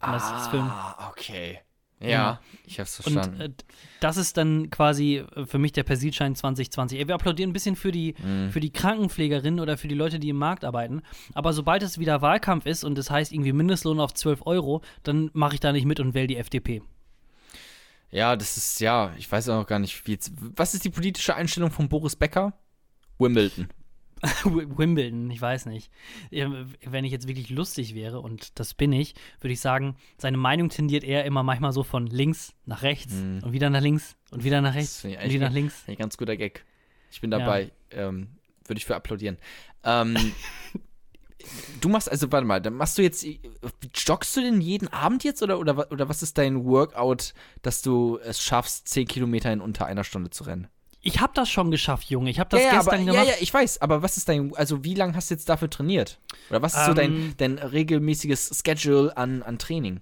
Und 0.00 0.12
das 0.12 0.42
ist 0.42 0.48
für, 0.48 0.60
ah, 0.60 1.08
okay. 1.10 1.60
Ja, 1.98 2.40
ich 2.66 2.78
hab's 2.78 2.96
verstanden. 3.00 3.34
und 3.36 3.40
äh, 3.40 3.50
das 4.00 4.18
ist 4.18 4.36
dann 4.36 4.68
quasi 4.70 5.24
äh, 5.34 5.46
für 5.46 5.58
mich 5.58 5.72
der 5.72 5.82
Persilschein 5.82 6.34
2020. 6.34 6.98
Ey, 6.98 7.08
wir 7.08 7.14
applaudieren 7.14 7.50
ein 7.50 7.52
bisschen 7.54 7.74
für 7.74 7.90
die, 7.90 8.14
Mhm. 8.22 8.50
für 8.50 8.60
die 8.60 8.70
Krankenpflegerinnen 8.70 9.60
oder 9.60 9.78
für 9.78 9.88
die 9.88 9.94
Leute, 9.94 10.18
die 10.18 10.28
im 10.28 10.36
Markt 10.36 10.64
arbeiten. 10.64 11.00
Aber 11.32 11.52
sobald 11.54 11.82
es 11.82 11.98
wieder 11.98 12.20
Wahlkampf 12.20 12.66
ist 12.66 12.84
und 12.84 12.98
das 12.98 13.10
heißt 13.10 13.32
irgendwie 13.32 13.52
Mindestlohn 13.54 13.98
auf 13.98 14.12
12 14.12 14.42
Euro, 14.46 14.82
dann 15.04 15.30
mache 15.32 15.54
ich 15.54 15.60
da 15.60 15.72
nicht 15.72 15.86
mit 15.86 15.98
und 15.98 16.12
wähle 16.12 16.26
die 16.26 16.36
FDP. 16.36 16.82
Ja, 18.10 18.36
das 18.36 18.56
ist, 18.56 18.80
ja, 18.80 19.12
ich 19.18 19.30
weiß 19.30 19.48
auch 19.48 19.60
noch 19.60 19.66
gar 19.66 19.78
nicht, 19.78 20.06
wie 20.06 20.12
jetzt. 20.12 20.32
Was 20.54 20.74
ist 20.74 20.84
die 20.84 20.90
politische 20.90 21.34
Einstellung 21.34 21.70
von 21.70 21.88
Boris 21.88 22.14
Becker? 22.14 22.52
Wimbledon. 23.18 23.68
Wimbledon, 24.44 25.30
ich 25.30 25.40
weiß 25.40 25.66
nicht. 25.66 25.90
Ja, 26.30 26.50
Wenn 26.84 27.04
ich 27.04 27.12
jetzt 27.12 27.28
wirklich 27.28 27.50
lustig 27.50 27.94
wäre, 27.94 28.20
und 28.20 28.58
das 28.58 28.74
bin 28.74 28.92
ich, 28.92 29.14
würde 29.40 29.52
ich 29.52 29.60
sagen, 29.60 29.96
seine 30.16 30.36
Meinung 30.36 30.68
tendiert 30.68 31.04
eher 31.04 31.24
immer 31.24 31.42
manchmal 31.42 31.72
so 31.72 31.82
von 31.82 32.06
links 32.06 32.54
nach 32.64 32.82
rechts 32.82 33.12
und 33.12 33.52
wieder 33.52 33.70
nach 33.70 33.82
links 33.82 34.16
und 34.30 34.44
wieder 34.44 34.60
nach 34.60 34.74
rechts 34.74 35.04
und 35.04 35.10
wieder 35.10 35.46
nach 35.46 35.54
links. 35.54 35.84
Ein 35.86 35.96
ganz 35.96 36.16
guter 36.16 36.36
Gag. 36.36 36.64
Ich 37.10 37.20
bin 37.20 37.30
dabei. 37.30 37.72
Ähm, 37.90 38.28
Würde 38.66 38.78
ich 38.78 38.86
für 38.86 38.96
applaudieren. 38.96 39.36
Ähm, 39.84 40.16
du 41.80 41.88
machst, 41.88 42.10
also 42.10 42.30
warte 42.32 42.46
mal, 42.46 42.60
dann 42.60 42.74
machst 42.74 42.98
du 42.98 43.02
jetzt, 43.02 43.26
joggst 43.94 44.36
du 44.36 44.40
denn 44.40 44.60
jeden 44.60 44.88
Abend 44.88 45.24
jetzt 45.24 45.42
oder, 45.42 45.58
oder, 45.58 45.90
oder 45.92 46.08
was 46.08 46.22
ist 46.22 46.38
dein 46.38 46.64
Workout, 46.64 47.34
dass 47.62 47.82
du 47.82 48.18
es 48.22 48.42
schaffst, 48.42 48.88
10 48.88 49.06
Kilometer 49.06 49.52
in 49.52 49.60
unter 49.60 49.86
einer 49.86 50.04
Stunde 50.04 50.30
zu 50.30 50.44
rennen? 50.44 50.68
Ich 51.06 51.20
habe 51.20 51.32
das 51.34 51.48
schon 51.48 51.70
geschafft, 51.70 52.10
Junge. 52.10 52.30
Ich 52.30 52.40
habe 52.40 52.50
das 52.50 52.60
ja, 52.60 52.66
ja, 52.66 52.74
gestern 52.78 52.94
aber, 52.94 53.04
gemacht. 53.04 53.26
ja, 53.26 53.32
ja, 53.34 53.38
ich 53.40 53.54
weiß, 53.54 53.80
aber 53.80 54.02
was 54.02 54.16
ist 54.16 54.28
dein, 54.28 54.52
also 54.56 54.82
wie 54.82 54.94
lange 54.94 55.14
hast 55.14 55.30
du 55.30 55.34
jetzt 55.34 55.48
dafür 55.48 55.70
trainiert? 55.70 56.18
Oder 56.50 56.62
was 56.62 56.74
ist 56.74 56.84
so 56.84 56.94
dein, 56.94 57.12
Ähm, 57.12 57.34
dein 57.36 57.58
regelmäßiges 57.58 58.60
Schedule 58.64 59.16
an, 59.16 59.44
an 59.44 59.58
Training? 59.58 60.00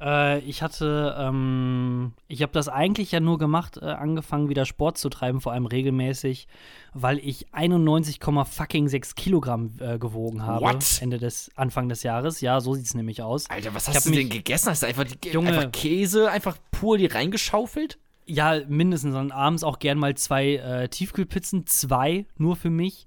Äh, 0.00 0.38
ich 0.38 0.62
hatte, 0.62 1.14
ähm, 1.18 2.12
ich 2.28 2.40
habe 2.40 2.52
das 2.52 2.68
eigentlich 2.68 3.12
ja 3.12 3.20
nur 3.20 3.36
gemacht, 3.36 3.76
äh, 3.76 3.84
angefangen 3.84 4.48
wieder 4.48 4.64
Sport 4.64 4.96
zu 4.96 5.10
treiben, 5.10 5.42
vor 5.42 5.52
allem 5.52 5.66
regelmäßig, 5.66 6.48
weil 6.94 7.18
ich 7.18 7.48
91,6 7.52 9.16
Kilogramm 9.16 9.74
äh, 9.80 9.98
gewogen 9.98 10.46
habe. 10.46 10.64
What? 10.64 11.02
Ende 11.02 11.18
des, 11.18 11.50
Anfang 11.56 11.90
des 11.90 12.02
Jahres. 12.04 12.40
Ja, 12.40 12.62
so 12.62 12.72
sieht 12.72 12.86
es 12.86 12.94
nämlich 12.94 13.22
aus. 13.22 13.50
Alter, 13.50 13.74
was 13.74 13.88
hast 13.88 14.06
du 14.06 14.12
denn 14.12 14.30
gegessen? 14.30 14.70
Hast 14.70 14.82
du 14.82 14.86
einfach, 14.86 15.04
die, 15.04 15.28
Junge. 15.28 15.50
einfach 15.50 15.72
Käse, 15.72 16.30
einfach 16.30 16.56
pur 16.70 16.96
die 16.96 17.06
reingeschaufelt? 17.06 17.98
Ja, 18.28 18.60
mindestens. 18.68 19.14
Und 19.14 19.32
abends 19.32 19.64
auch 19.64 19.78
gern 19.78 19.98
mal 19.98 20.14
zwei 20.14 20.56
äh, 20.56 20.88
Tiefkühlpizzen, 20.88 21.66
zwei 21.66 22.26
nur 22.36 22.56
für 22.56 22.70
mich. 22.70 23.06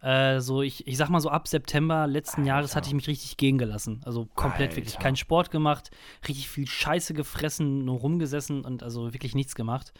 Äh, 0.00 0.40
so, 0.40 0.62
ich, 0.62 0.86
ich 0.86 0.96
sag 0.96 1.10
mal 1.10 1.20
so, 1.20 1.28
ab 1.28 1.46
September 1.46 2.06
letzten 2.06 2.46
Jahres 2.46 2.74
hatte 2.74 2.88
ich 2.88 2.94
mich 2.94 3.06
richtig 3.06 3.36
gehen 3.36 3.58
gelassen. 3.58 4.00
Also 4.04 4.28
komplett 4.34 4.76
wirklich 4.76 4.94
Alter. 4.94 5.02
keinen 5.02 5.16
Sport 5.16 5.50
gemacht, 5.50 5.90
richtig 6.26 6.48
viel 6.48 6.66
Scheiße 6.66 7.12
gefressen, 7.12 7.84
nur 7.84 7.98
rumgesessen 7.98 8.64
und 8.64 8.82
also 8.82 9.12
wirklich 9.12 9.34
nichts 9.34 9.54
gemacht. 9.54 9.92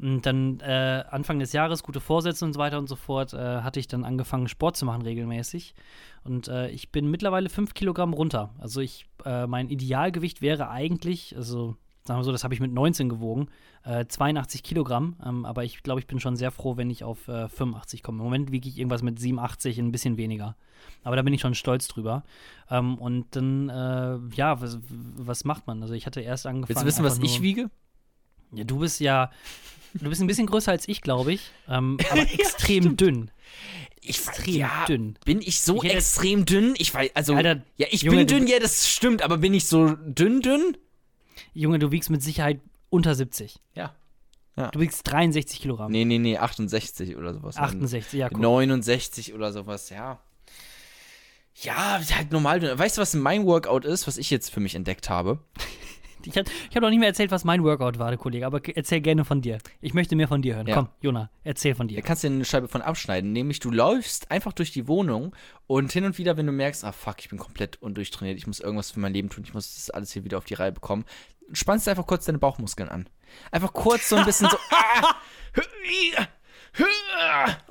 Und 0.00 0.26
dann 0.26 0.58
äh, 0.60 1.04
Anfang 1.08 1.38
des 1.38 1.52
Jahres, 1.52 1.84
gute 1.84 2.00
Vorsätze 2.00 2.44
und 2.44 2.54
so 2.54 2.58
weiter 2.58 2.78
und 2.78 2.88
so 2.88 2.96
fort, 2.96 3.32
äh, 3.32 3.60
hatte 3.60 3.78
ich 3.78 3.86
dann 3.86 4.04
angefangen, 4.04 4.48
Sport 4.48 4.76
zu 4.76 4.86
machen 4.86 5.02
regelmäßig. 5.02 5.74
Und 6.24 6.48
äh, 6.48 6.70
ich 6.70 6.90
bin 6.90 7.08
mittlerweile 7.10 7.48
fünf 7.48 7.74
Kilogramm 7.74 8.12
runter. 8.12 8.54
Also 8.58 8.80
ich, 8.80 9.06
äh, 9.24 9.46
mein 9.46 9.68
Idealgewicht 9.68 10.42
wäre 10.42 10.68
eigentlich, 10.70 11.36
also 11.36 11.76
sagen 12.06 12.20
wir 12.20 12.24
so, 12.24 12.32
das 12.32 12.44
habe 12.44 12.52
ich 12.52 12.60
mit 12.60 12.72
19 12.72 13.08
gewogen, 13.08 13.48
äh, 13.84 14.04
82 14.06 14.62
Kilogramm. 14.62 15.16
Ähm, 15.24 15.44
aber 15.46 15.64
ich 15.64 15.82
glaube, 15.82 16.00
ich 16.00 16.06
bin 16.06 16.20
schon 16.20 16.36
sehr 16.36 16.50
froh, 16.50 16.76
wenn 16.76 16.90
ich 16.90 17.02
auf 17.02 17.28
äh, 17.28 17.48
85 17.48 18.02
komme. 18.02 18.18
Im 18.18 18.24
Moment 18.24 18.52
wiege 18.52 18.68
ich 18.68 18.78
irgendwas 18.78 19.02
mit 19.02 19.18
87, 19.18 19.78
ein 19.78 19.90
bisschen 19.92 20.16
weniger. 20.16 20.56
Aber 21.02 21.16
da 21.16 21.22
bin 21.22 21.32
ich 21.32 21.40
schon 21.40 21.54
stolz 21.54 21.88
drüber. 21.88 22.22
Ähm, 22.70 22.98
und 22.98 23.34
dann, 23.36 23.70
äh, 23.70 24.18
ja, 24.36 24.60
was, 24.60 24.78
was 25.16 25.44
macht 25.44 25.66
man? 25.66 25.82
Also 25.82 25.94
ich 25.94 26.04
hatte 26.06 26.20
erst 26.20 26.46
angefangen. 26.46 26.68
Willst 26.68 26.82
du 26.82 26.86
wissen, 26.86 27.04
was 27.04 27.14
einfach 27.14 27.24
ich 27.26 27.36
nur- 27.36 27.42
wiege? 27.42 27.70
Ja, 28.52 28.64
du 28.64 28.78
bist 28.78 29.00
ja, 29.00 29.30
du 29.94 30.08
bist 30.08 30.20
ein 30.20 30.26
bisschen 30.28 30.46
größer 30.46 30.70
als 30.70 30.86
ich, 30.86 31.00
glaube 31.00 31.32
ich. 31.32 31.50
Ähm, 31.68 31.96
aber 32.10 32.20
extrem 32.20 32.96
dünn. 32.96 33.30
Ich 34.00 34.18
Extrem 34.18 34.54
ja, 34.56 34.84
dünn. 34.86 35.18
Bin 35.24 35.40
ich 35.40 35.62
so 35.62 35.82
Ich 35.82 35.90
extrem 35.90 36.44
dünn? 36.44 36.74
Ich 36.76 36.92
weiß, 36.92 37.12
also. 37.14 37.34
Alter, 37.34 37.62
ja, 37.78 37.86
ich 37.90 38.02
Junge, 38.02 38.18
bin 38.18 38.26
dünn, 38.26 38.46
ja, 38.46 38.58
das 38.60 38.88
stimmt, 38.88 39.22
aber 39.22 39.38
bin 39.38 39.54
ich 39.54 39.64
so 39.66 39.94
dünn, 40.04 40.42
dünn? 40.42 40.76
Junge, 41.52 41.78
du 41.78 41.90
wiegst 41.90 42.10
mit 42.10 42.22
Sicherheit 42.22 42.60
unter 42.90 43.14
70. 43.14 43.60
Ja. 43.74 43.94
Du 44.70 44.78
wiegst 44.78 45.10
63 45.10 45.60
Kilogramm. 45.60 45.90
Nee, 45.90 46.04
nee, 46.04 46.18
nee, 46.18 46.38
68 46.38 47.16
oder 47.16 47.34
sowas. 47.34 47.56
68, 47.56 48.12
ja, 48.20 48.28
cool. 48.32 48.40
69 48.40 49.34
oder 49.34 49.52
sowas, 49.52 49.90
ja. 49.90 50.20
Ja, 51.56 52.00
halt 52.16 52.30
normal. 52.32 52.78
Weißt 52.78 52.96
du, 52.96 53.02
was 53.02 53.14
mein 53.14 53.46
Workout 53.46 53.84
ist, 53.84 54.06
was 54.06 54.16
ich 54.16 54.30
jetzt 54.30 54.50
für 54.50 54.60
mich 54.60 54.74
entdeckt 54.74 55.08
habe? 55.08 55.38
Ich 56.26 56.38
habe 56.38 56.50
hab 56.74 56.82
noch 56.82 56.88
nicht 56.88 56.98
mehr 57.00 57.08
erzählt, 57.08 57.30
was 57.30 57.44
mein 57.44 57.62
Workout 57.64 57.98
war, 57.98 58.08
der 58.08 58.16
Kollege, 58.18 58.46
aber 58.46 58.60
erzähl 58.74 59.02
gerne 59.02 59.26
von 59.26 59.42
dir. 59.42 59.58
Ich 59.82 59.94
möchte 59.94 60.16
mehr 60.16 60.26
von 60.26 60.40
dir 60.40 60.56
hören. 60.56 60.66
Ja. 60.66 60.74
Komm, 60.74 60.88
Jona, 61.02 61.30
erzähl 61.42 61.74
von 61.74 61.86
Da 61.86 61.96
dir. 61.96 62.02
kannst 62.02 62.24
du 62.24 62.28
dir 62.28 62.34
eine 62.36 62.44
Scheibe 62.44 62.68
von 62.68 62.82
abschneiden. 62.82 63.32
Nämlich, 63.32 63.60
du 63.60 63.70
läufst 63.70 64.30
einfach 64.30 64.54
durch 64.54 64.72
die 64.72 64.88
Wohnung 64.88 65.34
und 65.66 65.92
hin 65.92 66.04
und 66.04 66.16
wieder, 66.18 66.36
wenn 66.36 66.46
du 66.46 66.52
merkst, 66.52 66.84
ah 66.84 66.92
fuck, 66.92 67.16
ich 67.18 67.28
bin 67.28 67.38
komplett 67.38 67.80
undurchtrainiert, 67.82 68.38
ich 68.38 68.46
muss 68.46 68.60
irgendwas 68.60 68.90
für 68.92 69.00
mein 69.00 69.12
Leben 69.12 69.28
tun, 69.28 69.44
ich 69.44 69.52
muss 69.52 69.74
das 69.74 69.90
alles 69.90 70.12
hier 70.12 70.24
wieder 70.24 70.38
auf 70.38 70.44
die 70.44 70.54
Reihe 70.54 70.72
bekommen, 70.72 71.04
spannst 71.52 71.86
du 71.86 71.90
einfach 71.90 72.06
kurz 72.06 72.24
deine 72.24 72.38
Bauchmuskeln 72.38 72.88
an. 72.88 73.08
Einfach 73.50 73.72
kurz 73.72 74.08
so 74.08 74.16
ein 74.16 74.24
bisschen 74.24 74.48
so. 74.48 74.56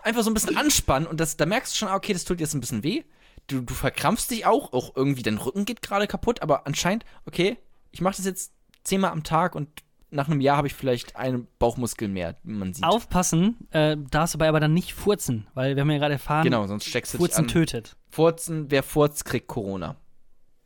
einfach 0.03 0.23
so 0.23 0.29
ein 0.29 0.33
bisschen 0.33 0.57
anspannen 0.57 1.07
und 1.07 1.19
das, 1.19 1.37
da 1.37 1.45
merkst 1.45 1.73
du 1.73 1.77
schon, 1.77 1.87
ah, 1.89 1.95
okay, 1.95 2.13
das 2.13 2.25
tut 2.25 2.39
jetzt 2.39 2.53
ein 2.53 2.61
bisschen 2.61 2.83
weh. 2.83 3.03
Du, 3.47 3.61
du 3.61 3.73
verkrampfst 3.73 4.31
dich 4.31 4.45
auch, 4.45 4.71
auch 4.71 4.95
irgendwie 4.95 5.23
dein 5.23 5.37
Rücken 5.37 5.65
geht 5.65 5.81
gerade 5.81 6.07
kaputt, 6.07 6.41
aber 6.41 6.65
anscheinend, 6.65 7.03
okay, 7.25 7.57
ich 7.91 8.01
mache 8.01 8.15
das 8.15 8.25
jetzt 8.25 8.53
zehnmal 8.83 9.11
am 9.11 9.23
Tag 9.23 9.55
und 9.55 9.67
nach 10.11 10.29
einem 10.29 10.41
Jahr 10.41 10.57
habe 10.57 10.67
ich 10.67 10.75
vielleicht 10.75 11.15
einen 11.15 11.47
Bauchmuskel 11.59 12.07
mehr, 12.07 12.37
wie 12.43 12.53
man 12.53 12.73
sieht. 12.73 12.85
Aufpassen, 12.85 13.67
äh, 13.71 13.97
darfst 14.11 14.35
dabei 14.35 14.47
aber 14.47 14.59
dann 14.59 14.73
nicht 14.73 14.93
furzen, 14.93 15.47
weil 15.55 15.75
wir 15.75 15.81
haben 15.81 15.91
ja 15.91 15.97
gerade 15.97 16.13
erfahren, 16.13 16.43
Genau, 16.43 16.67
sonst 16.67 16.85
steckst 16.85 17.13
du 17.13 17.17
dich 17.17 17.27
Furzen 17.27 17.45
an. 17.45 17.47
tötet. 17.47 17.95
Furzen, 18.09 18.69
wer 18.69 18.83
furzt, 18.83 19.25
kriegt 19.25 19.47
Corona. 19.47 19.97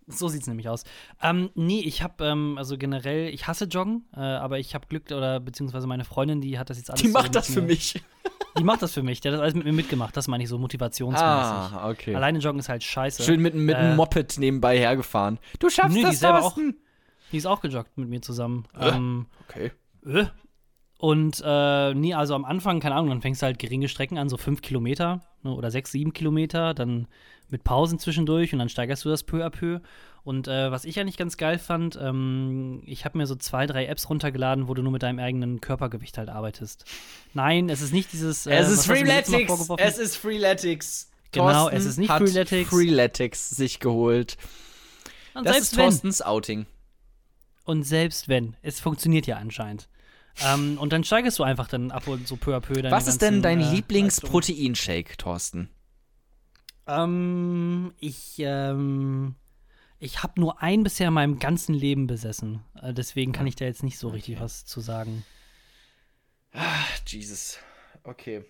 So 0.09 0.29
sieht's 0.29 0.47
nämlich 0.47 0.69
aus. 0.69 0.85
Ähm, 1.21 1.49
nee, 1.53 1.81
ich 1.81 2.01
habe 2.01 2.23
ähm, 2.25 2.55
also 2.57 2.77
generell, 2.77 3.27
ich 3.33 3.45
hasse 3.47 3.65
Joggen, 3.65 4.05
äh, 4.15 4.19
aber 4.21 4.57
ich 4.57 4.73
habe 4.73 4.87
Glück 4.87 5.11
oder 5.11 5.39
beziehungsweise 5.41 5.85
meine 5.85 6.05
Freundin, 6.05 6.39
die 6.39 6.57
hat 6.57 6.69
das 6.69 6.77
jetzt 6.77 6.89
alles. 6.89 7.01
Die 7.01 7.07
so 7.07 7.13
macht 7.13 7.25
mit 7.25 7.35
das 7.35 7.47
für 7.47 7.61
mir- 7.61 7.67
mich. 7.67 8.01
Die 8.57 8.63
macht 8.63 8.81
das 8.81 8.93
für 8.93 9.03
mich. 9.03 9.19
Die 9.19 9.27
hat 9.27 9.33
das 9.35 9.41
alles 9.41 9.53
mit 9.53 9.65
mir 9.65 9.73
mitgemacht. 9.73 10.15
Das 10.15 10.27
meine 10.29 10.43
ich 10.43 10.49
so 10.49 10.57
motivationsmäßig. 10.57 11.23
Ah, 11.25 11.89
okay. 11.89 12.15
Alleine 12.15 12.39
joggen 12.39 12.59
ist 12.59 12.69
halt 12.69 12.83
scheiße. 12.83 13.21
Schön 13.23 13.41
mit, 13.41 13.53
mit 13.53 13.75
Äh, 13.75 13.79
einem 13.79 13.95
Moped 13.97 14.37
nebenbei 14.39 14.77
hergefahren. 14.77 15.39
Du 15.59 15.69
schaffst 15.69 15.95
die 15.97 16.01
das, 16.01 16.13
ist 16.15 16.19
selber 16.21 16.41
auch-. 16.43 16.57
Die 17.31 17.37
ist 17.37 17.45
auch 17.45 17.59
gejoggt 17.59 17.97
mit 17.97 18.07
mir 18.07 18.21
zusammen. 18.21 18.65
Äh. 18.79 18.89
Ähm, 18.89 19.25
Okay. 19.49 19.71
äh. 20.05 20.25
Und 20.97 21.43
äh, 21.45 21.93
nee, 21.93 22.13
also 22.13 22.33
am 22.33 22.43
Anfang, 22.43 22.79
keine 22.79 22.95
Ahnung, 22.95 23.09
dann 23.09 23.21
fängst 23.21 23.41
du 23.41 23.45
halt 23.45 23.59
geringe 23.59 23.87
Strecken 23.87 24.17
an, 24.17 24.29
so 24.29 24.37
fünf 24.37 24.61
Kilometer 24.61 25.21
ne, 25.43 25.53
oder 25.53 25.69
sechs, 25.69 25.91
sieben 25.91 26.11
Kilometer, 26.13 26.73
dann 26.73 27.07
mit 27.49 27.63
Pausen 27.63 27.99
zwischendurch 27.99 28.51
und 28.53 28.59
dann 28.59 28.69
steigerst 28.69 29.05
du 29.05 29.09
das 29.09 29.23
peu 29.23 29.45
à 29.45 29.49
peu. 29.49 29.79
Und 30.23 30.47
äh, 30.49 30.71
was 30.71 30.83
ich 30.83 30.99
eigentlich 30.99 31.15
ganz 31.15 31.37
geil 31.37 31.57
fand, 31.59 31.97
ähm, 32.01 32.81
ich 32.85 33.05
habe 33.05 33.17
mir 33.17 33.27
so 33.27 33.35
zwei, 33.35 33.65
drei 33.65 33.85
Apps 33.85 34.09
runtergeladen, 34.09 34.67
wo 34.67 34.73
du 34.73 34.81
nur 34.81 34.91
mit 34.91 35.03
deinem 35.03 35.19
eigenen 35.19 35.61
Körpergewicht 35.61 36.17
halt 36.17 36.27
arbeitest. 36.29 36.83
Nein, 37.33 37.69
es 37.69 37.81
ist 37.81 37.93
nicht 37.93 38.11
dieses. 38.11 38.45
Äh, 38.45 38.55
Es 38.55 38.69
ist 38.69 38.85
Freeletics. 38.87 39.69
Es 39.77 39.97
ist 39.97 40.17
Freeletics. 40.17 41.09
Genau, 41.31 41.61
Thorsten 41.61 41.77
es 41.77 41.85
ist 41.85 41.97
nicht 41.97 42.09
hat 42.09 42.23
Freeletics. 42.23 42.69
Freeletics 42.69 43.49
sich 43.51 43.79
geholt. 43.79 44.35
Und 45.33 45.45
Das 45.45 45.53
selbst 45.53 45.71
ist 45.73 45.77
wenn. 45.77 45.85
Thorstens 45.85 46.21
Outing. 46.21 46.65
Und 47.63 47.83
selbst 47.83 48.27
wenn, 48.27 48.55
es 48.61 48.79
funktioniert 48.79 49.27
ja 49.27 49.37
anscheinend. 49.37 49.87
Ähm, 50.45 50.77
und 50.77 50.93
dann 50.93 51.03
steigerst 51.03 51.39
du 51.39 51.43
einfach 51.43 51.67
dann 51.67 51.91
ab 51.91 52.07
und 52.07 52.27
so 52.27 52.35
peu 52.35 52.55
à 52.55 52.59
peu 52.59 52.75
Was 52.91 53.07
ist 53.07 53.21
denn 53.21 53.41
dein 53.41 53.59
äh. 53.59 53.71
Lieblingsproteinshake, 53.71 55.17
Thorsten? 55.17 55.69
Ähm, 56.85 57.93
ich, 57.99 58.35
ähm, 58.39 59.35
ich 59.99 60.23
habe 60.23 60.39
nur 60.39 60.61
einen 60.61 60.83
bisher 60.83 61.07
in 61.09 61.13
meinem 61.13 61.39
ganzen 61.39 61.73
Leben 61.73 62.07
besessen. 62.07 62.61
Äh, 62.81 62.93
deswegen 62.93 63.31
kann 63.31 63.47
ich 63.47 63.55
da 63.55 63.65
jetzt 63.65 63.83
nicht 63.83 63.97
so 63.97 64.09
richtig 64.09 64.35
Okay. 64.35 64.43
was 64.43 64.65
zu 64.65 64.79
sagen. 64.79 65.25
Jesus. 67.05 67.57
Okay. 68.03 68.43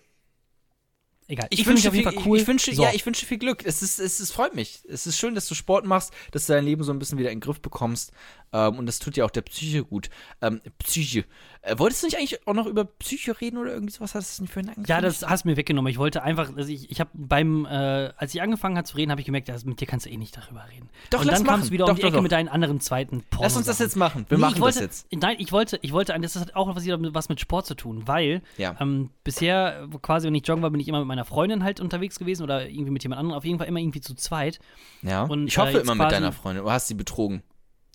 Egal. 1.30 1.46
Ich, 1.50 1.58
find 1.58 1.68
wünsche 1.76 1.88
auf 1.88 1.94
jeden 1.94 2.10
viel, 2.10 2.18
Fall 2.18 2.26
cool. 2.26 2.36
ich, 2.38 2.42
ich 2.42 2.48
wünsche, 2.48 2.74
So. 2.74 2.82
ja, 2.82 2.90
ich 2.94 3.04
wünsche 3.04 3.26
viel 3.26 3.36
Glück. 3.36 3.66
Es 3.66 3.82
ist, 3.82 3.98
es 3.98 4.18
ist, 4.18 4.32
freut 4.32 4.54
mich. 4.54 4.80
Es 4.88 5.06
ist 5.06 5.18
schön, 5.18 5.34
dass 5.34 5.46
du 5.46 5.54
Sport 5.54 5.84
machst, 5.84 6.10
dass 6.30 6.46
du 6.46 6.54
dein 6.54 6.64
Leben 6.64 6.82
so 6.84 6.92
ein 6.92 6.98
bisschen 6.98 7.18
wieder 7.18 7.30
in 7.30 7.36
den 7.36 7.44
Griff 7.44 7.60
bekommst. 7.60 8.12
Ähm, 8.52 8.78
und 8.78 8.86
das 8.86 8.98
tut 8.98 9.16
ja 9.16 9.24
auch 9.24 9.30
der 9.30 9.42
Psyche 9.42 9.84
gut. 9.84 10.08
Ähm, 10.40 10.60
Psyche. 10.78 11.24
Äh, 11.62 11.78
wolltest 11.78 12.02
du 12.02 12.06
nicht 12.06 12.16
eigentlich 12.16 12.46
auch 12.46 12.54
noch 12.54 12.66
über 12.66 12.84
Psyche 12.84 13.38
reden 13.40 13.58
oder 13.58 13.72
irgendwie 13.72 13.92
sowas? 13.92 14.14
Hast 14.14 14.38
du 14.38 14.42
nicht 14.44 14.52
vorhin 14.52 14.68
angekündigt? 14.70 14.88
Ja, 14.90 15.00
das 15.00 15.22
hast 15.28 15.44
du 15.44 15.48
mir 15.48 15.56
weggenommen. 15.56 15.90
Ich 15.90 15.98
wollte 15.98 16.22
einfach, 16.22 16.56
also 16.56 16.70
ich, 16.72 16.90
ich 16.90 17.00
habe 17.00 17.10
beim, 17.14 17.66
äh, 17.66 17.68
als 18.16 18.34
ich 18.34 18.40
angefangen 18.40 18.76
habe 18.76 18.86
zu 18.86 18.96
reden, 18.96 19.10
habe 19.10 19.20
ich 19.20 19.26
gemerkt, 19.26 19.48
dass 19.48 19.64
mit 19.64 19.80
dir 19.80 19.86
kannst 19.86 20.06
du 20.06 20.10
eh 20.10 20.16
nicht 20.16 20.36
darüber 20.36 20.64
reden. 20.72 20.88
Doch, 21.10 21.20
und 21.20 21.26
lass 21.26 21.36
dann 21.38 21.46
machen. 21.46 21.54
kamst 21.56 21.68
du 21.68 21.72
wieder 21.72 21.84
Doch, 21.84 21.90
um 21.90 21.96
die 21.96 22.02
doch, 22.02 22.08
Ecke 22.08 22.16
doch. 22.16 22.22
mit 22.22 22.32
deinen 22.32 22.48
anderen 22.48 22.80
zweiten 22.80 23.22
Porno. 23.28 23.44
Lass 23.44 23.56
uns 23.56 23.66
das 23.66 23.78
jetzt 23.80 23.96
machen. 23.96 24.24
Wir 24.28 24.38
Nee, 24.38 24.42
machen 24.42 24.60
wollte, 24.60 24.78
das 24.86 25.04
jetzt. 25.10 25.12
Nein, 25.22 25.36
ich 25.38 25.52
wollte, 25.52 25.78
ich 25.82 25.92
wollte, 25.92 26.18
das 26.18 26.36
hat 26.36 26.54
auch 26.54 26.74
was, 26.74 26.86
was 26.86 27.28
mit 27.28 27.40
Sport 27.40 27.66
zu 27.66 27.74
tun, 27.74 28.06
weil 28.06 28.42
Ja. 28.56 28.76
ähm, 28.80 29.10
bisher 29.24 29.88
quasi, 30.00 30.26
wenn 30.26 30.34
ich 30.34 30.46
joggen 30.46 30.62
war, 30.62 30.70
bin 30.70 30.80
ich 30.80 30.88
immer 30.88 31.00
mit 31.00 31.08
meiner 31.08 31.24
Freundin 31.24 31.64
halt 31.64 31.80
unterwegs 31.80 32.18
gewesen 32.18 32.42
oder 32.44 32.68
irgendwie 32.68 32.90
mit 32.92 33.02
jemand 33.02 33.18
anderem, 33.20 33.36
auf 33.36 33.44
jeden 33.44 33.58
Fall 33.58 33.66
immer 33.68 33.80
irgendwie 33.80 34.00
zu 34.00 34.14
zweit. 34.14 34.58
Ja. 35.02 35.24
und, 35.24 35.48
ich 35.48 35.58
hoffe 35.58 35.78
äh, 35.78 35.80
immer 35.82 35.94
mit 35.94 36.10
deiner 36.10 36.32
Freundin. 36.32 36.64
Du 36.64 36.70
hast 36.70 36.88
sie 36.88 36.94
betrogen. 36.94 37.42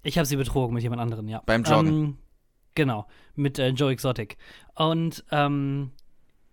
Ich 0.04 0.18
habe 0.18 0.26
sie 0.26 0.36
betrogen 0.36 0.74
mit 0.74 0.84
jemand 0.84 1.01
anderem, 1.01 1.28
ja. 1.28 1.41
Beim 1.45 1.64
Joggen. 1.64 1.88
Ähm, 1.88 2.18
genau, 2.76 3.08
mit 3.36 3.58
äh, 3.60 3.70
Joe 3.70 3.91
Exotic. 3.91 4.38
Und 4.76 5.24
ähm, 5.32 5.91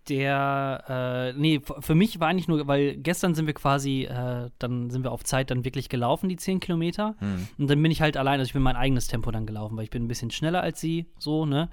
der, 0.08 1.32
äh, 1.34 1.38
nee, 1.38 1.60
für 1.80 1.94
mich 1.94 2.18
war 2.20 2.28
eigentlich 2.28 2.48
nur, 2.48 2.66
weil 2.66 2.96
gestern 2.96 3.34
sind 3.34 3.46
wir 3.46 3.54
quasi, 3.54 4.04
äh, 4.04 4.50
dann 4.58 4.90
sind 4.90 5.04
wir 5.04 5.12
auf 5.12 5.24
Zeit 5.24 5.50
dann 5.50 5.64
wirklich 5.64 5.88
gelaufen, 5.88 6.28
die 6.28 6.36
10 6.36 6.58
Kilometer. 6.60 7.14
Hm. 7.18 7.48
Und 7.58 7.70
dann 7.70 7.82
bin 7.82 7.92
ich 7.92 8.00
halt 8.00 8.16
allein, 8.16 8.40
also 8.40 8.48
ich 8.48 8.52
bin 8.54 8.62
mein 8.62 8.76
eigenes 8.76 9.06
Tempo 9.08 9.30
dann 9.30 9.46
gelaufen, 9.46 9.76
weil 9.76 9.84
ich 9.84 9.90
bin 9.90 10.04
ein 10.04 10.08
bisschen 10.08 10.30
schneller 10.30 10.62
als 10.62 10.80
sie, 10.80 11.06
so, 11.18 11.44
ne? 11.46 11.68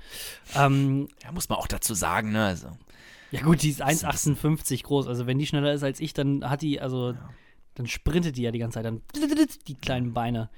Ähm, 0.56 1.08
Ja, 1.24 1.32
muss 1.32 1.50
man 1.50 1.58
auch 1.58 1.68
dazu 1.68 1.94
sagen, 1.94 2.32
ne? 2.32 2.46
Also. 2.46 2.68
ja 3.32 3.42
gut, 3.42 3.62
die 3.64 3.70
ist 3.70 3.80
ist 3.80 4.04
ein 4.04 4.12
bisschen- 4.12 4.36
1,58 4.36 4.84
groß, 4.84 5.08
also 5.08 5.26
wenn 5.26 5.40
die 5.40 5.48
schneller 5.48 5.74
ist 5.74 5.84
als 5.84 6.00
ich, 6.00 6.14
dann 6.14 6.48
hat 6.48 6.62
die, 6.62 6.80
also, 6.82 7.14
dann 7.76 7.88
sprintet 7.88 8.36
die 8.38 8.42
ja 8.44 8.52
die 8.52 8.60
ganze 8.60 8.76
Zeit, 8.76 8.86
dann 8.86 9.02
die 9.68 9.76
kleinen 9.76 10.14
Beine, 10.14 10.50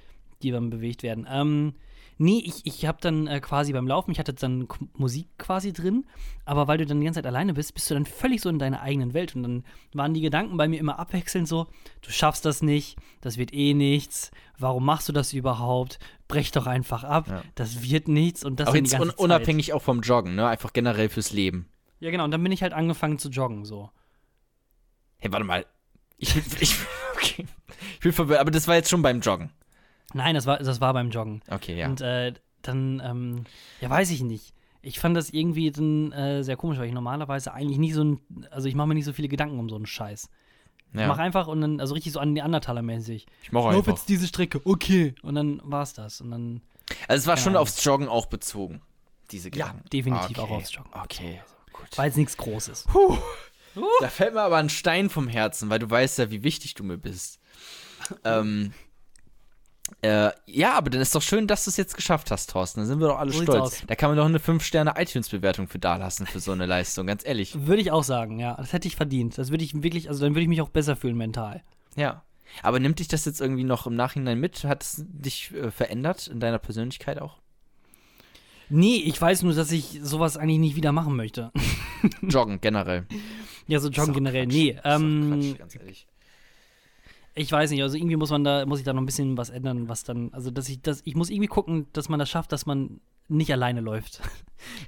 die 0.41 0.51
dann 0.51 0.69
bewegt 0.69 1.03
werden. 1.03 1.27
Ähm, 1.29 1.73
nee, 2.17 2.41
ich, 2.45 2.65
ich 2.65 2.85
habe 2.85 2.97
dann 3.01 3.27
äh, 3.27 3.39
quasi 3.39 3.73
beim 3.73 3.87
Laufen, 3.87 4.11
ich 4.11 4.19
hatte 4.19 4.33
dann 4.33 4.67
K 4.67 4.77
Musik 4.97 5.27
quasi 5.37 5.73
drin, 5.73 6.05
aber 6.45 6.67
weil 6.67 6.77
du 6.77 6.85
dann 6.85 6.99
die 6.99 7.05
ganze 7.05 7.19
Zeit 7.19 7.25
alleine 7.27 7.53
bist, 7.53 7.73
bist 7.73 7.89
du 7.89 7.93
dann 7.93 8.05
völlig 8.05 8.41
so 8.41 8.49
in 8.49 8.59
deiner 8.59 8.81
eigenen 8.81 9.13
Welt 9.13 9.35
und 9.35 9.43
dann 9.43 9.63
waren 9.93 10.13
die 10.13 10.21
Gedanken 10.21 10.57
bei 10.57 10.67
mir 10.67 10.79
immer 10.79 10.99
abwechselnd 10.99 11.47
so, 11.47 11.67
du 12.01 12.11
schaffst 12.11 12.45
das 12.45 12.61
nicht, 12.61 12.97
das 13.21 13.37
wird 13.37 13.53
eh 13.53 13.73
nichts, 13.73 14.31
warum 14.57 14.85
machst 14.85 15.07
du 15.09 15.13
das 15.13 15.33
überhaupt, 15.33 15.99
brech 16.27 16.51
doch 16.51 16.67
einfach 16.67 17.03
ab, 17.03 17.27
Ja. 17.27 17.43
das 17.55 17.83
wird 17.83 18.07
nichts 18.07 18.43
und 18.43 18.59
das 18.59 18.67
auch 18.69 18.73
die 18.73 18.79
jetzt 18.79 18.99
un 18.99 19.09
Zeit. 19.09 19.19
unabhängig 19.19 19.73
auch 19.73 19.81
vom 19.81 20.01
Joggen, 20.01 20.35
ne? 20.35 20.47
Einfach 20.47 20.73
generell 20.73 21.09
fürs 21.09 21.31
Leben. 21.31 21.67
Ja 22.01 22.11
genau, 22.11 22.23
und 22.25 22.31
dann 22.31 22.41
bin 22.43 22.51
ich 22.51 22.63
halt 22.63 22.73
angefangen 22.73 23.17
zu 23.17 23.29
joggen, 23.29 23.65
so. 23.65 23.89
Hey, 25.17 25.31
warte 25.31 25.45
mal. 25.45 25.65
Ich 26.17 26.35
ich, 26.61 26.75
okay. 27.13 27.45
ich 27.95 27.99
bin 28.01 28.11
verwirrt, 28.13 28.39
aber 28.39 28.51
das 28.51 28.67
war 28.67 28.75
jetzt 28.75 28.89
schon 28.89 29.01
beim 29.01 29.19
Joggen. 29.21 29.51
Nein, 30.13 30.35
das 30.35 30.45
war, 30.45 30.57
das 30.59 30.81
war 30.81 30.93
beim 30.93 31.09
Joggen. 31.09 31.41
Okay, 31.49 31.77
ja. 31.77 31.87
Und 31.87 32.01
äh, 32.01 32.33
dann, 32.61 33.01
ähm, 33.05 33.43
ja, 33.81 33.89
weiß 33.89 34.09
ich 34.11 34.21
nicht. 34.21 34.53
Ich 34.81 34.99
fand 34.99 35.15
das 35.17 35.29
irgendwie 35.29 35.71
dann 35.71 36.11
äh, 36.13 36.43
sehr 36.43 36.55
komisch, 36.55 36.77
weil 36.79 36.87
ich 36.87 36.93
normalerweise 36.93 37.53
eigentlich 37.53 37.77
nie 37.79 37.91
so 37.91 38.03
ein, 38.03 38.19
also 38.49 38.67
ich 38.67 38.75
mache 38.75 38.87
mir 38.87 38.95
nicht 38.95 39.05
so 39.05 39.13
viele 39.13 39.27
Gedanken 39.27 39.59
um 39.59 39.69
so 39.69 39.75
einen 39.75 39.85
Scheiß. 39.85 40.29
Ich 40.93 40.99
ja. 40.99 41.07
mach 41.07 41.17
einfach 41.19 41.47
und 41.47 41.61
dann, 41.61 41.79
also 41.79 41.93
richtig 41.93 42.13
so 42.13 42.19
an 42.19 42.33
Neandertaler-mäßig. 42.33 43.25
ich 43.43 43.51
mache 43.51 43.65
Lauf 43.65 43.75
einfach. 43.75 43.91
jetzt 43.93 44.09
diese 44.09 44.25
Strecke, 44.27 44.61
okay. 44.65 45.13
Und 45.21 45.35
dann 45.35 45.61
war's 45.63 45.93
das. 45.93 46.21
Und 46.21 46.31
dann, 46.31 46.61
Also 47.07 47.21
es 47.21 47.27
war 47.27 47.37
schon 47.37 47.51
Ahnung. 47.53 47.61
aufs 47.63 47.83
Joggen 47.83 48.07
auch 48.07 48.25
bezogen, 48.25 48.81
diese 49.31 49.49
Ja, 49.49 49.67
Gedanken. 49.67 49.89
definitiv 49.89 50.37
okay. 50.37 50.39
auch 50.39 50.49
aufs 50.49 50.73
Joggen. 50.73 50.91
Okay, 50.93 51.41
gut. 51.73 51.95
war 51.97 52.05
jetzt 52.05 52.17
nichts 52.17 52.37
Großes. 52.37 52.87
Da 54.01 54.07
fällt 54.07 54.33
mir 54.33 54.41
aber 54.41 54.57
ein 54.57 54.69
Stein 54.69 55.09
vom 55.09 55.27
Herzen, 55.27 55.69
weil 55.69 55.79
du 55.79 55.89
weißt 55.89 56.17
ja, 56.19 56.31
wie 56.31 56.41
wichtig 56.43 56.73
du 56.73 56.83
mir 56.83 56.97
bist. 56.97 57.39
ähm, 58.23 58.73
äh, 60.01 60.31
ja, 60.45 60.73
aber 60.77 60.89
dann 60.89 61.01
ist 61.01 61.13
doch 61.15 61.21
schön, 61.21 61.47
dass 61.47 61.65
du 61.65 61.69
es 61.69 61.77
jetzt 61.77 61.95
geschafft 61.95 62.31
hast, 62.31 62.49
Thorsten. 62.51 62.79
Dann 62.81 62.87
sind 62.87 62.99
wir 62.99 63.07
doch 63.07 63.19
alle 63.19 63.31
So 63.31 63.39
sieht's 63.39 63.51
stolz. 63.51 63.61
aus. 63.63 63.83
Da 63.87 63.95
kann 63.95 64.09
man 64.09 64.17
doch 64.17 64.25
eine 64.25 64.39
5-Sterne-iTunes-Bewertung 64.39 65.67
für 65.67 65.79
dalassen 65.79 66.25
für 66.27 66.39
so 66.39 66.51
eine 66.51 66.65
Leistung, 66.67 67.07
ganz 67.07 67.25
ehrlich. 67.25 67.65
Würde 67.67 67.81
ich 67.81 67.91
auch 67.91 68.03
sagen, 68.03 68.39
ja. 68.39 68.55
Das 68.55 68.73
hätte 68.73 68.87
ich 68.87 68.95
verdient. 68.95 69.37
Das 69.37 69.51
würde 69.51 69.63
ich 69.63 69.81
wirklich, 69.83 70.09
also 70.09 70.23
dann 70.25 70.33
würde 70.33 70.41
ich 70.43 70.47
mich 70.49 70.61
auch 70.61 70.69
besser 70.69 70.95
fühlen 70.95 71.17
mental. 71.17 71.63
Ja. 71.95 72.23
Aber 72.63 72.79
nimmt 72.79 72.99
dich 72.99 73.07
das 73.07 73.25
jetzt 73.25 73.41
irgendwie 73.41 73.63
noch 73.63 73.85
im 73.85 73.95
Nachhinein 73.95 74.39
mit? 74.39 74.63
Hat 74.63 74.83
es 74.83 75.05
dich 75.07 75.51
äh, 75.53 75.69
verändert 75.71 76.27
in 76.27 76.39
deiner 76.39 76.57
Persönlichkeit 76.59 77.21
auch? 77.21 77.37
Nee, 78.69 78.97
ich 78.97 79.19
weiß 79.19 79.43
nur, 79.43 79.53
dass 79.53 79.71
ich 79.71 79.99
sowas 80.03 80.37
eigentlich 80.37 80.59
nicht 80.59 80.75
wieder 80.75 80.91
machen 80.91 81.15
möchte. 81.15 81.51
Joggen 82.21 82.61
generell. 82.61 83.05
ja, 83.67 83.79
so 83.79 83.89
joggen 83.89 84.13
generell. 84.13 84.45
Quatsch. 84.45 84.53
Nee, 84.55 84.79
ähm, 84.83 85.31
Quatsch, 85.41 85.57
ganz 85.59 85.75
ehrlich. 85.75 86.07
Ich 87.39 87.53
weiß 87.53 87.71
nicht, 87.71 87.81
also 87.81 87.95
irgendwie 87.95 88.17
muss 88.17 88.31
man 88.31 88.43
da, 88.43 88.65
muss 88.65 88.79
ich 88.79 88.85
da 88.85 88.91
noch 88.91 89.01
ein 89.01 89.05
bisschen 89.05 89.37
was 89.37 89.49
ändern, 89.49 89.87
was 89.87 90.03
dann, 90.03 90.33
also 90.33 90.51
dass 90.51 90.67
ich 90.67 90.81
das, 90.81 91.01
ich 91.05 91.15
muss 91.15 91.29
irgendwie 91.29 91.47
gucken, 91.47 91.87
dass 91.93 92.09
man 92.09 92.19
das 92.19 92.29
schafft, 92.29 92.51
dass 92.51 92.65
man 92.65 92.99
nicht 93.29 93.51
alleine 93.51 93.81
läuft. 93.81 94.21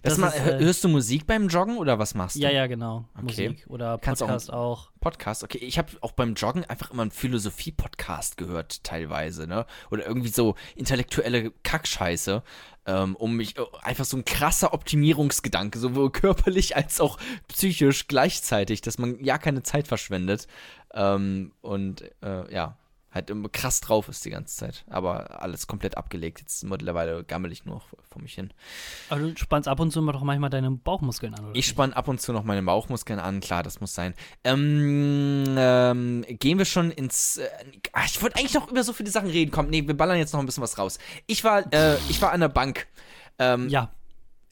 Das 0.03 0.17
mal, 0.17 0.27
ist, 0.27 0.35
äh, 0.35 0.59
hörst 0.59 0.83
du 0.83 0.89
Musik 0.89 1.25
beim 1.25 1.47
Joggen 1.47 1.77
oder 1.77 1.97
was 1.97 2.13
machst 2.13 2.35
du? 2.35 2.41
Ja, 2.41 2.49
ja, 2.49 2.67
genau. 2.67 3.05
Okay. 3.15 3.49
Musik 3.49 3.65
oder 3.69 3.97
Kannst 3.99 4.21
auch- 4.21 4.27
Podcast 4.27 4.51
auch. 4.51 4.91
Podcast, 4.99 5.43
okay. 5.45 5.59
Ich 5.59 5.77
habe 5.77 5.89
auch 6.01 6.11
beim 6.11 6.33
Joggen 6.33 6.65
einfach 6.65 6.91
immer 6.91 7.03
einen 7.03 7.11
Philosophie-Podcast 7.11 8.35
gehört, 8.35 8.83
teilweise, 8.83 9.47
ne? 9.47 9.65
Oder 9.89 10.05
irgendwie 10.05 10.27
so 10.27 10.55
intellektuelle 10.75 11.51
Kackscheiße, 11.63 12.43
ähm, 12.85 13.15
um 13.15 13.37
mich 13.37 13.57
äh, 13.57 13.61
einfach 13.81 14.05
so 14.05 14.17
ein 14.17 14.25
krasser 14.25 14.73
Optimierungsgedanke, 14.73 15.79
sowohl 15.79 16.11
körperlich 16.11 16.75
als 16.75 16.99
auch 16.99 17.17
psychisch 17.47 18.07
gleichzeitig, 18.07 18.81
dass 18.81 18.97
man 18.97 19.23
ja 19.23 19.37
keine 19.37 19.63
Zeit 19.63 19.87
verschwendet 19.87 20.47
ähm, 20.93 21.53
und 21.61 22.03
äh, 22.21 22.53
ja, 22.53 22.77
halt 23.13 23.29
immer 23.29 23.49
krass 23.49 23.81
drauf 23.81 24.07
ist 24.07 24.23
die 24.23 24.29
ganze 24.29 24.55
Zeit. 24.55 24.85
Aber 24.89 25.41
alles 25.41 25.67
komplett 25.67 25.97
abgelegt. 25.97 26.39
Jetzt 26.39 26.63
mittlerweile 26.63 27.23
gammel 27.23 27.51
ich 27.51 27.65
nur 27.65 27.75
noch 27.75 27.85
vor 28.09 28.21
mich 28.21 28.33
hin. 28.33 28.51
Aber 29.09 29.19
du 29.19 29.35
spannst 29.37 29.67
ab 29.67 29.79
und 29.79 29.91
zu 29.91 29.99
immer 29.99 30.13
doch 30.13 30.23
manchmal 30.23 30.49
deine 30.49 30.71
Bauchmuskeln 30.71 31.33
an, 31.33 31.45
oder? 31.45 31.55
Ich 31.55 31.67
spanne 31.67 31.95
ab 31.95 32.07
und 32.07 32.21
zu 32.21 32.31
noch 32.31 32.43
meine 32.43 32.63
Bauchmuskeln 32.63 33.19
an, 33.19 33.41
klar, 33.41 33.63
das 33.63 33.81
muss 33.81 33.93
sein. 33.93 34.13
Ähm, 34.43 35.45
ähm, 35.57 36.25
gehen 36.27 36.57
wir 36.57 36.65
schon 36.65 36.91
ins. 36.91 37.37
Äh, 37.37 37.49
ach, 37.91 38.05
ich 38.05 38.21
wollte 38.21 38.37
eigentlich 38.37 38.53
noch 38.53 38.69
über 38.69 38.83
so 38.83 38.93
viele 38.93 39.09
Sachen 39.09 39.29
reden. 39.29 39.51
Komm, 39.51 39.69
nee, 39.69 39.85
wir 39.85 39.95
ballern 39.97 40.17
jetzt 40.17 40.31
noch 40.33 40.39
ein 40.39 40.45
bisschen 40.45 40.63
was 40.63 40.77
raus. 40.77 40.97
Ich 41.27 41.43
war, 41.43 41.71
äh, 41.73 41.95
ich 42.09 42.21
war 42.21 42.31
an 42.31 42.39
der 42.39 42.49
Bank. 42.49 42.87
Ähm, 43.39 43.67
Ja. 43.69 43.91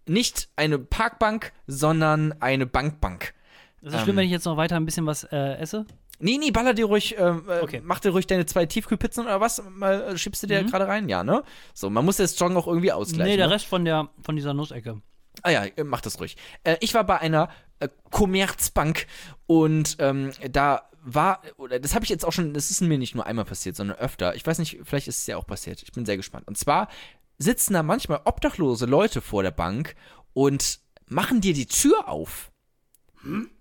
Nicht 0.06 0.50
eine 0.56 0.80
Parkbank, 0.80 1.54
sondern 1.68 2.34
eine 2.42 2.66
Bankbank. 2.66 3.34
Das 3.82 3.94
ist 3.94 4.00
ähm, 4.00 4.04
schlimm, 4.06 4.16
wenn 4.18 4.26
ich 4.26 4.32
jetzt 4.32 4.46
noch 4.46 4.58
weiter 4.58 4.76
ein 4.76 4.86
bisschen 4.86 5.06
was 5.06 5.24
äh, 5.26 5.54
esse. 5.60 5.86
Nee, 6.20 6.38
nee, 6.38 6.52
baller 6.52 6.74
dir 6.74 6.86
ruhig, 6.86 7.18
äh, 7.18 7.22
äh, 7.22 7.62
Okay. 7.62 7.82
mach 7.84 8.00
dir 8.00 8.10
ruhig 8.12 8.28
deine 8.28 8.46
zwei 8.46 8.66
Tiefkühlpizzen 8.66 9.26
oder 9.26 9.40
was? 9.42 9.64
Mal 9.70 10.02
äh, 10.02 10.18
schiebst 10.18 10.44
du 10.44 10.48
dir 10.48 10.62
Mhm. 10.64 10.68
gerade 10.68 10.88
rein, 10.88 11.08
ja, 11.10 11.24
ne? 11.24 11.44
So, 11.74 11.90
man 11.90 12.04
muss 12.06 12.18
das 12.18 12.38
Joggen 12.38 12.58
auch 12.58 12.68
irgendwie 12.68 12.92
ausgleichen. 12.92 13.32
Nee, 13.32 13.38
der 13.38 13.48
ne? 13.48 13.54
Rest 13.54 13.66
von, 13.66 13.86
der, 13.86 14.10
von 14.22 14.36
dieser 14.36 14.54
Nussecke. 14.54 15.02
Ah 15.44 15.52
ja, 15.52 15.64
äh, 15.66 15.84
mach 15.84 16.02
das 16.02 16.20
ruhig. 16.20 16.36
Äh, 16.64 16.76
ich 16.82 16.94
war 16.94 17.06
bei 17.06 17.20
einer 17.20 17.50
äh, 17.80 17.88
Commerzbank 18.12 19.08
und 19.48 19.96
ähm, 20.00 20.32
da 20.52 20.90
war, 21.02 21.42
oder 21.58 21.80
das 21.80 21.96
habe 21.96 22.04
ich 22.04 22.10
jetzt 22.10 22.26
auch 22.26 22.34
schon, 22.34 22.54
das 22.54 22.70
ist 22.72 22.82
mir 22.82 22.98
nicht 22.98 23.16
nur 23.16 23.26
einmal 23.26 23.46
passiert, 23.46 23.76
sondern 23.78 23.98
öfter. 23.98 24.36
Ich 24.36 24.46
weiß 24.46 24.60
nicht, 24.60 24.80
vielleicht 24.84 25.08
ist 25.08 25.20
es 25.20 25.28
ja 25.28 25.38
auch 25.38 25.48
passiert. 25.48 25.82
Ich 25.82 25.92
bin 25.94 26.06
sehr 26.06 26.18
gespannt. 26.18 26.46
Und 26.48 26.58
zwar 26.58 26.90
sitzen 27.38 27.74
da 27.74 27.84
manchmal 27.84 28.20
obdachlose 28.26 28.86
Leute 28.86 29.22
vor 29.22 29.42
der 29.44 29.52
Bank 29.52 29.96
und 30.34 30.80
machen 31.08 31.40
dir 31.40 31.54
die 31.54 31.68
Tür 31.68 32.10
auf. 32.10 32.49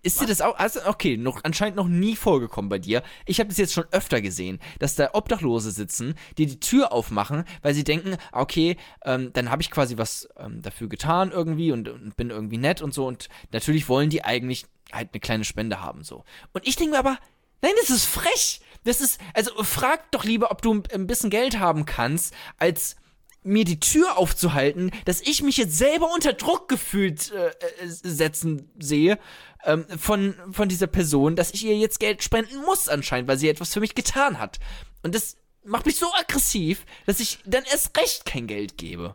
Ist 0.02 0.20
dir 0.20 0.26
das 0.26 0.40
auch, 0.40 0.56
also 0.56 0.80
okay, 0.86 1.16
noch 1.16 1.42
anscheinend 1.42 1.76
noch 1.76 1.88
nie 1.88 2.14
vorgekommen 2.14 2.68
bei 2.68 2.78
dir. 2.78 3.02
Ich 3.26 3.40
habe 3.40 3.48
das 3.48 3.58
jetzt 3.58 3.72
schon 3.72 3.86
öfter 3.90 4.20
gesehen, 4.20 4.60
dass 4.78 4.94
da 4.94 5.10
Obdachlose 5.14 5.72
sitzen, 5.72 6.14
die 6.38 6.46
die 6.46 6.60
Tür 6.60 6.92
aufmachen, 6.92 7.44
weil 7.62 7.74
sie 7.74 7.82
denken, 7.84 8.16
okay, 8.32 8.76
ähm, 9.04 9.32
dann 9.32 9.50
habe 9.50 9.60
ich 9.62 9.70
quasi 9.70 9.98
was 9.98 10.28
ähm, 10.36 10.62
dafür 10.62 10.88
getan 10.88 11.32
irgendwie 11.32 11.72
und, 11.72 11.88
und 11.88 12.16
bin 12.16 12.30
irgendwie 12.30 12.58
nett 12.58 12.82
und 12.82 12.94
so 12.94 13.06
und 13.06 13.28
natürlich 13.52 13.88
wollen 13.88 14.10
die 14.10 14.24
eigentlich 14.24 14.66
halt 14.92 15.10
eine 15.12 15.20
kleine 15.20 15.44
Spende 15.44 15.80
haben 15.82 16.04
so. 16.04 16.24
Und 16.52 16.66
ich 16.66 16.76
denke 16.76 16.92
mir 16.92 16.98
aber, 17.00 17.18
nein, 17.60 17.72
das 17.80 17.90
ist 17.90 18.04
frech. 18.06 18.60
Das 18.84 19.00
ist, 19.00 19.20
also 19.34 19.50
frag 19.64 20.10
doch 20.12 20.24
lieber, 20.24 20.50
ob 20.52 20.62
du 20.62 20.82
ein- 20.94 21.06
bisschen 21.06 21.30
Geld 21.30 21.58
haben 21.58 21.84
kannst, 21.84 22.32
als 22.58 22.96
mir 23.44 23.64
die 23.64 23.80
Tür 23.80 24.18
aufzuhalten, 24.18 24.90
dass 25.04 25.20
ich 25.20 25.42
mich 25.42 25.56
jetzt 25.56 25.78
selber 25.78 26.12
unter 26.12 26.32
Druck 26.32 26.68
gefühlt 26.68 27.32
äh, 27.32 27.48
äh, 27.48 27.86
setzen 27.86 28.68
sehe 28.78 29.18
ähm, 29.64 29.84
von, 29.98 30.34
von 30.50 30.68
dieser 30.68 30.86
Person, 30.86 31.36
dass 31.36 31.52
ich 31.52 31.64
ihr 31.64 31.76
jetzt 31.76 32.00
Geld 32.00 32.22
spenden 32.22 32.56
muss 32.64 32.88
anscheinend, 32.88 33.28
weil 33.28 33.38
sie 33.38 33.48
etwas 33.48 33.72
für 33.72 33.80
mich 33.80 33.94
getan 33.94 34.38
hat. 34.38 34.58
Und 35.02 35.14
das 35.14 35.36
macht 35.64 35.86
mich 35.86 35.96
so 35.96 36.06
aggressiv, 36.18 36.84
dass 37.06 37.20
ich 37.20 37.38
dann 37.44 37.64
erst 37.70 37.96
recht 37.98 38.24
kein 38.24 38.46
Geld 38.46 38.78
gebe. 38.78 39.14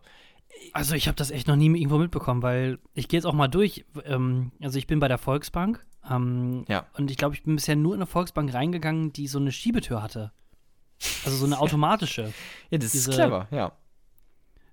Also 0.71 0.95
ich 0.95 1.07
habe 1.07 1.15
das 1.15 1.31
echt 1.31 1.47
noch 1.47 1.55
nie 1.55 1.65
irgendwo 1.67 1.97
mitbekommen, 1.97 2.41
weil 2.41 2.79
ich 2.93 3.07
gehe 3.07 3.17
jetzt 3.17 3.25
auch 3.25 3.33
mal 3.33 3.47
durch. 3.47 3.85
Ähm, 4.05 4.51
also 4.61 4.77
ich 4.77 4.87
bin 4.87 4.99
bei 4.99 5.07
der 5.07 5.17
Volksbank 5.17 5.85
ähm, 6.09 6.65
Ja. 6.69 6.85
und 6.97 7.11
ich 7.11 7.17
glaube, 7.17 7.35
ich 7.35 7.43
bin 7.43 7.55
bisher 7.55 7.75
nur 7.75 7.93
in 7.95 7.99
eine 8.01 8.05
Volksbank 8.07 8.53
reingegangen, 8.53 9.11
die 9.13 9.27
so 9.27 9.39
eine 9.39 9.51
Schiebetür 9.51 10.01
hatte. 10.01 10.31
Also 11.25 11.37
so 11.37 11.45
eine 11.45 11.59
automatische. 11.59 12.33
Ja, 12.69 12.77
das 12.77 12.91
Diese- 12.91 13.09
ist 13.11 13.15
clever, 13.15 13.47
ja. 13.51 13.73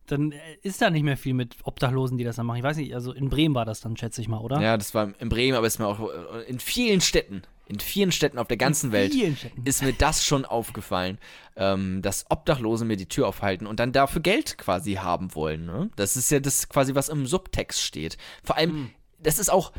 Dann 0.07 0.33
äh, 0.33 0.39
ist 0.63 0.83
da 0.83 0.91
nicht 0.91 1.03
mehr 1.05 1.17
viel 1.17 1.35
mit 1.35 1.57
Obdachlosen, 1.65 2.19
die 2.19 2.25
das 2.25 2.37
dann 2.37 2.47
machen. 2.47 2.59
Ich 2.59 2.65
weiß 2.65 2.77
nicht, 2.77 2.95
also 2.95 3.13
in 3.13 3.29
Bremen 3.29 3.55
war 3.55 3.65
das 3.65 3.81
dann, 3.81 3.97
schätze 3.97 4.21
ich 4.21 4.29
mal, 4.29 4.39
oder? 4.39 4.61
Ja, 4.61 4.77
das 4.77 4.95
war 4.95 5.13
in 5.19 5.29
Bremen, 5.29 5.57
aber 5.57 5.67
ist 5.67 5.79
mir 5.79 5.87
auch 5.87 6.01
äh, 6.01 6.43
in 6.49 6.59
vielen 6.59 7.01
Städten, 7.01 7.43
in 7.67 7.79
vielen 7.79 8.11
Städten 8.11 8.39
auf 8.39 8.49
der 8.49 8.57
ganzen 8.57 8.91
Welt 8.91 9.13
Städten. 9.15 9.63
ist 9.65 9.83
mir 9.83 9.93
das 9.93 10.25
schon 10.25 10.45
aufgefallen, 10.45 11.19
ähm, 11.55 12.03
dass 12.03 12.27
Obdachlose 12.29 12.85
mir 12.85 12.97
die 12.97 13.07
Tür 13.07 13.29
aufhalten 13.29 13.67
und 13.67 13.79
dann 13.79 13.93
dafür 13.93 14.21
Geld 14.23 14.59
quasi 14.59 14.95
haben 14.95 15.35
wollen. 15.37 15.67
Ne? 15.67 15.91
Das 15.95 16.17
ist 16.17 16.31
ja 16.31 16.41
das 16.41 16.69
quasi, 16.69 16.97
was 16.97 17.09
im 17.09 17.27
Subtext 17.27 17.81
steht. 17.81 18.17
Vor 18.43 18.57
allem, 18.57 18.71
Hm. 18.71 18.91
das 19.21 19.39
ist 19.39 19.51
auch, 19.51 19.73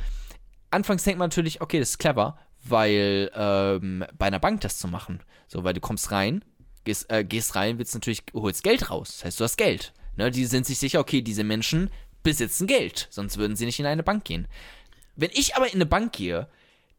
anfangs 0.70 1.04
denkt 1.04 1.20
man 1.20 1.26
natürlich, 1.28 1.60
okay, 1.60 1.80
das 1.80 1.90
ist 1.92 1.98
clever, 1.98 2.38
weil 2.64 3.30
ähm, 3.36 4.06
bei 4.18 4.28
einer 4.28 4.40
Bank 4.40 4.62
das 4.62 4.78
zu 4.78 4.88
machen. 4.88 5.22
So, 5.48 5.66
weil 5.66 5.74
du 5.74 5.82
kommst 5.82 6.12
rein, 6.12 6.46
gehst, 6.86 7.12
äh, 7.12 7.26
gehst 7.26 7.56
rein, 7.56 7.78
willst 7.78 7.94
natürlich, 7.96 8.24
holst 8.34 8.64
Geld 8.64 8.90
raus. 8.90 9.16
Das 9.18 9.26
heißt, 9.26 9.40
du 9.40 9.44
hast 9.44 9.58
Geld. 9.58 9.92
Ne? 10.16 10.32
Die 10.32 10.45
sind 10.45 10.66
sich 10.66 10.80
sicher, 10.80 10.99
okay, 10.99 11.22
diese 11.22 11.43
Menschen 11.43 11.89
besitzen 12.24 12.68
Geld, 12.68 13.07
sonst 13.09 13.38
würden 13.38 13.55
sie 13.55 13.66
nicht 13.66 13.80
in 13.80 13.86
eine 13.86 14.03
Bank 14.03 14.26
gehen. 14.26 14.47
Wenn 15.16 15.32
ich 15.34 15.55
aber 15.55 15.68
in 15.68 15.76
eine 15.76 15.86
Bank 15.86 16.14
gehe, 16.14 16.47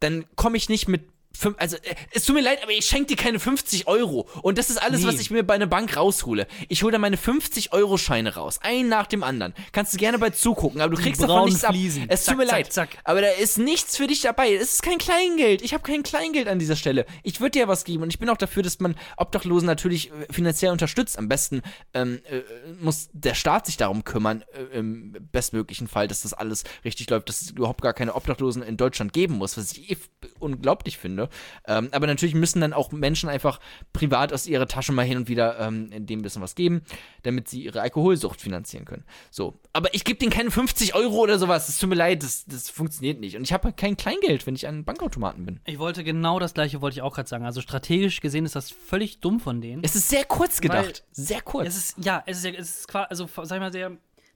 dann 0.01 0.25
komme 0.37 0.57
ich 0.57 0.69
nicht 0.69 0.89
mit. 0.89 1.03
Fünf- 1.37 1.57
Also, 1.59 1.77
äh, 1.77 1.95
es 2.13 2.25
tut 2.25 2.35
mir 2.35 2.43
leid, 2.43 2.63
aber 2.63 2.73
ich 2.73 2.85
schenke 2.87 3.07
dir 3.07 3.17
keine 3.17 3.39
50 3.39 3.87
Euro. 3.87 4.29
Und 4.43 4.59
das 4.59 4.71
ist 4.71 4.77
alles, 4.81 5.01
Nee. 5.03 5.07
was 5.09 5.21
ich 5.21 5.31
mir 5.31 5.43
bei 5.43 5.55
einer 5.55 5.67
Bank 5.67 5.97
raushole. 5.97 6.47
Ich 6.69 6.83
hole 6.83 6.93
da 6.93 6.99
meine 6.99 7.17
50-Euro-Scheine 7.17 8.35
raus. 8.35 8.59
Einen 8.63 8.89
nach 8.89 9.07
dem 9.07 9.23
anderen. 9.23 9.55
Kannst 9.73 9.95
du 9.95 9.99
gerne 9.99 10.19
bei 10.19 10.31
zugucken, 10.31 10.81
aber 10.81 10.95
du 10.97 11.03
kriegst 11.03 11.23
davon 11.23 11.47
nichts 11.47 11.65
ab. 11.65 11.73
Fliesen. 11.75 12.07
Es 12.09 12.25
Zack, 12.25 12.35
tut 12.35 12.39
mir 12.45 12.47
zack, 12.49 12.57
leid. 12.59 12.73
zack. 12.73 12.89
Aber 13.05 13.21
da 13.21 13.29
ist 13.29 13.59
nichts 13.59 13.97
für 13.97 14.07
dich 14.07 14.21
dabei. 14.21 14.53
Es 14.55 14.75
ist 14.75 14.83
kein 14.83 14.99
Kleingeld. 14.99 15.63
Ich 15.63 15.75
habe 15.75 15.83
kein 15.83 16.03
Kleingeld 16.03 16.49
an 16.49 16.59
dieser 16.59 16.77
Stelle. 16.77 17.07
Ich 17.23 17.41
würde 17.41 17.53
dir 17.53 17.69
was 17.69 17.85
geben 17.85 18.03
und 18.03 18.11
ich 18.11 18.19
bin 18.19 18.29
auch 18.29 18.37
dafür, 18.37 18.63
dass 18.63 18.81
man 18.81 18.95
Obdachlosen 19.17 19.67
natürlich 19.67 20.11
äh, 20.11 20.13
finanziell 20.33 20.73
unterstützt. 20.73 21.19
Am 21.19 21.29
besten 21.29 21.63
ähm, 21.95 22.21
äh, 22.31 22.41
muss 22.81 23.09
der 23.13 23.35
Staat 23.35 23.67
sich 23.67 23.77
darum 23.77 24.05
kümmern, 24.05 24.45
äh, 24.53 24.79
im 24.79 25.13
bestmöglichen 25.33 25.89
Fall, 25.89 26.09
dass 26.09 26.23
das 26.23 26.33
alles 26.33 26.65
richtig 26.85 27.09
läuft, 27.11 27.29
dass 27.29 27.43
es 27.43 27.51
überhaupt 27.51 27.83
gar 27.83 27.93
keine 27.93 28.15
Obdachlosen 28.15 28.63
in 28.63 28.77
Deutschland 28.77 29.13
geben 29.13 29.35
muss, 29.39 29.57
was 29.57 29.73
ich 29.73 29.91
eh 29.91 29.97
unglaublich 30.39 30.99
finde. 30.99 31.22
Ähm, 31.67 31.89
aber 31.93 32.07
natürlich 32.07 32.35
müssen 32.35 32.61
dann 32.61 32.73
auch 32.73 32.93
Menschen 32.93 33.29
einfach 33.29 33.61
privat 33.93 34.33
aus 34.33 34.47
ihrer 34.47 34.67
Tasche 34.67 34.93
mal 34.93 35.05
hin 35.05 35.19
und 35.19 35.29
wieder 35.29 35.59
ähm, 35.61 35.91
dem 36.07 36.21
ein 36.21 36.23
bisschen 36.23 36.43
was 36.43 36.55
geben, 36.55 36.83
damit 37.23 37.49
sie 37.49 37.65
ihre 37.65 37.81
Alkoholsucht 37.81 38.41
finanzieren 38.41 38.85
können. 38.85 39.05
So. 39.31 39.59
Aber 39.73 39.95
ich 39.95 40.05
gebe 40.05 40.19
denen 40.19 40.33
keine 40.33 40.51
50 40.51 40.95
Euro 40.95 41.17
oder 41.17 41.39
sowas. 41.39 41.69
Es 41.69 41.79
tut 41.79 41.89
mir 41.89 41.97
leid, 41.97 42.23
das, 42.23 42.45
das 42.47 42.69
funktioniert 42.69 43.21
nicht. 43.21 43.37
Und 43.37 43.43
ich 43.43 43.53
habe 43.53 43.73
kein 43.73 43.97
Kleingeld, 43.97 44.47
wenn 44.47 44.55
ich 44.55 44.67
an 44.69 44.85
Bankautomaten 44.85 45.47
bin. 45.47 45.61
Ich 45.65 45.79
wollte 45.79 46.05
genau 46.05 46.39
das 46.39 46.55
gleiche, 46.55 46.81
wollte 46.81 46.95
ich 46.95 47.03
auch 47.03 47.15
gerade 47.15 47.29
sagen. 47.29 47.45
Also 47.45 47.61
strategisch 47.61 48.21
gesehen 48.21 48.45
ist 48.45 48.57
das 48.57 48.71
völlig 48.71 49.21
dumm 49.21 49.41
von 49.41 49.61
denen. 49.61 49.83
Es 49.85 49.97
ist 49.97 50.09
sehr 50.09 50.25
kurz 50.25 50.61
gedacht. 50.61 51.05
Sehr 51.13 51.41
kurz. 51.43 51.69
Es 51.69 51.77
ist, 51.77 52.05
ja, 52.05 52.23
es 52.27 52.45
ist, 52.45 52.55
es 52.55 52.79
ist 52.79 52.89
quasi, 52.89 53.07
also 53.11 53.27
sag 53.27 53.57
ich 53.57 53.61
mal, 53.61 53.71
der, 53.71 53.93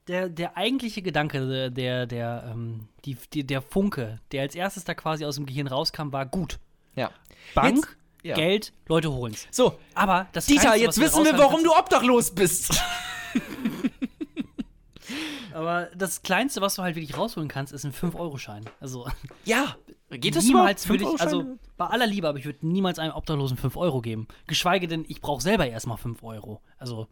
der, 0.09 0.29
der 0.29 0.57
eigentliche 0.57 1.03
Gedanke, 1.03 1.71
der, 1.71 2.07
der, 2.07 2.51
ähm, 2.53 2.89
die, 3.05 3.17
die, 3.33 3.45
der 3.45 3.63
Funke, 3.63 4.21
der 4.33 4.43
als 4.43 4.55
erstes 4.55 4.85
da 4.85 4.95
quasi 4.95 5.25
aus 5.25 5.37
dem 5.37 5.47
Gehirn 5.47 5.67
rauskam, 5.67 6.13
war 6.13 6.27
gut. 6.27 6.59
Ja. 6.97 7.11
Bank, 7.55 7.77
Jetzt- 7.77 7.97
ja. 8.25 8.35
Geld, 8.35 8.73
Leute 8.89 9.13
holen's. 9.13 9.47
So, 9.53 9.79
Aber 9.95 10.27
das 10.33 10.47
Dieter, 10.47 10.63
Kleinste, 10.63 10.85
jetzt 10.85 11.01
wissen 11.01 11.25
wir, 11.25 11.39
warum 11.39 11.63
du 11.63 11.73
obdachlos 11.73 12.33
bist. 12.33 12.83
Aber 15.55 15.89
das 15.97 16.23
Kleinste, 16.23 16.61
was 16.61 16.75
du 16.75 16.83
halt 16.83 16.97
wirklich 16.97 17.17
rausholen 17.17 17.49
kannst, 17.49 17.73
ist 17.73 17.85
ein 17.85 17.93
5-Euro-Schein. 17.93 18.65
Also 18.81 19.09
ja. 19.45 19.77
Geht 20.11 20.37
das 20.37 20.45
niemals 20.45 20.89
würde 20.89 21.05
ich, 21.05 21.21
also 21.21 21.57
bei 21.77 21.87
aller 21.87 22.07
Liebe, 22.07 22.29
aber 22.29 22.39
ich 22.39 22.45
würde 22.45 22.65
niemals 22.67 22.99
einem 22.99 23.15
Obdachlosen 23.15 23.57
5 23.57 23.77
Euro 23.77 24.01
geben. 24.03 24.29
Geschweige 24.47 24.87
denn, 24.87 25.05
ich 25.09 25.21
brauche 25.21 25.43
selber 25.43 25.67
erstmal 25.67 25.97
5 25.97 26.23
Euro. 26.23 26.61
Also, 26.79 27.09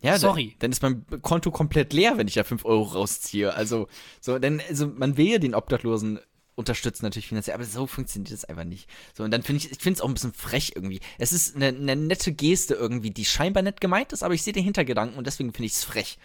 Ja, 0.00 0.18
Sorry. 0.18 0.50
Dann, 0.58 0.70
dann 0.70 0.72
ist 0.72 0.82
mein 0.82 1.22
Konto 1.22 1.50
komplett 1.50 1.92
leer, 1.92 2.18
wenn 2.18 2.28
ich 2.28 2.34
da 2.34 2.44
5 2.44 2.64
Euro 2.64 2.82
rausziehe. 2.82 3.54
Also, 3.54 3.88
so, 4.20 4.38
denn, 4.38 4.60
also 4.68 4.88
man 4.88 5.16
will 5.16 5.26
ja 5.26 5.38
den 5.38 5.54
Obdachlosen 5.54 6.18
unterstützen 6.54 7.04
natürlich 7.04 7.28
finanziell, 7.28 7.54
aber 7.54 7.64
so 7.64 7.86
funktioniert 7.86 8.32
das 8.32 8.44
einfach 8.44 8.64
nicht. 8.64 8.88
So, 9.14 9.24
und 9.24 9.30
dann 9.30 9.42
finde 9.42 9.64
ich, 9.64 9.72
ich 9.72 9.78
finde 9.78 9.98
es 9.98 10.00
auch 10.00 10.08
ein 10.08 10.14
bisschen 10.14 10.32
frech 10.32 10.72
irgendwie. 10.74 11.00
Es 11.18 11.32
ist 11.32 11.56
eine, 11.56 11.68
eine 11.68 11.96
nette 11.96 12.32
Geste 12.32 12.74
irgendwie, 12.74 13.10
die 13.10 13.24
scheinbar 13.24 13.62
nett 13.62 13.80
gemeint 13.80 14.12
ist, 14.12 14.22
aber 14.22 14.34
ich 14.34 14.42
sehe 14.42 14.52
den 14.52 14.64
Hintergedanken 14.64 15.18
und 15.18 15.26
deswegen 15.26 15.52
finde 15.52 15.66
ich 15.66 15.72
es 15.72 15.84
frech. 15.84 16.18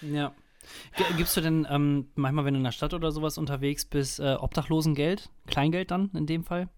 ja. 0.00 0.32
Gibst 1.18 1.36
du 1.36 1.42
denn 1.42 1.66
ähm, 1.68 2.08
manchmal, 2.14 2.46
wenn 2.46 2.54
du 2.54 2.58
in 2.58 2.64
der 2.64 2.72
Stadt 2.72 2.94
oder 2.94 3.12
sowas 3.12 3.36
unterwegs 3.36 3.84
bist, 3.84 4.18
äh, 4.18 4.34
Obdachlosengeld? 4.34 5.28
Kleingeld 5.46 5.90
dann 5.90 6.10
in 6.14 6.26
dem 6.26 6.42
Fall? 6.42 6.68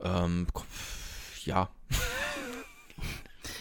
Ähm, 0.00 0.46
ja. 1.44 1.70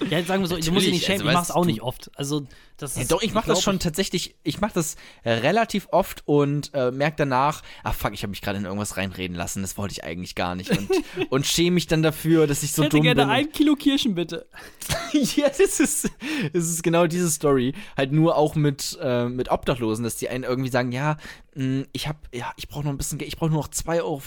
Ja, 0.09 0.17
jetzt 0.17 0.27
sagen 0.27 0.43
wir 0.43 0.47
so, 0.47 0.57
du 0.57 0.71
musst 0.71 0.85
dich 0.85 0.93
nicht 0.93 1.01
Natürlich, 1.01 1.05
schämen, 1.05 1.21
also 1.21 1.29
ich 1.29 1.33
mach's 1.35 1.51
auch 1.51 1.65
nicht 1.65 1.81
oft. 1.81 2.11
Also, 2.15 2.47
das 2.79 2.95
Ja, 2.95 3.01
ist. 3.03 3.11
doch, 3.11 3.21
ich 3.21 3.33
mache 3.33 3.47
das 3.47 3.61
schon 3.61 3.79
tatsächlich, 3.79 4.35
ich 4.43 4.59
mache 4.61 4.73
das 4.73 4.95
relativ 5.25 5.87
oft 5.91 6.23
und 6.25 6.71
äh, 6.73 6.91
merke 6.91 7.17
danach, 7.17 7.61
ach 7.83 7.93
fuck, 7.93 8.13
ich 8.13 8.23
habe 8.23 8.31
mich 8.31 8.41
gerade 8.41 8.57
in 8.57 8.65
irgendwas 8.65 8.97
reinreden 8.97 9.35
lassen, 9.35 9.61
das 9.61 9.77
wollte 9.77 9.91
ich 9.93 10.03
eigentlich 10.03 10.35
gar 10.35 10.55
nicht 10.55 10.71
und, 10.71 10.89
und 11.29 11.45
schäme 11.45 11.75
mich 11.75 11.87
dann 11.87 12.01
dafür, 12.03 12.47
dass 12.47 12.63
ich 12.63 12.71
so 12.73 12.81
Ich 12.81 12.87
hätte 12.87 12.97
dumm 12.97 13.03
gerne 13.03 13.21
bin. 13.21 13.29
und- 13.29 13.35
ein 13.35 13.51
Kilo 13.51 13.75
Kirschen, 13.75 14.15
bitte. 14.15 14.47
ja, 15.35 15.47
das 15.49 15.79
ist, 15.79 16.09
das 16.53 16.63
ist 16.67 16.83
genau 16.83 17.07
diese 17.07 17.29
Story. 17.29 17.73
Halt 17.97 18.11
nur 18.11 18.35
auch 18.37 18.55
mit, 18.55 18.97
äh, 19.01 19.25
mit 19.29 19.51
Obdachlosen, 19.51 20.03
dass 20.03 20.15
die 20.17 20.29
einen 20.29 20.43
irgendwie 20.43 20.69
sagen, 20.69 20.91
ja, 20.91 21.17
mh, 21.55 21.85
ich 21.91 22.07
hab, 22.07 22.27
ja, 22.33 22.51
ich 22.57 22.67
brauche 22.67 22.83
noch 22.83 22.91
ein 22.91 22.97
bisschen 22.97 23.17
Geld, 23.17 23.27
ich 23.29 23.37
brauche 23.37 23.49
nur 23.51 23.59
noch 23.61 23.69
2,50 23.69 24.01
Euro 24.03 24.19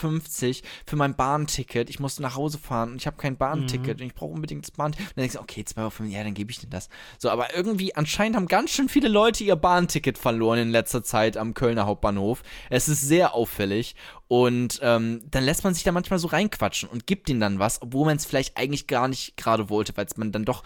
für 0.87 0.97
mein 0.97 1.15
Bahnticket. 1.17 1.91
Ich 1.91 2.01
muss 2.01 2.19
nach 2.21 2.37
Hause 2.37 2.59
fahren 2.59 2.93
und 2.93 2.97
ich 2.97 3.07
habe 3.07 3.17
kein 3.17 3.37
Bahnticket 3.37 4.01
und 4.01 4.07
ich 4.07 4.15
brauche 4.15 4.33
unbedingt 4.33 4.65
das 4.65 4.71
Bahnticket. 4.73 5.09
Und 5.09 5.17
dann 5.17 5.23
denkst 5.23 5.35
du, 5.37 5.41
okay, 5.41 5.63
2,50 5.63 5.79
Euro, 6.01 6.09
ja, 6.11 6.25
dann 6.25 6.35
gebe 6.35 6.51
ich 6.51 6.59
dir 6.59 6.69
das. 6.69 6.89
So, 7.19 7.31
aber 7.31 7.55
irgendwie, 7.57 7.95
anscheinend 7.95 8.37
haben 8.37 8.42
ganz 8.47 8.71
schön 8.71 8.89
viele 8.89 9.09
Leute 9.09 9.45
ihr 9.45 9.57
Bahnticket 9.57 10.19
verloren 10.19 10.59
in 10.59 10.71
letzter 10.71 11.03
Zeit 11.03 11.37
am 11.37 11.55
Kölner 11.55 11.87
Hauptbahnhof. 11.87 12.43
Es 12.71 12.89
ist 12.89 13.03
sehr 13.03 13.35
auffällig. 13.35 13.95
Und 14.29 14.81
ähm, 14.83 15.23
dann 15.31 15.45
lässt 15.45 15.65
man 15.65 15.75
sich 15.75 15.83
da 15.83 15.93
manchmal 15.93 16.19
so 16.19 16.29
reinquatschen 16.29 16.89
und 16.89 17.07
gibt 17.07 17.29
ihnen 17.29 17.41
dann 17.41 17.59
was, 17.59 17.83
obwohl 17.83 18.07
man 18.07 18.17
es 18.17 18.25
vielleicht 18.25 18.57
eigentlich 18.57 18.87
gar 18.87 19.09
nicht 19.09 19.37
gerade 19.37 19.69
wollte, 19.69 19.97
weil 19.97 20.07
es 20.07 20.17
man 20.17 20.33
dann 20.33 20.45
doch. 20.45 20.63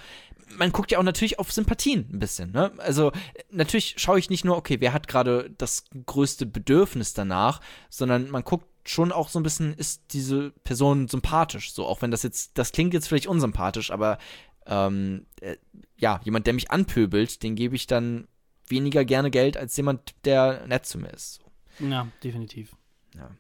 Man 0.56 0.70
guckt 0.70 0.92
ja 0.92 0.98
auch 0.98 1.02
natürlich 1.02 1.40
auf 1.40 1.50
Sympathien 1.50 2.08
ein 2.12 2.20
bisschen, 2.20 2.52
ne? 2.52 2.70
Also 2.78 3.10
natürlich 3.50 3.96
schaue 3.98 4.20
ich 4.20 4.30
nicht 4.30 4.44
nur, 4.44 4.56
okay, 4.56 4.76
wer 4.78 4.92
hat 4.92 5.08
gerade 5.08 5.50
das 5.58 5.84
größte 6.06 6.46
Bedürfnis 6.46 7.14
danach, 7.14 7.60
sondern 7.90 8.30
man 8.30 8.44
guckt 8.44 8.66
schon 8.88 9.12
auch 9.12 9.28
so 9.28 9.40
ein 9.40 9.42
bisschen, 9.42 9.74
ist 9.74 10.02
diese 10.12 10.50
Person 10.64 11.08
sympathisch, 11.08 11.72
so, 11.72 11.86
auch 11.86 12.02
wenn 12.02 12.10
das 12.10 12.22
jetzt, 12.22 12.56
das 12.58 12.72
klingt 12.72 12.94
jetzt 12.94 13.08
vielleicht 13.08 13.26
unsympathisch, 13.26 13.90
aber 13.90 14.18
ähm, 14.66 15.26
äh, 15.40 15.56
ja, 15.96 16.20
jemand, 16.24 16.46
der 16.46 16.54
mich 16.54 16.70
anpöbelt, 16.70 17.42
den 17.42 17.54
gebe 17.54 17.76
ich 17.76 17.86
dann 17.86 18.28
weniger 18.68 19.04
gerne 19.04 19.30
Geld 19.30 19.56
als 19.56 19.76
jemand, 19.76 20.14
der 20.24 20.66
nett 20.66 20.86
zu 20.86 20.98
mir 20.98 21.10
ist. 21.10 21.40
Ja, 21.78 22.08
definitiv. 22.22 22.74
Ja. 23.14 23.30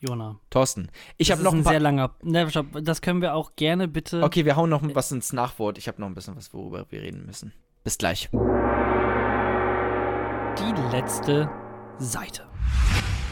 Jona. 0.00 0.38
Thorsten, 0.50 0.90
ich 1.16 1.32
habe 1.32 1.42
noch 1.42 1.52
ein 1.52 1.60
ein 1.60 1.64
sehr 1.64 1.80
langer. 1.80 2.14
Ne, 2.22 2.50
stopp, 2.50 2.66
das 2.82 3.00
können 3.00 3.22
wir 3.22 3.34
auch 3.34 3.56
gerne 3.56 3.88
bitte. 3.88 4.22
Okay, 4.22 4.44
wir 4.44 4.56
hauen 4.56 4.68
noch 4.68 4.82
was 4.94 5.10
ins 5.12 5.32
Nachwort. 5.32 5.78
Ich 5.78 5.88
habe 5.88 6.00
noch 6.00 6.08
ein 6.08 6.14
bisschen 6.14 6.36
was, 6.36 6.52
worüber 6.52 6.84
wir 6.90 7.00
reden 7.00 7.24
müssen. 7.24 7.54
Bis 7.84 7.96
gleich. 7.96 8.28
Die 10.58 10.92
letzte 10.92 11.50
Seite. 11.98 12.48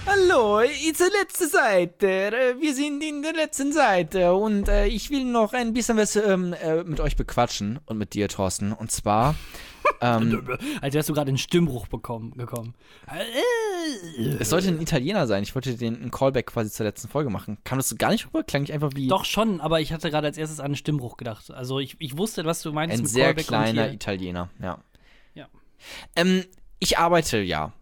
Hallo, 0.04 0.60
it's 0.60 0.98
die 0.98 1.16
letzte 1.16 1.46
Seite. 1.48 2.08
Äh, 2.08 2.60
Wir 2.60 2.74
sind 2.74 3.02
in 3.04 3.22
der 3.22 3.32
letzten 3.34 3.72
Seite 3.72 4.34
und 4.34 4.68
äh, 4.68 4.86
ich 4.86 5.10
will 5.10 5.24
noch 5.24 5.52
ein 5.52 5.72
bisschen 5.72 5.96
was 5.96 6.16
ähm, 6.16 6.54
äh, 6.54 6.82
mit 6.82 6.98
euch 6.98 7.16
bequatschen 7.16 7.78
und 7.86 7.98
mit 7.98 8.12
dir, 8.14 8.28
Thorsten. 8.28 8.72
Und 8.72 8.90
zwar, 8.90 9.36
ähm, 10.00 10.58
Als 10.80 10.94
wärst 10.94 11.08
du 11.08 11.12
gerade 11.12 11.30
in 11.30 11.38
Stimmbruch 11.38 11.86
bekommen, 11.86 12.32
gekommen. 12.32 12.74
es 14.40 14.50
sollte 14.50 14.68
ein 14.68 14.80
Italiener 14.80 15.28
sein. 15.28 15.44
Ich 15.44 15.54
wollte 15.54 15.76
den 15.76 15.94
einen 15.96 16.10
Callback 16.10 16.46
quasi 16.46 16.70
zur 16.70 16.84
letzten 16.86 17.08
Folge 17.08 17.30
machen. 17.30 17.58
Kam 17.62 17.78
das 17.78 17.88
so 17.88 17.94
gar 17.96 18.10
nicht 18.10 18.26
rüber? 18.26 18.42
Klang 18.42 18.64
ich 18.64 18.72
einfach 18.72 18.90
wie 18.96 19.06
Doch 19.06 19.24
schon, 19.24 19.60
aber 19.60 19.80
ich 19.80 19.92
hatte 19.92 20.10
gerade 20.10 20.26
als 20.26 20.36
erstes 20.36 20.58
an 20.58 20.74
Stimmbruch 20.74 21.16
gedacht. 21.16 21.50
Also 21.52 21.78
ich, 21.78 21.96
ich 22.00 22.16
wusste, 22.18 22.44
was 22.44 22.60
du 22.62 22.72
meinst 22.72 22.94
ein 22.96 23.02
mit 23.02 23.08
sehr 23.10 23.26
Callback 23.26 23.46
kleiner. 23.46 23.92
Italiener. 23.92 24.50
Ja. 24.60 24.78
Ja. 25.34 25.46
Ähm, 26.16 26.44
ich 26.80 26.98
arbeite 26.98 27.38
ja 27.40 27.72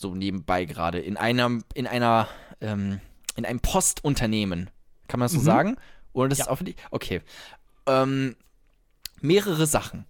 so 0.00 0.14
nebenbei 0.14 0.64
gerade 0.64 0.98
in 0.98 1.16
einem, 1.16 1.62
in 1.74 1.86
einer, 1.86 2.26
ähm, 2.60 3.00
in 3.36 3.44
einem 3.44 3.60
Postunternehmen. 3.60 4.70
Kann 5.08 5.20
man 5.20 5.26
das 5.26 5.32
so 5.32 5.40
Mhm. 5.40 5.44
sagen? 5.44 5.76
Oder 6.12 6.28
das 6.30 6.38
Ja. 6.38 6.50
ist 6.52 6.66
die? 6.66 6.74
Okay. 6.90 7.20
Ähm, 7.86 8.34
mehrere 9.20 9.66
Sachen. 9.66 10.06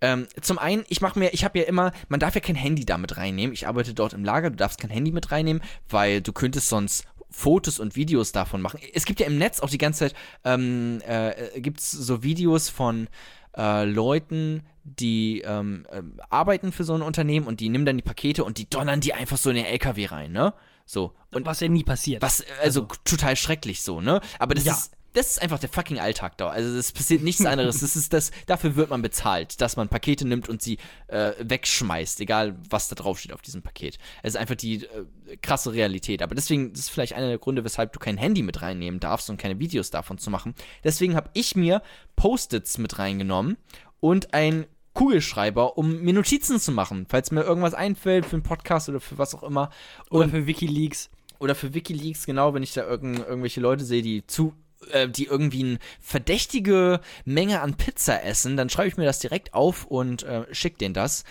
Ähm, 0.00 0.26
zum 0.40 0.58
einen, 0.58 0.84
ich 0.88 1.02
mache 1.02 1.18
mir, 1.18 1.34
ich 1.34 1.44
habe 1.44 1.58
ja 1.58 1.66
immer, 1.66 1.92
man 2.08 2.20
darf 2.20 2.34
ja 2.34 2.40
kein 2.40 2.54
Handy 2.54 2.86
da 2.86 2.96
mit 2.96 3.18
reinnehmen. 3.18 3.52
Ich 3.52 3.66
arbeite 3.68 3.92
dort 3.92 4.14
im 4.14 4.24
Lager, 4.24 4.48
du 4.50 4.56
darfst 4.56 4.80
kein 4.80 4.90
Handy 4.90 5.12
mit 5.12 5.30
reinnehmen, 5.30 5.62
weil 5.90 6.22
du 6.22 6.32
könntest 6.32 6.68
sonst 6.70 7.04
Fotos 7.28 7.78
und 7.78 7.94
Videos 7.96 8.32
davon 8.32 8.62
machen. 8.62 8.80
Es 8.94 9.04
gibt 9.04 9.20
ja 9.20 9.26
im 9.26 9.36
Netz 9.38 9.60
auch 9.60 9.68
die 9.70 9.78
ganze 9.78 10.00
Zeit, 10.08 10.14
ähm, 10.44 11.00
äh, 11.06 11.60
gibt 11.60 11.80
es 11.80 11.90
so 11.90 12.22
Videos 12.22 12.70
von 12.70 13.08
äh, 13.56 13.84
Leuten, 13.84 14.62
die 14.84 15.42
ähm, 15.44 15.86
ähm, 15.92 16.20
arbeiten 16.30 16.72
für 16.72 16.84
so 16.84 16.94
ein 16.94 17.02
Unternehmen 17.02 17.46
und 17.46 17.60
die 17.60 17.68
nehmen 17.68 17.84
dann 17.84 17.96
die 17.96 18.02
Pakete 18.02 18.44
und 18.44 18.58
die 18.58 18.68
donnern 18.68 19.00
die 19.00 19.12
einfach 19.14 19.36
so 19.36 19.50
in 19.50 19.56
den 19.56 19.64
LKW 19.66 20.06
rein, 20.06 20.32
ne? 20.32 20.54
So. 20.86 21.14
Und 21.32 21.46
was 21.46 21.60
ja 21.60 21.68
nie 21.68 21.84
passiert. 21.84 22.22
was, 22.22 22.44
also, 22.62 22.86
total 23.04 23.36
schrecklich 23.36 23.82
so, 23.82 24.00
ne? 24.00 24.20
Aber 24.38 24.54
das 24.54 24.64
Ja. 24.64 24.72
ist, 24.72 24.92
das 25.12 25.32
ist 25.32 25.42
einfach 25.42 25.58
der 25.58 25.68
fucking 25.68 25.98
Alltag 25.98 26.36
da. 26.38 26.50
Also 26.50 26.76
es 26.76 26.92
passiert 26.92 27.22
nichts 27.22 27.44
anderes. 27.44 27.80
Das 27.80 27.96
ist 27.96 28.12
das, 28.12 28.30
dafür 28.46 28.76
wird 28.76 28.90
man 28.90 29.02
bezahlt, 29.02 29.60
dass 29.60 29.76
man 29.76 29.88
Pakete 29.88 30.26
nimmt 30.26 30.48
und 30.48 30.62
sie 30.62 30.78
äh, 31.08 31.32
wegschmeißt, 31.40 32.20
egal 32.20 32.56
was 32.68 32.88
da 32.88 32.94
drauf 32.94 33.18
steht 33.18 33.32
auf 33.32 33.42
diesem 33.42 33.62
Paket. 33.62 33.98
Es 34.22 34.34
ist 34.34 34.40
einfach 34.40 34.54
die 34.54 34.84
äh, 34.84 35.36
krasse 35.42 35.72
Realität. 35.72 36.22
Aber 36.22 36.34
deswegen, 36.34 36.72
das 36.72 36.82
ist 36.82 36.90
vielleicht 36.90 37.14
einer 37.14 37.28
der 37.28 37.38
Gründe, 37.38 37.64
weshalb 37.64 37.92
du 37.92 37.98
kein 37.98 38.18
Handy 38.18 38.42
mit 38.42 38.62
reinnehmen 38.62 39.00
darfst 39.00 39.30
und 39.30 39.36
keine 39.36 39.58
Videos 39.58 39.90
davon 39.90 40.18
zu 40.18 40.30
machen. 40.30 40.54
Deswegen 40.84 41.16
habe 41.16 41.30
ich 41.34 41.56
mir 41.56 41.82
Post-its 42.16 42.78
mit 42.78 42.98
reingenommen 42.98 43.56
und 43.98 44.32
ein 44.32 44.66
Kugelschreiber, 44.94 45.78
um 45.78 46.02
mir 46.02 46.12
Notizen 46.12 46.58
zu 46.60 46.72
machen, 46.72 47.06
falls 47.08 47.30
mir 47.30 47.42
irgendwas 47.42 47.74
einfällt 47.74 48.26
für 48.26 48.36
einen 48.36 48.42
Podcast 48.42 48.88
oder 48.88 49.00
für 49.00 49.18
was 49.18 49.34
auch 49.34 49.42
immer. 49.42 49.70
Oder 50.10 50.28
für 50.28 50.46
Wikileaks. 50.46 51.10
oder 51.38 51.54
für 51.54 51.74
WikiLeaks, 51.74 52.26
genau, 52.26 52.54
wenn 52.54 52.62
ich 52.62 52.74
da 52.74 52.86
irgend, 52.86 53.18
irgendwelche 53.18 53.60
Leute 53.60 53.84
sehe, 53.84 54.02
die 54.02 54.26
zu 54.26 54.54
äh, 54.92 55.08
die 55.08 55.26
irgendwie 55.26 55.64
eine 55.64 55.78
verdächtige 56.00 57.00
Menge 57.24 57.60
an 57.60 57.76
Pizza 57.76 58.24
essen, 58.24 58.56
dann 58.56 58.70
schreibe 58.70 58.88
ich 58.88 58.96
mir 58.96 59.04
das 59.04 59.18
direkt 59.18 59.54
auf 59.54 59.84
und 59.84 60.22
äh, 60.22 60.46
schicke 60.54 60.78
denen 60.78 60.94
das. 60.94 61.24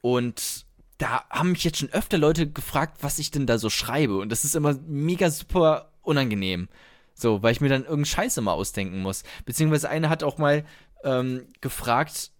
Und 0.00 0.66
da 0.98 1.24
haben 1.30 1.52
mich 1.52 1.64
jetzt 1.64 1.78
schon 1.78 1.92
öfter 1.92 2.18
Leute 2.18 2.48
gefragt, 2.50 2.98
was 3.00 3.18
ich 3.18 3.30
denn 3.30 3.46
da 3.46 3.58
so 3.58 3.70
schreibe. 3.70 4.18
Und 4.18 4.30
das 4.30 4.44
ist 4.44 4.54
immer 4.54 4.74
mega 4.86 5.30
super 5.30 5.92
unangenehm. 6.02 6.68
So, 7.14 7.42
weil 7.42 7.52
ich 7.52 7.60
mir 7.60 7.68
dann 7.68 7.82
irgendeinen 7.82 8.06
Scheiß 8.06 8.36
immer 8.36 8.52
ausdenken 8.52 9.00
muss. 9.00 9.22
Beziehungsweise 9.44 9.88
eine 9.88 10.08
hat 10.08 10.22
auch 10.22 10.38
mal 10.38 10.64
ähm, 11.04 11.46
gefragt, 11.60 12.32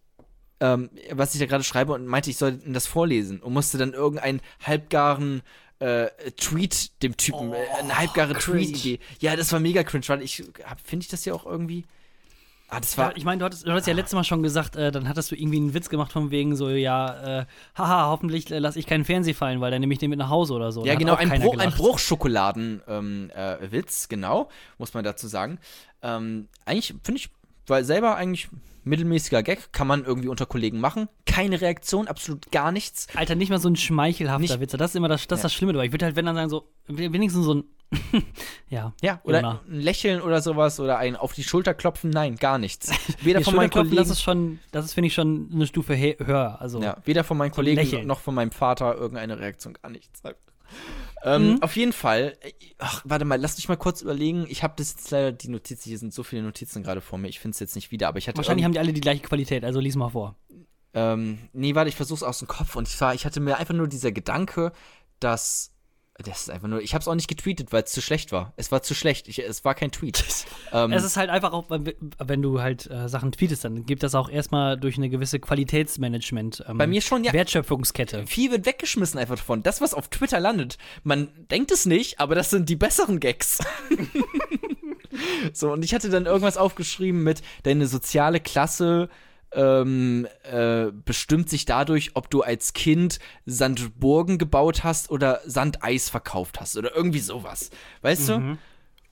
ähm, 0.60 0.90
was 1.10 1.34
ich 1.34 1.40
da 1.40 1.46
gerade 1.46 1.64
schreibe 1.64 1.92
und 1.92 2.06
meinte, 2.06 2.30
ich 2.30 2.36
soll 2.36 2.58
das 2.66 2.86
vorlesen 2.86 3.40
und 3.40 3.52
musste 3.52 3.78
dann 3.78 3.92
irgendeinen 3.92 4.40
halbgaren 4.64 5.42
äh, 5.85 6.31
Tweet 6.32 7.02
dem 7.02 7.16
Typen, 7.16 7.51
Oh, 7.51 7.55
äh, 7.55 7.66
eine 7.81 7.98
halbgare 7.98 8.35
cringe. 8.35 8.65
Tweet-Idee. 8.66 9.01
Ja, 9.20 9.36
das 9.36 9.52
war 9.52 9.61
mega 9.61 9.82
cringe, 9.82 10.05
weil 10.09 10.23
ich, 10.23 10.43
finde 10.85 11.05
ich 11.05 11.09
das 11.09 11.24
ja 11.24 11.35
auch 11.35 11.47
irgendwie. 11.47 11.85
Ah, 12.69 12.81
das 12.81 12.97
Ja, 12.97 13.05
war. 13.05 13.16
ich 13.16 13.24
meine, 13.24 13.39
du 13.40 13.44
hattest, 13.44 13.66
du 13.66 13.70
hattest 13.70 13.86
ja 13.86 13.93
letztes 13.93 14.15
Mal 14.15 14.24
schon 14.24 14.43
gesagt, 14.43 14.74
äh, 14.74 14.90
dann 14.90 15.09
hattest 15.09 15.31
du 15.31 15.35
irgendwie 15.36 15.59
einen 15.59 15.74
Witz 15.74 15.90
gemacht 15.90 16.11
von 16.12 16.31
wegen 16.31 16.56
so, 16.56 16.70
ja, 16.70 17.40
äh, 17.40 17.47
haha, 17.77 18.06
hoffentlich 18.09 18.51
äh, 18.51 18.59
lasse 18.59 18.78
ich 18.78 18.86
keinen 18.86 19.05
Fernseher 19.05 19.35
fallen, 19.35 19.61
weil 19.61 19.70
dann 19.70 19.81
nehme 19.81 19.93
ich 19.93 19.98
den 19.98 20.11
mit 20.11 20.19
nach 20.19 20.31
Hause 20.31 20.55
oder 20.55 20.73
so. 20.73 20.85
Ja, 20.85 20.94
genau, 20.94 21.15
ein, 21.15 21.28
Bruch, 21.28 21.59
ein. 21.59 21.70
Bruchschokoladen-Witz, 21.70 22.85
ähm, 22.89 23.31
äh, 23.35 24.09
genau, 24.09 24.48
muss 24.78 24.94
man 24.94 25.05
dazu 25.05 25.28
sagen. 25.28 25.59
Ähm, 26.02 26.48
eigentlich 26.65 26.94
finde 27.05 27.20
ich, 27.20 27.28
weil 27.66 27.85
selber 27.85 28.16
eigentlich 28.16 28.48
mittelmäßiger 28.85 29.43
Gag, 29.43 29.73
kann 29.73 29.86
man 29.86 30.05
irgendwie 30.05 30.28
unter 30.28 30.47
Kollegen 30.47 30.81
machen. 30.81 31.09
Keine 31.27 31.61
Reaktion, 31.61 32.06
absolut 32.09 32.51
gar 32.52 32.73
nichts. 32.73 33.06
Alter, 33.15 33.35
nicht 33.35 33.51
mal 33.51 33.59
so 33.61 33.69
ein 33.69 33.77
schmeichelhafter 33.77 34.40
Nicht- 34.40 34.61
Witz. 34.61 34.73
Das 34.73 34.90
ist 34.93 34.97
immer 34.97 35.09
das, 35.09 35.27
das, 35.27 35.40
Ja. 35.40 35.43
das 35.44 35.55
Schlimme 35.55 35.73
dabei. 35.73 35.86
Ich 35.86 35.93
würde 35.93 36.05
halt, 36.06 36.16
wenn 36.16 36.27
dann 36.27 36.36
sagen, 36.36 36.51
so, 36.51 36.69
wenigstens 36.86 37.44
so 37.44 37.55
ein, 37.55 37.65
ja. 38.69 38.93
Ja, 39.02 39.20
oder 39.24 39.40
Jona. 39.40 39.61
ein 39.69 39.81
Lächeln 39.81 40.20
oder 40.20 40.40
sowas 40.43 40.81
oder 40.81 40.98
ein 40.98 41.16
auf 41.16 41.32
die 41.32 41.44
Schulter 41.44 41.74
klopfen, 41.74 42.11
nein, 42.11 42.36
gar 42.36 42.59
nichts. 42.59 42.90
Weder 43.23 43.40
von 43.43 43.55
meinen 43.55 43.70
Kollegen, 43.70 43.97
das 43.97 44.11
ist 44.11 44.23
schon, 44.23 44.59
das 44.73 44.85
ist, 44.86 44.94
finde 44.94 45.06
ich, 45.09 45.15
schon 45.15 45.48
eine 45.52 45.66
Stufe 45.66 45.94
he- 45.94 46.16
höher. 46.24 46.61
Also, 46.61 46.81
ja, 46.82 46.97
weder 47.05 47.24
von 47.24 47.36
meinen 47.39 47.52
Kollegen 47.52 47.77
Lächeln. 47.81 48.06
noch 48.06 48.20
von 48.20 48.35
meinem 48.35 48.51
Vater 48.51 48.94
irgendeine 48.97 49.39
Reaktion, 49.39 49.74
gar 49.74 49.90
nichts. 49.90 50.23
Ähm, 51.24 51.52
Mhm. 51.52 51.62
Auf 51.62 51.74
jeden 51.76 51.92
Fall, 51.94 52.36
äh, 52.42 52.52
ach, 52.78 53.02
warte 53.05 53.24
mal, 53.24 53.40
lass 53.40 53.56
mich 53.56 53.68
mal 53.68 53.76
kurz 53.76 54.02
überlegen. 54.02 54.44
Ich 54.48 54.62
habe 54.62 54.74
das 54.76 54.92
jetzt 54.92 55.10
leider, 55.10 55.32
die 55.32 55.48
Notizen, 55.48 55.88
hier 55.88 55.98
sind 55.98 56.12
so 56.12 56.22
viele 56.22 56.42
Notizen 56.42 56.82
gerade 56.82 57.01
vor 57.01 57.18
mir, 57.18 57.28
ich 57.28 57.40
finde 57.40 57.55
es 57.55 57.60
jetzt 57.60 57.74
nicht 57.74 57.90
wieder, 57.90 58.09
aber 58.09 58.18
ich 58.18 58.28
hatte 58.28 58.36
wahrscheinlich 58.36 58.64
haben 58.64 58.72
die 58.72 58.78
alle 58.78 58.92
die 58.92 59.01
gleiche 59.01 59.22
Qualität, 59.22 59.64
also 59.64 59.80
lies 59.80 59.96
mal 59.96 60.10
vor. 60.10 60.36
Ähm, 60.92 61.38
nee, 61.52 61.74
warte, 61.74 61.88
ich 61.88 61.96
versuch's 61.96 62.22
aus 62.22 62.38
dem 62.38 62.46
Kopf 62.48 62.76
und 62.76 62.86
zwar, 62.86 63.14
ich 63.14 63.24
hatte 63.24 63.40
mir 63.40 63.56
einfach 63.56 63.74
nur 63.74 63.88
dieser 63.88 64.12
Gedanke, 64.12 64.72
dass. 65.18 65.73
Das 66.18 66.42
ist 66.42 66.50
einfach 66.50 66.68
nur. 66.68 66.80
Ich 66.80 66.94
hab's 66.94 67.08
auch 67.08 67.14
nicht 67.16 67.26
getweetet, 67.26 67.72
weil 67.72 67.82
es 67.82 67.90
zu 67.90 68.00
schlecht 68.00 68.30
war. 68.30 68.52
Es 68.56 68.70
war 68.70 68.82
zu 68.82 68.94
schlecht. 68.94 69.26
Ich, 69.26 69.40
es 69.40 69.64
war 69.64 69.74
kein 69.74 69.90
Tweet. 69.90 70.24
ähm, 70.72 70.92
Es 70.92 71.02
ist 71.02 71.16
halt 71.16 71.28
einfach 71.28 71.52
auch, 71.52 71.68
wenn- 71.70 71.92
wenn 72.18 72.40
du 72.40 72.60
halt 72.60 72.88
äh, 72.88 73.08
Sachen 73.08 73.32
tweetest, 73.32 73.64
dann 73.64 73.84
gibt 73.84 74.04
das 74.04 74.14
auch 74.14 74.28
erstmal 74.30 74.78
durch 74.78 74.96
eine 74.96 75.08
gewisse 75.08 75.40
Qualitätsmanagement. 75.40 76.64
Ähm, 76.68 76.78
Bei 76.78 76.86
mir 76.86 77.00
schon, 77.00 77.24
ja. 77.24 77.32
Wertschöpfungskette. 77.32 78.28
viel 78.28 78.52
wird 78.52 78.64
weggeschmissen 78.64 79.18
einfach 79.18 79.34
davon. 79.36 79.64
Das, 79.64 79.80
was 79.80 79.92
auf 79.92 80.06
Twitter 80.08 80.38
landet, 80.38 80.78
man 81.02 81.30
denkt 81.50 81.72
es 81.72 81.84
nicht, 81.84 82.20
aber 82.20 82.36
das 82.36 82.48
sind 82.50 82.68
die 82.68 82.76
besseren 82.76 83.18
Gags. 83.18 83.58
so, 85.52 85.72
und 85.72 85.84
ich 85.84 85.94
hatte 85.94 86.10
dann 86.10 86.26
irgendwas 86.26 86.56
aufgeschrieben 86.56 87.22
mit, 87.22 87.42
deine 87.62 87.86
soziale 87.86 88.40
Klasse 88.40 89.08
ähm, 89.55 90.26
äh, 90.43 90.86
bestimmt 90.93 91.48
sich 91.48 91.64
dadurch, 91.64 92.12
ob 92.14 92.31
du 92.31 92.43
als 92.43 92.72
Kind 92.72 93.18
Sandburgen 93.47 94.39
gebaut 94.39 94.85
hast 94.85 95.10
oder 95.10 95.40
Sandeis 95.47 96.09
verkauft 96.10 96.60
hast 96.60 96.76
oder 96.76 96.94
irgendwie 96.94 97.20
sowas. 97.20 97.70
Weißt 98.02 98.28
du? 98.28 98.59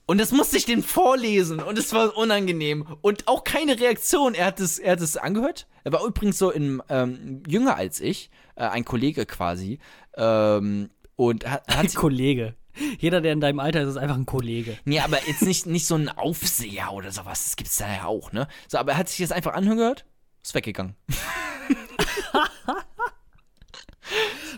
Und 0.05 0.17
das 0.17 0.31
musste 0.31 0.57
ich 0.57 0.65
dem 0.65 0.83
vorlesen 0.83 1.61
und 1.61 1.79
es 1.79 1.93
war 1.93 2.17
unangenehm. 2.17 2.85
Und 3.01 3.27
auch 3.27 3.43
keine 3.45 3.79
Reaktion. 3.79 4.33
Er 4.33 4.47
hat 4.47 4.59
es, 4.59 4.77
er 4.77 4.93
hat 4.93 5.01
es 5.01 5.15
angehört. 5.15 5.65
Er 5.85 5.93
war 5.93 6.05
übrigens 6.05 6.37
so 6.37 6.51
in, 6.51 6.81
ähm, 6.89 7.41
jünger 7.47 7.77
als 7.77 8.01
ich, 8.01 8.29
äh, 8.55 8.65
ein 8.65 8.83
Kollege 8.83 9.25
quasi. 9.25 9.79
Ähm, 10.17 10.89
und 11.15 11.49
hat, 11.49 11.69
Ein 11.69 11.77
hat 11.77 11.95
Kollege. 11.95 12.55
Jeder, 12.99 13.21
der 13.21 13.33
in 13.33 13.39
deinem 13.39 13.59
Alter 13.59 13.81
ist, 13.81 13.89
ist 13.89 13.97
einfach 13.97 14.17
ein 14.17 14.25
Kollege. 14.25 14.77
Nee, 14.83 14.99
aber 14.99 15.19
jetzt 15.27 15.43
nicht, 15.43 15.67
nicht 15.67 15.85
so 15.85 15.95
ein 15.95 16.09
Aufseher 16.09 16.91
oder 16.91 17.11
sowas. 17.11 17.45
Das 17.45 17.55
gibt's 17.55 17.77
da 17.77 17.87
ja 17.87 18.05
auch, 18.05 18.31
ne? 18.31 18.47
So, 18.67 18.79
aber 18.79 18.93
er 18.93 18.97
hat 18.97 19.09
sich 19.09 19.19
das 19.19 19.31
einfach 19.31 19.53
angehört, 19.53 20.05
ist 20.43 20.53
weggegangen. 20.53 20.95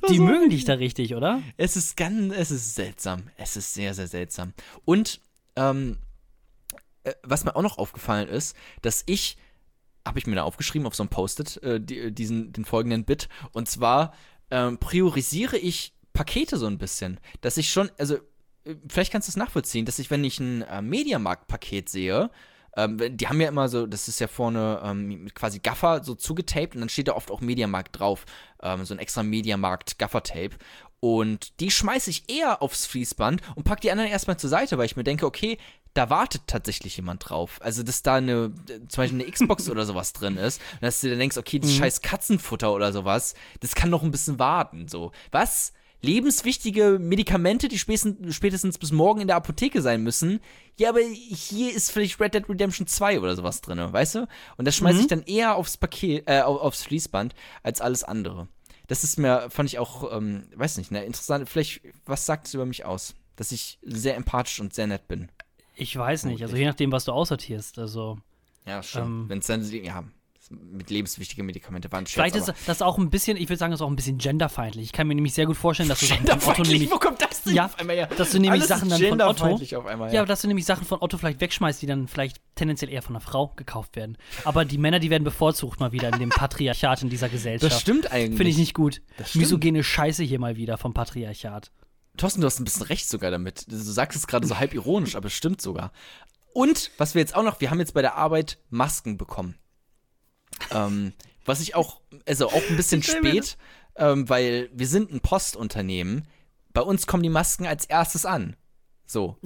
Die 0.10 0.20
mögen 0.20 0.50
dich 0.50 0.66
da 0.66 0.74
richtig, 0.74 1.16
oder? 1.16 1.42
Es 1.58 1.76
ist 1.76 1.98
ganz, 1.98 2.34
es 2.36 2.52
ist 2.52 2.76
seltsam. 2.76 3.24
Es 3.38 3.56
ist 3.56 3.74
sehr, 3.74 3.94
sehr 3.94 4.08
seltsam. 4.08 4.54
Und, 4.84 5.20
ähm, 5.56 5.98
äh, 7.04 7.14
was 7.24 7.44
mir 7.44 7.56
auch 7.56 7.62
noch 7.62 7.78
aufgefallen 7.78 8.28
ist, 8.28 8.56
dass 8.82 9.04
ich, 9.06 9.38
habe 10.06 10.20
ich 10.20 10.28
mir 10.28 10.36
da 10.36 10.44
aufgeschrieben 10.44 10.86
auf 10.88 10.96
so 10.96 11.04
einem 11.04 11.10
Post-it, 11.10 11.62
äh, 11.64 11.80
diesen, 11.80 12.54
den 12.54 12.66
folgenden 12.66 13.06
Bit, 13.06 13.30
und 13.52 13.70
zwar 13.70 14.14
ähm, 14.52 14.78
priorisiere 14.78 15.58
ich 15.58 15.94
Pakete 16.14 16.58
so 16.58 16.68
ein 16.68 16.78
bisschen. 16.78 17.20
Dass 17.42 17.58
ich 17.58 17.72
schon, 17.72 17.90
also, 17.98 18.16
äh, 18.64 18.76
vielleicht 18.88 19.12
kannst 19.12 19.28
du 19.28 19.32
es 19.32 19.38
nachvollziehen, 19.38 19.86
dass 19.86 20.00
ich, 20.00 20.12
wenn 20.12 20.24
ich 20.24 20.40
ein 20.40 20.62
äh, 20.64 20.82
Mediamarkt-Paket 20.82 21.90
sehe, 21.90 22.30
ähm, 22.76 23.00
die 23.18 23.28
haben 23.28 23.40
ja 23.42 23.48
immer 23.48 23.70
so, 23.70 23.86
das 23.86 24.08
ist 24.08 24.20
ja 24.20 24.28
vorne 24.28 24.82
ähm, 24.84 25.30
quasi 25.34 25.60
Gaffer 25.60 26.04
so 26.04 26.16
zugetaped 26.16 26.76
und 26.76 26.82
dann 26.82 26.90
steht 26.90 27.08
da 27.08 27.14
oft 27.14 27.32
auch 27.32 27.42
Mediamarkt 27.42 28.00
drauf, 28.00 28.26
ähm, 28.62 28.86
so 28.86 28.94
ein 28.94 29.00
extra 29.00 29.24
Mediamarkt-Gaffer-Tape. 29.24 30.56
Und 31.00 31.60
die 31.60 31.72
schmeiße 31.72 32.10
ich 32.10 32.30
eher 32.30 32.62
aufs 32.62 32.86
Fließband 32.86 33.42
und 33.56 33.64
pack 33.64 33.82
die 33.82 33.92
anderen 33.92 34.10
erstmal 34.10 34.38
zur 34.38 34.50
Seite, 34.50 34.78
weil 34.78 34.86
ich 34.86 34.96
mir 34.96 35.04
denke, 35.04 35.26
okay, 35.26 35.58
da 35.94 36.10
wartet 36.10 36.42
tatsächlich 36.48 36.98
jemand 36.98 37.30
drauf. 37.30 37.60
Also, 37.62 37.82
dass 37.82 38.04
da 38.04 38.16
eine, 38.16 38.52
zum 38.90 39.04
Beispiel 39.04 39.22
eine 39.22 39.32
Xbox 39.32 39.70
oder 39.72 39.86
sowas 39.86 40.14
drin 40.14 40.38
ist, 40.38 40.62
und 40.74 40.84
dass 40.84 41.02
du 41.02 41.10
dir 41.10 41.18
denkst, 41.18 41.38
okay, 41.38 41.60
das 41.60 41.74
scheiß 41.74 42.02
Katzenfutter 42.02 42.74
oder 42.74 42.92
sowas, 42.92 43.34
das 43.62 43.76
kann 43.76 43.90
noch 43.90 44.04
ein 44.04 44.12
bisschen 44.12 44.40
warten. 44.40 44.88
So, 44.88 45.12
was? 45.32 45.74
Lebenswichtige 46.06 46.98
Medikamente, 47.00 47.68
die 47.68 47.78
spätestens, 47.80 48.36
spätestens 48.36 48.78
bis 48.78 48.92
morgen 48.92 49.22
in 49.22 49.28
der 49.28 49.36
Apotheke 49.36 49.82
sein 49.82 50.04
müssen. 50.04 50.40
Ja, 50.78 50.90
aber 50.90 51.00
hier 51.02 51.74
ist 51.74 51.92
vielleicht 51.92 52.20
Red 52.20 52.34
Dead 52.34 52.48
Redemption 52.50 52.88
2 52.88 53.20
oder 53.20 53.36
sowas 53.36 53.62
drin, 53.62 53.80
weißt 53.92 54.16
du? 54.16 54.28
Und 54.58 54.66
das 54.66 54.76
schmeiße 54.76 55.02
ich 55.02 55.08
dann 55.08 55.24
eher 55.24 55.56
aufs 55.56 55.78
Paket, 55.78 56.24
äh, 56.28 56.42
auf- 56.42 56.62
aufs 56.62 56.84
Fließband 56.84 57.34
als 57.64 57.82
alles 57.82 58.04
andere. 58.04 58.48
Das 58.88 59.04
ist 59.04 59.18
mir, 59.18 59.50
fand 59.50 59.70
ich 59.70 59.80
auch, 59.80 60.16
ähm, 60.16 60.44
weiß 60.56 60.78
nicht, 60.78 60.92
ne, 60.92 61.04
interessant. 61.04 61.50
Vielleicht, 61.50 61.82
was 62.06 62.26
sagt 62.26 62.48
es 62.48 62.54
über 62.54 62.66
mich 62.66 62.86
aus? 62.86 63.16
Dass 63.36 63.52
ich 63.52 63.80
sehr 63.82 64.16
empathisch 64.16 64.60
und 64.60 64.74
sehr 64.74 64.88
nett 64.88 65.08
bin. 65.08 65.30
Ich 65.76 65.98
weiß 65.98 66.26
nicht, 66.26 66.42
also 66.42 66.56
je 66.56 66.66
nachdem, 66.66 66.92
was 66.92 67.06
du 67.06 67.12
aussortierst. 67.12 67.80
Also, 67.80 68.18
Ja, 68.66 68.82
stimmt. 68.84 69.06
Ähm. 69.06 69.26
Wenn 69.30 69.40
es 69.40 69.48
dann, 69.48 69.64
ja, 69.84 70.04
mit 70.52 70.90
lebenswichtigen 70.90 71.46
Medikamente 71.46 71.92
waren. 71.92 72.06
vielleicht 72.06 72.36
ist 72.36 72.54
das 72.66 72.82
auch 72.82 72.98
ein 72.98 73.10
bisschen, 73.10 73.38
ich 73.38 73.50
würde 73.50 73.58
sagen, 73.58 73.72
das 73.72 73.80
ist 73.80 73.86
auch 73.86 73.90
ein 73.90 73.96
bisschen 73.96 74.18
genderfeindlich. 74.18 74.86
Ich 74.86 74.92
kann 74.92 75.08
mir 75.08 75.16
nämlich 75.16 75.34
sehr 75.34 75.46
gut 75.46 75.58
vorstellen, 75.58 75.90
dass 75.90 76.00
du 76.00 76.06
Sachen 76.06 76.26
von 76.28 76.54
Otto 76.54 76.64
nämlich. 76.64 76.92
wo 76.92 76.98
kommt 77.00 77.22
das 77.22 77.44
denn 77.44 77.56
Ja, 77.56 77.66
auf 77.66 77.80
einmal 77.80 77.96
her? 77.96 78.08
dass 78.18 78.32
du 78.32 78.40
nämlich 78.40 78.52
Alles 78.64 78.68
Sachen 78.68 78.90
dann 78.90 79.02
von 79.02 79.22
Otto. 79.22 79.60
einmal, 79.88 80.14
Ja, 80.14 80.26
dass 80.26 80.42
du 80.42 80.48
nämlich 80.48 80.66
Sachen 80.66 80.86
von 80.86 81.00
Otto 81.02 81.18
vielleicht 81.18 81.42
wegschmeißt, 81.42 81.82
die 81.82 81.86
dann 81.88 82.08
vielleicht 82.08 82.42
tendenziell 82.56 82.92
eher 82.92 83.02
von 83.02 83.16
einer 83.16 83.22
Frau 83.22 83.54
gekauft 83.56 83.96
werden. 83.96 84.18
Aber 84.44 84.66
die 84.66 84.78
Männer, 84.78 85.00
die 85.00 85.10
werden 85.10 85.24
bevorzugt 85.24 85.80
mal 85.80 85.92
wieder 85.92 86.12
in 86.14 86.20
dem 86.20 86.30
Patriarchat 86.30 87.02
in 87.02 87.10
dieser 87.10 87.30
Gesellschaft. 87.30 87.72
Das 87.72 87.82
stimmt 87.82 88.12
eigentlich. 88.12 88.38
Finde 88.38 88.50
ich 88.52 88.58
nicht 88.58 88.74
gut. 88.74 89.02
Misogene 89.34 89.84
Scheiße 89.84 90.24
hier 90.24 90.40
mal 90.40 90.56
wieder 90.58 90.78
vom 90.78 90.94
Patriarchat. 90.94 91.72
Thorsten, 92.18 92.40
du 92.42 92.48
hast 92.48 92.60
ein 92.60 92.64
bisschen 92.64 92.84
recht 92.84 93.10
sogar 93.10 93.32
damit. 93.32 93.66
Du 93.70 93.76
sagst 93.76 94.18
es 94.18 94.28
gerade 94.28 94.48
so 94.48 94.58
halb 94.58 94.74
ironisch, 94.74 95.16
aber 95.16 95.28
es 95.28 95.34
stimmt 95.34 95.62
sogar. 95.62 95.92
Und 96.54 96.92
was 96.98 97.14
wir 97.16 97.20
jetzt 97.20 97.36
auch 97.36 97.44
noch, 97.44 97.60
wir 97.60 97.70
haben 97.70 97.80
jetzt 97.80 97.94
bei 97.94 98.02
der 98.02 98.16
Arbeit 98.16 98.58
Masken 98.70 99.18
bekommen. 99.18 99.56
Ähm, 100.72 101.14
was 101.46 101.62
ich 101.62 101.76
auch, 101.76 102.02
also 102.28 102.48
auch 102.48 102.70
ein 102.70 102.78
bisschen 102.78 103.04
spät, 103.04 103.58
ähm, 103.96 104.28
weil 104.30 104.70
wir 104.74 104.88
sind 104.88 105.12
ein 105.12 105.22
Postunternehmen. 105.22 106.28
Bei 106.74 106.82
uns 106.82 107.08
kommen 107.08 107.24
die 107.24 107.30
Masken 107.30 107.66
als 107.66 107.86
erstes 107.86 108.26
an. 108.26 108.56
So. 109.06 109.38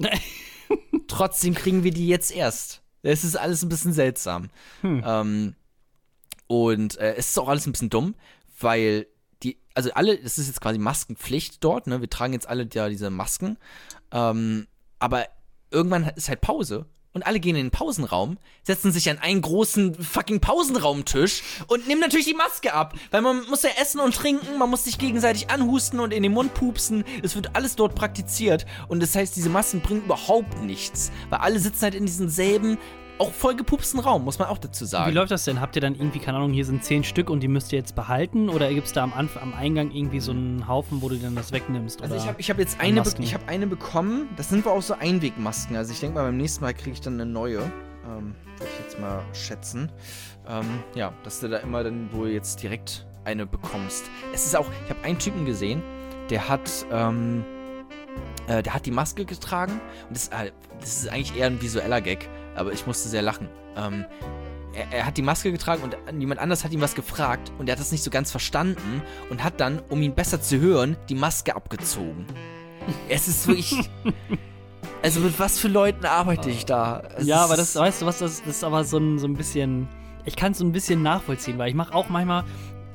Trotzdem 1.08 1.54
kriegen 1.54 1.84
wir 1.84 1.92
die 1.92 2.08
jetzt 2.08 2.32
erst. 2.32 2.82
Es 3.02 3.24
ist 3.24 3.36
alles 3.36 3.62
ein 3.62 3.68
bisschen 3.68 3.92
seltsam. 3.92 4.50
Ähm, 4.82 5.54
und 6.46 6.98
äh, 6.98 7.14
es 7.14 7.30
ist 7.30 7.38
auch 7.38 7.48
alles 7.48 7.66
ein 7.66 7.72
bisschen 7.72 7.90
dumm, 7.90 8.14
weil 8.58 9.06
die, 9.42 9.58
also 9.74 9.92
alle, 9.92 10.18
es 10.18 10.38
ist 10.38 10.48
jetzt 10.48 10.60
quasi 10.60 10.78
Maskenpflicht 10.78 11.62
dort, 11.64 11.86
ne? 11.86 12.00
Wir 12.00 12.10
tragen 12.10 12.32
jetzt 12.32 12.48
alle 12.48 12.68
ja 12.72 12.88
diese 12.88 13.10
Masken. 13.10 13.56
Ähm, 14.12 14.66
aber 14.98 15.26
irgendwann 15.70 16.04
ist 16.16 16.28
halt 16.28 16.40
Pause 16.40 16.86
und 17.12 17.26
alle 17.26 17.40
gehen 17.40 17.56
in 17.56 17.66
den 17.66 17.70
Pausenraum, 17.70 18.38
setzen 18.62 18.92
sich 18.92 19.10
an 19.10 19.18
einen 19.18 19.42
großen 19.42 19.94
fucking 19.94 20.40
Pausenraumtisch 20.40 21.42
und 21.66 21.88
nehmen 21.88 22.00
natürlich 22.00 22.26
die 22.26 22.34
Maske 22.34 22.72
ab, 22.72 22.94
weil 23.10 23.22
man 23.22 23.46
muss 23.48 23.62
ja 23.62 23.70
essen 23.80 24.00
und 24.00 24.14
trinken, 24.14 24.58
man 24.58 24.70
muss 24.70 24.84
sich 24.84 24.98
gegenseitig 24.98 25.50
anhusten 25.50 25.98
und 26.00 26.12
in 26.12 26.22
den 26.22 26.32
Mund 26.32 26.54
pupsen. 26.54 27.04
Es 27.22 27.34
wird 27.34 27.56
alles 27.56 27.76
dort 27.76 27.94
praktiziert. 27.94 28.66
Und 28.88 29.02
das 29.02 29.14
heißt, 29.14 29.34
diese 29.34 29.48
Masken 29.48 29.80
bringen 29.80 30.04
überhaupt 30.04 30.62
nichts, 30.62 31.10
weil 31.30 31.40
alle 31.40 31.58
sitzen 31.58 31.82
halt 31.82 31.94
in 31.94 32.06
diesem 32.06 32.28
selben 32.28 32.78
auch 33.20 33.32
vollgepupsten 33.32 34.00
Raum, 34.00 34.24
muss 34.24 34.38
man 34.38 34.48
auch 34.48 34.58
dazu 34.58 34.84
Wie 34.84 34.88
sagen. 34.88 35.12
läuft 35.12 35.30
das 35.30 35.44
denn? 35.44 35.60
Habt 35.60 35.76
ihr 35.76 35.82
dann 35.82 35.94
irgendwie, 35.94 36.18
keine 36.18 36.38
Ahnung, 36.38 36.52
hier 36.52 36.64
sind 36.64 36.82
zehn 36.82 37.04
Stück 37.04 37.28
und 37.28 37.40
die 37.40 37.48
müsst 37.48 37.72
ihr 37.72 37.78
jetzt 37.78 37.94
behalten? 37.94 38.48
Oder 38.48 38.72
gibt 38.72 38.86
es 38.86 38.92
da 38.92 39.04
am, 39.04 39.12
Anf 39.12 39.36
am 39.36 39.52
Eingang 39.52 39.90
irgendwie 39.90 40.20
so 40.20 40.32
einen 40.32 40.66
Haufen, 40.66 41.02
wo 41.02 41.08
du 41.08 41.16
dann 41.16 41.34
das 41.34 41.52
wegnimmst? 41.52 42.02
Also 42.02 42.16
ich 42.16 42.26
habe 42.26 42.40
ich 42.40 42.50
hab 42.50 42.58
jetzt 42.58 42.80
eine, 42.80 43.02
ich 43.18 43.34
hab 43.34 43.46
eine 43.48 43.66
bekommen. 43.66 44.28
Das 44.36 44.48
sind 44.48 44.64
wohl 44.64 44.72
auch 44.72 44.82
so 44.82 44.94
Einwegmasken. 44.94 45.76
Also 45.76 45.92
ich 45.92 46.00
denke 46.00 46.16
mal, 46.16 46.24
beim 46.24 46.38
nächsten 46.38 46.64
Mal 46.64 46.72
kriege 46.72 46.92
ich 46.92 47.00
dann 47.02 47.14
eine 47.14 47.26
neue. 47.26 47.58
Ähm, 48.06 48.34
Würde 48.56 48.72
ich 48.72 48.84
jetzt 48.84 48.98
mal 48.98 49.22
schätzen. 49.34 49.92
Ähm, 50.48 50.64
ja, 50.94 51.12
dass 51.22 51.40
du 51.40 51.48
da 51.48 51.58
immer 51.58 51.84
dann 51.84 52.10
wohl 52.12 52.30
jetzt 52.30 52.62
direkt 52.62 53.06
eine 53.24 53.44
bekommst. 53.44 54.10
Es 54.32 54.46
ist 54.46 54.56
auch, 54.56 54.66
ich 54.84 54.90
habe 54.90 55.04
einen 55.04 55.18
Typen 55.18 55.44
gesehen, 55.44 55.82
der 56.30 56.48
hat, 56.48 56.86
ähm, 56.90 57.44
äh, 58.46 58.62
der 58.62 58.72
hat 58.72 58.86
die 58.86 58.90
Maske 58.90 59.26
getragen. 59.26 59.78
Und 60.08 60.16
das, 60.16 60.28
äh, 60.28 60.52
das 60.80 61.02
ist 61.02 61.08
eigentlich 61.08 61.36
eher 61.36 61.46
ein 61.46 61.60
visueller 61.60 62.00
Gag, 62.00 62.30
aber 62.54 62.72
ich 62.72 62.86
musste 62.86 63.08
sehr 63.08 63.22
lachen. 63.22 63.48
Ähm, 63.76 64.04
er, 64.72 64.92
er 64.92 65.06
hat 65.06 65.16
die 65.16 65.22
Maske 65.22 65.50
getragen 65.52 65.82
und 65.82 65.96
jemand 66.20 66.40
anders 66.40 66.64
hat 66.64 66.72
ihm 66.72 66.80
was 66.80 66.94
gefragt 66.94 67.52
und 67.58 67.68
er 67.68 67.72
hat 67.72 67.80
das 67.80 67.92
nicht 67.92 68.04
so 68.04 68.10
ganz 68.10 68.30
verstanden 68.30 69.02
und 69.28 69.42
hat 69.42 69.60
dann, 69.60 69.80
um 69.88 70.02
ihn 70.02 70.14
besser 70.14 70.40
zu 70.40 70.60
hören, 70.60 70.96
die 71.08 71.14
Maske 71.14 71.56
abgezogen. 71.56 72.26
Es 73.08 73.28
ist 73.28 73.46
wirklich. 73.46 73.90
Also 75.02 75.20
mit 75.20 75.38
was 75.38 75.58
für 75.58 75.68
Leuten 75.68 76.04
arbeite 76.04 76.50
ich 76.50 76.66
da? 76.66 77.02
Es 77.16 77.26
ja, 77.26 77.42
aber 77.42 77.56
das, 77.56 77.74
weißt 77.74 78.02
du 78.02 78.06
was, 78.06 78.18
das, 78.18 78.40
das 78.40 78.56
ist 78.56 78.64
aber 78.64 78.84
so 78.84 78.98
ein, 78.98 79.18
so 79.18 79.26
ein 79.26 79.34
bisschen, 79.34 79.88
ich 80.26 80.36
kann 80.36 80.52
es 80.52 80.58
so 80.58 80.64
ein 80.64 80.72
bisschen 80.72 81.02
nachvollziehen, 81.02 81.56
weil 81.56 81.70
ich 81.70 81.74
mache 81.74 81.94
auch 81.94 82.10
manchmal, 82.10 82.44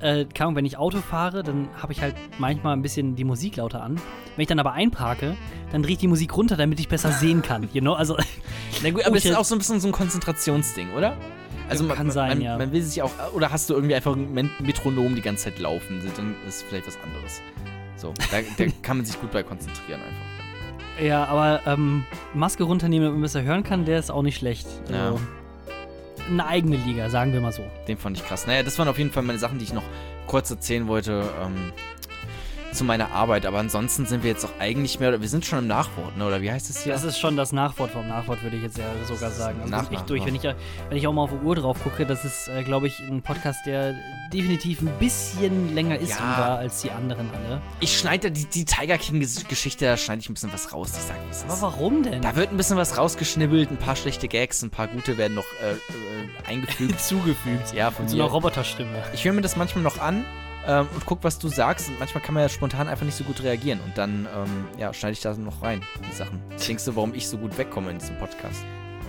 äh, 0.06 0.26
Ahnung, 0.40 0.56
wenn 0.56 0.65
ich 0.65 0.77
Auto 0.77 0.99
fahre, 0.99 1.44
dann 1.44 1.68
habe 1.82 1.91
ich 1.94 2.02
halt 2.02 2.15
manchmal 2.38 2.73
ein 2.73 2.82
bisschen 2.82 3.15
die 3.15 3.23
Musik 3.23 3.57
lauter 3.57 3.84
an. 3.84 3.95
Wenn 4.36 4.41
ich 4.44 4.48
dann 4.48 4.60
aber 4.60 4.73
einparke, 4.73 5.36
dann 5.72 5.84
drehe 5.84 5.94
ich 5.94 5.98
die 5.99 6.07
Musik 6.07 6.36
runter, 6.38 6.56
damit 6.57 6.80
ich 6.80 6.88
besser 6.88 7.11
sehen 7.11 7.41
kann, 7.41 7.69
you 7.73 7.82
know? 7.82 7.94
Also, 7.94 8.18
Na 8.84 8.90
gut, 8.91 9.06
aber 9.06 9.14
Oh, 9.14 9.18
es 9.18 9.26
ist 9.26 9.36
auch 9.36 9.45
so 9.45 9.56
ein 9.56 9.60
bisschen 9.60 9.80
so 9.80 9.88
ein 9.88 9.91
Konzentrationsding, 9.91 10.94
oder? 10.94 11.15
Also 11.68 11.84
man, 11.84 11.98
Kann 11.98 12.07
man, 12.07 12.14
sein, 12.14 12.30
man, 12.30 12.41
ja. 12.41 12.57
man 12.57 12.72
will 12.72 12.82
sich 12.84 13.02
auch. 13.02 13.11
Oder 13.34 13.52
hast 13.52 13.69
du 13.69 13.73
irgendwie 13.73 13.95
einfach 13.95 14.15
ein 14.15 14.52
Metronom 14.61 15.15
die 15.15 15.22
ganze 15.22 15.45
Zeit 15.45 15.57
laufen? 15.60 15.99
Dann 16.15 16.36
ist 16.48 16.64
vielleicht 16.64 16.86
was 16.86 16.98
anderes. 17.02 17.41
So, 17.95 18.14
da, 18.32 18.38
da 18.57 18.72
kann 18.84 18.98
man 18.98 19.06
sich 19.06 19.19
gut 19.19 19.32
bei 19.32 19.41
konzentrieren 19.41 19.99
einfach. 20.02 21.03
ja, 21.03 21.26
aber 21.26 21.61
ähm, 21.65 22.06
Maske 22.36 22.64
runternehmen, 22.65 23.06
damit 23.06 23.15
man 23.15 23.23
besser 23.23 23.41
hören 23.41 23.64
kann, 23.64 23.86
der 23.86 23.98
ist 23.98 24.11
auch 24.11 24.22
nicht 24.22 24.38
schlecht. 24.38 24.68
Ja. 24.91 25.06
Also, 25.07 25.19
eine 26.28 26.46
eigene 26.46 26.78
Liga, 26.78 27.10
sagen 27.10 27.34
wir 27.34 27.42
mal 27.42 27.52
so. 27.52 27.64
Den 27.88 27.98
fand 27.98 28.18
ich 28.18 28.26
krass. 28.26 28.48
Naja, 28.48 28.64
das 28.64 28.78
waren 28.80 28.88
auf 28.88 28.98
jeden 28.98 29.12
Fall 29.12 29.24
meine 29.24 29.40
Sachen, 29.40 29.60
die 29.60 29.66
ich 29.66 29.74
noch 29.74 29.84
kurz 30.28 30.50
erzählen 30.50 30.88
wollte 30.88 31.24
ähm, 31.44 31.72
zu 32.76 32.84
meiner 32.84 33.12
Arbeit. 33.12 33.46
Aber 33.46 33.58
ansonsten 33.60 34.06
sind 34.06 34.24
wir 34.24 34.30
jetzt 34.32 34.46
auch 34.46 34.60
eigentlich 34.60 35.00
mehr, 35.00 35.10
oder 35.10 35.22
wir 35.22 35.30
sind 35.30 35.46
schon 35.46 35.60
im 35.60 35.68
Nachwort, 35.68 36.16
ne? 36.18 36.26
Oder 36.26 36.42
wie 36.42 36.52
heißt 36.52 36.70
es 36.70 36.84
hier? 36.84 36.94
Das 36.94 37.04
ist 37.04 37.18
schon 37.20 37.36
das 37.38 37.52
Nachwort 37.52 37.92
vom 37.92 38.08
Nachwort, 38.08 38.44
würde 38.44 38.58
ich 38.58 38.64
jetzt 38.64 38.78
ja 38.78 38.86
sogar 39.06 39.32
sagen. 39.32 39.60
Also 39.62 39.72
Nach- 39.72 39.92
echt 39.92 40.10
durch. 40.10 40.26
Wenn 40.26 40.36
ich, 40.36 40.44
wenn 40.44 40.98
ich 40.98 41.08
auch 41.08 41.14
mal 41.14 41.24
auf 41.24 41.32
die 41.32 41.46
Uhr 41.46 41.56
drauf 41.56 41.78
gucke, 41.84 42.06
das 42.06 42.24
ist, 42.26 42.48
äh, 42.50 42.64
glaube 42.64 42.88
ich, 42.88 43.00
ein 43.00 43.22
Podcast, 43.22 43.60
der 43.66 43.96
definitiv 44.34 44.82
ein 44.82 44.92
bisschen 45.00 45.74
länger 45.74 45.98
ist 45.98 46.12
Ja. 46.12 46.20
war 46.38 46.58
als 46.58 46.82
die 46.82 46.92
anderen 46.92 47.30
alle. 47.34 47.62
ich 47.80 47.98
schneide 47.98 48.32
die, 48.32 48.46
die 48.46 48.66
Tiger 48.66 48.98
King-Geschichte, 48.98 49.86
da 49.86 49.98
schneide 49.98 50.20
ich 50.22 50.30
ein 50.30 50.34
bisschen 50.34 50.52
was 50.54 50.74
raus. 50.74 50.92
Ich 50.96 51.04
sag, 51.04 51.16
was 51.30 51.44
Aber 51.44 51.72
warum 51.74 52.04
denn? 52.04 52.22
Da 52.22 52.36
wird 52.36 52.52
ein 52.52 52.58
bisschen 52.58 52.78
was 52.78 52.98
rausgeschnibbelt, 52.98 53.72
ein 53.72 53.78
paar 53.78 53.96
schlechte 53.96 54.28
Gags, 54.28 54.62
ein 54.64 54.70
paar 54.72 54.88
gute 54.88 55.18
werden 55.18 55.36
noch 55.36 55.46
äh, 55.64 55.72
äh, 55.74 56.50
eingefügt. 56.50 57.00
Zugefügt. 57.06 57.74
ja, 57.74 57.92
von 57.92 58.08
so 58.08 58.16
einer. 58.16 58.26
Roboterstimme. 58.26 59.04
Ich 59.14 59.24
höre 59.24 59.34
mir 59.34 59.42
das 59.42 59.56
manchmal 59.56 59.84
noch 59.84 60.00
an 60.00 60.26
ähm, 60.68 60.88
und 60.94 61.06
guck, 61.06 61.24
was 61.24 61.40
du 61.40 61.48
sagst. 61.48 61.90
Und 61.90 62.00
manchmal 62.00 62.24
kann 62.24 62.34
man 62.34 62.44
ja 62.44 62.50
spontan 62.50 62.88
einfach 62.88 63.06
nicht 63.06 63.16
so 63.16 63.24
gut 63.24 63.42
reagieren. 63.44 63.80
Und 63.86 63.98
dann 63.98 64.28
ähm, 64.36 64.66
ja, 64.78 64.94
schneide 64.94 65.14
ich 65.14 65.22
da 65.22 65.34
noch 65.36 65.62
rein, 65.62 65.82
die 66.10 66.16
Sachen. 66.16 66.42
Denkst 66.68 66.86
du, 66.86 66.96
warum 66.96 67.14
ich 67.14 67.28
so 67.28 67.38
gut 67.38 67.58
wegkomme 67.58 67.92
in 67.92 68.00
diesem 68.00 68.18
Podcast? 68.18 68.64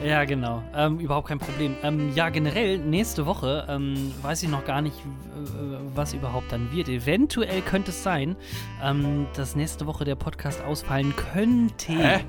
Ja, 0.05 0.24
genau. 0.24 0.62
Ähm, 0.74 0.99
überhaupt 1.01 1.28
kein 1.28 1.39
Problem. 1.39 1.74
Ähm, 1.83 2.12
ja, 2.15 2.28
generell, 2.28 2.78
nächste 2.78 3.24
Woche 3.24 3.66
ähm, 3.69 4.12
weiß 4.20 4.43
ich 4.43 4.51
noch 4.51 4.65
gar 4.65 4.83
nicht, 4.83 4.97
äh, 4.99 5.78
was 5.95 6.12
überhaupt 6.12 6.53
dann 6.53 6.70
wird. 6.70 6.89
Eventuell 6.89 7.62
könnte 7.62 7.91
es 7.91 8.03
sein, 8.03 8.37
ähm, 8.83 9.27
dass 9.35 9.57
nächste 9.57 9.87
Woche 9.87 10.05
der 10.05 10.15
Podcast 10.15 10.62
ausfallen 10.62 11.15
könnte. 11.16 11.93
Hä? 11.93 12.24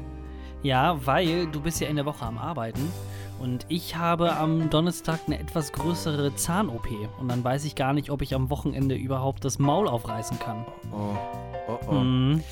Ja, 0.64 1.06
weil 1.06 1.48
du 1.48 1.62
bist 1.62 1.82
ja 1.82 1.88
in 1.88 1.98
der 1.98 2.06
Woche 2.06 2.26
am 2.26 2.38
Arbeiten 2.38 2.92
und 3.40 3.66
ich 3.70 3.96
habe 3.96 4.36
am 4.36 4.70
Donnerstag 4.70 5.22
eine 5.28 5.40
etwas 5.40 5.72
größere 5.72 6.36
Zahn-OP 6.36 6.88
und 7.20 7.30
dann 7.30 7.44
weiß 7.44 7.66
ich 7.66 7.76
gar 7.76 7.94
nicht, 7.94 8.10
ob 8.10 8.22
ich 8.22 8.34
am 8.34 8.50
Wochenende 8.50 8.96
überhaupt 8.96 9.46
das 9.46 9.60
Maul 9.60 9.88
aufreißen 9.88 10.40
kann. 10.40 10.66
Oh, 10.92 11.16
oh, 11.68 11.80
oh. 11.88 11.94
Mhm. 11.94 12.44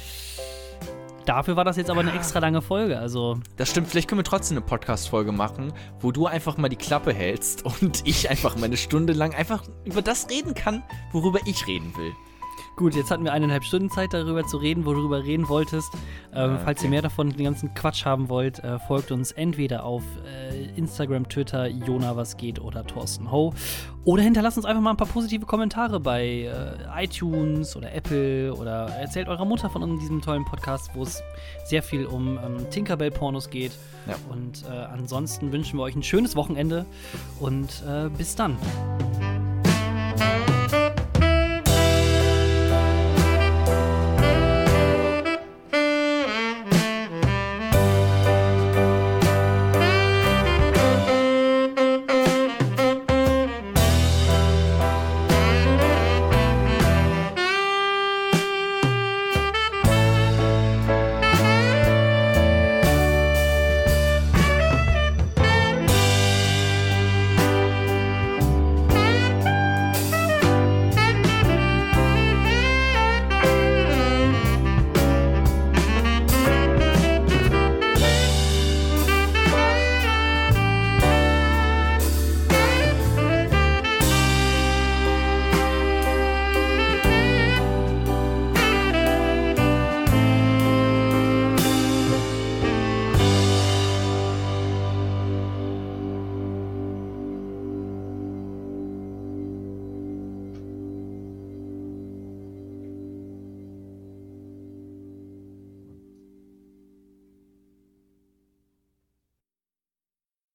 Dafür 1.26 1.56
war 1.56 1.64
das 1.64 1.76
jetzt 1.76 1.90
aber 1.90 2.02
eine 2.02 2.14
extra 2.14 2.38
lange 2.38 2.62
Folge, 2.62 3.00
also 3.00 3.40
Das 3.58 3.72
stimmt, 3.72 3.88
vielleicht 3.88 4.08
können 4.08 4.20
wir 4.20 4.24
trotzdem 4.24 4.58
eine 4.58 4.66
Podcast-Folge 4.66 5.32
machen, 5.32 5.74
wo 6.00 6.12
du 6.12 6.28
einfach 6.28 6.58
mal 6.58 6.70
die 6.70 6.76
Klappe 6.76 7.14
hältst 7.14 7.66
und 7.66 8.02
ich 8.06 8.30
einfach 8.30 8.56
mal 8.56 8.66
eine 8.66 8.78
Stunde 8.78 9.14
lang 9.14 9.34
einfach 9.34 9.64
über 9.86 10.04
das 10.04 10.30
reden 10.30 10.54
kann, 10.54 10.84
worüber 11.12 11.40
ich 11.46 11.66
reden 11.66 11.96
will. 11.98 12.14
Gut, 12.76 12.94
jetzt 12.94 13.10
hatten 13.10 13.24
wir 13.24 13.32
eineinhalb 13.32 13.64
Stunden 13.64 13.90
Zeit 13.90 14.14
darüber 14.14 14.46
zu 14.46 14.58
reden, 14.58 14.86
worüber 14.86 15.20
du 15.20 15.26
reden 15.26 15.48
wolltest. 15.48 15.94
Ähm, 16.34 16.56
Ah, 16.56 16.60
Falls 16.66 16.82
ihr 16.82 16.88
okay. 16.88 16.90
mehr 16.90 17.02
davon, 17.02 17.30
den 17.30 17.46
ganzen 17.46 17.74
Quatsch 17.74 18.04
haben 18.06 18.28
wollt, 18.28 18.60
äh, 18.60 18.80
folgt 18.80 19.12
uns 19.12 19.32
entweder 19.32 19.86
auf 19.86 20.04
äh, 20.26 20.66
Instagram, 20.78 21.30
Twitter, 21.30 21.68
Jona 21.68 22.18
was 22.18 22.36
geht 22.36 22.60
oder 22.60 22.86
Thorsten 22.86 23.32
Ho. 23.32 23.54
Oder 24.04 24.24
hinterlasst 24.24 24.58
uns 24.58 24.66
einfach 24.66 24.82
mal 24.82 24.92
ein 24.92 24.98
paar 24.98 25.08
positive 25.08 25.46
Kommentare 25.46 26.02
bei 26.02 26.26
äh, 26.26 27.04
iTunes 27.06 27.78
oder 27.78 27.94
Apple 27.94 28.54
oder 28.54 28.90
erzählt 28.90 29.30
eurer 29.30 29.46
Mutter 29.46 29.70
von 29.70 29.98
diesem 29.98 30.22
tollen 30.22 30.44
Podcast, 30.44 30.92
wo 30.94 31.04
es 31.04 31.24
sehr 31.64 31.82
viel 31.82 32.06
um 32.06 32.38
ähm, 32.38 32.70
Tinkerbell-Pornos 32.70 33.50
geht. 33.50 33.72
Ja. 34.06 34.16
Und 34.30 34.66
äh, 34.70 34.74
ansonsten 34.74 35.54
wünschen 35.54 35.80
wir 35.80 35.84
euch 35.84 35.96
ein 35.96 36.04
schönes 36.04 36.36
Wochenende 36.36 36.86
und 37.40 37.84
äh, 37.88 38.10
bis 38.10 38.36
dann. 38.36 38.58